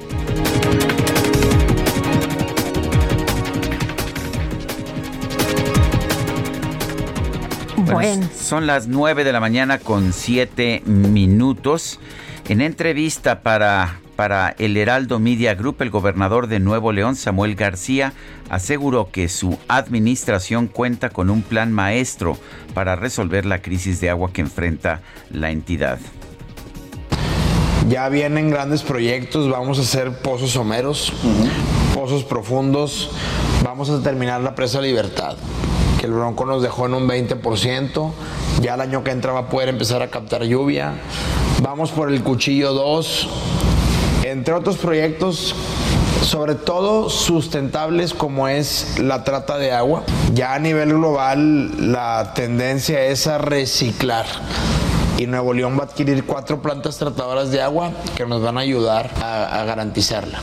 Bueno, 7.92 8.28
son 8.38 8.68
las 8.68 8.88
9 8.88 9.24
de 9.24 9.32
la 9.32 9.40
mañana 9.40 9.80
con 9.80 10.14
7 10.14 10.84
minutos. 10.86 12.00
En 12.50 12.62
entrevista 12.62 13.42
para, 13.42 14.00
para 14.16 14.56
el 14.58 14.78
Heraldo 14.78 15.20
Media 15.20 15.56
Group, 15.56 15.78
el 15.82 15.90
gobernador 15.90 16.48
de 16.48 16.60
Nuevo 16.60 16.92
León, 16.92 17.16
Samuel 17.16 17.56
García, 17.56 18.14
aseguró 18.50 19.10
que 19.12 19.30
su 19.30 19.58
administración 19.68 20.68
cuenta 20.68 21.10
con 21.10 21.30
un 21.30 21.42
plan 21.42 21.72
maestro 21.72 22.38
para 22.74 22.96
resolver 22.96 23.46
la 23.46 23.62
crisis 23.62 24.02
de 24.02 24.10
agua 24.10 24.32
que 24.34 24.42
enfrenta 24.42 25.02
la 25.32 25.52
entidad. 25.52 26.00
Ya 27.90 28.10
vienen 28.10 28.50
grandes 28.50 28.84
proyectos, 28.84 29.50
vamos 29.50 29.80
a 29.80 29.82
hacer 29.82 30.22
pozos 30.22 30.52
someros, 30.52 31.14
pozos 31.94 32.26
profundos, 32.26 33.12
vamos 33.64 33.90
a 33.90 34.02
terminar 34.02 34.42
la 34.42 34.56
presa 34.56 34.82
Libertad 34.82 35.38
que 36.00 36.06
el 36.06 36.14
Bronco 36.14 36.46
nos 36.46 36.62
dejó 36.62 36.86
en 36.86 36.94
un 36.94 37.08
20%. 37.08 38.12
Ya 38.62 38.76
el 38.76 38.82
año 38.82 39.04
que 39.04 39.12
entra 39.12 39.34
va 39.34 39.40
a 39.40 39.50
poder 39.50 39.70
empezar 39.70 40.02
a 40.02 40.10
captar 40.10 40.44
lluvia. 40.44 40.94
Vamos 41.62 41.92
por 41.92 42.12
el 42.12 42.24
Cuchillo 42.24 42.74
2, 42.74 43.30
entre 44.24 44.54
otros 44.54 44.78
proyectos 44.78 45.56
sobre 46.22 46.56
todo 46.56 47.10
sustentables 47.10 48.14
como 48.14 48.48
es 48.48 49.00
la 49.00 49.24
trata 49.24 49.58
de 49.58 49.72
agua. 49.72 50.04
Ya 50.34 50.54
a 50.54 50.60
nivel 50.60 50.90
global 50.90 51.92
la 51.92 52.34
tendencia 52.34 53.06
es 53.06 53.28
a 53.28 53.38
reciclar. 53.38 54.26
Y 55.18 55.26
Nuevo 55.26 55.54
León 55.54 55.78
va 55.78 55.84
a 55.84 55.86
adquirir 55.86 56.26
cuatro 56.26 56.62
plantas 56.62 56.98
tratadoras 56.98 57.50
de 57.52 57.62
agua 57.62 57.92
que 58.16 58.26
nos 58.26 58.42
van 58.42 58.58
a 58.58 58.62
ayudar 58.62 59.10
a, 59.22 59.62
a 59.62 59.66
garantizarla. 59.66 60.42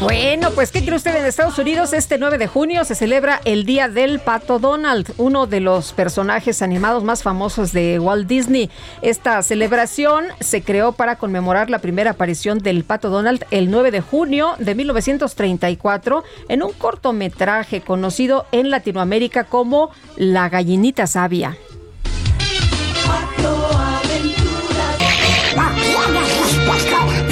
Bueno, 0.00 0.50
pues 0.50 0.72
¿qué 0.72 0.84
cree 0.84 0.96
usted 0.96 1.14
en 1.16 1.24
Estados 1.24 1.58
Unidos? 1.58 1.92
Este 1.92 2.18
9 2.18 2.38
de 2.38 2.46
junio 2.46 2.84
se 2.84 2.94
celebra 2.94 3.40
el 3.44 3.64
Día 3.64 3.88
del 3.88 4.18
Pato 4.18 4.58
Donald, 4.58 5.12
uno 5.18 5.46
de 5.46 5.60
los 5.60 5.92
personajes 5.92 6.62
animados 6.62 7.04
más 7.04 7.22
famosos 7.22 7.72
de 7.72 7.98
Walt 7.98 8.26
Disney. 8.26 8.70
Esta 9.02 9.42
celebración 9.42 10.24
se 10.40 10.62
creó 10.62 10.92
para 10.92 11.16
conmemorar 11.16 11.70
la 11.70 11.78
primera 11.78 12.12
aparición 12.12 12.58
del 12.58 12.84
Pato 12.84 13.08
Donald 13.10 13.44
el 13.50 13.70
9 13.70 13.90
de 13.90 14.00
junio 14.00 14.54
de 14.58 14.74
1934 14.74 16.24
en 16.48 16.62
un 16.62 16.72
cortometraje 16.72 17.80
conocido 17.80 18.46
en 18.52 18.70
Latinoamérica 18.70 19.44
como 19.44 19.90
La 20.16 20.48
gallinita 20.48 21.06
sabia. 21.06 21.56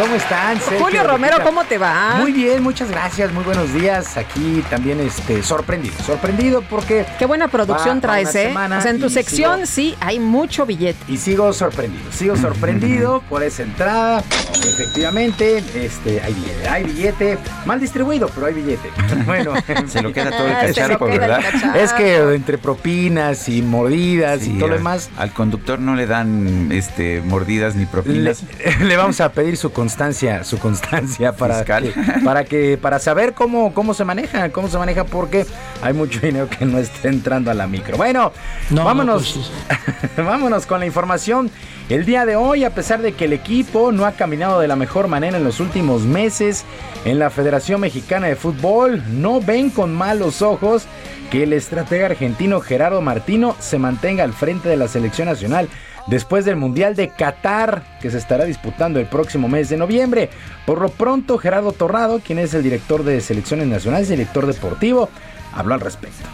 ¿Cómo 0.00 0.14
están? 0.14 0.58
Sergio, 0.58 0.80
Julio 0.86 1.02
Romero? 1.04 1.36
¿cómo 1.44 1.64
te 1.64 1.76
va? 1.76 2.14
Muy 2.18 2.32
bien, 2.32 2.62
muchas 2.62 2.90
gracias, 2.90 3.30
muy 3.32 3.44
buenos 3.44 3.74
días. 3.74 4.16
Aquí 4.16 4.64
también 4.70 4.98
este 5.00 5.42
sorprendido, 5.42 5.94
sorprendido 6.02 6.62
porque 6.62 7.04
Qué 7.18 7.26
buena 7.26 7.48
producción 7.48 8.00
traes, 8.00 8.34
¿eh? 8.34 8.48
semana 8.48 8.78
O 8.78 8.80
sea, 8.80 8.90
en 8.90 9.00
tu 9.00 9.10
sección 9.10 9.60
sigo- 9.60 9.66
sí 9.66 9.94
hay 10.00 10.18
mucho 10.18 10.64
billete. 10.64 10.98
y 11.08 11.18
sigo 11.18 11.52
sorprendido, 11.52 12.10
sigo 12.10 12.36
sorprendido 12.36 13.20
por 13.28 13.42
esa 13.42 13.64
entrada. 13.64 14.24
Efectivamente, 14.64 15.62
este 15.74 16.22
hay 16.22 16.32
billete, 16.34 16.68
hay 16.68 16.84
billete 16.84 17.38
mal 17.66 17.78
distribuido, 17.78 18.30
pero 18.34 18.46
hay 18.46 18.54
billete. 18.54 18.90
Bueno, 19.26 19.52
Se 19.88 20.00
lo 20.02 20.12
queda 20.12 20.30
todo 20.30 20.46
el 20.46 20.52
cacharpo, 20.66 21.06
el 21.06 21.18
¿verdad? 21.18 21.40
cacharpo. 21.42 21.78
es 21.78 21.92
que 21.92 22.16
entre 22.34 22.56
propinas 22.58 23.48
y 23.48 23.60
mordidas 23.62 24.40
Sí, 24.40 24.52
y 24.54 24.58
todo 24.58 24.68
lo 24.68 24.74
demás 24.76 25.10
Al 25.18 25.32
conductor 25.32 25.78
no 25.78 25.94
le 25.94 26.06
dan 26.06 26.70
este 26.72 27.20
mordidas 27.20 27.74
ni 27.74 27.82
le, 27.82 27.86
propinas. 27.88 28.42
le 28.80 28.96
vamos 28.96 29.20
a 29.20 29.30
pedir 29.32 29.56
su 29.56 29.70
constancia, 29.82 30.44
su 30.44 30.58
constancia 30.58 31.32
para 31.36 31.56
Fiscal. 31.56 31.92
que, 31.92 32.02
para 32.24 32.44
que 32.44 32.78
para 32.80 32.98
saber 33.00 33.34
cómo 33.34 33.74
cómo 33.74 33.94
se 33.94 34.04
maneja, 34.04 34.50
cómo 34.50 34.68
se 34.68 34.78
maneja 34.78 35.04
porque 35.04 35.44
hay 35.82 35.92
mucho 35.92 36.20
dinero 36.20 36.48
que 36.48 36.64
no 36.64 36.78
está 36.78 37.08
entrando 37.08 37.50
a 37.50 37.54
la 37.54 37.66
micro. 37.66 37.96
Bueno, 37.96 38.32
No, 38.70 38.84
vámonos. 38.84 39.50
vámonos 40.16 40.66
con 40.66 40.78
la 40.80 40.86
información. 40.86 41.50
El 41.88 42.04
día 42.04 42.24
de 42.24 42.36
hoy, 42.36 42.62
a 42.64 42.70
pesar 42.70 43.02
de 43.02 43.12
que 43.12 43.24
el 43.24 43.32
equipo 43.32 43.90
no 43.90 44.06
ha 44.06 44.12
caminado 44.12 44.60
de 44.60 44.68
la 44.68 44.76
mejor 44.76 45.08
manera 45.08 45.36
en 45.36 45.44
los 45.44 45.58
últimos 45.58 46.02
meses 46.02 46.64
en 47.04 47.18
la 47.18 47.28
Federación 47.28 47.80
Mexicana 47.80 48.28
de 48.28 48.36
Fútbol, 48.36 49.02
no 49.10 49.40
ven 49.40 49.68
con 49.68 49.92
malos 49.92 50.42
ojos 50.42 50.84
que 51.30 51.42
el 51.42 51.52
estratega 51.52 52.06
argentino 52.06 52.60
Gerardo 52.60 53.00
Martino 53.00 53.56
se 53.58 53.78
mantenga 53.78 54.22
al 54.22 54.32
frente 54.32 54.68
de 54.68 54.76
la 54.76 54.86
selección 54.86 55.26
nacional 55.28 55.68
después 56.06 56.44
del 56.44 56.56
Mundial 56.56 56.96
de 56.96 57.08
Qatar 57.08 57.82
que 58.00 58.10
se 58.10 58.18
estará 58.18 58.44
disputando 58.44 59.00
el 59.00 59.06
próximo 59.06 59.48
mes 59.48 59.68
de 59.68 59.76
noviembre. 59.76 60.30
Por 60.66 60.80
lo 60.80 60.88
pronto, 60.88 61.38
Gerardo 61.38 61.72
Torrado, 61.72 62.20
quien 62.20 62.38
es 62.38 62.54
el 62.54 62.62
director 62.62 63.04
de 63.04 63.20
selecciones 63.20 63.66
nacionales 63.66 64.08
y 64.08 64.16
director 64.16 64.46
deportivo, 64.46 65.08
habló 65.52 65.74
al 65.74 65.80
respecto. 65.80 66.28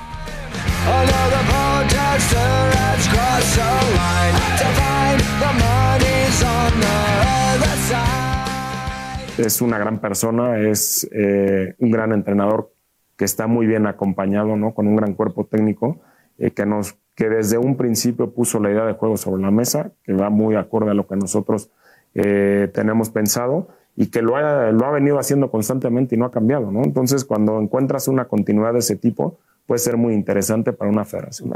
Es 9.39 9.61
una 9.61 9.79
gran 9.79 10.01
persona, 10.01 10.59
es 10.59 11.09
eh, 11.13 11.75
un 11.79 11.91
gran 11.93 12.13
entrenador 12.13 12.73
que 13.17 13.25
está 13.25 13.47
muy 13.47 13.67
bien 13.67 13.87
acompañado, 13.87 14.57
¿no? 14.57 14.75
Con 14.75 14.89
un 14.89 14.97
gran 14.97 15.15
cuerpo 15.15 15.47
técnico 15.47 16.01
eh, 16.39 16.51
que 16.51 16.67
nos 16.67 16.97
que 17.19 17.29
desde 17.29 17.59
un 17.59 17.77
principio 17.77 18.31
puso 18.31 18.61
la 18.61 18.71
idea 18.71 18.85
de 18.85 18.93
juego 18.93 19.17
sobre 19.17 19.43
la 19.43 19.51
mesa, 19.51 19.91
que 20.05 20.13
va 20.13 20.31
muy 20.31 20.55
acorde 20.55 20.93
a 20.93 20.95
lo 20.95 21.09
que 21.09 21.17
nosotros 21.17 21.69
eh, 22.15 22.71
tenemos 22.73 23.11
pensado 23.11 23.67
y 23.97 24.07
que 24.07 24.23
lo 24.23 24.37
ha, 24.37 24.71
lo 24.71 24.87
ha 24.87 24.93
venido 24.93 25.19
haciendo 25.19 25.51
constantemente 25.51 26.15
y 26.15 26.19
no 26.19 26.27
ha 26.27 26.31
cambiado, 26.31 26.71
¿no? 26.71 26.85
Entonces, 26.85 27.25
cuando 27.25 27.61
encuentras 27.61 28.07
una 28.07 28.27
continuidad 28.27 28.73
de 28.73 28.79
ese 28.79 28.95
tipo, 28.95 29.37
puede 29.67 29.81
ser 29.81 29.97
muy 29.97 30.15
interesante 30.15 30.73
para 30.73 30.93
una 30.93 31.05
federación. 31.05 31.51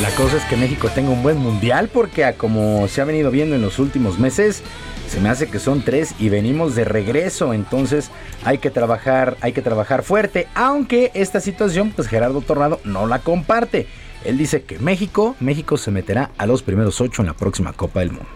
La 0.00 0.10
cosas 0.16 0.42
que 0.48 0.56
México 0.56 0.88
tenga 0.94 1.10
un 1.10 1.22
buen 1.22 1.36
mundial 1.36 1.90
porque 1.92 2.32
como 2.38 2.88
se 2.88 3.02
ha 3.02 3.04
venido 3.04 3.30
viendo 3.30 3.54
en 3.54 3.60
los 3.60 3.78
últimos 3.78 4.18
meses, 4.18 4.62
se 5.08 5.20
me 5.20 5.28
hace 5.30 5.48
que 5.48 5.58
son 5.58 5.82
tres 5.82 6.14
y 6.18 6.28
venimos 6.28 6.74
de 6.74 6.84
regreso, 6.84 7.54
entonces 7.54 8.10
hay 8.44 8.58
que 8.58 8.70
trabajar, 8.70 9.36
hay 9.40 9.52
que 9.52 9.62
trabajar 9.62 10.02
fuerte, 10.02 10.46
aunque 10.54 11.10
esta 11.14 11.40
situación 11.40 11.92
pues 11.94 12.08
Gerardo 12.08 12.40
Tornado 12.42 12.80
no 12.84 13.06
la 13.06 13.20
comparte. 13.20 13.86
Él 14.24 14.36
dice 14.36 14.62
que 14.62 14.78
México, 14.78 15.34
México 15.40 15.76
se 15.76 15.90
meterá 15.90 16.30
a 16.36 16.46
los 16.46 16.62
primeros 16.62 17.00
ocho 17.00 17.22
en 17.22 17.26
la 17.26 17.34
próxima 17.34 17.72
Copa 17.72 18.00
del 18.00 18.12
Mundo. 18.12 18.28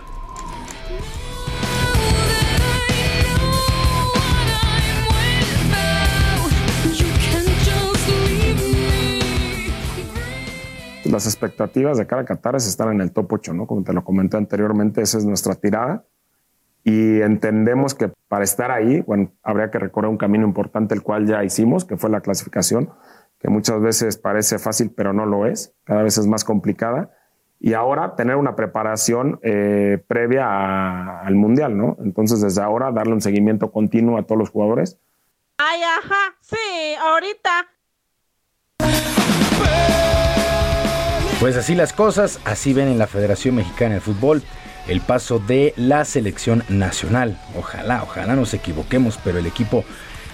las 11.13 11.27
expectativas 11.27 11.99
de 11.99 12.07
cara 12.07 12.23
a 12.23 12.25
Qatar 12.25 12.57
es 12.57 12.67
estar 12.67 12.91
en 12.91 13.03
el 13.03 13.13
top 13.13 13.35
8, 13.35 13.53
¿no? 13.53 13.67
Como 13.67 13.85
te 13.85 13.93
lo 13.93 14.03
comenté 14.03 14.39
anteriormente, 14.39 15.03
esa 15.03 15.19
es 15.19 15.27
nuestra 15.27 15.55
tirada. 15.55 16.07
Y 16.85 17.21
entendemos 17.21 17.95
que 17.95 18.11
para 18.29 18.45
estar 18.45 18.71
ahí, 18.71 19.01
bueno, 19.03 19.31
habría 19.43 19.71
que 19.71 19.79
recorrer 19.79 20.11
un 20.11 20.17
camino 20.17 20.47
importante, 20.47 20.95
el 20.95 21.03
cual 21.03 21.27
ya 21.27 21.45
hicimos, 21.45 21.85
que 21.85 21.97
fue 21.97 22.11
la 22.11 22.21
clasificación, 22.21 22.91
que 23.39 23.49
muchas 23.49 23.81
veces 23.81 24.17
parece 24.17 24.59
fácil, 24.59 24.93
pero 24.95 25.13
no 25.13 25.27
lo 25.27 25.47
es, 25.47 25.75
cada 25.85 26.03
vez 26.03 26.19
es 26.19 26.27
más 26.27 26.45
complicada. 26.45 27.11
Y 27.61 27.75
ahora 27.75 28.17
tener 28.17 28.35
una 28.35 28.57
preparación 28.57 29.39
eh, 29.43 30.03
previa 30.09 31.21
al 31.21 31.35
Mundial, 31.37 31.77
¿no? 31.77 31.97
Entonces, 32.05 32.41
desde 32.41 32.61
ahora, 32.61 32.91
darle 32.91 33.13
un 33.13 33.21
seguimiento 33.21 33.71
continuo 33.71 34.19
a 34.19 34.25
todos 34.25 34.39
los 34.39 34.51
jugadores. 34.51 34.99
Ay, 35.59 35.81
ajá, 35.83 36.37
sí, 36.41 36.95
ahorita 37.01 37.51
Pues 41.39 41.57
así 41.57 41.75
las 41.75 41.93
cosas, 41.93 42.41
así 42.45 42.73
ven 42.73 42.87
en 42.87 42.99
la 42.99 43.09
Federación 43.09 43.57
Mexicana 43.57 43.95
de 43.95 44.01
Fútbol 44.01 44.43
el 44.89 45.01
paso 45.01 45.39
de 45.39 45.75
la 45.77 46.05
selección 46.05 46.65
nacional. 46.69 47.39
Ojalá, 47.57 48.03
ojalá 48.03 48.35
nos 48.35 48.55
equivoquemos, 48.55 49.19
pero 49.23 49.39
el 49.39 49.47
equipo 49.47 49.85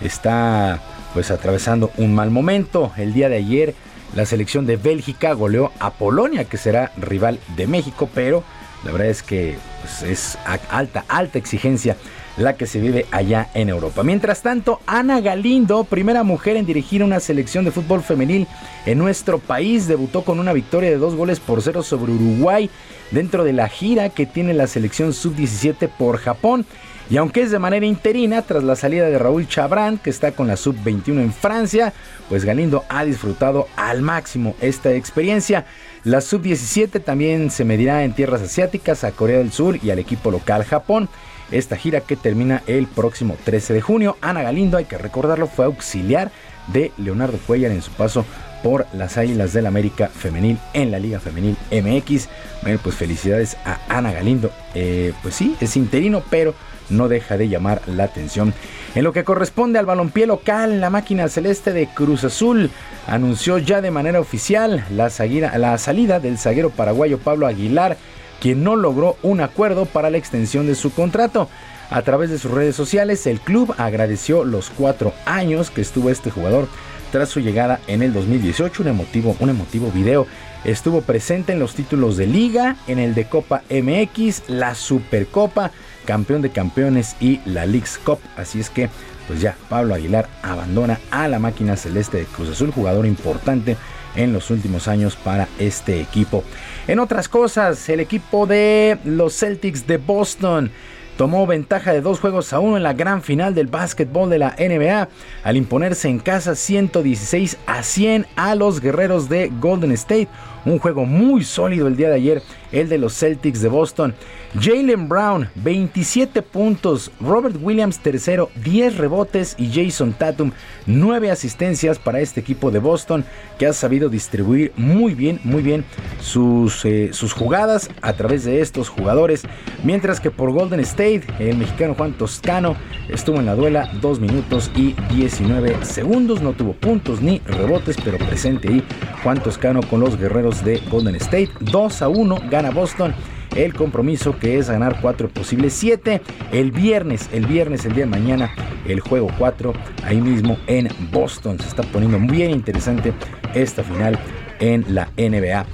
está 0.03 0.81
pues 1.15 1.31
atravesando 1.31 1.91
un 1.97 2.15
mal 2.15 2.31
momento. 2.31 2.93
El 2.97 3.13
día 3.13 3.29
de 3.29 3.37
ayer 3.37 3.75
la 4.15 4.27
selección 4.27 4.67
de 4.67 4.77
Bélgica 4.77 5.33
goleó 5.33 5.73
a 5.79 5.91
Polonia, 5.91 6.45
que 6.45 6.57
será 6.57 6.93
rival 6.97 7.41
de 7.57 7.67
México, 7.67 8.09
pero 8.15 8.43
la 8.85 8.93
verdad 8.93 9.09
es 9.09 9.23
que 9.23 9.59
pues, 9.83 10.03
es 10.03 10.39
alta, 10.71 11.05
alta 11.09 11.39
exigencia 11.39 11.97
la 12.39 12.57
que 12.57 12.67
se 12.67 12.81
vive 12.81 13.07
allá 13.11 13.49
en 13.55 13.69
Europa. 13.69 14.03
Mientras 14.03 14.43
tanto, 14.43 14.81
Ana 14.87 15.21
Galindo, 15.21 15.85
primera 15.85 16.23
mujer 16.23 16.57
en 16.57 16.67
dirigir 16.67 17.03
una 17.03 17.21
selección 17.21 17.65
de 17.65 17.71
fútbol 17.71 18.03
femenil 18.03 18.47
en 18.87 18.99
nuestro 18.99 19.39
país, 19.39 19.89
debutó 19.89 20.23
con 20.23 20.39
una 20.39 20.53
victoria 20.53 20.91
de 20.91 20.99
dos 20.99 21.15
goles 21.15 21.41
por 21.41 21.63
cero 21.63 21.83
sobre 21.83 22.13
Uruguay 22.13 22.71
dentro 23.11 23.45
de 23.45 23.53
la 23.53 23.69
gira 23.69 24.11
que 24.11 24.27
tiene 24.27 24.55
la 24.55 24.67
selección 24.67 25.13
sub-17 25.13 25.89
por 25.89 26.19
Japón. 26.19 26.67
Y 27.11 27.17
aunque 27.17 27.41
es 27.41 27.51
de 27.51 27.59
manera 27.59 27.87
interina, 27.87 28.43
tras 28.43 28.63
la 28.63 28.77
salida 28.77 29.07
de 29.07 29.19
Raúl 29.19 29.49
Chabrán, 29.49 29.97
que 29.97 30.11
está 30.11 30.33
con 30.33 30.47
la 30.47 30.59
sub-21 30.59 31.21
en 31.21 31.33
Francia, 31.33 31.95
pues 32.29 32.45
Galindo 32.45 32.85
ha 32.91 33.05
disfrutado 33.05 33.67
al 33.77 34.03
máximo 34.03 34.55
esta 34.61 34.93
experiencia. 34.93 35.65
La 36.05 36.21
sub-17 36.21 37.03
también 37.03 37.51
se 37.51 37.65
medirá 37.65 38.05
en 38.05 38.13
tierras 38.13 38.43
asiáticas 38.43 39.05
a 39.05 39.13
Corea 39.13 39.39
del 39.39 39.53
Sur 39.53 39.79
y 39.83 39.91
al 39.91 39.99
equipo 39.99 40.31
local 40.31 40.65
Japón 40.65 41.09
esta 41.51 41.77
gira 41.77 42.01
que 42.01 42.17
termina 42.17 42.63
el 42.67 42.87
próximo 42.87 43.37
13 43.45 43.75
de 43.75 43.81
junio. 43.81 44.17
Ana 44.21 44.43
Galindo, 44.43 44.77
hay 44.77 44.85
que 44.85 44.99
recordarlo, 44.99 45.47
fue 45.47 45.65
auxiliar 45.65 46.31
de 46.69 46.93
Leonardo 46.99 47.39
Cuellar 47.47 47.71
en 47.73 47.83
su 47.83 47.91
paso 47.93 48.25
por 48.63 48.87
las 48.93 49.17
Águilas 49.17 49.53
del 49.53 49.67
América 49.67 50.09
Femenil 50.09 50.59
en 50.73 50.91
la 50.91 50.99
Liga 50.99 51.21
Femenil 51.21 51.57
MX. 51.71 52.29
Bueno, 52.63 52.81
pues 52.83 52.95
felicidades 52.97 53.57
a 53.65 53.81
Ana 53.89 54.13
Galindo. 54.13 54.51
Eh, 54.75 55.13
pues 55.23 55.35
sí, 55.35 55.57
es 55.61 55.77
interino, 55.77 56.23
pero 56.29 56.55
no 56.91 57.09
deja 57.09 57.37
de 57.37 57.49
llamar 57.49 57.83
la 57.87 58.05
atención. 58.05 58.55
En 58.95 59.05
lo 59.05 59.13
que 59.13 59.25
corresponde 59.25 59.79
al 59.79 59.87
balompié 59.87 60.27
local, 60.27 60.81
la 60.81 60.91
máquina 60.91 61.29
celeste 61.29 61.73
de 61.73 61.87
Cruz 61.87 62.25
Azul 62.25 62.71
anunció 63.07 63.59
ya 63.59 63.81
de 63.81 63.91
manera 63.91 64.21
oficial 64.21 64.85
la, 64.91 65.11
la 65.59 65.79
salida 65.79 66.21
del 66.21 66.39
zaguero 66.39 66.71
paraguayo 66.71 67.19
Pablo 67.19 67.47
Aguilar 67.47 67.97
quien 68.41 68.63
no 68.65 68.77
logró 68.77 69.17
un 69.23 69.41
acuerdo 69.41 69.87
para 69.87 70.11
la 70.11 70.19
extensión 70.19 70.67
de 70.67 70.75
su 70.75 70.93
contrato. 70.93 71.49
A 71.91 72.03
través 72.03 72.31
de 72.31 72.39
sus 72.39 72.51
redes 72.51 72.77
sociales, 72.77 73.27
el 73.27 73.41
club 73.41 73.75
agradeció 73.79 74.45
los 74.45 74.71
cuatro 74.71 75.15
años 75.25 75.71
que 75.71 75.81
estuvo 75.81 76.11
este 76.11 76.31
jugador 76.31 76.69
tras 77.11 77.31
su 77.31 77.41
llegada 77.41 77.81
en 77.87 78.03
el 78.03 78.13
2018. 78.13 78.83
Un 78.83 78.89
emotivo, 78.89 79.37
un 79.41 79.49
emotivo 79.49 79.91
video. 79.91 80.27
Estuvo 80.65 81.01
presente 81.01 81.53
en 81.53 81.61
los 81.61 81.75
títulos 81.75 82.17
de 82.17 82.27
Liga, 82.27 82.77
en 82.89 82.99
el 82.99 83.15
de 83.15 83.27
Copa 83.27 83.63
MX, 83.71 84.49
la 84.49 84.75
Supercopa, 84.75 85.71
campeón 86.05 86.43
de 86.43 86.51
campeones 86.51 87.17
y 87.21 87.41
la 87.47 87.65
Leagues 87.65 87.99
Cup. 88.05 88.19
Así 88.37 88.61
es 88.61 88.69
que, 88.69 88.91
pues 89.27 89.41
ya, 89.41 89.57
Pablo 89.69 89.95
Aguilar 89.95 90.29
abandona 90.43 91.01
a 91.11 91.29
la 91.29 91.39
máquina 91.39 91.77
celeste 91.77 92.19
de 92.19 92.25
Cruz 92.25 92.51
Azul, 92.51 92.73
jugador 92.73 93.07
importante 93.07 93.77
en 94.17 94.33
los 94.33 94.51
últimos 94.51 94.89
años 94.89 95.17
para 95.17 95.49
este 95.59 96.01
equipo. 96.01 96.45
En 96.89 97.01
otras 97.01 97.29
cosas, 97.29 97.87
el 97.91 98.01
equipo 98.01 98.47
de 98.47 98.97
los 99.05 99.39
Celtics 99.39 99.87
de 99.87 99.99
Boston 99.99 100.71
tomó 101.19 101.47
ventaja 101.47 101.93
de 101.93 102.01
dos 102.01 102.19
juegos 102.19 102.55
a 102.55 102.61
uno 102.61 102.79
en 102.79 102.83
la 102.83 102.95
gran 102.95 103.21
final 103.23 103.55
del 103.55 103.67
básquetbol 103.67 104.31
de 104.31 104.39
la 104.39 104.57
NBA 104.59 105.07
al 105.45 105.57
imponerse 105.59 106.09
en 106.09 106.19
casa 106.19 106.55
116 106.55 107.59
a 107.67 107.83
100 107.83 108.27
a 108.37 108.55
los 108.55 108.81
guerreros 108.81 109.29
de 109.29 109.53
Golden 109.61 109.93
State. 109.93 110.29
Un 110.65 110.79
juego 110.79 111.05
muy 111.05 111.45
sólido 111.45 111.87
el 111.87 111.97
día 111.97 112.09
de 112.09 112.17
ayer, 112.17 112.43
el 112.73 112.89
de 112.89 112.99
los 112.99 113.15
Celtics 113.15 113.61
de 113.61 113.69
Boston. 113.69 114.15
Jalen 114.59 115.09
Brown, 115.09 115.49
27 115.57 116.43
puntos. 116.43 117.11
Robert 117.21 117.57
Williams, 117.61 117.99
tercero, 117.99 118.51
10 118.65 118.97
rebotes. 118.97 119.55
Y 119.59 119.71
Jason 119.73 120.13
Tatum, 120.13 120.53
9 120.87 121.31
asistencias 121.31 121.99
para 121.99 122.21
este 122.21 122.41
equipo 122.41 122.71
de 122.71 122.79
Boston 122.79 123.25
que 123.59 123.67
ha 123.67 123.73
sabido 123.73 124.09
distribuir 124.09 124.73
muy 124.77 125.15
bien, 125.15 125.41
muy 125.45 125.63
bien 125.63 125.85
sus, 126.21 126.85
eh, 126.85 127.11
sus 127.13 127.33
jugadas 127.33 127.91
a 128.01 128.15
través 128.15 128.45
de 128.45 128.61
estos 128.61 128.89
jugadores. 128.89 129.45
Mientras 129.85 130.21
que 130.21 130.31
por 130.31 130.51
Golden 130.53 130.81
State, 130.81 131.23
el 131.39 131.57
mexicano 131.57 131.95
Juan 131.95 132.13
Toscano 132.13 132.77
estuvo 133.09 133.39
en 133.39 133.47
la 133.47 133.55
duela 133.55 133.91
2 134.01 134.21
minutos 134.21 134.71
y 134.75 134.95
19 135.15 135.85
segundos. 135.85 136.41
No 136.41 136.53
tuvo 136.53 136.73
puntos 136.73 137.21
ni 137.21 137.41
rebotes, 137.41 137.97
pero 138.03 138.19
presente 138.19 138.69
ahí 138.69 138.85
Juan 139.23 139.43
Toscano 139.43 139.81
con 139.83 140.01
los 140.01 140.17
guerreros 140.17 140.48
de 140.65 140.81
Golden 140.91 141.15
State. 141.17 141.51
2 141.61 142.03
a 142.03 142.09
1 142.09 142.37
gana 142.51 142.71
Boston. 142.71 143.15
El 143.55 143.75
compromiso 143.75 144.39
que 144.39 144.59
es 144.59 144.71
ganar 144.71 145.01
4 145.01 145.29
posibles 145.29 145.73
7. 145.75 146.21
El 146.53 146.71
viernes, 146.71 147.29
el 147.33 147.47
viernes, 147.47 147.85
el 147.85 147.95
día 147.95 148.05
de 148.05 148.11
mañana, 148.11 148.51
el 148.87 149.01
juego 149.01 149.29
4, 149.39 149.73
ahí 150.05 150.21
mismo 150.21 150.59
en 150.67 150.89
Boston. 151.13 151.59
Se 151.59 151.69
está 151.69 151.83
poniendo 151.83 152.19
bien 152.33 152.51
interesante 152.51 153.13
esta 153.55 153.83
final 153.83 154.19
en 154.61 154.85
la 154.89 155.11
NBA. 155.17 155.67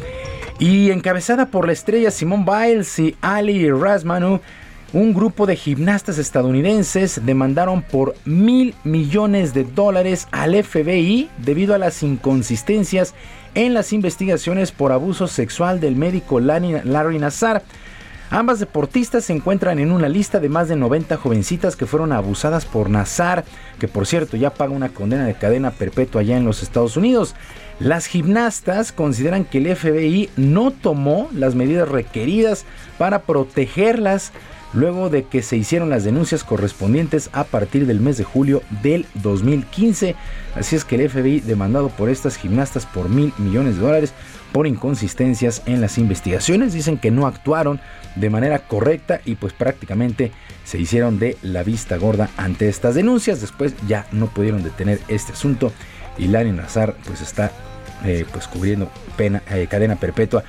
Y 0.59 0.91
encabezada 0.91 1.47
por 1.47 1.67
la 1.67 1.73
estrella 1.73 2.11
Simone 2.11 2.45
Biles 2.45 2.99
y 2.99 3.17
Ali 3.21 3.71
Rasmanu, 3.71 4.41
un 4.93 5.13
grupo 5.13 5.45
de 5.45 5.57
gimnastas 5.57 6.19
estadounidenses 6.19 7.21
demandaron 7.27 7.83
por 7.83 8.15
mil 8.25 8.77
millones 8.85 9.53
de 9.53 9.65
dólares 9.65 10.29
al 10.31 10.55
FBI 10.63 11.29
debido 11.39 11.75
a 11.75 11.79
las 11.79 12.05
inconsistencias 12.05 13.13
en 13.55 13.75
las 13.75 13.93
investigaciones 13.93 14.73
por 14.73 14.93
abuso 14.93 15.29
sexual 15.29 15.81
del 15.81 15.97
médico 15.97 16.41
Larry 16.41 17.19
Nassar. 17.19 17.63
Ambas 18.31 18.59
deportistas 18.59 19.27
se 19.27 19.33
encuentran 19.33 19.79
en 19.79 19.93
una 19.93 20.09
lista 20.09 20.41
de 20.41 20.49
más 20.49 20.69
de 20.69 20.77
90 20.77 21.17
jovencitas 21.17 21.77
que 21.77 21.87
fueron 21.87 22.13
abusadas 22.13 22.65
por 22.65 22.91
Nassar, 22.91 23.45
que 23.79 23.87
por 23.87 24.07
cierto 24.07 24.37
ya 24.37 24.51
paga 24.51 24.73
una 24.73 24.89
condena 24.89 25.27
de 25.27 25.35
cadena 25.35 25.71
perpetua 25.71 26.23
allá 26.23 26.37
en 26.37 26.45
los 26.45 26.63
Estados 26.63 26.97
Unidos. 26.97 27.35
Las 27.79 28.07
gimnastas 28.07 28.93
consideran 28.93 29.45
que 29.45 29.59
el 29.59 29.77
FBI 29.77 30.31
no 30.37 30.71
tomó 30.71 31.29
las 31.33 31.55
medidas 31.55 31.89
requeridas 31.89 32.65
para 32.99 33.23
protegerlas 33.23 34.33
luego 34.75 35.09
de 35.09 35.25
que 35.25 35.43
se 35.43 35.57
hicieron 35.57 35.91
las 35.91 36.05
denuncias 36.05 36.45
correspondientes 36.45 37.31
a 37.33 37.45
partir 37.45 37.87
del 37.87 38.01
mes 38.01 38.17
de 38.19 38.25
julio 38.25 38.63
del 38.83 39.07
2015. 39.15 40.15
Así 40.55 40.77
es 40.77 40.85
que 40.85 40.97
el 40.97 41.09
FBI 41.09 41.41
demandado 41.41 41.89
por 41.89 42.11
estas 42.11 42.37
gimnastas 42.37 42.87
por 42.87 43.09
mil 43.09 43.33
millones 43.39 43.77
de 43.77 43.83
dólares 43.83 44.13
por 44.53 44.67
inconsistencias 44.67 45.63
en 45.67 45.81
las 45.81 45.99
investigaciones. 45.99 46.73
Dicen 46.73 46.99
que 46.99 47.11
no 47.11 47.27
actuaron 47.27 47.81
de 48.15 48.31
manera 48.31 48.61
correcta 48.61 49.21
y 49.25 49.35
pues 49.35 49.53
prácticamente 49.53 50.33
se 50.65 50.79
hicieron 50.79 51.19
de 51.19 51.37
la 51.43 51.63
vista 51.63 51.97
gorda 51.97 52.31
ante 52.37 52.69
estas 52.69 52.95
denuncias. 52.95 53.41
Después 53.41 53.75
ya 53.87 54.07
no 54.13 54.27
pudieron 54.27 54.63
detener 54.63 55.01
este 55.09 55.33
asunto 55.33 55.73
y 56.19 56.29
Lani 56.29 56.53
Nazar 56.53 56.95
pues 57.05 57.21
está 57.21 57.51
eh, 58.05 58.25
pues 58.33 58.47
cubriendo 58.47 58.91
pena, 59.17 59.43
eh, 59.51 59.67
cadena 59.69 59.97
perpetua. 59.97 60.45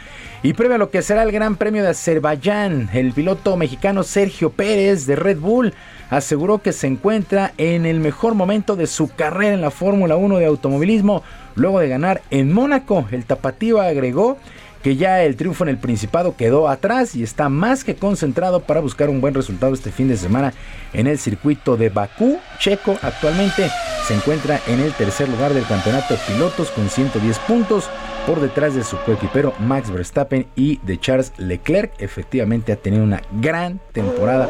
Y 0.45 0.53
previo 0.53 0.75
a 0.75 0.77
lo 0.77 0.91
que 0.91 1.01
será 1.01 1.23
el 1.23 1.31
Gran 1.31 1.55
Premio 1.55 1.81
de 1.81 1.89
Azerbaiyán, 1.89 2.91
el 2.93 3.13
piloto 3.13 3.57
mexicano 3.57 4.03
Sergio 4.03 4.51
Pérez 4.51 5.07
de 5.07 5.15
Red 5.15 5.39
Bull 5.39 5.73
aseguró 6.11 6.59
que 6.59 6.71
se 6.71 6.85
encuentra 6.85 7.55
en 7.57 7.87
el 7.87 7.99
mejor 7.99 8.35
momento 8.35 8.75
de 8.75 8.85
su 8.85 9.07
carrera 9.07 9.55
en 9.55 9.61
la 9.61 9.71
Fórmula 9.71 10.17
1 10.17 10.37
de 10.37 10.45
automovilismo 10.45 11.23
luego 11.55 11.79
de 11.79 11.89
ganar 11.89 12.21
en 12.29 12.53
Mónaco. 12.53 13.07
El 13.09 13.25
tapatío 13.25 13.81
agregó 13.81 14.37
que 14.83 14.95
ya 14.95 15.23
el 15.23 15.35
triunfo 15.35 15.63
en 15.63 15.69
el 15.69 15.79
Principado 15.79 16.35
quedó 16.37 16.69
atrás 16.69 17.15
y 17.15 17.23
está 17.23 17.49
más 17.49 17.83
que 17.83 17.95
concentrado 17.95 18.59
para 18.59 18.81
buscar 18.81 19.09
un 19.09 19.21
buen 19.21 19.33
resultado 19.33 19.73
este 19.73 19.89
fin 19.89 20.09
de 20.09 20.15
semana 20.15 20.53
en 20.93 21.07
el 21.07 21.17
circuito 21.17 21.75
de 21.75 21.89
Bakú. 21.89 22.37
Checo 22.59 22.99
actualmente 23.01 23.67
se 24.05 24.13
encuentra 24.13 24.61
en 24.67 24.79
el 24.79 24.93
tercer 24.93 25.27
lugar 25.27 25.55
del 25.55 25.65
campeonato 25.65 26.13
de 26.13 26.19
pilotos 26.27 26.69
con 26.69 26.87
110 26.87 27.39
puntos 27.39 27.89
por 28.25 28.41
detrás 28.41 28.75
de 28.75 28.83
su 28.83 28.97
coequipero 28.97 29.53
Max 29.59 29.91
Verstappen 29.91 30.47
y 30.55 30.77
de 30.77 30.99
Charles 30.99 31.31
Leclerc. 31.37 31.93
Efectivamente 31.99 32.71
ha 32.71 32.75
tenido 32.75 33.03
una 33.03 33.21
gran 33.39 33.79
temporada 33.91 34.49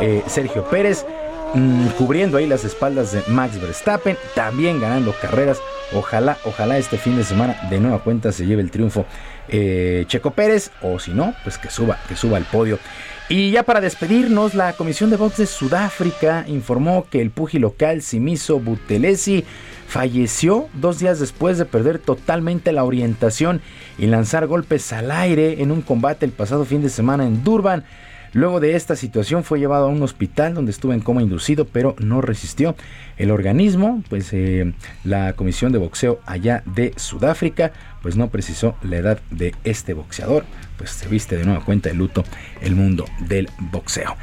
eh, 0.00 0.22
Sergio 0.26 0.64
Pérez. 0.64 1.04
Mm, 1.54 1.86
cubriendo 1.96 2.36
ahí 2.36 2.46
las 2.46 2.64
espaldas 2.64 3.12
de 3.12 3.22
Max 3.28 3.60
Verstappen, 3.60 4.16
también 4.34 4.80
ganando 4.80 5.14
carreras. 5.20 5.58
Ojalá, 5.94 6.36
ojalá 6.44 6.76
este 6.76 6.98
fin 6.98 7.16
de 7.16 7.24
semana 7.24 7.56
de 7.70 7.78
nueva 7.78 8.00
cuenta 8.00 8.32
se 8.32 8.44
lleve 8.46 8.62
el 8.62 8.70
triunfo 8.70 9.06
eh, 9.48 10.04
Checo 10.08 10.32
Pérez, 10.32 10.70
o 10.82 10.98
si 10.98 11.12
no, 11.12 11.34
pues 11.44 11.56
que 11.56 11.70
suba, 11.70 11.98
que 12.08 12.16
suba 12.16 12.36
al 12.36 12.44
podio. 12.44 12.78
Y 13.28 13.50
ya 13.52 13.62
para 13.62 13.80
despedirnos, 13.80 14.54
la 14.54 14.72
Comisión 14.74 15.10
de 15.10 15.16
Box 15.16 15.38
de 15.38 15.46
Sudáfrica 15.46 16.44
informó 16.46 17.06
que 17.10 17.20
el 17.20 17.30
pugi 17.30 17.58
local 17.58 18.02
Simiso 18.02 18.60
Butelesi 18.60 19.44
falleció 19.86 20.68
dos 20.74 20.98
días 20.98 21.18
después 21.20 21.58
de 21.58 21.64
perder 21.64 21.98
totalmente 21.98 22.72
la 22.72 22.84
orientación 22.84 23.60
y 23.98 24.06
lanzar 24.06 24.46
golpes 24.46 24.92
al 24.92 25.10
aire 25.10 25.62
en 25.62 25.70
un 25.70 25.82
combate 25.82 26.26
el 26.26 26.32
pasado 26.32 26.64
fin 26.64 26.82
de 26.82 26.88
semana 26.88 27.26
en 27.26 27.42
Durban. 27.44 27.84
Luego 28.32 28.60
de 28.60 28.76
esta 28.76 28.96
situación 28.96 29.44
fue 29.44 29.58
llevado 29.58 29.86
a 29.86 29.88
un 29.88 30.02
hospital 30.02 30.52
donde 30.52 30.70
estuvo 30.70 30.92
en 30.92 31.00
coma 31.00 31.22
inducido, 31.22 31.64
pero 31.64 31.96
no 31.98 32.20
resistió. 32.20 32.76
El 33.16 33.30
organismo, 33.30 34.02
pues 34.10 34.30
eh, 34.32 34.74
la 35.04 35.32
Comisión 35.32 35.72
de 35.72 35.78
Boxeo 35.78 36.20
allá 36.26 36.62
de 36.66 36.92
Sudáfrica, 36.96 37.72
pues 38.06 38.16
no 38.16 38.28
precisó 38.28 38.76
la 38.82 38.98
edad 38.98 39.18
de 39.32 39.52
este 39.64 39.92
boxeador. 39.92 40.44
Pues 40.78 40.90
se 40.90 41.08
viste 41.08 41.36
de 41.36 41.44
nueva 41.44 41.64
cuenta 41.64 41.88
de 41.88 41.96
luto 41.96 42.22
el 42.60 42.76
mundo 42.76 43.04
del 43.18 43.50
boxeo. 43.58 44.14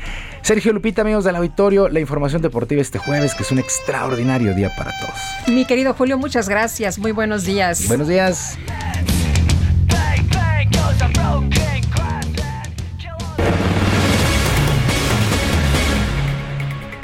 Sergio 0.41 0.71
Lupita, 0.71 1.01
amigos 1.01 1.25
del 1.25 1.35
auditorio, 1.35 1.89
la 1.89 1.99
información 1.99 2.41
deportiva 2.41 2.81
este 2.81 2.97
jueves, 2.97 3.35
que 3.35 3.43
es 3.43 3.51
un 3.51 3.59
extraordinario 3.59 4.55
día 4.55 4.73
para 4.77 4.97
todos. 4.97 5.53
Mi 5.53 5.65
querido 5.65 5.93
Julio, 5.95 6.17
muchas 6.17 6.47
gracias. 6.47 6.97
Muy 6.97 7.11
buenos 7.11 7.43
días. 7.43 7.85
Buenos 7.89 8.07
días. 8.07 8.57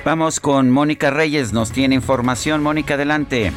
Vamos 0.06 0.40
con 0.40 0.72
Mónica 0.72 1.10
Reyes, 1.10 1.52
nos 1.52 1.74
tiene 1.74 1.96
información. 1.96 2.64
Mónica, 2.64 2.94
adelante. 2.94 3.52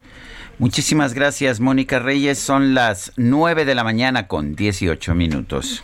Muchísimas 0.58 1.14
gracias, 1.14 1.60
Mónica 1.60 2.00
Reyes. 2.00 2.35
Son 2.36 2.74
las 2.74 3.14
9 3.16 3.66
de 3.66 3.76
la 3.76 3.84
mañana 3.84 4.28
con 4.28 4.56
18 4.56 5.16
minutos. 5.16 5.84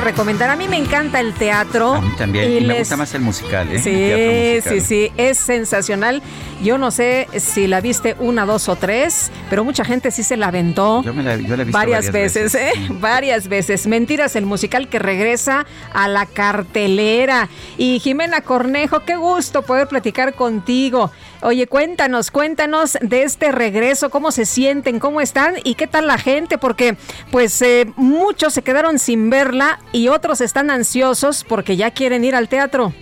A 0.00 0.04
recomendar. 0.04 0.50
A 0.50 0.56
mí 0.56 0.66
me 0.66 0.76
encanta 0.76 1.20
el 1.20 1.34
teatro. 1.34 1.94
A 1.94 2.00
mí 2.00 2.12
también. 2.16 2.50
Y, 2.50 2.66
me 2.66 2.78
gusta 2.78 2.96
más 2.96 3.14
el 3.14 3.20
musical. 3.20 3.68
¿eh? 3.70 3.78
Sí, 3.78 4.68
sí, 4.68 4.80
sí. 4.80 5.12
Es 5.16 5.38
sensacional. 5.38 6.22
Yo 6.62 6.78
no 6.78 6.90
sé 6.90 7.28
si 7.38 7.66
la 7.66 7.80
viste 7.80 8.16
una, 8.18 8.46
dos 8.46 8.68
o 8.68 8.76
tres, 8.76 9.30
pero 9.48 9.64
mucha 9.64 9.84
gente 9.84 10.10
sí 10.10 10.22
se 10.22 10.36
la 10.36 10.48
aventó. 10.48 11.02
Yo, 11.02 11.14
me 11.14 11.22
la, 11.22 11.36
yo 11.36 11.56
la 11.56 11.62
he 11.62 11.64
visto 11.66 11.78
varias, 11.78 12.10
veces, 12.12 12.54
¿eh? 12.54 12.72
Varias 13.00 13.48
veces. 13.48 13.86
Mentiras, 13.86 14.36
el 14.36 14.46
musical 14.46 14.88
que 14.88 14.98
regresa 14.98 15.66
a 15.92 16.08
la 16.08 16.26
cartelera. 16.26 17.48
Y 17.76 17.98
Jimena 18.00 18.40
Cornejo, 18.40 19.00
qué 19.00 19.16
gusto 19.16 19.62
poder 19.62 19.88
platicar 19.88 20.34
contigo. 20.34 21.10
Oye, 21.42 21.66
cuéntanos, 21.66 22.30
cuéntanos 22.30 22.98
de 23.00 23.22
este 23.22 23.50
regreso, 23.50 24.10
cómo 24.10 24.30
se 24.30 24.44
sienten, 24.44 25.00
cómo 25.00 25.22
están 25.22 25.54
y 25.64 25.74
qué 25.74 25.86
tal 25.86 26.06
la 26.06 26.18
gente, 26.18 26.58
porque 26.58 26.96
pues 27.32 27.62
eh, 27.62 27.86
muchos 27.96 28.52
se 28.52 28.62
quedaron 28.62 28.98
sin 28.98 29.30
verla 29.30 29.78
y 29.90 30.08
otros 30.08 30.42
están 30.42 30.70
ansiosos 30.70 31.44
porque 31.44 31.76
ya 31.76 31.92
quieren 31.92 32.24
ir 32.24 32.34
al 32.34 32.50
teatro. 32.50 32.92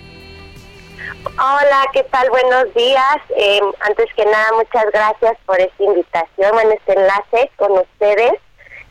Hola, 1.24 1.84
¿qué 1.92 2.04
tal? 2.04 2.30
Buenos 2.30 2.72
días. 2.74 3.16
Eh, 3.36 3.60
antes 3.80 4.06
que 4.14 4.24
nada, 4.24 4.46
muchas 4.56 4.84
gracias 4.92 5.36
por 5.44 5.60
esta 5.60 5.82
invitación, 5.82 6.60
en 6.60 6.72
este 6.72 6.92
enlace 6.92 7.50
con 7.56 7.72
ustedes. 7.72 8.34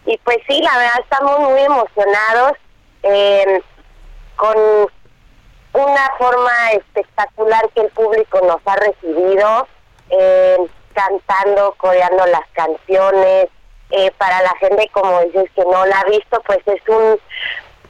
Y 0.05 0.17
pues 0.25 0.39
sí, 0.47 0.61
la 0.61 0.77
verdad 0.77 0.99
estamos 1.03 1.39
muy 1.39 1.61
emocionados 1.61 2.51
eh, 3.03 3.61
con 4.35 4.57
una 5.77 6.11
forma 6.17 6.71
espectacular 6.71 7.69
que 7.75 7.81
el 7.81 7.89
público 7.89 8.39
nos 8.41 8.59
ha 8.65 8.75
recibido, 8.75 9.67
eh, 10.09 10.57
cantando, 10.93 11.75
coreando 11.77 12.25
las 12.25 12.47
canciones. 12.53 13.49
Eh, 13.89 14.11
para 14.17 14.41
la 14.41 14.53
gente, 14.59 14.89
como 14.91 15.21
dices, 15.21 15.49
que 15.55 15.63
no 15.63 15.85
la 15.85 15.99
ha 15.99 16.03
visto, 16.05 16.41
pues 16.45 16.59
es 16.65 16.81
un 16.89 17.17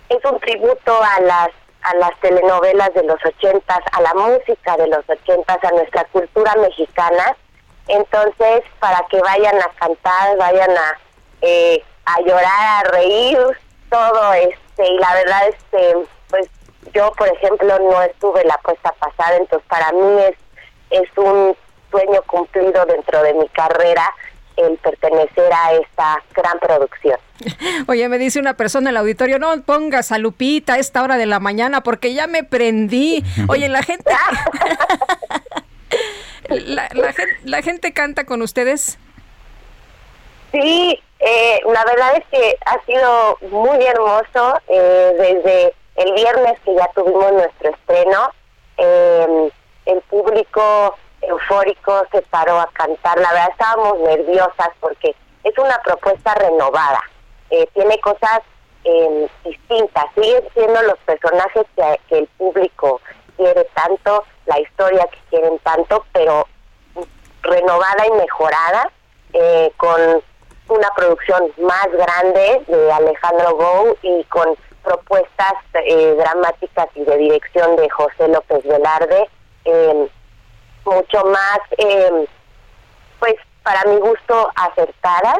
es 0.09 0.23
un 0.23 0.39
tributo 0.39 1.01
a 1.01 1.19
las 1.21 1.49
a 1.81 1.95
las 1.95 2.11
telenovelas 2.19 2.93
de 2.93 3.03
los 3.03 3.17
ochentas, 3.25 3.79
a 3.93 4.01
la 4.01 4.13
música 4.13 4.77
de 4.77 4.87
los 4.87 5.09
ochentas, 5.09 5.57
a 5.63 5.71
nuestra 5.71 6.03
cultura 6.05 6.53
mexicana. 6.55 7.35
Entonces, 7.87 8.63
para 8.79 9.05
que 9.09 9.19
vayan 9.21 9.57
a 9.59 9.69
cantar, 9.79 10.37
vayan 10.37 10.71
a 10.77 10.99
eh, 11.41 11.83
a 12.05 12.21
llorar, 12.21 12.85
a 12.85 12.89
reír, 12.91 13.39
todo 13.89 14.33
este 14.33 14.87
y 14.87 14.97
la 14.97 15.13
verdad 15.13 15.47
este 15.47 15.95
yo, 16.97 17.11
por 17.11 17.27
ejemplo, 17.27 17.77
no 17.79 18.01
estuve 18.01 18.43
la 18.45 18.57
puesta 18.57 18.91
pasada, 18.93 19.37
entonces 19.37 19.67
para 19.69 19.91
mí 19.91 20.21
es, 20.23 20.35
es 20.89 21.17
un 21.17 21.55
sueño 21.91 22.21
cumplido 22.25 22.85
dentro 22.85 23.21
de 23.21 23.35
mi 23.35 23.47
carrera 23.49 24.11
el 24.55 24.75
pertenecer 24.77 25.53
a 25.53 25.73
esta 25.73 26.23
gran 26.33 26.57
producción. 26.59 27.19
Oye, 27.87 28.09
me 28.09 28.17
dice 28.17 28.39
una 28.39 28.55
persona 28.55 28.89
en 28.89 28.95
el 28.95 28.97
auditorio, 28.97 29.37
no 29.37 29.61
pongas 29.61 30.11
a 30.11 30.17
Lupita 30.17 30.73
a 30.73 30.79
esta 30.79 31.03
hora 31.03 31.17
de 31.17 31.27
la 31.27 31.39
mañana 31.39 31.81
porque 31.81 32.15
ya 32.15 32.25
me 32.25 32.43
prendí. 32.43 33.23
Oye, 33.47 33.69
la 33.69 33.83
gente... 33.83 34.11
la, 36.49 36.89
gente, 36.89 37.37
¿La 37.43 37.61
gente 37.61 37.93
canta 37.93 38.25
con 38.25 38.41
ustedes? 38.41 38.97
Sí, 40.51 40.99
eh, 41.19 41.59
la 41.71 41.85
verdad 41.85 42.17
es 42.17 42.23
que 42.31 42.57
ha 42.65 42.83
sido 42.85 43.37
muy 43.51 43.85
hermoso 43.85 44.59
eh, 44.67 45.13
desde 45.19 45.73
el 45.97 46.13
viernes 46.13 46.59
que 46.63 46.75
ya 46.75 46.87
tuvimos 46.95 47.33
nuestro 47.33 47.69
estreno, 47.71 48.31
em, 48.77 49.49
el 49.85 50.01
público 50.01 50.95
eufórico 51.21 52.03
se 52.11 52.21
paró 52.23 52.59
a 52.59 52.69
cantar. 52.73 53.19
La 53.19 53.31
verdad 53.31 53.49
estábamos 53.51 53.99
nerviosas 53.99 54.69
porque 54.79 55.15
es 55.43 55.57
una 55.57 55.77
propuesta 55.83 56.35
renovada. 56.35 57.01
Eh, 57.49 57.67
tiene 57.73 57.99
cosas 57.99 58.41
em, 58.83 59.27
distintas. 59.43 60.05
Siguen 60.15 60.43
siendo 60.53 60.81
los 60.83 60.97
personajes 60.99 61.65
que, 61.75 61.99
que, 62.07 62.19
el 62.19 62.27
público 62.37 63.01
quiere 63.35 63.65
tanto, 63.73 64.23
la 64.45 64.59
historia 64.59 65.05
que 65.11 65.19
quieren 65.29 65.59
tanto, 65.59 66.05
pero 66.13 66.47
renovada 67.41 68.07
y 68.07 68.11
mejorada 68.11 68.91
eh, 69.33 69.71
con 69.77 70.21
una 70.69 70.89
producción 70.95 71.51
más 71.57 71.87
grande 71.91 72.61
de 72.67 72.91
Alejandro 72.91 73.55
Gou 73.55 73.97
y 74.01 74.23
con 74.25 74.55
propuestas 74.87 75.53
eh, 75.73 76.15
dramáticas 76.17 76.87
y 76.95 77.03
de 77.03 77.17
dirección 77.17 77.75
de 77.75 77.89
José 77.89 78.29
López 78.29 78.63
Velarde, 78.63 79.27
eh, 79.65 80.07
mucho 80.85 81.25
más, 81.25 81.59
eh, 81.77 82.25
pues 83.19 83.35
para 83.63 83.83
mi 83.85 83.97
gusto, 83.97 84.49
acertadas. 84.55 85.39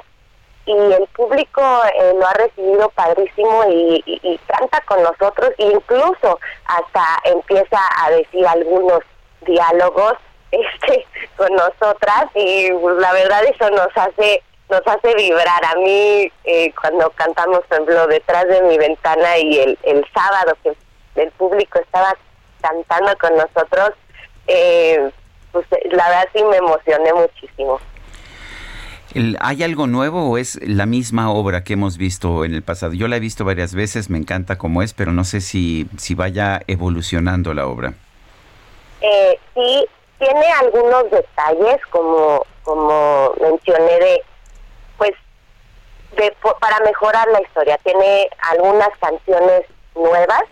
Y 0.66 0.74
el 0.74 1.08
público 1.16 1.62
eh, 1.96 2.14
lo 2.20 2.28
ha 2.28 2.34
recibido 2.34 2.90
padrísimo 2.90 3.64
y, 3.70 4.04
y, 4.06 4.38
canta 4.48 4.82
con 4.82 5.02
nosotros. 5.02 5.52
Incluso 5.58 6.40
hasta 6.66 7.06
empieza 7.24 7.80
a 8.04 8.12
decir 8.12 8.46
algunos 8.46 9.00
diálogos 9.46 10.16
este 10.52 11.08
con 11.38 11.54
nosotras. 11.54 12.26
Y 12.36 12.70
la 12.72 13.14
verdad 13.14 13.46
eso 13.46 13.70
nos 13.70 13.96
hace 13.96 14.44
nos 14.70 14.82
hace 14.86 15.16
vibrar 15.16 15.66
a 15.66 15.76
mí 15.76 16.32
eh, 16.44 16.74
cuando 16.80 17.10
cantamos 17.12 17.60
por 17.68 17.74
ejemplo 17.74 18.08
detrás 18.08 18.48
de 18.48 18.62
mi 18.64 18.78
ventana 18.78 19.38
y 19.38 19.60
el, 19.60 19.80
el 19.84 20.06
sábado 20.14 20.58
que 20.64 20.76
el 21.16 21.32
público 21.32 21.80
estaba 21.80 22.16
cantando 22.62 23.16
con 23.18 23.36
nosotros 23.38 23.92
eh, 24.48 25.10
pues 25.52 25.66
la 25.92 26.10
verdad 26.10 26.30
sí 26.34 26.44
me 26.44 26.58
emocioné 26.58 27.14
muchísimo 27.14 27.80
¿Hay 29.40 29.64
algo 29.64 29.88
nuevo 29.88 30.30
o 30.30 30.38
es 30.38 30.60
la 30.62 30.86
misma 30.86 31.32
obra 31.32 31.64
que 31.64 31.74
hemos 31.74 31.98
visto 31.98 32.44
en 32.46 32.54
el 32.54 32.62
pasado? 32.62 32.94
Yo 32.94 33.08
la 33.08 33.16
he 33.16 33.20
visto 33.20 33.46
varias 33.46 33.74
veces, 33.74 34.10
me 34.10 34.18
encanta 34.18 34.58
como 34.58 34.84
es, 34.84 34.94
pero 34.94 35.12
no 35.12 35.24
sé 35.24 35.42
si, 35.42 35.88
si 35.98 36.14
vaya 36.14 36.62
evolucionando 36.68 37.54
la 37.54 37.68
obra. 37.68 37.94
Eh, 39.02 39.40
sí, 39.56 39.86
tiene 40.20 40.52
algunos 40.60 41.10
detalles, 41.10 41.78
como, 41.90 42.46
como 42.64 43.34
mencioné, 43.42 43.98
de, 44.00 44.22
de, 46.18 46.36
para 46.60 46.80
mejorar 46.82 47.28
la 47.30 47.42
historia. 47.42 47.78
Tiene 47.84 48.30
algunas 48.52 48.90
canciones 49.00 49.64
nuevas 49.96 50.44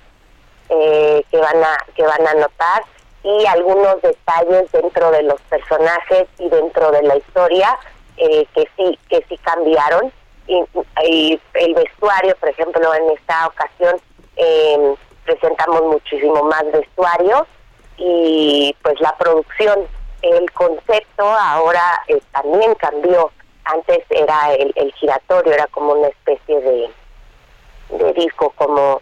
eh, 0.70 1.24
que 1.30 1.38
van 1.38 1.64
a 1.64 1.78
que 1.96 2.04
van 2.04 2.28
a 2.28 2.34
notar 2.36 2.84
y 3.24 3.46
algunos 3.48 4.02
detalles 4.02 4.72
dentro 4.72 5.12
de 5.12 5.24
los 5.24 5.42
personajes 5.42 6.28
y 6.40 6.50
dentro 6.50 6.92
de 6.92 7.04
la 7.04 7.18
historia 7.18 7.78
eh, 8.18 8.48
que 8.54 8.68
sí 8.78 9.00
que 9.10 9.24
sí 9.28 9.38
cambiaron 9.40 10.12
y, 10.48 11.40
el 11.56 11.74
vestuario 11.74 12.36
por 12.38 12.50
ejemplo 12.50 12.94
en 12.94 13.10
esta 13.12 13.48
ocasión 13.48 13.96
eh, 14.38 14.96
presentamos 15.24 15.82
muchísimo 15.84 16.44
más 16.44 16.64
vestuario 16.72 17.48
y 17.98 18.76
pues 18.82 19.00
la 19.02 19.16
producción 19.18 19.88
el 20.22 20.52
concepto 20.52 21.24
ahora 21.24 22.02
eh, 22.08 22.20
también 22.32 22.74
cambió 22.76 23.32
antes 23.66 24.00
era 24.10 24.54
el, 24.54 24.94
giratorio 24.94 25.54
era 25.54 25.68
como 25.68 25.94
una 25.94 26.08
especie 26.08 26.60
de 26.62 26.90
de 27.90 28.14
disco 28.14 28.52
como 28.56 29.02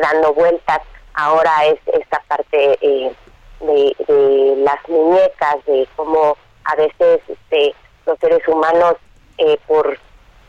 dando 0.00 0.32
vueltas 0.32 0.80
ahora 1.14 1.66
es 1.66 1.78
esta 1.86 2.22
parte 2.28 2.78
de, 2.80 3.14
de 3.60 4.54
las 4.58 4.88
muñecas 4.88 5.64
de 5.66 5.86
cómo 5.96 6.36
a 6.64 6.76
veces 6.76 7.20
este 7.28 7.74
los 8.06 8.18
seres 8.20 8.46
humanos 8.48 8.94
eh, 9.38 9.58
por, 9.66 9.98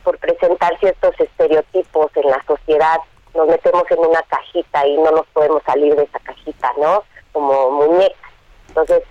por 0.03 0.17
presentar 0.19 0.77
ciertos 0.79 1.19
estereotipos 1.19 2.11
en 2.15 2.29
la 2.29 2.41
sociedad 2.45 2.99
nos 3.35 3.47
metemos 3.47 3.83
en 3.91 3.99
una 3.99 4.21
cajita 4.23 4.87
y 4.87 4.97
no 4.97 5.11
nos 5.11 5.27
podemos 5.27 5.61
salir 5.63 5.95
de 5.95 6.03
esa 6.03 6.19
cajita, 6.19 6.71
¿no? 6.79 7.03
Como 7.33 7.71
muñecas. 7.71 8.31
Entonces, 8.69 9.03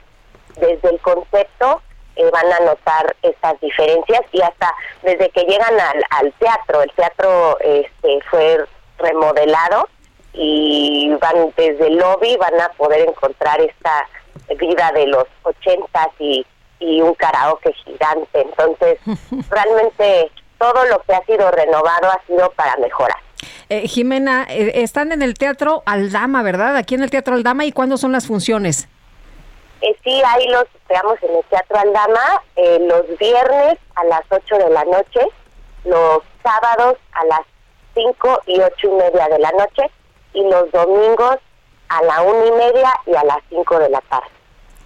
desde 0.57 0.89
el 0.89 1.01
concepto 1.01 1.83
eh, 2.17 2.31
van 2.33 2.53
a 2.53 2.61
notar 2.61 3.15
estas 3.23 3.61
diferencias 3.61 4.21
y 4.33 4.43
hasta 4.43 4.75
desde 5.03 5.31
que 5.31 5.43
llegan 5.45 5.79
al, 5.79 6.05
al 6.11 6.33
teatro, 6.35 6.83
el 6.83 6.91
teatro 6.93 7.59
este, 7.61 8.21
fue 8.31 8.65
remodelado 8.99 9.89
y 10.33 11.11
van 11.21 11.53
desde 11.57 11.87
el 11.87 11.97
lobby 11.97 12.37
van 12.37 12.61
a 12.61 12.69
poder 12.71 13.09
encontrar 13.09 13.61
esta 13.61 14.09
vida 14.59 14.93
de 14.93 15.07
los 15.07 15.25
ochentas 15.45 16.09
y 16.19 16.45
y 16.79 17.01
un 17.01 17.15
karaoke 17.15 17.73
gigante. 17.85 18.41
Entonces, 18.41 18.99
realmente 19.51 20.31
todo 20.59 20.85
lo 20.87 21.01
que 21.03 21.15
ha 21.15 21.25
sido 21.25 21.51
renovado 21.51 22.11
ha 22.11 22.21
sido 22.27 22.51
para 22.53 22.77
mejorar. 22.77 23.19
Eh, 23.69 23.89
Jimena, 23.89 24.47
eh, 24.49 24.73
están 24.83 25.13
en 25.13 25.23
el 25.23 25.35
Teatro 25.35 25.83
Aldama, 25.87 26.43
¿verdad? 26.43 26.77
Aquí 26.77 26.95
en 26.95 27.03
el 27.03 27.11
Teatro 27.11 27.35
Aldama. 27.35 27.65
¿Y 27.65 27.73
cuándo 27.73 27.97
son 27.97 28.13
las 28.13 28.27
funciones? 28.27 28.89
Eh, 29.83 29.97
sí, 30.03 30.23
ahí 30.27 30.49
los 30.49 30.65
esperamos 30.75 31.23
en 31.23 31.37
el 31.37 31.45
Teatro 31.45 31.79
Aldama 31.79 32.43
eh, 32.57 32.79
los 32.81 33.19
viernes 33.19 33.79
a 33.95 34.05
las 34.05 34.23
8 34.31 34.59
de 34.59 34.71
la 34.71 34.85
noche, 34.85 35.21
los 35.85 36.23
sábados 36.43 36.97
a 37.13 37.25
las 37.27 37.41
5 37.95 38.41
y 38.47 38.61
8 38.61 38.75
y 38.83 38.91
media 38.91 39.29
de 39.29 39.39
la 39.39 39.51
noche 39.53 39.91
y 40.33 40.43
los 40.49 40.71
domingos 40.73 41.37
a 41.89 42.03
la 42.03 42.23
1 42.23 42.47
y 42.47 42.51
media 42.53 42.93
y 43.07 43.15
a 43.15 43.25
las 43.25 43.39
5 43.51 43.79
de 43.79 43.91
la 43.91 44.01
tarde. 44.03 44.29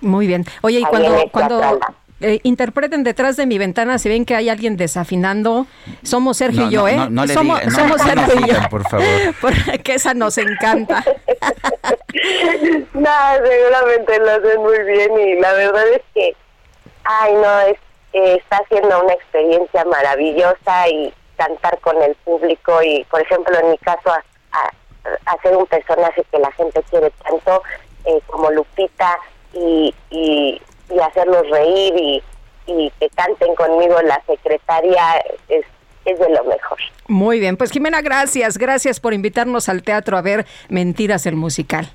Muy 0.01 0.27
bien. 0.27 0.45
Oye, 0.63 0.81
y 0.81 0.85
cuando, 0.85 1.31
cuando 1.31 1.79
eh, 2.21 2.41
interpreten 2.43 3.03
detrás 3.03 3.37
de 3.37 3.47
mi 3.47 3.59
ventana, 3.59 3.99
si 3.99 4.09
ven 4.09 4.25
que 4.25 4.35
hay 4.35 4.49
alguien 4.49 4.77
desafinando, 4.77 5.67
somos 6.03 6.37
Sergio 6.37 6.67
y 6.67 6.71
yo, 6.71 6.89
¿eh? 6.89 6.97
No, 7.11 7.27
somos, 7.27 7.61
somos 7.75 8.01
Sergio 8.03 8.41
y 8.41 8.51
yo. 8.51 8.57
Por 8.71 8.89
favor. 8.89 9.07
Porque 9.41 9.95
esa 9.95 10.15
nos 10.15 10.37
encanta. 10.39 11.03
no, 12.95 13.11
seguramente 13.45 14.19
lo 14.19 14.31
hacen 14.31 14.61
muy 14.61 14.79
bien 14.85 15.19
y 15.19 15.41
la 15.41 15.53
verdad 15.53 15.89
es 15.89 16.03
que, 16.15 16.37
ay, 17.05 17.33
no, 17.35 17.61
es, 17.61 17.79
eh, 18.13 18.37
está 18.41 18.63
siendo 18.69 19.03
una 19.03 19.15
experiencia 19.15 19.85
maravillosa 19.85 20.89
y 20.89 21.13
cantar 21.37 21.79
con 21.81 22.03
el 22.03 22.15
público 22.17 22.83
y, 22.83 23.05
por 23.05 23.21
ejemplo, 23.23 23.59
en 23.59 23.71
mi 23.71 23.79
caso, 23.79 24.13
hacer 25.27 25.57
un 25.57 25.67
personaje 25.67 26.23
que 26.31 26.39
la 26.39 26.53
gente 26.53 26.83
quiere 26.91 27.11
tanto, 27.25 27.63
eh, 28.05 28.21
como 28.27 28.51
Lupita, 28.51 29.17
y, 29.53 29.95
y, 30.11 30.61
hacerlos 30.99 31.49
reír 31.51 31.95
y, 31.97 32.23
y 32.67 32.91
que 32.99 33.09
canten 33.11 33.55
conmigo 33.55 34.01
la 34.03 34.21
secretaria 34.27 35.23
es, 35.49 35.65
es 36.05 36.19
de 36.19 36.31
lo 36.31 36.45
mejor. 36.45 36.79
Muy 37.07 37.41
bien, 37.41 37.57
pues 37.57 37.71
Jimena, 37.71 38.01
gracias, 38.03 38.59
gracias 38.59 39.01
por 39.01 39.15
invitarnos 39.15 39.69
al 39.69 39.83
teatro 39.83 40.17
a 40.17 40.23
ver 40.23 40.47
Mentiras 40.69 41.27
el 41.27 41.37
musical. 41.37 41.91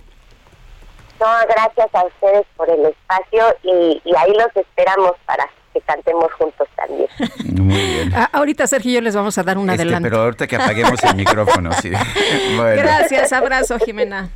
No, 1.20 1.28
gracias 1.48 1.88
a 1.94 2.06
ustedes 2.06 2.46
por 2.58 2.70
el 2.70 2.86
espacio 2.86 3.56
y, 3.64 4.02
y 4.04 4.16
ahí 4.18 4.34
los 4.34 4.54
esperamos 4.56 5.14
para 5.26 5.50
que 5.74 5.82
cantemos 5.82 6.32
juntos 6.34 6.68
también. 6.76 7.08
Muy 7.64 7.76
bien. 7.76 8.14
Ah, 8.14 8.30
ahorita 8.34 8.68
Sergio 8.68 8.92
y 8.92 8.96
yo 8.96 9.02
les 9.02 9.16
vamos 9.16 9.38
a 9.38 9.44
dar 9.44 9.58
un 9.58 9.70
este, 9.70 9.84
adelanto. 9.84 10.10
Pero 10.10 10.24
ahorita 10.24 10.48
que 10.48 10.56
apaguemos 10.56 11.02
el 11.04 11.16
micrófono, 11.16 11.72
sí. 11.74 11.90
Gracias, 12.58 13.32
abrazo 13.34 13.80
Jimena. 13.80 14.30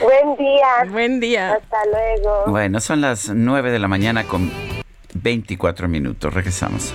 Buen 0.00 0.36
día. 0.36 0.66
Buen 0.90 1.20
día. 1.20 1.54
Hasta 1.54 1.78
luego. 1.86 2.44
Bueno, 2.46 2.80
son 2.80 3.00
las 3.00 3.28
9 3.28 3.70
de 3.70 3.78
la 3.78 3.88
mañana 3.88 4.24
con 4.24 4.50
24 5.14 5.88
minutos. 5.88 6.32
Regresamos. 6.32 6.94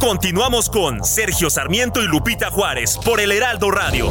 Continuamos 0.00 0.70
con 0.70 1.04
Sergio 1.04 1.50
Sarmiento 1.50 2.00
y 2.00 2.06
Lupita 2.06 2.50
Juárez 2.50 2.96
por 3.04 3.20
el 3.20 3.32
Heraldo 3.32 3.70
Radio. 3.72 4.08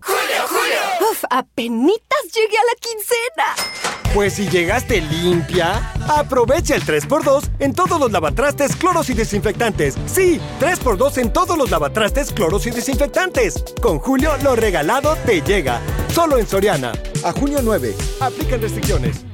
¡Julio, 0.00 0.42
Julio! 0.48 1.10
Uf, 1.10 1.24
apenitas 1.28 2.22
llegué 2.32 2.56
a 2.56 2.64
la 2.64 2.76
quincena. 2.80 3.91
Pues 4.14 4.34
si 4.34 4.46
llegaste 4.46 5.00
limpia, 5.00 5.90
aprovecha 6.06 6.74
el 6.74 6.82
3x2 6.82 7.48
en 7.60 7.72
todos 7.72 7.98
los 7.98 8.12
lavatrastes, 8.12 8.76
cloros 8.76 9.08
y 9.08 9.14
desinfectantes. 9.14 9.96
Sí, 10.04 10.38
3x2 10.60 11.16
en 11.16 11.32
todos 11.32 11.56
los 11.56 11.70
lavatrastes, 11.70 12.30
cloros 12.30 12.66
y 12.66 12.70
desinfectantes. 12.70 13.64
Con 13.80 13.98
Julio, 13.98 14.32
lo 14.42 14.54
regalado 14.54 15.16
te 15.24 15.40
llega. 15.40 15.80
Solo 16.08 16.38
en 16.38 16.46
Soriana. 16.46 16.92
A 17.24 17.32
junio 17.32 17.60
9. 17.62 17.94
Aplican 18.20 18.60
restricciones. 18.60 19.24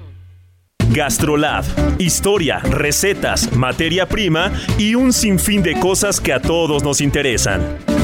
Gastrolab. 0.91 1.65
Historia, 1.99 2.61
recetas, 2.61 3.53
materia 3.57 4.07
prima 4.07 4.53
y 4.79 4.95
un 4.95 5.13
sinfín 5.13 5.65
de 5.65 5.79
cosas 5.81 6.21
que 6.21 6.33
a 6.33 6.41
todos 6.41 6.85
nos 6.85 7.01
interesan. 7.01 7.98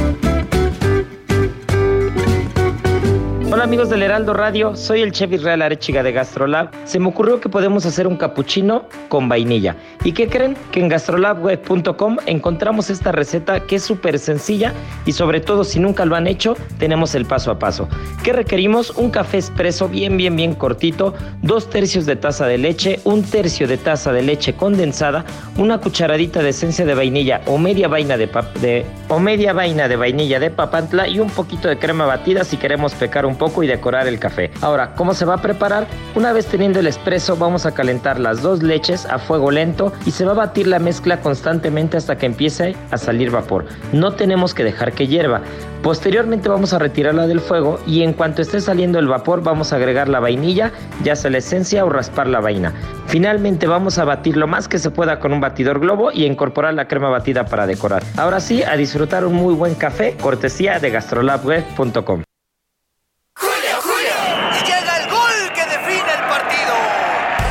Hola 3.55 3.63
amigos 3.63 3.89
del 3.89 4.03
Heraldo 4.03 4.35
Radio, 4.35 4.75
soy 4.75 5.01
el 5.03 5.13
chef 5.13 5.33
Israel 5.33 5.63
Arechiga 5.63 6.03
de 6.03 6.11
Gastrolab. 6.11 6.71
Se 6.87 6.99
me 6.99 7.07
ocurrió 7.07 7.41
que 7.41 7.49
podemos 7.49 7.87
hacer 7.87 8.09
un 8.09 8.17
cappuccino 8.17 8.87
con 9.09 9.29
vainilla. 9.29 9.77
¿Y 10.03 10.11
qué 10.11 10.27
creen? 10.27 10.57
Que 10.73 10.81
en 10.81 10.89
gastrolabweb.com 10.89 12.17
encontramos 12.27 12.91
esta 12.91 13.13
receta 13.13 13.61
que 13.61 13.77
es 13.77 13.85
súper 13.85 14.19
sencilla 14.19 14.73
y 15.07 15.13
sobre 15.13 15.39
todo 15.39 15.63
si 15.63 15.79
nunca 15.79 16.05
lo 16.05 16.17
han 16.17 16.27
hecho, 16.27 16.57
tenemos 16.81 17.15
el 17.15 17.27
paso 17.27 17.53
a 17.53 17.61
paso. 17.61 17.89
¿Qué 18.25 18.33
requerimos? 18.33 18.91
Un 18.91 19.13
café 19.13 19.37
expreso 19.37 19.89
bien, 19.89 20.17
bien, 20.17 20.35
bien 20.35 20.57
cortito, 20.57 21.15
dos 21.43 21.71
tercios 21.71 22.07
de 22.07 22.17
taza 22.17 22.49
de 22.49 22.59
leche, 22.59 22.99
un 23.05 23.23
tercio 23.23 23.69
de 23.69 23.77
taza 23.77 24.13
de 24.13 24.23
leche 24.23 24.55
condensada, 24.55 25.25
una 25.59 25.79
cucharadita 25.79 26.43
de 26.43 26.49
esencia 26.49 26.85
de 26.85 26.95
vainilla 26.95 27.41
o 27.47 27.57
media 27.57 27.87
vaina 27.87 28.17
de, 28.17 28.29
de 28.61 28.85
o 29.09 29.21
media 29.21 29.53
vaina 29.53 29.87
de 29.87 29.95
vainilla 29.95 30.41
de 30.41 30.51
papantla 30.51 31.07
y 31.07 31.21
un 31.21 31.31
poquito 31.31 31.69
de 31.69 31.79
crema 31.79 32.05
batida 32.05 32.43
si 32.43 32.57
queremos 32.57 32.95
pecar 32.95 33.25
un 33.25 33.37
poco 33.37 33.44
y 33.63 33.67
decorar 33.67 34.07
el 34.07 34.19
café. 34.19 34.51
Ahora, 34.61 34.95
¿cómo 34.95 35.15
se 35.15 35.25
va 35.25 35.35
a 35.35 35.43
preparar? 35.43 35.87
Una 36.15 36.33
vez 36.33 36.47
teniendo 36.47 36.81
el 36.81 36.87
espresso, 36.87 37.37
vamos 37.37 37.67
a 37.67 37.75
calentar 37.75 38.19
las 38.19 38.43
dos 38.43 38.63
leches 38.63 39.07
a 39.07 39.19
fuego 39.19 39.51
lento 39.51 39.93
y 40.07 40.11
se 40.11 40.25
va 40.25 40.33
a 40.33 40.37
batir 40.37 40.67
la 40.67 40.79
mezcla 40.79 41.21
constantemente 41.21 41.97
hasta 41.97 42.17
que 42.17 42.27
empiece 42.27 42.77
a 42.91 42.99
salir 42.99 43.31
vapor. 43.31 43.67
No 43.93 44.13
tenemos 44.13 44.55
que 44.55 44.65
dejar 44.65 44.93
que 44.93 45.07
hierva. 45.07 45.43
Posteriormente 45.83 46.49
vamos 46.49 46.73
a 46.73 46.79
retirarla 46.79 47.27
del 47.27 47.41
fuego 47.41 47.79
y 47.87 48.03
en 48.03 48.15
cuanto 48.15 48.41
esté 48.41 48.63
saliendo 48.63 48.99
el 48.99 49.07
vapor 49.07 49.43
vamos 49.43 49.73
a 49.73 49.77
agregar 49.77 50.09
la 50.09 50.19
vainilla, 50.19 50.73
ya 51.03 51.15
sea 51.15 51.31
la 51.31 51.39
esencia 51.39 51.85
o 51.85 51.91
raspar 51.91 52.27
la 52.27 52.41
vaina. 52.41 52.73
Finalmente 53.07 53.67
vamos 53.67 53.99
a 53.99 54.05
batir 54.05 54.39
lo 54.39 54.47
más 54.47 54.67
que 54.67 54.79
se 54.79 54.91
pueda 54.91 55.21
con 55.21 55.35
un 55.35 55.41
batidor 55.41 55.81
globo 55.81 56.11
y 56.11 56.25
incorporar 56.25 56.73
la 56.73 56.89
crema 56.89 57.11
batida 57.11 57.45
para 57.45 57.67
decorar. 57.67 58.03
Ahora 58.17 58.41
sí, 58.41 58.63
a 58.63 58.77
disfrutar 58.77 59.27
un 59.27 59.35
muy 59.35 59.55
buen 59.55 59.75
café, 59.75 60.17
cortesía 60.21 60.79
de 60.79 60.91
gastrolabweb.com. 60.91 62.23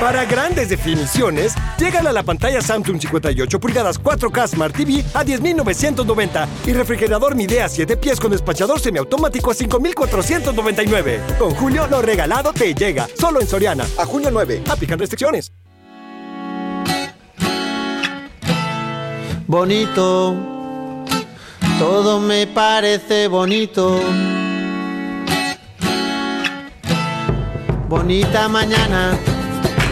Para 0.03 0.25
grandes 0.25 0.67
definiciones, 0.67 1.53
llegan 1.79 2.05
a 2.05 2.11
la 2.11 2.23
pantalla 2.23 2.61
Samsung 2.61 2.99
58 2.99 3.57
pulgadas 3.57 4.03
4K 4.03 4.49
Smart 4.49 4.75
TV 4.75 5.01
a 5.13 5.23
10.990 5.23 6.45
y 6.67 6.73
refrigerador 6.73 7.35
Midea 7.35 7.69
7 7.69 7.95
pies 7.95 8.19
con 8.19 8.31
despachador 8.31 8.81
semiautomático 8.81 9.49
a 9.49 9.53
5.499. 9.53 11.37
Con 11.37 11.51
Julio 11.51 11.87
lo 11.87 12.01
regalado 12.01 12.51
te 12.51 12.75
llega, 12.75 13.07
solo 13.17 13.39
en 13.39 13.47
Soriana. 13.47 13.85
A 13.97 14.05
junio 14.05 14.29
9. 14.29 14.63
Aplican 14.69 14.99
restricciones. 14.99 15.53
Bonito, 19.47 20.35
todo 21.79 22.19
me 22.19 22.45
parece 22.47 23.29
bonito. 23.29 24.01
Bonita 27.87 28.49
mañana 28.49 29.17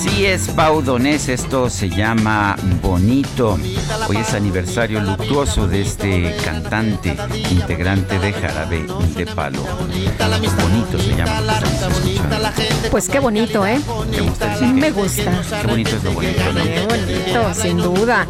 Sí 0.00 0.24
es 0.24 0.56
baudonés, 0.56 1.28
esto 1.28 1.68
se 1.68 1.90
llama 1.90 2.56
Bonito. 2.80 3.58
Hoy 4.08 4.16
es 4.16 4.32
aniversario 4.32 4.98
luctuoso 4.98 5.68
de 5.68 5.82
este 5.82 6.34
cantante, 6.42 7.14
integrante 7.50 8.18
de 8.18 8.32
Jarabe 8.32 8.86
de 9.14 9.26
Palo. 9.26 9.62
Bonito 9.62 10.98
se 10.98 11.14
llama. 11.14 11.42
Pues 12.90 13.10
qué 13.10 13.18
bonito, 13.18 13.66
¿eh? 13.66 13.78
Me 14.72 14.90
gusta. 14.90 15.42
Qué 15.60 15.66
bonito 15.66 15.94
es 15.94 16.04
lo 16.04 16.12
bonito, 16.12 16.52
¿no? 16.54 16.62
Qué 16.62 16.86
bonito, 16.86 17.54
sin 17.54 17.76
duda. 17.76 18.26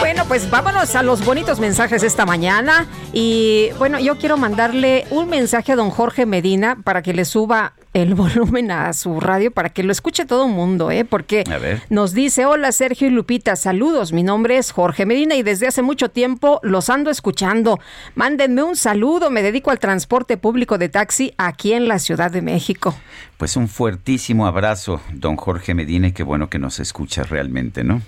Bueno, 0.00 0.26
pues 0.28 0.50
vámonos 0.50 0.94
a 0.96 1.02
los 1.02 1.24
bonitos 1.24 1.60
mensajes 1.60 2.02
esta 2.02 2.26
mañana. 2.26 2.86
Y 3.14 3.70
bueno, 3.78 3.98
yo 3.98 4.18
quiero 4.18 4.36
mandarle 4.36 5.06
un 5.08 5.30
mensaje 5.30 5.72
a 5.72 5.76
don 5.76 5.88
Jorge 5.88 6.26
Medina 6.26 6.76
para 6.84 7.00
que 7.00 7.14
le 7.14 7.24
suba 7.24 7.72
el 7.96 8.14
volumen 8.14 8.70
a 8.70 8.92
su 8.92 9.20
radio 9.20 9.50
para 9.50 9.70
que 9.70 9.82
lo 9.82 9.90
escuche 9.90 10.26
todo 10.26 10.46
el 10.46 10.52
mundo, 10.52 10.90
¿eh? 10.90 11.04
Porque 11.04 11.44
nos 11.88 12.12
dice, 12.12 12.44
hola 12.44 12.70
Sergio 12.72 13.08
y 13.08 13.10
Lupita, 13.10 13.56
saludos, 13.56 14.12
mi 14.12 14.22
nombre 14.22 14.58
es 14.58 14.70
Jorge 14.70 15.06
Medina 15.06 15.34
y 15.34 15.42
desde 15.42 15.66
hace 15.66 15.80
mucho 15.80 16.10
tiempo 16.10 16.60
los 16.62 16.90
ando 16.90 17.10
escuchando. 17.10 17.80
Mándenme 18.14 18.62
un 18.62 18.76
saludo, 18.76 19.30
me 19.30 19.42
dedico 19.42 19.70
al 19.70 19.78
transporte 19.78 20.36
público 20.36 20.76
de 20.76 20.90
taxi 20.90 21.32
aquí 21.38 21.72
en 21.72 21.88
la 21.88 21.98
Ciudad 21.98 22.30
de 22.30 22.42
México. 22.42 22.94
Pues 23.38 23.56
un 23.56 23.68
fuertísimo 23.68 24.46
abrazo, 24.46 25.00
don 25.12 25.36
Jorge 25.36 25.74
Medina, 25.74 26.08
y 26.08 26.12
qué 26.12 26.22
bueno 26.22 26.48
que 26.48 26.58
nos 26.58 26.80
escucha 26.80 27.22
realmente, 27.22 27.84
¿no? 27.84 28.00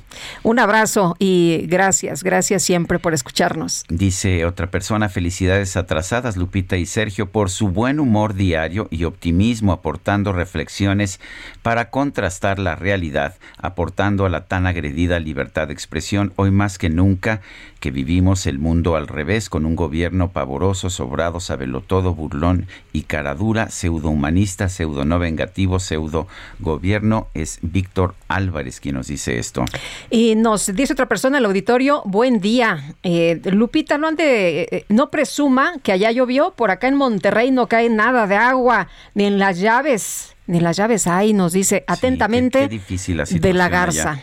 Un 0.43 0.59
abrazo 0.59 1.17
y 1.19 1.67
gracias, 1.67 2.23
gracias 2.23 2.63
siempre 2.63 2.99
por 2.99 3.13
escucharnos. 3.13 3.85
Dice 3.89 4.45
otra 4.45 4.71
persona, 4.71 5.09
felicidades 5.09 5.77
atrasadas, 5.77 6.37
Lupita 6.37 6.77
y 6.77 6.87
Sergio, 6.87 7.31
por 7.31 7.51
su 7.51 7.69
buen 7.69 8.01
humor 8.01 8.35
diario 8.35 8.89
y 8.91 9.05
optimismo 9.05 9.78
aportando 9.79 10.33
reflexiones 10.33 11.21
para 11.63 11.91
contrastar 11.91 12.59
la 12.59 12.77
realidad, 12.77 13.37
aportando 13.57 14.27
a 14.27 14.29
la 14.29 14.47
tan 14.47 14.67
agredida 14.67 15.19
libertad 15.19 15.69
de 15.69 15.73
expresión. 15.73 16.33
Hoy 16.37 16.51
más 16.51 16.79
que 16.79 16.91
nunca 16.91 17.41
que 17.81 17.91
vivimos 17.91 18.47
el 18.47 18.59
mundo 18.59 18.97
al 18.97 19.07
revés, 19.07 19.49
con 19.49 19.65
un 19.65 19.77
gobierno 19.77 20.31
pavoroso, 20.31 20.91
sobrado, 20.91 21.41
sabelotodo, 21.41 22.15
burlón 22.15 22.67
y 22.93 23.03
caradura, 23.03 23.71
pseudohumanista, 23.71 24.69
pseudo 24.69 25.05
no 25.05 25.19
vengativo, 25.19 25.79
pseudo 25.79 26.27
gobierno. 26.59 27.29
Es 27.35 27.59
Víctor 27.63 28.15
Álvarez 28.27 28.81
quien 28.81 28.97
nos 28.97 29.07
dice 29.07 29.39
esto. 29.39 29.65
Y 30.11 30.35
nos 30.35 30.75
dice 30.75 30.93
otra 30.93 31.07
persona 31.07 31.39
el 31.39 31.45
auditorio, 31.45 32.03
buen 32.05 32.41
día. 32.41 32.95
Eh, 33.03 33.41
Lupita, 33.45 33.97
no 33.99 34.09
ande, 34.09 34.69
eh, 34.71 34.85
no 34.89 35.11
presuma 35.11 35.75
que 35.83 35.93
allá 35.93 36.11
llovió, 36.11 36.53
por 36.53 36.71
acá 36.71 36.89
en 36.89 36.97
Monterrey 36.97 37.51
no 37.51 37.69
cae 37.69 37.89
nada 37.91 38.27
de 38.27 38.37
agua, 38.37 38.89
ni 39.15 39.25
en 39.25 39.39
las 39.39 39.61
llaves, 39.61 40.35
ni 40.47 40.59
en 40.59 40.65
las 40.65 40.77
llaves 40.77 41.07
hay, 41.07 41.33
nos 41.33 41.53
dice 41.53 41.85
atentamente 41.87 42.69
de 42.69 43.53
la 43.55 43.69
Garza 43.69 44.21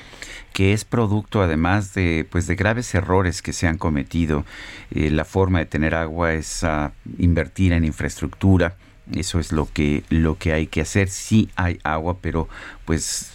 que 0.56 0.72
es 0.72 0.86
producto 0.86 1.42
además 1.42 1.94
de 1.94 2.26
pues 2.32 2.48
de 2.48 2.56
graves 2.56 2.96
errores 2.96 3.42
que 3.42 3.52
se 3.52 3.68
han 3.68 3.78
cometido. 3.78 4.46
Eh, 4.90 5.12
la 5.12 5.26
forma 5.26 5.60
de 5.60 5.66
tener 5.66 5.94
agua 5.94 6.32
es 6.34 6.64
ah, 6.64 6.94
invertir 7.18 7.74
en 7.74 7.84
infraestructura. 7.84 8.78
Eso 9.14 9.42
es 9.42 9.52
lo 9.52 9.68
que 9.74 10.06
lo 10.08 10.38
que 10.38 10.54
hay 10.54 10.68
que 10.68 10.80
hacer. 10.80 11.10
Sí 11.10 11.50
hay 11.58 11.82
agua, 11.84 12.20
pero 12.22 12.48
pues 12.86 13.34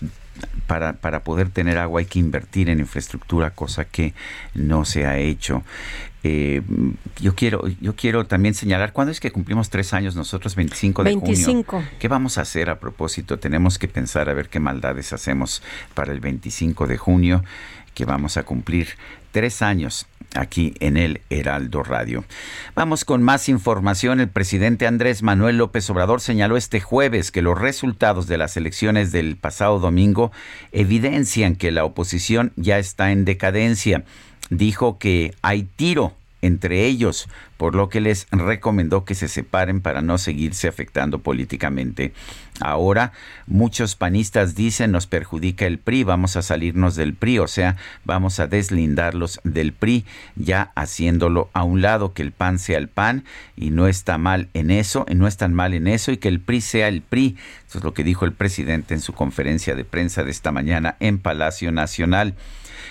para, 0.66 0.94
para 0.94 1.22
poder 1.22 1.50
tener 1.50 1.76
agua 1.76 2.00
hay 2.00 2.06
que 2.06 2.20
invertir 2.20 2.70
en 2.70 2.80
infraestructura, 2.80 3.50
cosa 3.50 3.84
que 3.84 4.14
no 4.54 4.86
se 4.86 5.04
ha 5.04 5.18
hecho. 5.18 5.62
Eh, 6.22 6.60
yo 7.18 7.34
quiero 7.34 7.66
yo 7.80 7.96
quiero 7.96 8.26
también 8.26 8.54
señalar 8.54 8.92
cuándo 8.92 9.10
es 9.10 9.20
que 9.20 9.30
cumplimos 9.30 9.70
tres 9.70 9.94
años 9.94 10.16
nosotros 10.16 10.54
25 10.54 11.02
de 11.02 11.10
25. 11.16 11.70
junio 11.70 11.88
qué 11.98 12.08
vamos 12.08 12.36
a 12.36 12.42
hacer 12.42 12.68
a 12.68 12.78
propósito 12.78 13.38
tenemos 13.38 13.78
que 13.78 13.88
pensar 13.88 14.28
a 14.28 14.34
ver 14.34 14.50
qué 14.50 14.60
maldades 14.60 15.14
hacemos 15.14 15.62
para 15.94 16.12
el 16.12 16.20
25 16.20 16.86
de 16.86 16.98
junio 16.98 17.42
que 17.94 18.04
vamos 18.04 18.36
a 18.36 18.42
cumplir 18.42 18.88
tres 19.32 19.62
años 19.62 20.06
aquí 20.34 20.74
en 20.80 20.96
el 20.96 21.20
Heraldo 21.30 21.82
Radio. 21.82 22.24
Vamos 22.74 23.04
con 23.04 23.22
más 23.22 23.48
información. 23.48 24.20
El 24.20 24.28
presidente 24.28 24.86
Andrés 24.86 25.22
Manuel 25.22 25.58
López 25.58 25.88
Obrador 25.90 26.20
señaló 26.20 26.56
este 26.56 26.80
jueves 26.80 27.30
que 27.30 27.42
los 27.42 27.58
resultados 27.58 28.26
de 28.26 28.38
las 28.38 28.56
elecciones 28.56 29.12
del 29.12 29.36
pasado 29.36 29.78
domingo 29.78 30.30
evidencian 30.72 31.56
que 31.56 31.70
la 31.72 31.84
oposición 31.84 32.52
ya 32.56 32.78
está 32.78 33.12
en 33.12 33.24
decadencia 33.24 34.04
dijo 34.50 34.98
que 34.98 35.34
hay 35.42 35.62
tiro 35.62 36.14
entre 36.42 36.86
ellos 36.86 37.28
por 37.56 37.74
lo 37.74 37.90
que 37.90 38.00
les 38.00 38.26
recomendó 38.30 39.04
que 39.04 39.14
se 39.14 39.28
separen 39.28 39.82
para 39.82 40.00
no 40.00 40.16
seguirse 40.16 40.66
afectando 40.66 41.18
políticamente. 41.18 42.14
Ahora 42.60 43.12
muchos 43.46 43.96
panistas 43.96 44.54
dicen 44.54 44.92
nos 44.92 45.06
perjudica 45.06 45.66
el 45.66 45.78
PRI, 45.78 46.04
vamos 46.04 46.36
a 46.36 46.42
salirnos 46.42 46.96
del 46.96 47.14
PRI, 47.14 47.38
o 47.38 47.48
sea, 47.48 47.76
vamos 48.04 48.40
a 48.40 48.46
deslindarlos 48.46 49.40
del 49.44 49.72
PRI, 49.72 50.06
ya 50.36 50.72
haciéndolo 50.74 51.50
a 51.52 51.64
un 51.64 51.82
lado, 51.82 52.14
que 52.14 52.22
el 52.22 52.32
PAN 52.32 52.58
sea 52.58 52.78
el 52.78 52.88
PAN 52.88 53.24
y 53.56 53.70
no 53.70 53.86
está 53.86 54.16
mal 54.16 54.48
en 54.54 54.70
eso, 54.70 55.04
y 55.08 55.14
no 55.14 55.26
están 55.26 55.52
mal 55.52 55.74
en 55.74 55.86
eso 55.86 56.12
y 56.12 56.16
que 56.16 56.28
el 56.28 56.40
PRI 56.40 56.60
sea 56.62 56.88
el 56.88 57.02
PRI. 57.02 57.36
Eso 57.68 57.78
es 57.78 57.84
lo 57.84 57.92
que 57.92 58.04
dijo 58.04 58.24
el 58.24 58.32
presidente 58.32 58.94
en 58.94 59.00
su 59.00 59.12
conferencia 59.12 59.74
de 59.74 59.84
prensa 59.84 60.24
de 60.24 60.30
esta 60.30 60.50
mañana 60.50 60.96
en 61.00 61.18
Palacio 61.18 61.72
Nacional. 61.72 62.34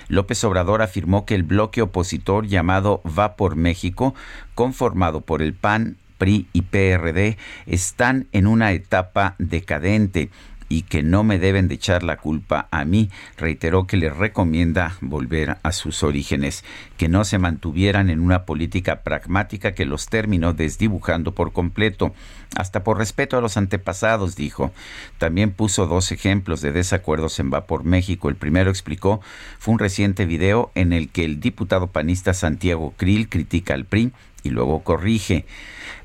López 0.09 0.43
Obrador 0.43 0.81
afirmó 0.81 1.25
que 1.25 1.35
el 1.35 1.43
bloque 1.43 1.81
opositor 1.81 2.45
llamado 2.47 3.01
Va 3.05 3.37
por 3.37 3.55
México, 3.55 4.13
conformado 4.55 5.21
por 5.21 5.41
el 5.41 5.53
PAN, 5.53 5.97
PRI 6.17 6.47
y 6.51 6.63
PRD 6.63 7.37
están 7.65 8.27
en 8.33 8.45
una 8.45 8.73
etapa 8.73 9.35
decadente 9.39 10.29
y 10.69 10.83
que 10.83 11.03
no 11.03 11.23
me 11.23 11.39
deben 11.39 11.67
de 11.67 11.75
echar 11.75 12.03
la 12.03 12.17
culpa 12.17 12.67
a 12.71 12.85
mí. 12.85 13.09
Reiteró 13.37 13.87
que 13.87 13.97
les 13.97 14.15
recomienda 14.15 14.95
volver 15.01 15.57
a 15.63 15.71
sus 15.71 16.03
orígenes, 16.03 16.63
que 16.95 17.09
no 17.09 17.25
se 17.25 17.39
mantuvieran 17.39 18.09
en 18.09 18.19
una 18.19 18.45
política 18.45 19.01
pragmática 19.01 19.73
que 19.73 19.85
los 19.85 20.07
terminó 20.07 20.53
desdibujando 20.53 21.33
por 21.33 21.51
completo, 21.51 22.13
hasta 22.55 22.83
por 22.83 22.97
respeto 22.97 23.37
a 23.37 23.41
los 23.41 23.57
antepasados, 23.57 24.35
dijo. 24.35 24.71
También 25.17 25.51
puso 25.51 25.87
dos 25.87 26.11
ejemplos 26.11 26.61
de 26.61 26.71
desacuerdos 26.71 27.39
en 27.39 27.51
Va 27.51 27.65
por 27.65 27.83
México. 27.83 28.29
El 28.29 28.35
primero 28.35 28.69
explicó 28.69 29.21
fue 29.57 29.73
un 29.73 29.79
reciente 29.79 30.25
video 30.25 30.71
en 30.75 30.93
el 30.93 31.09
que 31.09 31.25
el 31.25 31.39
diputado 31.39 31.87
panista 31.87 32.33
Santiago 32.33 32.93
Krill 32.97 33.27
critica 33.27 33.73
al 33.73 33.85
PRI 33.85 34.11
y 34.43 34.49
luego 34.49 34.83
corrige. 34.83 35.45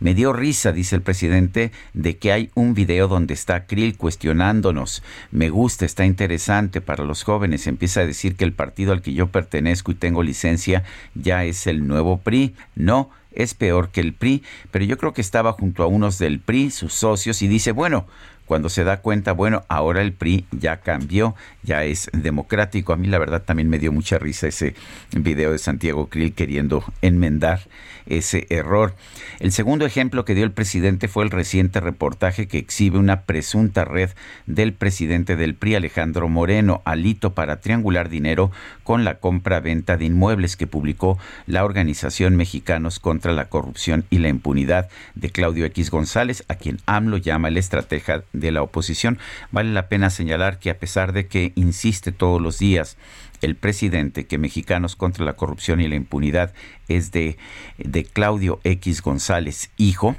Me 0.00 0.14
dio 0.14 0.32
risa, 0.32 0.72
dice 0.72 0.96
el 0.96 1.02
presidente, 1.02 1.70
de 1.92 2.16
que 2.16 2.32
hay 2.32 2.50
un 2.54 2.74
video 2.74 3.08
donde 3.08 3.34
está 3.34 3.66
Krill 3.66 3.96
cuestionándonos. 3.96 5.02
Me 5.30 5.50
gusta, 5.50 5.84
está 5.84 6.04
interesante 6.04 6.80
para 6.80 7.04
los 7.04 7.22
jóvenes. 7.22 7.66
Empieza 7.66 8.00
a 8.00 8.06
decir 8.06 8.36
que 8.36 8.44
el 8.44 8.52
partido 8.52 8.92
al 8.92 9.02
que 9.02 9.14
yo 9.14 9.28
pertenezco 9.28 9.92
y 9.92 9.94
tengo 9.94 10.22
licencia 10.22 10.82
ya 11.14 11.44
es 11.44 11.66
el 11.66 11.86
nuevo 11.86 12.18
PRI. 12.18 12.54
No, 12.74 13.10
es 13.32 13.54
peor 13.54 13.90
que 13.90 14.00
el 14.00 14.12
PRI, 14.14 14.42
pero 14.70 14.84
yo 14.84 14.96
creo 14.98 15.12
que 15.12 15.20
estaba 15.20 15.52
junto 15.52 15.82
a 15.82 15.86
unos 15.86 16.18
del 16.18 16.40
PRI, 16.40 16.70
sus 16.70 16.94
socios, 16.94 17.42
y 17.42 17.48
dice, 17.48 17.72
bueno, 17.72 18.06
cuando 18.46 18.68
se 18.68 18.84
da 18.84 18.98
cuenta, 18.98 19.32
bueno, 19.32 19.64
ahora 19.68 20.02
el 20.02 20.12
PRI 20.12 20.46
ya 20.50 20.78
cambió, 20.78 21.34
ya 21.62 21.84
es 21.84 22.10
democrático. 22.12 22.92
A 22.92 22.96
mí 22.96 23.08
la 23.08 23.18
verdad 23.18 23.42
también 23.42 23.68
me 23.68 23.78
dio 23.78 23.92
mucha 23.92 24.18
risa 24.18 24.48
ese 24.48 24.74
video 25.12 25.52
de 25.52 25.58
Santiago 25.58 26.08
Krill 26.08 26.34
queriendo 26.34 26.84
enmendar 27.02 27.60
ese 28.06 28.46
error. 28.50 28.94
El 29.40 29.52
segundo 29.52 29.86
ejemplo 29.86 30.24
que 30.24 30.34
dio 30.34 30.44
el 30.44 30.52
presidente 30.52 31.08
fue 31.08 31.24
el 31.24 31.30
reciente 31.30 31.80
reportaje 31.80 32.46
que 32.46 32.58
exhibe 32.58 32.98
una 32.98 33.22
presunta 33.22 33.84
red 33.84 34.10
del 34.46 34.74
presidente 34.74 35.36
del 35.36 35.54
PRI, 35.54 35.76
Alejandro 35.76 36.28
Moreno, 36.28 36.82
alito 36.84 37.34
para 37.34 37.60
triangular 37.60 38.08
dinero 38.08 38.50
con 38.82 39.04
la 39.04 39.18
compra-venta 39.18 39.96
de 39.96 40.04
inmuebles 40.04 40.56
que 40.56 40.66
publicó 40.66 41.18
la 41.46 41.64
organización 41.64 42.36
Mexicanos 42.36 43.00
contra 43.00 43.32
la 43.32 43.46
Corrupción 43.46 44.04
y 44.10 44.18
la 44.18 44.28
Impunidad 44.28 44.88
de 45.14 45.30
Claudio 45.30 45.64
X 45.66 45.90
González, 45.90 46.44
a 46.48 46.56
quien 46.56 46.78
AMLO 46.86 47.16
llama 47.16 47.48
el 47.48 47.56
estratega 47.56 48.24
de 48.34 48.52
la 48.52 48.62
oposición. 48.62 49.18
Vale 49.50 49.72
la 49.72 49.88
pena 49.88 50.10
señalar 50.10 50.58
que 50.58 50.70
a 50.70 50.78
pesar 50.78 51.12
de 51.12 51.26
que 51.26 51.52
insiste 51.54 52.12
todos 52.12 52.42
los 52.42 52.58
días 52.58 52.98
el 53.40 53.56
presidente 53.56 54.26
que 54.26 54.38
Mexicanos 54.38 54.96
contra 54.96 55.24
la 55.24 55.34
Corrupción 55.34 55.80
y 55.80 55.88
la 55.88 55.94
Impunidad 55.94 56.52
es 56.88 57.12
de, 57.12 57.36
de 57.78 58.04
Claudio 58.04 58.60
X 58.64 59.02
González, 59.02 59.70
hijo, 59.76 60.16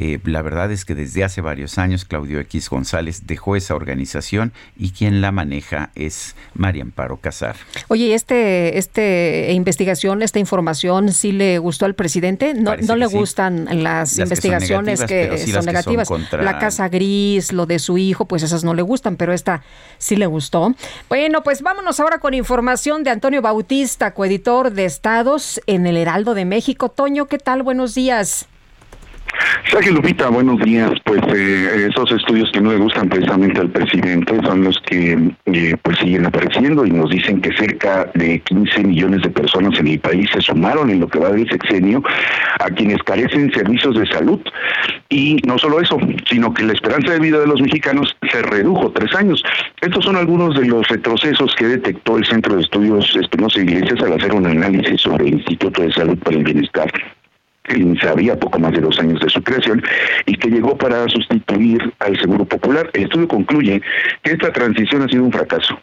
eh, 0.00 0.20
la 0.24 0.42
verdad 0.42 0.70
es 0.70 0.84
que 0.84 0.94
desde 0.94 1.24
hace 1.24 1.40
varios 1.40 1.76
años 1.76 2.04
Claudio 2.04 2.38
X 2.38 2.70
González 2.70 3.26
dejó 3.26 3.56
esa 3.56 3.74
organización 3.74 4.52
y 4.76 4.92
quien 4.92 5.20
la 5.20 5.32
maneja 5.32 5.90
es 5.96 6.36
María 6.54 6.84
Amparo 6.84 7.16
Casar. 7.16 7.56
Oye, 7.88 8.14
este, 8.14 8.78
este 8.78 9.52
investigación, 9.52 10.22
esta 10.22 10.38
información, 10.38 11.12
¿sí 11.12 11.32
le 11.32 11.58
gustó 11.58 11.84
al 11.84 11.94
presidente? 11.94 12.54
No, 12.54 12.76
no 12.76 12.94
le 12.94 13.06
gustan 13.06 13.66
las, 13.82 14.16
investigaciones 14.18 15.02
que 15.02 15.36
son 15.48 15.64
negativas. 15.64 16.08
La 16.30 16.60
Casa 16.60 16.88
Gris, 16.88 17.52
lo 17.52 17.66
de 17.66 17.80
su 17.80 17.98
hijo, 17.98 18.26
pues 18.26 18.44
esas 18.44 18.62
no 18.62 18.74
le 18.74 18.82
gustan, 18.82 19.16
pero 19.16 19.32
esta 19.32 19.64
sí 19.98 20.14
le 20.14 20.26
gustó. 20.26 20.76
Bueno, 21.08 21.42
pues 21.42 21.60
vámonos 21.60 21.98
ahora 21.98 22.18
con 22.20 22.34
información 22.34 23.02
de 23.02 23.10
Antonio 23.10 23.42
Bautista, 23.42 24.14
coeditor 24.14 24.70
de 24.70 24.84
Estados 24.84 25.60
en 25.66 25.88
el 25.88 25.96
Heraldo 25.96 26.34
de 26.34 26.44
México. 26.44 26.88
Toño, 26.88 27.26
¿qué 27.26 27.38
tal? 27.38 27.64
Buenos 27.64 27.96
días. 27.96 28.46
Sergio 29.70 29.92
Lupita, 29.92 30.28
buenos 30.28 30.58
días. 30.60 30.92
Pues 31.04 31.20
eh, 31.34 31.88
esos 31.90 32.10
estudios 32.12 32.50
que 32.52 32.60
no 32.60 32.72
le 32.72 32.78
gustan 32.78 33.08
precisamente 33.08 33.60
al 33.60 33.70
presidente 33.70 34.34
son 34.42 34.64
los 34.64 34.78
que 34.86 35.18
eh, 35.46 35.76
pues 35.82 35.98
siguen 35.98 36.26
apareciendo 36.26 36.86
y 36.86 36.90
nos 36.90 37.10
dicen 37.10 37.40
que 37.40 37.52
cerca 37.52 38.10
de 38.14 38.40
15 38.40 38.84
millones 38.84 39.22
de 39.22 39.30
personas 39.30 39.78
en 39.78 39.88
el 39.88 40.00
país 40.00 40.28
se 40.32 40.40
sumaron 40.40 40.90
en 40.90 41.00
lo 41.00 41.08
que 41.08 41.18
va 41.18 41.30
del 41.30 41.48
sexenio 41.48 42.02
a 42.60 42.70
quienes 42.70 43.02
carecen 43.02 43.52
servicios 43.52 43.94
de 43.98 44.06
salud. 44.06 44.40
Y 45.10 45.36
no 45.46 45.58
solo 45.58 45.80
eso, 45.80 45.98
sino 46.28 46.52
que 46.52 46.64
la 46.64 46.72
esperanza 46.72 47.12
de 47.12 47.20
vida 47.20 47.38
de 47.38 47.46
los 47.46 47.60
mexicanos 47.60 48.16
se 48.30 48.42
redujo 48.42 48.90
tres 48.92 49.14
años. 49.14 49.42
Estos 49.80 50.04
son 50.04 50.16
algunos 50.16 50.54
de 50.54 50.66
los 50.66 50.86
retrocesos 50.88 51.54
que 51.56 51.66
detectó 51.66 52.16
el 52.16 52.26
Centro 52.26 52.56
de 52.56 52.62
Estudios 52.62 53.14
Espinosa 53.16 53.60
Iglesias 53.60 54.00
al 54.02 54.14
hacer 54.14 54.34
un 54.34 54.46
análisis 54.46 55.00
sobre 55.00 55.28
el 55.28 55.34
Instituto 55.34 55.82
de 55.82 55.92
Salud 55.92 56.18
para 56.18 56.36
el 56.36 56.44
Bienestar 56.44 56.90
que 57.68 57.94
sabía 58.00 58.38
poco 58.38 58.58
más 58.58 58.72
de 58.72 58.80
dos 58.80 58.98
años 58.98 59.20
de 59.20 59.28
su 59.28 59.42
creación 59.42 59.82
y 60.26 60.34
que 60.34 60.48
llegó 60.48 60.76
para 60.76 61.08
sustituir 61.08 61.92
al 62.00 62.18
Seguro 62.18 62.44
Popular. 62.44 62.90
El 62.94 63.04
estudio 63.04 63.28
concluye 63.28 63.80
que 64.22 64.32
esta 64.32 64.52
transición 64.52 65.02
ha 65.02 65.08
sido 65.08 65.24
un 65.24 65.32
fracaso 65.32 65.78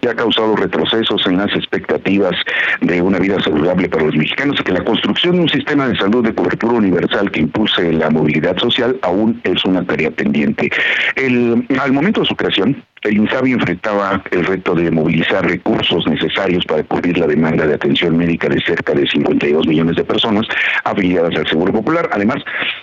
que 0.00 0.08
ha 0.08 0.14
causado 0.14 0.56
retrocesos 0.56 1.26
en 1.26 1.36
las 1.36 1.52
expectativas 1.54 2.34
de 2.80 3.02
una 3.02 3.18
vida 3.18 3.40
saludable 3.40 3.88
para 3.88 4.04
los 4.04 4.16
mexicanos 4.16 4.58
y 4.60 4.62
que 4.64 4.72
la 4.72 4.84
construcción 4.84 5.36
de 5.36 5.42
un 5.42 5.48
sistema 5.48 5.88
de 5.88 5.96
salud 5.96 6.24
de 6.24 6.34
cobertura 6.34 6.74
universal 6.74 7.30
que 7.30 7.40
impulse 7.40 7.92
la 7.92 8.10
movilidad 8.10 8.56
social 8.58 8.98
aún 9.02 9.40
es 9.44 9.64
una 9.64 9.84
tarea 9.84 10.10
pendiente. 10.10 10.70
El, 11.16 11.66
al 11.80 11.92
momento 11.92 12.20
de 12.20 12.26
su 12.26 12.36
creación, 12.36 12.82
el 13.02 13.16
INSABI 13.16 13.52
enfrentaba 13.52 14.22
el 14.30 14.44
reto 14.44 14.74
de 14.74 14.90
movilizar 14.90 15.46
recursos 15.46 16.06
necesarios 16.06 16.64
para 16.66 16.82
cubrir 16.84 17.18
la 17.18 17.26
demanda 17.26 17.66
de 17.66 17.74
atención 17.74 18.16
médica 18.16 18.48
de 18.48 18.60
cerca 18.60 18.92
de 18.92 19.06
52 19.06 19.66
millones 19.66 19.96
de 19.96 20.04
personas 20.04 20.46
afiliadas 20.84 21.34
al 21.36 21.46
Seguro 21.46 21.72
Popular. 21.72 22.10
Además, 22.12 22.42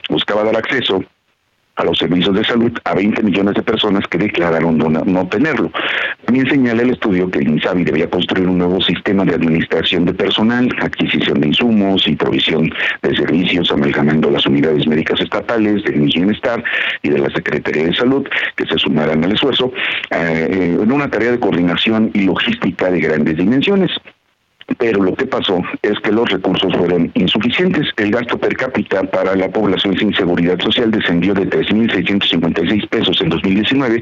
buscaba 0.10 0.44
dar 0.44 0.57
acceso 0.57 1.03
a 1.78 1.84
los 1.84 1.98
servicios 1.98 2.36
de 2.36 2.44
salud 2.44 2.72
a 2.84 2.94
20 2.94 3.24
millones 3.24 3.54
de 3.56 3.62
personas 3.62 4.06
que 4.08 4.18
declararon 4.18 4.78
no, 4.78 5.28
tenerlo. 5.28 5.72
También 6.26 6.49
señala 6.49 6.82
el 6.82 6.90
estudio 6.90 7.30
que 7.30 7.40
el 7.40 7.48
INSABI 7.49 7.84
debía 7.84 8.10
construir 8.10 8.48
un 8.48 8.58
nuevo 8.58 8.82
sistema 8.82 9.24
de 9.24 9.36
administración 9.36 10.06
de 10.06 10.14
personal, 10.14 10.70
adquisición 10.82 11.40
de 11.40 11.48
insumos 11.48 12.08
y 12.08 12.16
provisión 12.16 12.70
de 13.04 13.16
servicios, 13.16 13.72
amalgamando 13.72 14.30
las 14.30 14.45
unidades 14.45 14.88
médicas 14.88 15.22
estatales 15.22 15.84
del 15.84 16.02
Bienestar 16.02 16.64
y 17.04 17.10
de 17.10 17.20
la 17.20 17.30
Secretaría 17.30 17.86
de 17.86 17.95
Salud, 17.95 18.28
que 18.56 18.66
se 18.66 18.78
sumaran 18.78 19.24
al 19.24 19.32
esfuerzo, 19.34 19.72
eh, 20.10 20.78
en 20.82 20.91
una 20.91 21.10
tarea 21.10 21.32
de 21.32 21.40
coordinación 21.40 22.10
y 22.14 22.22
logística 22.22 22.90
de 22.90 22.99
grandes 22.99 23.38
dimensiones 23.38 23.91
pero 24.77 25.02
lo 25.02 25.15
que 25.15 25.26
pasó 25.26 25.61
es 25.81 25.99
que 25.99 26.11
los 26.11 26.30
recursos 26.30 26.76
fueron 26.76 27.11
insuficientes. 27.15 27.88
El 27.98 28.11
gasto 28.11 28.38
per 28.38 28.56
cápita 28.56 29.03
para 29.03 29.35
la 29.35 29.49
población 29.49 29.98
sin 29.98 30.14
seguridad 30.14 30.60
social 30.60 30.91
descendió 30.91 31.34
de 31.34 31.49
3.656 31.49 32.89
pesos 32.89 33.22
en 33.22 33.30
2019 33.30 34.02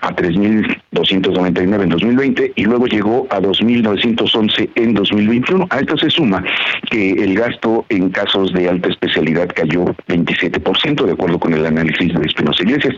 a 0.00 0.14
3.299 0.14 1.82
en 1.82 1.88
2020 1.88 2.52
y 2.56 2.64
luego 2.64 2.86
llegó 2.86 3.26
a 3.30 3.40
2.911 3.40 4.70
en 4.74 4.94
2021. 4.94 5.66
A 5.70 5.80
esto 5.80 5.96
se 5.98 6.10
suma 6.10 6.42
que 6.90 7.12
el 7.12 7.34
gasto 7.34 7.84
en 7.90 8.10
casos 8.10 8.52
de 8.52 8.68
alta 8.68 8.88
especialidad 8.88 9.48
cayó 9.54 9.84
27%, 10.08 11.04
de 11.04 11.12
acuerdo 11.12 11.38
con 11.38 11.52
el 11.54 11.66
análisis 11.66 12.14
de 12.14 12.26
Espinosa 12.26 12.62
Iglesias. 12.62 12.94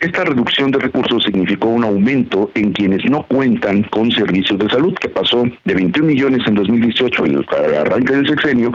Esta 0.00 0.24
reducción 0.24 0.70
de 0.70 0.78
recursos 0.78 1.22
significó 1.24 1.68
un 1.68 1.84
aumento 1.84 2.50
en 2.54 2.72
quienes 2.72 3.04
no 3.10 3.24
cuentan 3.24 3.82
con 3.84 4.10
servicios 4.10 4.58
de 4.58 4.68
salud, 4.68 4.94
que 4.94 5.08
pasó 5.08 5.44
de 5.64 5.74
21 5.74 6.08
millones 6.08 6.46
en 6.46 6.61
2018, 6.62 7.24
el 7.24 7.44
arranque 7.74 8.12
del 8.14 8.28
sexenio, 8.28 8.72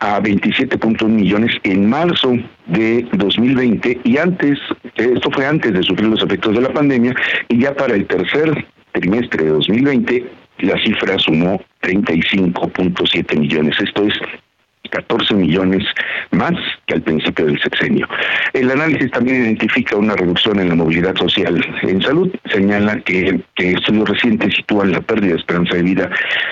a 0.00 0.20
27.1 0.20 1.06
millones 1.06 1.52
en 1.62 1.88
marzo 1.88 2.36
de 2.66 3.06
2020 3.12 4.00
y 4.04 4.18
antes, 4.18 4.58
esto 4.96 5.30
fue 5.30 5.46
antes 5.46 5.72
de 5.72 5.82
sufrir 5.82 6.08
los 6.08 6.22
efectos 6.22 6.54
de 6.54 6.62
la 6.62 6.72
pandemia, 6.72 7.14
y 7.48 7.60
ya 7.60 7.74
para 7.74 7.94
el 7.94 8.06
tercer 8.06 8.66
trimestre 8.92 9.44
de 9.44 9.50
2020 9.50 10.24
la 10.58 10.82
cifra 10.82 11.18
sumó 11.18 11.60
35.7 11.82 13.38
millones. 13.38 13.76
Esto 13.78 14.04
es 14.04 14.14
14 14.90 15.34
millones 15.34 15.84
más 16.30 16.52
que 16.86 16.94
al 16.94 17.02
principio 17.02 17.46
del 17.46 17.60
sexenio. 17.60 18.08
El 18.52 18.70
análisis 18.70 19.10
también 19.10 19.42
identifica 19.42 19.96
una 19.96 20.14
reducción 20.14 20.58
en 20.60 20.68
la 20.68 20.74
movilidad 20.74 21.16
social 21.16 21.64
en 21.82 22.02
salud. 22.02 22.34
Señala 22.52 23.00
que, 23.00 23.40
estudios 23.56 24.08
recientes 24.08 24.54
sitúan 24.54 24.92
la 24.92 25.00
pérdida 25.00 25.32
de 25.32 25.38
esperanza 25.38 25.74
de 25.74 25.82
vida 25.82 26.10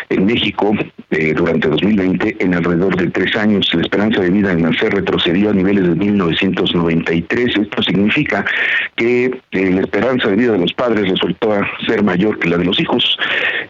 en 0.08 0.26
México 0.26 0.74
eh, 1.10 1.32
durante 1.34 1.68
2020 1.68 2.36
en 2.40 2.54
alrededor 2.54 2.96
de 2.96 3.10
tres 3.10 3.36
años. 3.36 3.68
La 3.72 3.82
esperanza 3.82 4.20
de 4.20 4.30
vida 4.30 4.52
en 4.52 4.62
nacer 4.62 4.92
retrocedió 4.94 5.50
a 5.50 5.52
niveles 5.52 5.84
de 5.88 5.94
1993. 5.94 7.56
Esto 7.56 7.82
significa 7.82 8.44
que 8.96 9.26
eh, 9.52 9.70
la 9.70 9.80
esperanza 9.80 10.28
de 10.28 10.36
vida 10.36 10.52
de 10.52 10.58
los 10.58 10.72
padres 10.72 11.08
resultó 11.08 11.54
ser 11.86 12.02
mayor 12.02 12.38
que 12.38 12.48
la 12.48 12.58
de 12.58 12.64
los 12.64 12.78
hijos. 12.80 13.18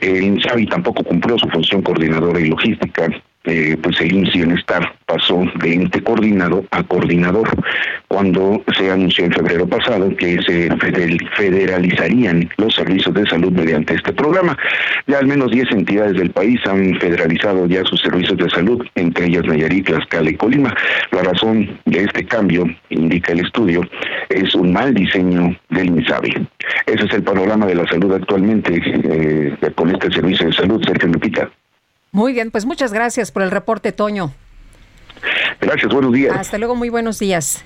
El 0.00 0.22
INSABI 0.22 0.66
tampoco 0.66 1.02
cumplió 1.04 1.38
su 1.38 1.48
función 1.48 1.82
coordinadora 1.82 2.40
y 2.40 2.46
logística 2.46 3.08
eh, 3.44 3.76
pues 3.82 4.00
el 4.00 4.12
IMSS 4.12 4.32
Bienestar 4.32 4.94
pasó 5.06 5.44
de 5.60 5.74
ente 5.74 6.02
coordinado 6.02 6.64
a 6.70 6.82
coordinador 6.82 7.48
cuando 8.08 8.62
se 8.76 8.90
anunció 8.90 9.26
en 9.26 9.32
febrero 9.32 9.66
pasado 9.66 10.14
que 10.16 10.40
se 10.42 10.70
federalizarían 11.36 12.48
los 12.56 12.74
servicios 12.74 13.14
de 13.14 13.26
salud 13.26 13.52
mediante 13.52 13.94
este 13.94 14.12
programa. 14.12 14.56
Ya 15.06 15.18
al 15.18 15.26
menos 15.26 15.50
10 15.50 15.72
entidades 15.72 16.16
del 16.16 16.30
país 16.30 16.60
han 16.66 16.98
federalizado 17.00 17.66
ya 17.66 17.84
sus 17.84 18.00
servicios 18.00 18.38
de 18.38 18.48
salud, 18.50 18.86
entre 18.94 19.26
ellas 19.26 19.44
Nayarit, 19.44 19.86
Tlaxcala 19.86 20.30
y 20.30 20.36
Colima. 20.36 20.74
La 21.12 21.22
razón 21.22 21.78
de 21.84 22.04
este 22.04 22.24
cambio, 22.24 22.64
indica 22.88 23.32
el 23.32 23.40
estudio, 23.40 23.82
es 24.28 24.54
un 24.54 24.72
mal 24.72 24.94
diseño 24.94 25.56
del 25.70 25.86
INSABI. 25.86 26.46
Ese 26.86 27.04
es 27.04 27.12
el 27.12 27.22
panorama 27.22 27.66
de 27.66 27.74
la 27.74 27.86
salud 27.86 28.12
actualmente 28.12 28.80
eh, 28.84 29.72
con 29.74 29.90
este 29.90 30.10
servicio 30.10 30.46
de 30.46 30.52
salud, 30.52 30.82
Sergio 30.84 31.08
Lupita. 31.08 31.50
Muy 32.14 32.32
bien, 32.32 32.52
pues 32.52 32.64
muchas 32.64 32.92
gracias 32.92 33.32
por 33.32 33.42
el 33.42 33.50
reporte, 33.50 33.90
Toño. 33.90 34.32
Gracias, 35.60 35.92
buenos 35.92 36.12
días. 36.12 36.32
Hasta 36.38 36.58
luego, 36.58 36.76
muy 36.76 36.88
buenos 36.88 37.18
días. 37.18 37.64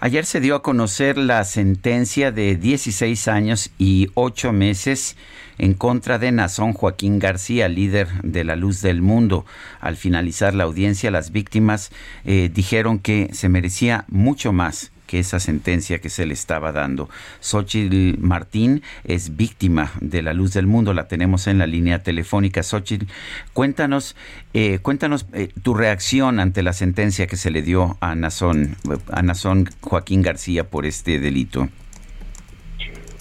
Ayer 0.00 0.24
se 0.24 0.40
dio 0.40 0.54
a 0.54 0.62
conocer 0.62 1.18
la 1.18 1.44
sentencia 1.44 2.32
de 2.32 2.56
16 2.56 3.28
años 3.28 3.70
y 3.76 4.08
8 4.14 4.54
meses 4.54 5.18
en 5.58 5.74
contra 5.74 6.18
de 6.18 6.32
Nazón 6.32 6.72
Joaquín 6.72 7.18
García, 7.18 7.68
líder 7.68 8.08
de 8.22 8.44
la 8.44 8.56
Luz 8.56 8.80
del 8.80 9.02
Mundo. 9.02 9.44
Al 9.78 9.98
finalizar 9.98 10.54
la 10.54 10.64
audiencia, 10.64 11.10
las 11.10 11.30
víctimas 11.30 11.92
eh, 12.24 12.50
dijeron 12.50 12.98
que 12.98 13.28
se 13.34 13.50
merecía 13.50 14.06
mucho 14.08 14.54
más 14.54 14.90
que 15.06 15.18
esa 15.18 15.40
sentencia 15.40 16.00
que 16.00 16.08
se 16.08 16.26
le 16.26 16.34
estaba 16.34 16.72
dando. 16.72 17.08
Xochitl 17.40 18.18
Martín 18.20 18.82
es 19.04 19.36
víctima 19.36 19.92
de 20.00 20.22
la 20.22 20.32
luz 20.32 20.52
del 20.52 20.66
mundo, 20.66 20.92
la 20.92 21.08
tenemos 21.08 21.46
en 21.46 21.58
la 21.58 21.66
línea 21.66 22.02
telefónica. 22.02 22.62
Xochitl, 22.62 23.06
cuéntanos, 23.52 24.16
eh, 24.52 24.78
cuéntanos 24.80 25.26
eh, 25.32 25.48
tu 25.62 25.74
reacción 25.74 26.40
ante 26.40 26.62
la 26.62 26.72
sentencia 26.72 27.26
que 27.26 27.36
se 27.36 27.50
le 27.50 27.62
dio 27.62 27.96
a 28.00 28.14
Nazón, 28.14 28.76
a 29.12 29.22
Nazón 29.22 29.68
Joaquín 29.80 30.22
García 30.22 30.64
por 30.64 30.86
este 30.86 31.18
delito. 31.18 31.68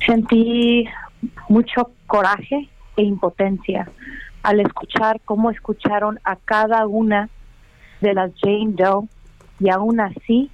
Sentí 0.05 0.85
mucho 1.49 1.91
coraje 2.07 2.69
e 2.97 3.03
impotencia 3.03 3.89
al 4.43 4.59
escuchar 4.59 5.19
cómo 5.25 5.49
escucharon 5.49 6.19
a 6.23 6.35
cada 6.35 6.85
una 6.85 7.29
de 8.01 8.13
las 8.13 8.31
Jane 8.39 8.73
Doe 8.73 9.07
y 9.59 9.69
aún 9.69 9.99
así 9.99 10.51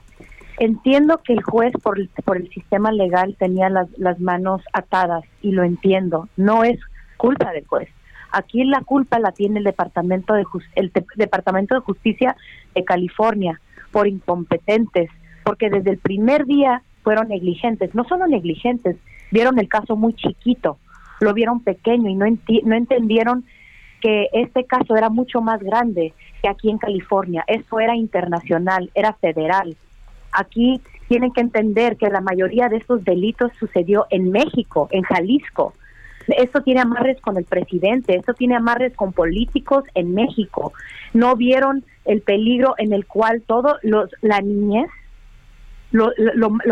Entiendo 0.62 1.18
que 1.24 1.34
el 1.34 1.42
juez 1.42 1.74
por 1.82 2.00
el, 2.00 2.08
por 2.24 2.38
el 2.38 2.48
sistema 2.52 2.92
legal 2.92 3.36
tenía 3.40 3.68
las, 3.68 3.90
las 3.98 4.20
manos 4.20 4.62
atadas 4.74 5.24
y 5.42 5.54
lo 5.54 5.64
entiendo. 5.64 6.30
No 6.38 6.64
es 6.64 6.80
culpa 7.18 7.52
del 7.52 7.66
juez. 7.66 7.90
Aquí 8.32 8.64
la 8.64 8.82
culpa 8.82 9.18
la 9.18 9.32
tiene 9.32 9.58
el 9.58 9.64
Departamento 9.64 10.36
de 10.36 10.46
el 10.76 10.92
Departamento 11.16 11.74
de 11.74 11.82
Justicia 11.82 12.36
de 12.76 12.86
California 12.86 13.60
por 13.92 14.08
incompetentes, 14.08 15.10
porque 15.44 15.72
desde 15.72 15.90
el 15.90 15.98
primer 15.98 16.46
día 16.46 16.84
fueron 17.02 17.30
negligentes. 17.30 17.96
No 17.96 18.04
solo 18.04 18.28
negligentes, 18.28 18.98
vieron 19.32 19.58
el 19.58 19.68
caso 19.68 19.96
muy 19.96 20.14
chiquito, 20.14 20.78
lo 21.22 21.34
vieron 21.34 21.64
pequeño 21.64 22.08
y 22.08 22.14
no, 22.14 22.28
no 22.66 22.76
entendieron 22.76 23.46
que 24.00 24.28
este 24.32 24.66
caso 24.66 24.96
era 24.96 25.10
mucho 25.10 25.42
más 25.42 25.60
grande 25.64 26.14
que 26.44 26.50
aquí 26.50 26.70
en 26.70 26.78
California. 26.78 27.44
Eso 27.48 27.80
era 27.80 27.96
internacional, 27.96 28.92
era 28.94 29.14
federal. 29.14 29.76
Aquí 30.32 30.82
tienen 31.08 31.34
que 31.34 31.42
entender 31.42 31.98
que 31.98 32.10
la 32.10 32.22
mayoría 32.22 32.70
de 32.70 32.78
estos 32.78 33.04
delitos 33.04 33.52
sucedió 33.60 34.06
en 34.10 34.32
México, 34.32 34.88
en 34.92 35.04
Jalisco. 35.04 35.74
Esto 36.28 36.62
tiene 36.62 36.82
amarres 36.82 37.20
con 37.20 37.38
el 37.38 37.44
presidente, 37.44 38.16
esto 38.16 38.34
tiene 38.34 38.56
amarres 38.56 38.96
con 38.96 39.12
políticos 39.12 39.84
en 39.94 40.14
México. 40.14 40.72
No 41.14 41.36
vieron 41.36 41.84
el 42.06 42.22
peligro 42.22 42.76
en 42.78 42.94
el 42.94 43.06
cual 43.06 43.42
todo 43.46 43.78
los, 43.82 44.10
la 44.22 44.40
niñez, 44.40 44.90
lo, 45.92 46.12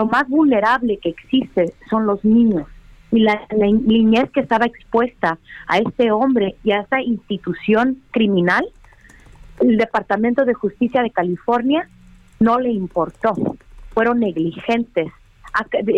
más 0.05 0.29
vulnerable 0.29 0.97
que 0.97 1.09
existe 1.09 1.73
son 1.89 2.05
los 2.05 2.23
niños. 2.23 2.65
Y 3.11 3.19
la, 3.19 3.41
la 3.49 3.65
niñez 3.65 4.29
que 4.31 4.39
estaba 4.39 4.67
expuesta 4.67 5.37
a 5.67 5.79
este 5.79 6.11
hombre 6.11 6.55
y 6.63 6.71
a 6.71 6.81
esta 6.81 7.01
institución 7.01 8.01
criminal, 8.11 8.65
el 9.59 9.77
Departamento 9.77 10.45
de 10.45 10.53
Justicia 10.53 11.01
de 11.01 11.11
California 11.11 11.89
no 12.39 12.59
le 12.59 12.71
importó, 12.71 13.33
fueron 13.93 14.19
negligentes, 14.19 15.11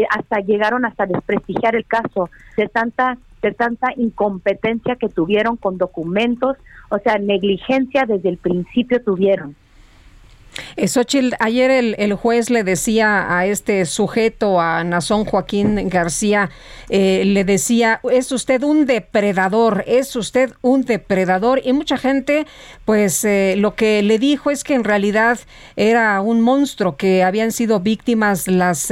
hasta 0.09 0.39
llegaron 0.39 0.85
hasta 0.85 1.05
desprestigiar 1.05 1.75
el 1.75 1.85
caso 1.85 2.29
de 2.57 2.67
tanta 2.67 3.17
de 3.41 3.51
tanta 3.53 3.87
incompetencia 3.95 4.95
que 4.95 5.09
tuvieron 5.09 5.57
con 5.57 5.77
documentos, 5.77 6.57
o 6.89 6.99
sea, 6.99 7.17
negligencia 7.17 8.05
desde 8.05 8.29
el 8.29 8.37
principio 8.37 9.03
tuvieron. 9.03 9.55
Eh, 10.75 10.87
Xochitl, 10.87 11.35
ayer 11.39 11.71
el, 11.71 12.13
juez 12.13 12.49
le 12.49 12.63
decía 12.63 13.37
a 13.37 13.45
este 13.45 13.85
sujeto, 13.85 14.59
a 14.59 14.83
Nazón 14.83 15.25
Joaquín 15.25 15.89
García, 15.89 16.49
eh, 16.89 17.23
le 17.25 17.43
decía, 17.45 18.01
es 18.11 18.31
usted 18.31 18.63
un 18.63 18.85
depredador, 18.85 19.83
es 19.87 20.15
usted 20.15 20.53
un 20.61 20.83
depredador. 20.83 21.61
Y 21.63 21.73
mucha 21.73 21.97
gente, 21.97 22.45
pues 22.85 23.23
eh, 23.23 23.55
lo 23.57 23.75
que 23.75 24.01
le 24.01 24.19
dijo 24.19 24.51
es 24.51 24.63
que 24.63 24.73
en 24.73 24.83
realidad 24.83 25.39
era 25.75 26.19
un 26.21 26.41
monstruo, 26.41 26.97
que 26.97 27.23
habían 27.23 27.51
sido 27.51 27.79
víctimas 27.79 28.47
las 28.47 28.91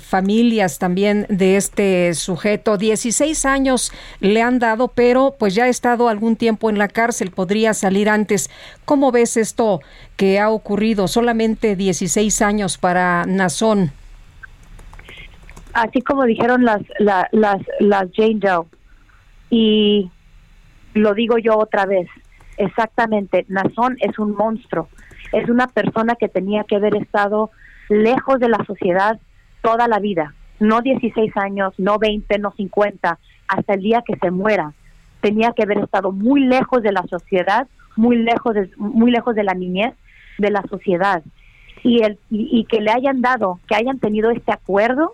familias 0.00 0.78
también 0.78 1.26
de 1.28 1.56
este 1.56 2.14
sujeto. 2.14 2.78
16 2.78 3.44
años 3.44 3.92
le 4.20 4.40
han 4.40 4.58
dado, 4.58 4.88
pero 4.88 5.36
pues 5.38 5.54
ya 5.54 5.64
ha 5.64 5.68
estado 5.68 6.08
algún 6.08 6.36
tiempo 6.36 6.70
en 6.70 6.78
la 6.78 6.88
cárcel, 6.88 7.30
podría 7.30 7.74
salir 7.74 8.08
antes. 8.08 8.50
¿Cómo 8.84 9.12
ves 9.12 9.36
esto 9.36 9.80
que 10.16 10.38
ha 10.38 10.50
ocurrido? 10.50 10.93
Solamente 11.08 11.76
16 11.76 12.42
años 12.42 12.78
para 12.78 13.24
Nazón. 13.26 13.90
Así 15.72 16.00
como 16.02 16.24
dijeron 16.24 16.64
las, 16.64 16.82
las, 16.98 17.26
las 17.80 18.06
Jane 18.14 18.38
Doe. 18.38 18.66
Y 19.50 20.10
lo 20.94 21.14
digo 21.14 21.38
yo 21.38 21.58
otra 21.58 21.86
vez. 21.86 22.08
Exactamente, 22.56 23.44
Nazón 23.48 23.96
es 24.00 24.18
un 24.18 24.34
monstruo. 24.34 24.88
Es 25.32 25.48
una 25.48 25.66
persona 25.66 26.14
que 26.14 26.28
tenía 26.28 26.64
que 26.64 26.76
haber 26.76 26.94
estado 26.96 27.50
lejos 27.88 28.38
de 28.38 28.48
la 28.48 28.64
sociedad 28.64 29.18
toda 29.62 29.88
la 29.88 29.98
vida. 29.98 30.34
No 30.60 30.80
16 30.80 31.36
años, 31.36 31.74
no 31.78 31.98
20, 31.98 32.38
no 32.38 32.52
50, 32.52 33.18
hasta 33.48 33.74
el 33.74 33.80
día 33.80 34.02
que 34.06 34.16
se 34.16 34.30
muera. 34.30 34.72
Tenía 35.20 35.52
que 35.52 35.64
haber 35.64 35.78
estado 35.78 36.12
muy 36.12 36.44
lejos 36.44 36.82
de 36.82 36.92
la 36.92 37.02
sociedad 37.08 37.66
muy 37.96 38.16
lejos 38.16 38.54
de, 38.54 38.70
muy 38.76 39.10
lejos 39.10 39.34
de 39.34 39.44
la 39.44 39.54
niñez 39.54 39.94
de 40.38 40.50
la 40.50 40.62
sociedad 40.62 41.22
y 41.82 42.02
el 42.02 42.18
y, 42.30 42.64
que 42.64 42.80
le 42.80 42.90
hayan 42.90 43.20
dado 43.20 43.60
que 43.68 43.74
hayan 43.74 43.98
tenido 43.98 44.30
este 44.30 44.52
acuerdo 44.52 45.12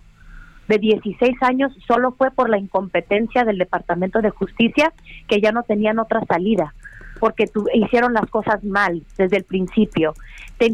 de 0.69 0.79
16 0.79 1.37
años 1.43 1.73
solo 1.87 2.13
fue 2.13 2.31
por 2.31 2.49
la 2.49 2.59
incompetencia 2.59 3.45
del 3.45 3.59
Departamento 3.59 4.21
de 4.21 4.31
Justicia 4.31 4.93
que 5.27 5.41
ya 5.41 5.53
no 5.53 5.65
tenían 5.65 5.99
otra 5.99 6.21
salida 6.27 6.75
porque 7.19 7.51
hicieron 7.75 8.15
las 8.15 8.31
cosas 8.31 8.65
mal 8.65 9.03
desde 9.19 9.37
el 9.37 9.45
principio. 9.45 10.15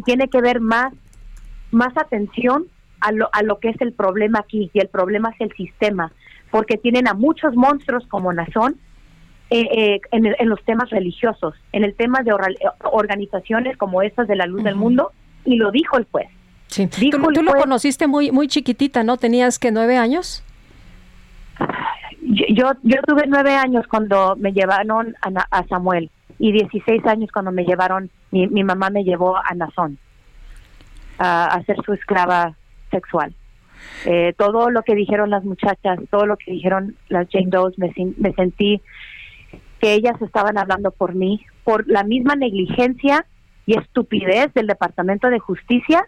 tiene 0.05 0.29
que 0.29 0.41
ver 0.41 0.61
más 0.61 0.93
más 1.71 1.97
atención 1.97 2.67
a 3.01 3.13
lo, 3.13 3.29
a 3.33 3.43
lo 3.43 3.59
que 3.59 3.71
es 3.71 3.81
el 3.81 3.93
problema 3.93 4.41
aquí 4.41 4.71
y 4.73 4.79
el 4.79 4.89
problema 4.89 5.31
es 5.31 5.41
el 5.41 5.53
sistema 5.57 6.13
porque 6.51 6.77
tienen 6.77 7.09
a 7.09 7.15
muchos 7.15 7.55
monstruos 7.55 8.07
como 8.07 8.33
Nazón 8.33 8.77
eh, 9.51 9.61
eh, 9.61 10.01
en, 10.11 10.49
los 10.49 10.63
temas 10.65 10.91
religiosos, 10.91 11.55
en 11.73 11.85
el 11.85 11.95
tema 11.95 12.21
de 12.23 12.33
organizaciones 12.83 13.77
como 13.77 14.03
estas 14.03 14.27
de 14.29 14.37
la 14.37 14.47
luz 14.47 14.65
del 14.65 14.75
mundo, 14.75 15.13
y 15.45 15.57
lo 15.57 15.71
dijo 15.71 15.97
el 15.99 16.07
juez. 16.11 16.29
Sí. 16.69 16.89
tú, 16.89 17.19
lo 17.19 17.53
conociste 17.53 18.09
muy 18.09 18.33
muy 18.33 18.49
chiquitita, 18.49 19.05
¿no? 19.05 19.17
¿Tenías 19.17 19.59
que 19.61 19.71
nueve 19.71 19.97
años? 19.97 20.43
Yo, 22.21 22.73
yo 22.83 23.03
tuve 23.07 23.25
nueve 23.29 23.55
años 23.55 23.87
cuando 23.87 24.35
me 24.37 24.53
llevaron 24.53 25.15
a, 25.23 25.65
Samuel 25.69 26.11
y 26.41 26.51
16 26.51 27.07
años 27.07 27.31
cuando 27.33 27.53
me 27.53 27.65
llevaron, 27.65 28.11
mi, 28.33 28.49
mi 28.49 28.65
mamá 28.65 28.91
me 28.91 29.05
llevó 29.05 29.37
a 29.37 29.55
Nazón 29.55 29.97
a, 31.19 31.47
a 31.47 31.63
ser 31.63 31.77
su 31.85 31.93
esclava 31.93 32.57
sexual. 32.91 33.33
Eh, 34.05 34.35
todo 34.37 34.71
lo 34.71 34.83
que 34.83 34.95
dijeron 34.95 35.31
las 35.31 35.45
muchachas, 35.45 35.99
todo 36.11 36.27
lo 36.27 36.37
que 36.37 36.53
dijeron 36.53 36.97
las 37.09 37.29
Jane 37.31 37.49
Doe's, 37.49 37.79
me, 37.79 37.93
me 38.19 38.33
sentí 38.33 38.81
que 39.81 39.95
ellas 39.95 40.21
estaban 40.23 40.59
hablando 40.59 40.91
por 40.91 41.15
mí, 41.15 41.45
por 41.65 41.87
la 41.89 42.03
misma 42.03 42.35
negligencia 42.37 43.27
y 43.67 43.79
estupidez 43.79 44.53
del 44.55 44.67
Departamento 44.67 45.29
de 45.29 45.39
Justicia 45.39 46.07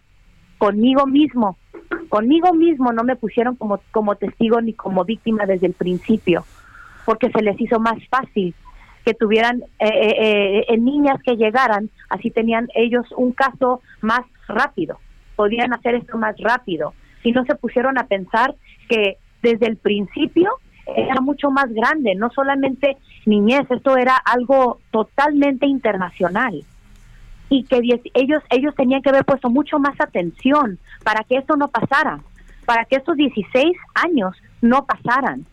conmigo 0.59 1.07
mismo. 1.07 1.57
Conmigo 2.09 2.53
mismo 2.55 2.93
no 2.93 3.05
me 3.05 3.17
pusieron 3.17 3.57
como, 3.57 3.81
como 3.91 4.17
testigo 4.17 4.61
ni 4.61 4.73
como 4.73 5.05
víctima 5.05 5.47
desde 5.47 5.67
el 5.67 5.75
principio, 5.75 6.45
porque 7.05 7.31
se 7.31 7.43
les 7.43 7.61
hizo 7.61 7.79
más 7.81 7.97
fácil 8.09 8.55
que 9.05 9.15
tuvieran 9.15 9.63
eh, 9.79 9.89
eh, 9.89 10.65
eh, 10.69 10.79
niñas 10.79 11.23
que 11.23 11.37
llegaran, 11.37 11.89
así 12.11 12.31
tenían 12.31 12.69
ellos 12.75 13.07
un 13.17 13.33
caso 13.33 13.81
más 14.03 14.21
rápido, 14.49 14.99
podían 15.35 15.73
hacer 15.73 15.95
esto 15.95 16.19
más 16.19 16.37
rápido, 16.39 16.93
y 17.23 17.33
no 17.33 17.45
se 17.45 17.55
pusieron 17.55 17.99
a 17.99 18.07
pensar 18.07 18.55
que 18.89 19.17
desde 19.43 19.67
el 19.67 19.77
principio 19.77 20.51
era 20.97 21.21
mucho 21.21 21.51
más 21.51 21.73
grande, 21.73 22.15
no 22.15 22.31
solamente 22.31 22.97
niñez, 23.27 23.71
esto 23.71 23.97
era 23.97 24.17
algo 24.17 24.79
totalmente 24.91 25.67
internacional 25.67 26.65
y 27.51 27.65
que 27.65 27.81
ellos 28.15 28.43
ellos 28.51 28.75
tenían 28.75 29.03
que 29.03 29.11
haber 29.11 29.25
puesto 29.25 29.51
mucho 29.51 29.79
más 29.79 29.99
atención 30.01 30.79
para 31.05 31.25
que 31.25 31.37
esto 31.37 31.57
no 31.57 31.69
pasara, 31.69 32.21
para 32.67 32.85
que 32.85 32.97
estos 32.97 33.17
16 33.17 33.77
años 33.95 34.37
no 34.61 34.85
pasaran, 34.85 35.47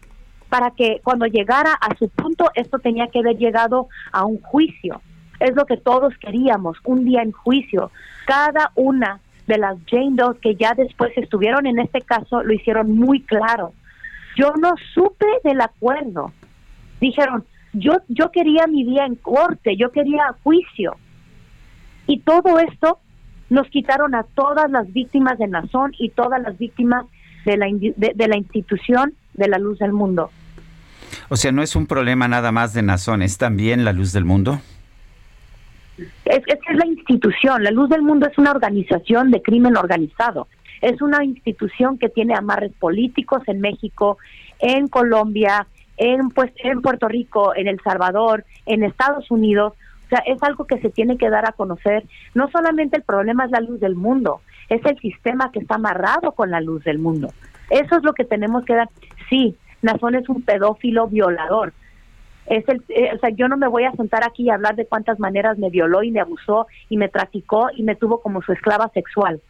para 0.49 0.72
que 0.72 0.99
cuando 1.03 1.25
llegara 1.25 1.73
a 1.73 1.95
su 1.95 2.09
punto 2.09 2.49
esto 2.55 2.80
tenía 2.80 3.07
que 3.07 3.19
haber 3.19 3.38
llegado 3.38 3.88
a 4.11 4.25
un 4.25 4.41
juicio. 4.41 5.01
Es 5.39 5.53
lo 5.55 5.65
que 5.65 5.77
todos 5.77 6.14
queríamos, 6.17 6.77
un 6.85 7.03
día 7.03 7.22
en 7.22 7.33
juicio. 7.33 7.91
Cada 8.25 8.72
una 8.75 9.19
de 9.47 9.57
las 9.57 9.77
Jane 9.85 10.15
Doe 10.15 10.39
que 10.39 10.55
ya 10.55 10.73
después 10.73 11.11
estuvieron 11.17 11.67
en 11.67 11.80
este 11.80 12.01
caso 12.01 12.41
lo 12.41 12.53
hicieron 12.53 12.95
muy 12.97 13.22
claro. 13.22 13.73
Yo 14.35 14.53
no 14.59 14.73
supe 14.93 15.25
del 15.43 15.61
acuerdo. 15.61 16.31
Dijeron, 16.99 17.45
yo 17.73 17.93
yo 18.07 18.31
quería 18.31 18.67
mi 18.67 18.83
día 18.83 19.05
en 19.05 19.15
corte, 19.15 19.75
yo 19.77 19.91
quería 19.91 20.35
juicio 20.43 20.97
y 22.07 22.19
todo 22.19 22.59
esto 22.59 22.99
nos 23.49 23.67
quitaron 23.67 24.15
a 24.15 24.23
todas 24.23 24.69
las 24.72 24.91
víctimas 24.91 25.38
de 25.38 25.47
Nazón 25.47 25.93
y 25.97 26.09
todas 26.09 26.41
las 26.41 26.57
víctimas 26.57 27.05
de 27.45 27.57
la, 27.57 27.67
de, 27.67 28.27
la 28.27 28.38
institución 28.38 29.14
de 29.33 29.47
la 29.47 29.59
luz 29.59 29.77
del 29.80 29.93
mundo. 29.93 30.31
O 31.30 31.35
sea, 31.35 31.51
no 31.51 31.61
es 31.61 31.75
un 31.75 31.85
problema 31.85 32.27
nada 32.27 32.51
más 32.51 32.73
de 32.73 32.81
Nazón, 32.81 33.22
es 33.22 33.38
también 33.38 33.85
la 33.85 33.93
luz 33.93 34.14
del 34.14 34.25
mundo. 34.25 34.59
Es, 35.97 36.41
es, 36.47 36.59
es 36.69 36.75
la 36.75 36.85
institución, 36.88 37.64
la 37.64 37.72
luz 37.72 37.89
del 37.89 38.01
mundo 38.01 38.27
es 38.27 38.38
una 38.38 38.51
organización 38.51 39.31
de 39.31 39.41
crimen 39.41 39.77
organizado, 39.77 40.47
es 40.82 41.02
una 41.02 41.24
institución 41.24 41.98
que 41.98 42.10
tiene 42.10 42.36
amarres 42.36 42.74
políticos 42.74 43.42
en 43.48 43.62
México, 43.62 44.18
en 44.60 44.88
Colombia, 44.88 45.68
en, 45.98 46.30
pues, 46.30 46.52
en 46.58 46.82
Puerto 46.82 47.08
Rico, 47.08 47.56
en 47.56 47.68
El 47.68 47.80
Salvador, 47.82 48.45
en 48.66 48.84
Estados 48.84 49.30
Unidos, 49.32 49.74
o 50.06 50.10
sea, 50.10 50.20
es 50.26 50.42
algo 50.44 50.66
que 50.66 50.80
se 50.80 50.90
tiene 50.90 51.18
que 51.18 51.30
dar 51.30 51.48
a 51.48 51.54
conocer. 51.54 52.04
No 52.34 52.50
solamente 52.50 52.98
el 52.98 53.04
problema 53.04 53.45
es 53.45 53.52
la 53.52 53.60
luz 53.60 53.80
del 53.80 53.95
mundo, 53.95 54.42
es 54.70 54.86
el 54.86 55.00
sistema 55.00 55.52
que 55.52 55.60
está 55.60 55.76
amarrado 55.76 56.34
con 56.34 56.52
la 56.52 56.62
luz 56.62 56.84
del 56.84 57.00
mundo. 57.00 57.30
Eso 57.70 57.98
es 57.98 58.04
lo 58.04 58.14
que 58.14 58.26
tenemos 58.26 58.64
que 58.66 58.76
dar. 58.76 58.90
Sí, 59.30 59.56
Nazón 59.82 60.16
es 60.16 60.30
un 60.30 60.44
pedófilo 60.44 61.08
violador. 61.08 61.74
Es 62.45 62.68
el, 62.70 62.84
eh, 62.90 63.10
o 63.16 63.20
sea, 63.20 63.32
yo 63.32 63.48
no 63.48 63.58
me 63.58 63.68
voy 63.68 63.86
a 63.86 63.92
sentar 63.94 64.24
aquí 64.24 64.44
y 64.44 64.50
hablar 64.52 64.76
de 64.76 64.86
cuántas 64.86 65.20
maneras 65.20 65.58
me 65.58 65.72
violó 65.72 66.04
y 66.04 66.12
me 66.12 66.20
abusó 66.20 66.68
y 66.90 66.98
me 66.98 67.10
traficó 67.10 67.70
y 67.76 67.82
me 67.82 67.95
tuvo 67.95 68.22
como 68.22 68.44
su 68.44 68.52
esclava 68.52 68.90
sexual. 68.94 69.42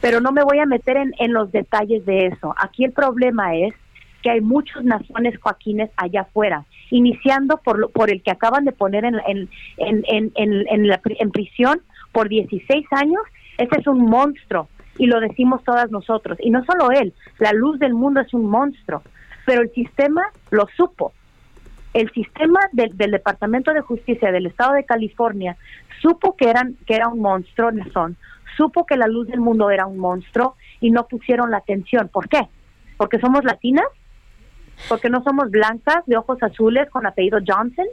Pero 0.00 0.20
no 0.20 0.32
me 0.32 0.44
voy 0.44 0.58
a 0.58 0.66
meter 0.66 0.96
en, 0.96 1.12
en 1.18 1.32
los 1.32 1.52
detalles 1.52 2.04
de 2.06 2.26
eso. 2.26 2.54
Aquí 2.56 2.84
el 2.84 2.92
problema 2.92 3.54
es 3.54 3.74
que 4.22 4.30
hay 4.30 4.40
muchos 4.40 4.84
nazones 4.84 5.38
Joaquines 5.38 5.90
allá 5.96 6.22
afuera 6.22 6.64
iniciando 6.90 7.58
por, 7.58 7.90
por 7.92 8.10
el 8.10 8.22
que 8.22 8.30
acaban 8.30 8.64
de 8.64 8.72
poner 8.72 9.04
en, 9.04 9.20
en, 9.26 9.48
en, 9.78 10.32
en, 10.34 10.88
la, 10.88 11.00
en 11.04 11.30
prisión 11.30 11.80
por 12.12 12.28
16 12.28 12.86
años, 12.90 13.22
ese 13.58 13.80
es 13.80 13.86
un 13.86 14.04
monstruo 14.06 14.68
y 14.98 15.06
lo 15.06 15.20
decimos 15.20 15.62
todas 15.64 15.90
nosotros. 15.90 16.38
Y 16.40 16.50
no 16.50 16.64
solo 16.64 16.90
él, 16.90 17.14
la 17.38 17.52
luz 17.52 17.78
del 17.78 17.94
mundo 17.94 18.20
es 18.20 18.34
un 18.34 18.46
monstruo, 18.46 19.02
pero 19.46 19.62
el 19.62 19.70
sistema 19.72 20.22
lo 20.50 20.66
supo. 20.76 21.12
El 21.94 22.10
sistema 22.12 22.60
del, 22.72 22.96
del 22.96 23.12
Departamento 23.12 23.72
de 23.72 23.80
Justicia 23.80 24.30
del 24.30 24.46
Estado 24.46 24.74
de 24.74 24.84
California 24.84 25.56
supo 26.02 26.36
que, 26.36 26.48
eran, 26.48 26.76
que 26.86 26.94
era 26.94 27.08
un 27.08 27.20
monstruo, 27.20 27.70
son, 27.92 28.16
supo 28.56 28.86
que 28.86 28.96
la 28.96 29.06
luz 29.06 29.28
del 29.28 29.40
mundo 29.40 29.70
era 29.70 29.86
un 29.86 29.98
monstruo 29.98 30.56
y 30.80 30.90
no 30.90 31.06
pusieron 31.06 31.50
la 31.50 31.58
atención. 31.58 32.08
¿Por 32.08 32.28
qué? 32.28 32.48
¿Porque 32.96 33.18
somos 33.18 33.44
latinas? 33.44 33.86
porque 34.88 35.10
no 35.10 35.22
somos 35.22 35.50
blancas, 35.50 36.04
de 36.06 36.16
ojos 36.16 36.42
azules, 36.42 36.88
con 36.90 37.06
apellido 37.06 37.38
Johnson. 37.46 37.86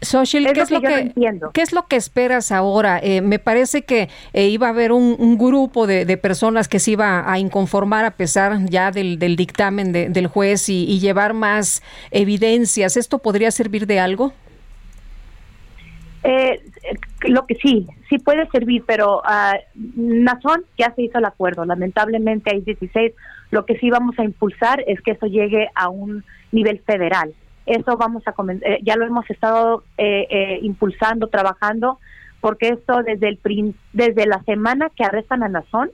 Social, 0.00 0.52
¿qué, 0.52 0.60
es 0.62 0.70
lo 0.72 0.80
que, 0.80 1.12
¿qué 1.52 1.62
es 1.62 1.72
lo 1.72 1.86
que 1.86 1.94
esperas 1.94 2.50
ahora? 2.50 2.98
Eh, 3.00 3.20
me 3.20 3.38
parece 3.38 3.82
que 3.82 4.08
eh, 4.32 4.48
iba 4.48 4.66
a 4.66 4.70
haber 4.70 4.90
un, 4.90 5.38
grupo 5.38 5.86
de, 5.86 6.16
personas 6.16 6.66
que 6.66 6.80
se 6.80 6.92
iba 6.92 7.30
a 7.30 7.38
inconformar 7.38 8.04
a 8.04 8.10
pesar 8.10 8.58
ya 8.68 8.90
del, 8.90 9.18
dictamen 9.36 9.92
del 9.92 10.26
juez 10.26 10.68
y, 10.68 10.98
llevar 10.98 11.34
más 11.34 11.84
evidencias. 12.10 12.96
¿Esto 12.96 13.18
podría 13.18 13.52
servir 13.52 13.86
de 13.86 14.00
algo? 14.00 14.32
Eh, 16.24 16.62
lo 17.28 17.46
que 17.46 17.56
sí, 17.56 17.86
sí 18.08 18.18
puede 18.18 18.46
servir, 18.50 18.84
pero 18.86 19.18
uh, 19.18 19.80
Nazón 19.96 20.64
ya 20.78 20.94
se 20.94 21.02
hizo 21.02 21.18
el 21.18 21.24
acuerdo. 21.24 21.64
Lamentablemente 21.64 22.50
hay 22.52 22.60
16 22.60 23.12
lo 23.52 23.66
que 23.66 23.78
sí 23.78 23.90
vamos 23.90 24.18
a 24.18 24.24
impulsar 24.24 24.82
es 24.86 25.00
que 25.02 25.12
eso 25.12 25.26
llegue 25.26 25.68
a 25.74 25.90
un 25.90 26.24
nivel 26.52 26.80
federal. 26.80 27.34
Eso 27.66 27.98
vamos 27.98 28.22
a 28.26 28.34
eh, 28.62 28.80
ya 28.82 28.96
lo 28.96 29.06
hemos 29.06 29.28
estado 29.30 29.84
eh, 29.98 30.26
eh, 30.30 30.58
impulsando, 30.62 31.28
trabajando, 31.28 31.98
porque 32.40 32.68
esto 32.68 33.02
desde 33.02 33.28
el 33.28 33.74
desde 33.92 34.26
la 34.26 34.42
semana 34.44 34.90
que 34.96 35.04
arrestan 35.04 35.44
a 35.44 35.48
Nazón, 35.48 35.90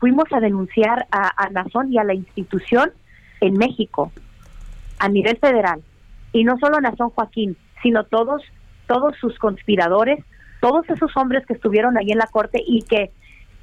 fuimos 0.00 0.24
a 0.32 0.40
denunciar 0.40 1.06
a, 1.12 1.44
a 1.44 1.48
Nazón 1.50 1.92
y 1.92 1.98
a 1.98 2.02
la 2.02 2.14
institución 2.14 2.90
en 3.40 3.56
México 3.56 4.10
a 4.98 5.08
nivel 5.08 5.36
federal 5.36 5.80
y 6.32 6.42
no 6.42 6.58
solo 6.58 6.80
Nazón 6.80 7.10
Joaquín, 7.10 7.56
sino 7.80 8.02
todos 8.02 8.42
todos 8.90 9.14
sus 9.20 9.38
conspiradores, 9.38 10.18
todos 10.60 10.90
esos 10.90 11.16
hombres 11.16 11.46
que 11.46 11.52
estuvieron 11.52 11.96
ahí 11.96 12.10
en 12.10 12.18
la 12.18 12.26
corte 12.26 12.60
y 12.66 12.82
que 12.82 13.12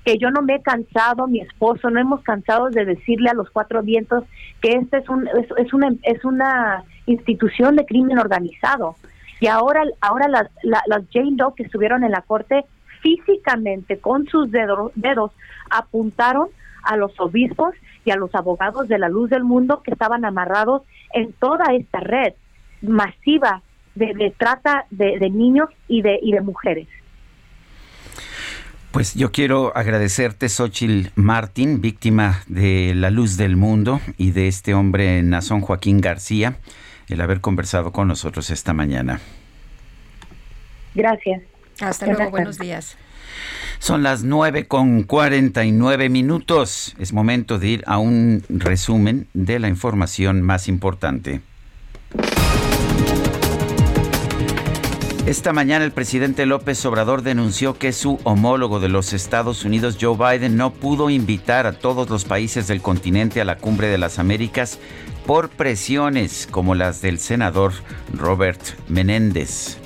que 0.05 0.17
yo 0.17 0.31
no 0.31 0.41
me 0.41 0.55
he 0.55 0.61
cansado, 0.61 1.27
mi 1.27 1.41
esposo, 1.41 1.89
no 1.89 1.99
hemos 1.99 2.23
cansado 2.23 2.69
de 2.69 2.85
decirle 2.85 3.29
a 3.29 3.33
los 3.33 3.49
cuatro 3.49 3.83
vientos 3.83 4.23
que 4.61 4.71
esta 4.71 4.99
es, 4.99 5.09
un, 5.09 5.27
es, 5.57 5.73
una, 5.73 5.89
es 6.03 6.23
una 6.23 6.85
institución 7.07 7.75
de 7.75 7.85
crimen 7.85 8.17
organizado. 8.17 8.95
Y 9.41 9.47
ahora, 9.47 9.83
ahora 9.99 10.29
las, 10.29 10.49
las 10.63 11.03
Jane 11.11 11.35
Doe 11.35 11.53
que 11.57 11.63
estuvieron 11.63 12.05
en 12.05 12.11
la 12.11 12.21
corte 12.21 12.63
físicamente 13.01 13.97
con 13.97 14.25
sus 14.27 14.49
dedos, 14.49 14.93
dedos 14.95 15.33
apuntaron 15.69 16.47
a 16.83 16.95
los 16.95 17.19
obispos 17.19 17.75
y 18.05 18.11
a 18.11 18.15
los 18.15 18.33
abogados 18.33 18.87
de 18.87 18.99
la 18.99 19.09
luz 19.09 19.29
del 19.29 19.43
mundo 19.43 19.83
que 19.83 19.91
estaban 19.91 20.23
amarrados 20.23 20.83
en 21.11 21.33
toda 21.33 21.73
esta 21.73 21.99
red 21.99 22.33
masiva 22.81 23.61
de, 23.97 24.33
trata 24.37 24.85
de, 24.89 25.19
de 25.19 25.29
niños 25.29 25.69
y 25.87 26.01
de, 26.01 26.19
y 26.21 26.31
de 26.31 26.41
mujeres. 26.41 26.87
Pues 28.91 29.13
yo 29.13 29.31
quiero 29.31 29.75
agradecerte, 29.75 30.49
Xochil 30.49 31.11
Martín, 31.15 31.81
víctima 31.81 32.41
de 32.47 32.93
La 32.95 33.11
Luz 33.11 33.37
del 33.37 33.55
Mundo 33.55 33.99
y 34.17 34.31
de 34.31 34.47
este 34.47 34.73
hombre 34.73 35.21
Nazón 35.23 35.61
Joaquín 35.61 36.01
García, 36.01 36.57
el 37.07 37.21
haber 37.21 37.41
conversado 37.41 37.91
con 37.91 38.07
nosotros 38.07 38.49
esta 38.49 38.73
mañana. 38.73 39.19
Gracias. 40.95 41.43
Hasta 41.79 42.07
luego, 42.07 42.31
buenos 42.31 42.57
días. 42.57 42.97
Son 43.79 44.01
las 44.01 44.23
nueve 44.23 44.67
con 44.67 45.05
nueve 45.07 46.09
minutos. 46.09 46.95
Es 46.97 47.13
momento 47.13 47.59
de 47.59 47.67
ir 47.67 47.83
a 47.85 47.99
un 47.99 48.43
resumen 48.49 49.27
de 49.33 49.59
la 49.59 49.67
información 49.67 50.41
más 50.41 50.67
importante. 50.67 51.41
Esta 55.27 55.51
mañana 55.51 55.83
el 55.83 55.91
presidente 55.91 56.45
López 56.45 56.85
Obrador 56.85 57.21
denunció 57.21 57.77
que 57.77 57.91
su 57.91 58.17
homólogo 58.23 58.79
de 58.79 58.87
los 58.87 59.11
Estados 59.11 59.65
Unidos, 59.65 59.97
Joe 59.99 60.15
Biden, 60.15 60.55
no 60.55 60.71
pudo 60.71 61.09
invitar 61.09 61.67
a 61.67 61.73
todos 61.73 62.09
los 62.09 62.23
países 62.23 62.65
del 62.67 62.81
continente 62.81 63.41
a 63.41 63.43
la 63.43 63.57
cumbre 63.57 63.89
de 63.89 63.97
las 63.97 64.19
Américas 64.19 64.79
por 65.25 65.49
presiones 65.49 66.47
como 66.49 66.75
las 66.75 67.01
del 67.01 67.19
senador 67.19 67.73
Robert 68.13 68.61
Menéndez. 68.87 69.77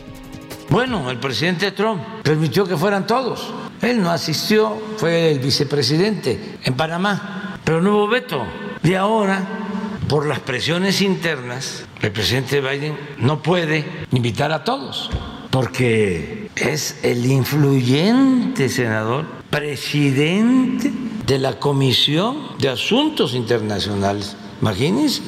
Bueno, 0.69 1.09
el 1.09 1.17
presidente 1.17 1.71
Trump 1.71 2.03
permitió 2.21 2.67
que 2.67 2.77
fueran 2.77 3.07
todos. 3.07 3.51
Él 3.81 3.99
no 3.99 4.11
asistió, 4.11 4.79
fue 4.97 5.31
el 5.31 5.39
vicepresidente 5.39 6.59
en 6.63 6.75
Panamá, 6.75 7.57
pero 7.63 7.81
no 7.81 7.95
hubo 7.95 8.07
veto. 8.09 8.45
Y 8.83 8.93
ahora, 8.93 9.70
por 10.11 10.25
las 10.25 10.41
presiones 10.41 11.01
internas, 11.01 11.85
el 12.01 12.11
presidente 12.11 12.59
Biden 12.59 12.97
no 13.17 13.41
puede 13.41 13.85
invitar 14.11 14.51
a 14.51 14.65
todos 14.65 15.09
porque 15.49 16.49
es 16.57 16.99
el 17.01 17.25
influyente 17.25 18.67
senador, 18.67 19.25
presidente 19.49 20.91
de 21.25 21.39
la 21.39 21.57
Comisión 21.59 22.57
de 22.59 22.67
Asuntos 22.67 23.33
Internacionales. 23.33 24.35
Imagínense 24.61 25.21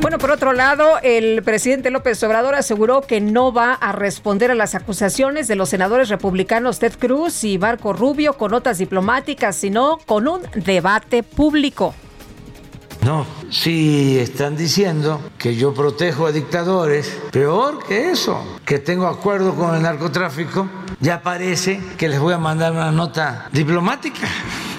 Bueno, 0.00 0.18
por 0.18 0.32
otro 0.32 0.52
lado, 0.52 0.98
el 1.04 1.44
presidente 1.44 1.90
López 1.90 2.20
Obrador 2.24 2.56
aseguró 2.56 3.02
que 3.02 3.20
no 3.20 3.52
va 3.52 3.74
a 3.74 3.92
responder 3.92 4.50
a 4.50 4.56
las 4.56 4.74
acusaciones 4.74 5.46
de 5.46 5.54
los 5.54 5.68
senadores 5.68 6.08
republicanos 6.08 6.80
Ted 6.80 6.94
Cruz 6.98 7.44
y 7.44 7.58
Marco 7.58 7.92
Rubio 7.92 8.32
con 8.32 8.50
notas 8.50 8.78
diplomáticas, 8.78 9.54
sino 9.54 9.98
con 10.04 10.26
un 10.26 10.40
debate 10.56 11.22
público. 11.22 11.94
No, 13.08 13.24
si 13.48 14.18
están 14.18 14.54
diciendo 14.54 15.18
que 15.38 15.56
yo 15.56 15.72
protejo 15.72 16.26
a 16.26 16.30
dictadores, 16.30 17.18
peor 17.30 17.82
que 17.82 18.10
eso, 18.10 18.38
que 18.66 18.78
tengo 18.78 19.06
acuerdo 19.06 19.54
con 19.54 19.74
el 19.74 19.80
narcotráfico, 19.80 20.68
ya 21.00 21.22
parece 21.22 21.80
que 21.96 22.10
les 22.10 22.20
voy 22.20 22.34
a 22.34 22.38
mandar 22.38 22.72
una 22.72 22.92
nota 22.92 23.48
diplomática. 23.50 24.28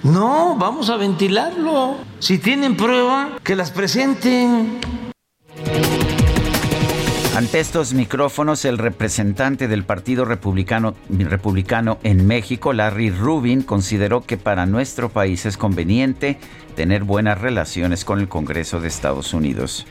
No, 0.04 0.56
vamos 0.56 0.92
a 0.92 0.98
ventilarlo. 0.98 1.96
Si 2.20 2.38
tienen 2.38 2.78
prueba, 2.78 3.30
que 3.42 3.56
las 3.56 3.72
presenten. 3.72 4.80
Ante 7.40 7.62
estos 7.62 7.94
micrófonos, 7.94 8.66
el 8.66 8.78
representante 8.78 9.70
del 9.70 9.86
Partido 9.86 10.26
Republicano, 10.26 10.94
en 12.04 12.28
México, 12.28 12.74
Larry 12.74 13.12
Rubin, 13.12 13.62
consideró 13.62 14.20
que 14.26 14.36
para 14.36 14.66
nuestro 14.66 15.08
país 15.08 15.46
es 15.46 15.56
conveniente 15.56 16.38
tener 16.76 17.06
buenas 17.06 17.40
relaciones 17.40 18.04
con 18.04 18.20
el 18.20 18.28
Congreso 18.28 18.82
de 18.82 18.90
Estados 18.90 19.34
Unidos. 19.34 19.88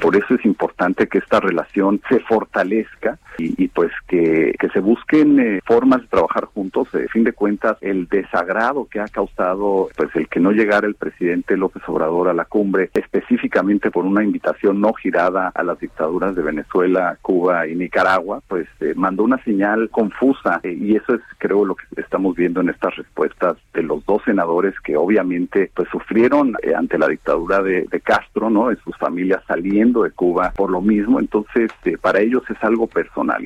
Por 0.00 0.16
eso 0.16 0.34
es 0.34 0.44
importante 0.44 1.06
que 1.06 1.18
esta 1.18 1.40
relación 1.40 2.00
se 2.08 2.20
fortalezca 2.20 3.18
y, 3.38 3.68
pues 3.68 3.92
que, 4.06 4.54
se 4.72 4.80
busquen 4.80 5.38
eh, 5.40 5.60
formas 5.64 6.02
de 6.02 6.08
trabajar 6.08 6.44
juntos. 6.46 6.90
De 6.92 7.08
fin 7.08 7.24
de 7.24 7.32
cuentas, 7.32 7.76
el 7.80 8.06
desagrado 8.08 8.86
que 8.90 9.00
ha 9.00 9.06
causado 9.06 9.88
pues 9.96 10.14
el 10.14 10.28
que 10.28 10.40
no 10.40 10.50
llegara 10.52 10.86
el 10.86 10.94
presidente 10.94 11.56
López 11.56 11.82
Obrador 11.86 12.28
a 12.28 12.34
la 12.34 12.44
cumbre, 12.44 12.90
específicamente 12.94 13.90
por 13.90 14.04
una 14.04 14.22
invitación 14.22 14.80
no 14.80 14.92
girada 14.92 15.52
a 15.54 15.62
las 15.62 15.78
dictaduras 15.78 16.34
de 16.34 16.42
Venezuela, 16.42 17.16
Cuba 17.22 17.66
y 17.66 17.74
Nicaragua, 17.74 18.42
pues 18.46 18.68
eh, 18.80 18.92
mandó 18.96 19.22
una 19.22 19.42
señal 19.44 19.88
confusa 19.90 20.60
eh, 20.62 20.76
y 20.78 20.96
eso 20.96 21.14
es 21.14 21.20
creo 21.38 21.64
lo 21.64 21.76
que 21.76 21.84
estamos 21.96 22.36
viendo 22.36 22.60
en 22.60 22.68
estas 22.68 22.96
respuestas 22.96 23.56
de 23.72 23.82
los 23.82 24.04
dos 24.04 24.22
senadores 24.24 24.74
que 24.80 24.96
obviamente 24.96 25.70
pues 25.74 25.88
sufrieron 25.90 26.54
ante 26.76 26.98
la 26.98 27.08
dictadura 27.08 27.62
de, 27.62 27.86
Castro, 28.04 28.48
¿no? 28.48 28.68
De 28.68 28.76
sus 28.76 28.96
familias 28.96 29.42
saliendo 29.46 29.87
de 29.92 30.10
Cuba 30.10 30.52
por 30.56 30.70
lo 30.70 30.80
mismo, 30.80 31.20
entonces 31.20 31.70
para 32.00 32.20
ellos 32.20 32.42
es 32.48 32.62
algo 32.62 32.86
personal 32.86 33.44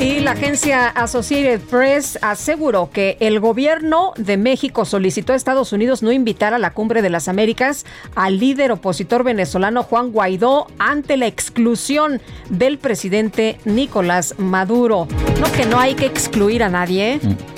y 0.00 0.20
la 0.20 0.30
agencia 0.32 0.86
Associated 0.90 1.60
Press 1.60 2.20
aseguró 2.22 2.88
que 2.92 3.16
el 3.18 3.40
gobierno 3.40 4.12
de 4.16 4.36
México 4.36 4.84
solicitó 4.84 5.32
a 5.32 5.36
Estados 5.36 5.72
Unidos 5.72 6.04
no 6.04 6.12
invitar 6.12 6.54
a 6.54 6.58
la 6.58 6.72
cumbre 6.72 7.02
de 7.02 7.10
las 7.10 7.26
Américas 7.26 7.84
al 8.14 8.38
líder 8.38 8.70
opositor 8.70 9.24
venezolano 9.24 9.82
Juan 9.82 10.12
Guaidó 10.12 10.68
ante 10.78 11.16
la 11.16 11.26
exclusión 11.26 12.20
del 12.48 12.78
presidente 12.78 13.58
Nicolás 13.64 14.36
Maduro. 14.38 15.08
No 15.40 15.50
que 15.50 15.66
no 15.66 15.80
hay 15.80 15.96
que 15.96 16.06
excluir 16.06 16.62
a 16.62 16.68
nadie. 16.68 17.18
Mm. 17.20 17.57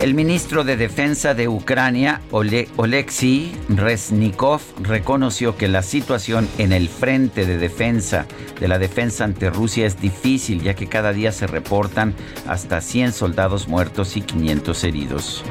El 0.00 0.12
ministro 0.12 0.62
de 0.62 0.76
Defensa 0.76 1.32
de 1.32 1.48
Ucrania, 1.48 2.20
Oleksiy 2.30 3.56
Reznikov, 3.70 4.60
reconoció 4.82 5.56
que 5.56 5.68
la 5.68 5.82
situación 5.82 6.48
en 6.58 6.72
el 6.72 6.88
frente 6.88 7.46
de 7.46 7.56
defensa 7.56 8.26
de 8.60 8.68
la 8.68 8.78
defensa 8.78 9.24
ante 9.24 9.48
Rusia 9.48 9.86
es 9.86 10.00
difícil, 10.00 10.62
ya 10.62 10.74
que 10.74 10.86
cada 10.86 11.12
día 11.12 11.32
se 11.32 11.46
reportan 11.46 12.14
hasta 12.46 12.82
100 12.82 13.12
soldados 13.12 13.68
muertos 13.68 14.16
y 14.16 14.20
500 14.20 14.84
heridos. 14.84 15.44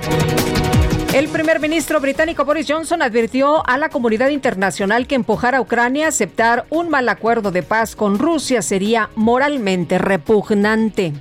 El 1.14 1.28
primer 1.30 1.60
ministro 1.60 2.00
británico 2.00 2.46
Boris 2.46 2.68
Johnson 2.70 3.02
advirtió 3.02 3.68
a 3.68 3.78
la 3.78 3.90
comunidad 3.90 4.30
internacional 4.30 5.08
que 5.08 5.16
empujar 5.16 5.56
a 5.56 5.62
Ucrania 5.62 6.06
a 6.06 6.10
aceptar 6.10 6.66
un 6.70 6.90
mal 6.90 7.10
acuerdo 7.10 7.52
de 7.52 7.64
paz 7.64 7.96
con 7.96 8.20
Rusia 8.20 8.62
sería 8.62 9.10
moralmente 9.16 9.98
repugnante. 9.98 11.14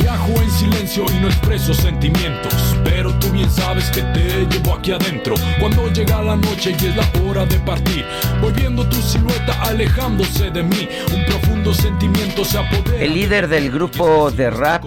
Viajo 0.00 0.40
en 0.40 0.50
silencio 0.50 1.04
y 1.12 1.20
no 1.20 1.28
expreso 1.28 1.74
sentimientos, 1.74 2.76
pero 2.84 3.12
tú 3.18 3.30
bien 3.30 3.50
sabes 3.50 3.90
que 3.90 4.02
te 4.02 4.46
llevo 4.46 4.74
aquí 4.74 4.92
adentro. 4.92 5.34
Cuando 5.58 5.88
llega 5.88 6.22
la 6.22 6.36
noche 6.36 6.76
y 6.80 6.86
es 6.86 6.96
la 6.96 7.08
hora 7.22 7.44
de 7.46 7.58
partir, 7.60 8.04
voy 8.40 8.52
viendo 8.52 8.88
tu 8.88 8.96
silueta 8.96 9.60
alejándose 9.62 10.50
de 10.50 10.62
mí. 10.62 10.88
Un 11.14 11.24
profundo 11.24 11.74
sentimiento 11.74 12.44
se 12.44 12.58
apodera. 12.58 13.02
El 13.02 13.14
líder 13.14 13.48
del 13.48 13.70
grupo 13.70 14.30
de 14.30 14.50
rap 14.50 14.84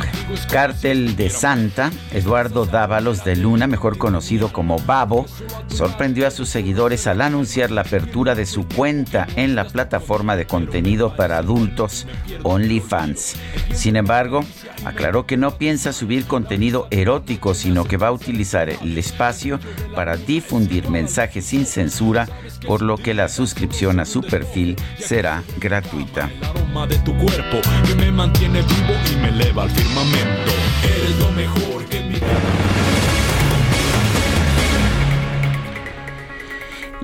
Cártel 0.49 1.15
de 1.15 1.29
Santa, 1.29 1.91
Eduardo 2.11 2.65
Dávalos 2.65 3.23
de 3.23 3.35
Luna, 3.35 3.67
mejor 3.67 3.97
conocido 3.97 4.51
como 4.51 4.79
Babo, 4.79 5.25
sorprendió 5.67 6.27
a 6.27 6.31
sus 6.31 6.49
seguidores 6.49 7.07
al 7.07 7.21
anunciar 7.21 7.71
la 7.71 7.81
apertura 7.81 8.35
de 8.35 8.45
su 8.45 8.67
cuenta 8.67 9.27
en 9.35 9.55
la 9.55 9.65
plataforma 9.65 10.35
de 10.35 10.45
contenido 10.45 11.15
para 11.15 11.37
adultos 11.37 12.07
OnlyFans. 12.43 13.35
Sin 13.73 13.95
embargo, 13.95 14.43
aclaró 14.85 15.25
que 15.25 15.37
no 15.37 15.57
piensa 15.57 15.93
subir 15.93 16.25
contenido 16.25 16.87
erótico, 16.91 17.53
sino 17.53 17.85
que 17.85 17.97
va 17.97 18.07
a 18.07 18.11
utilizar 18.11 18.69
el 18.69 18.97
espacio 18.97 19.59
para 19.95 20.17
difundir 20.17 20.89
mensajes 20.89 21.45
sin 21.45 21.65
censura, 21.65 22.27
por 22.67 22.81
lo 22.81 22.97
que 22.97 23.13
la 23.13 23.29
suscripción 23.29 23.99
a 23.99 24.05
su 24.05 24.21
perfil 24.21 24.75
será 24.97 25.43
gratuita. 25.59 26.29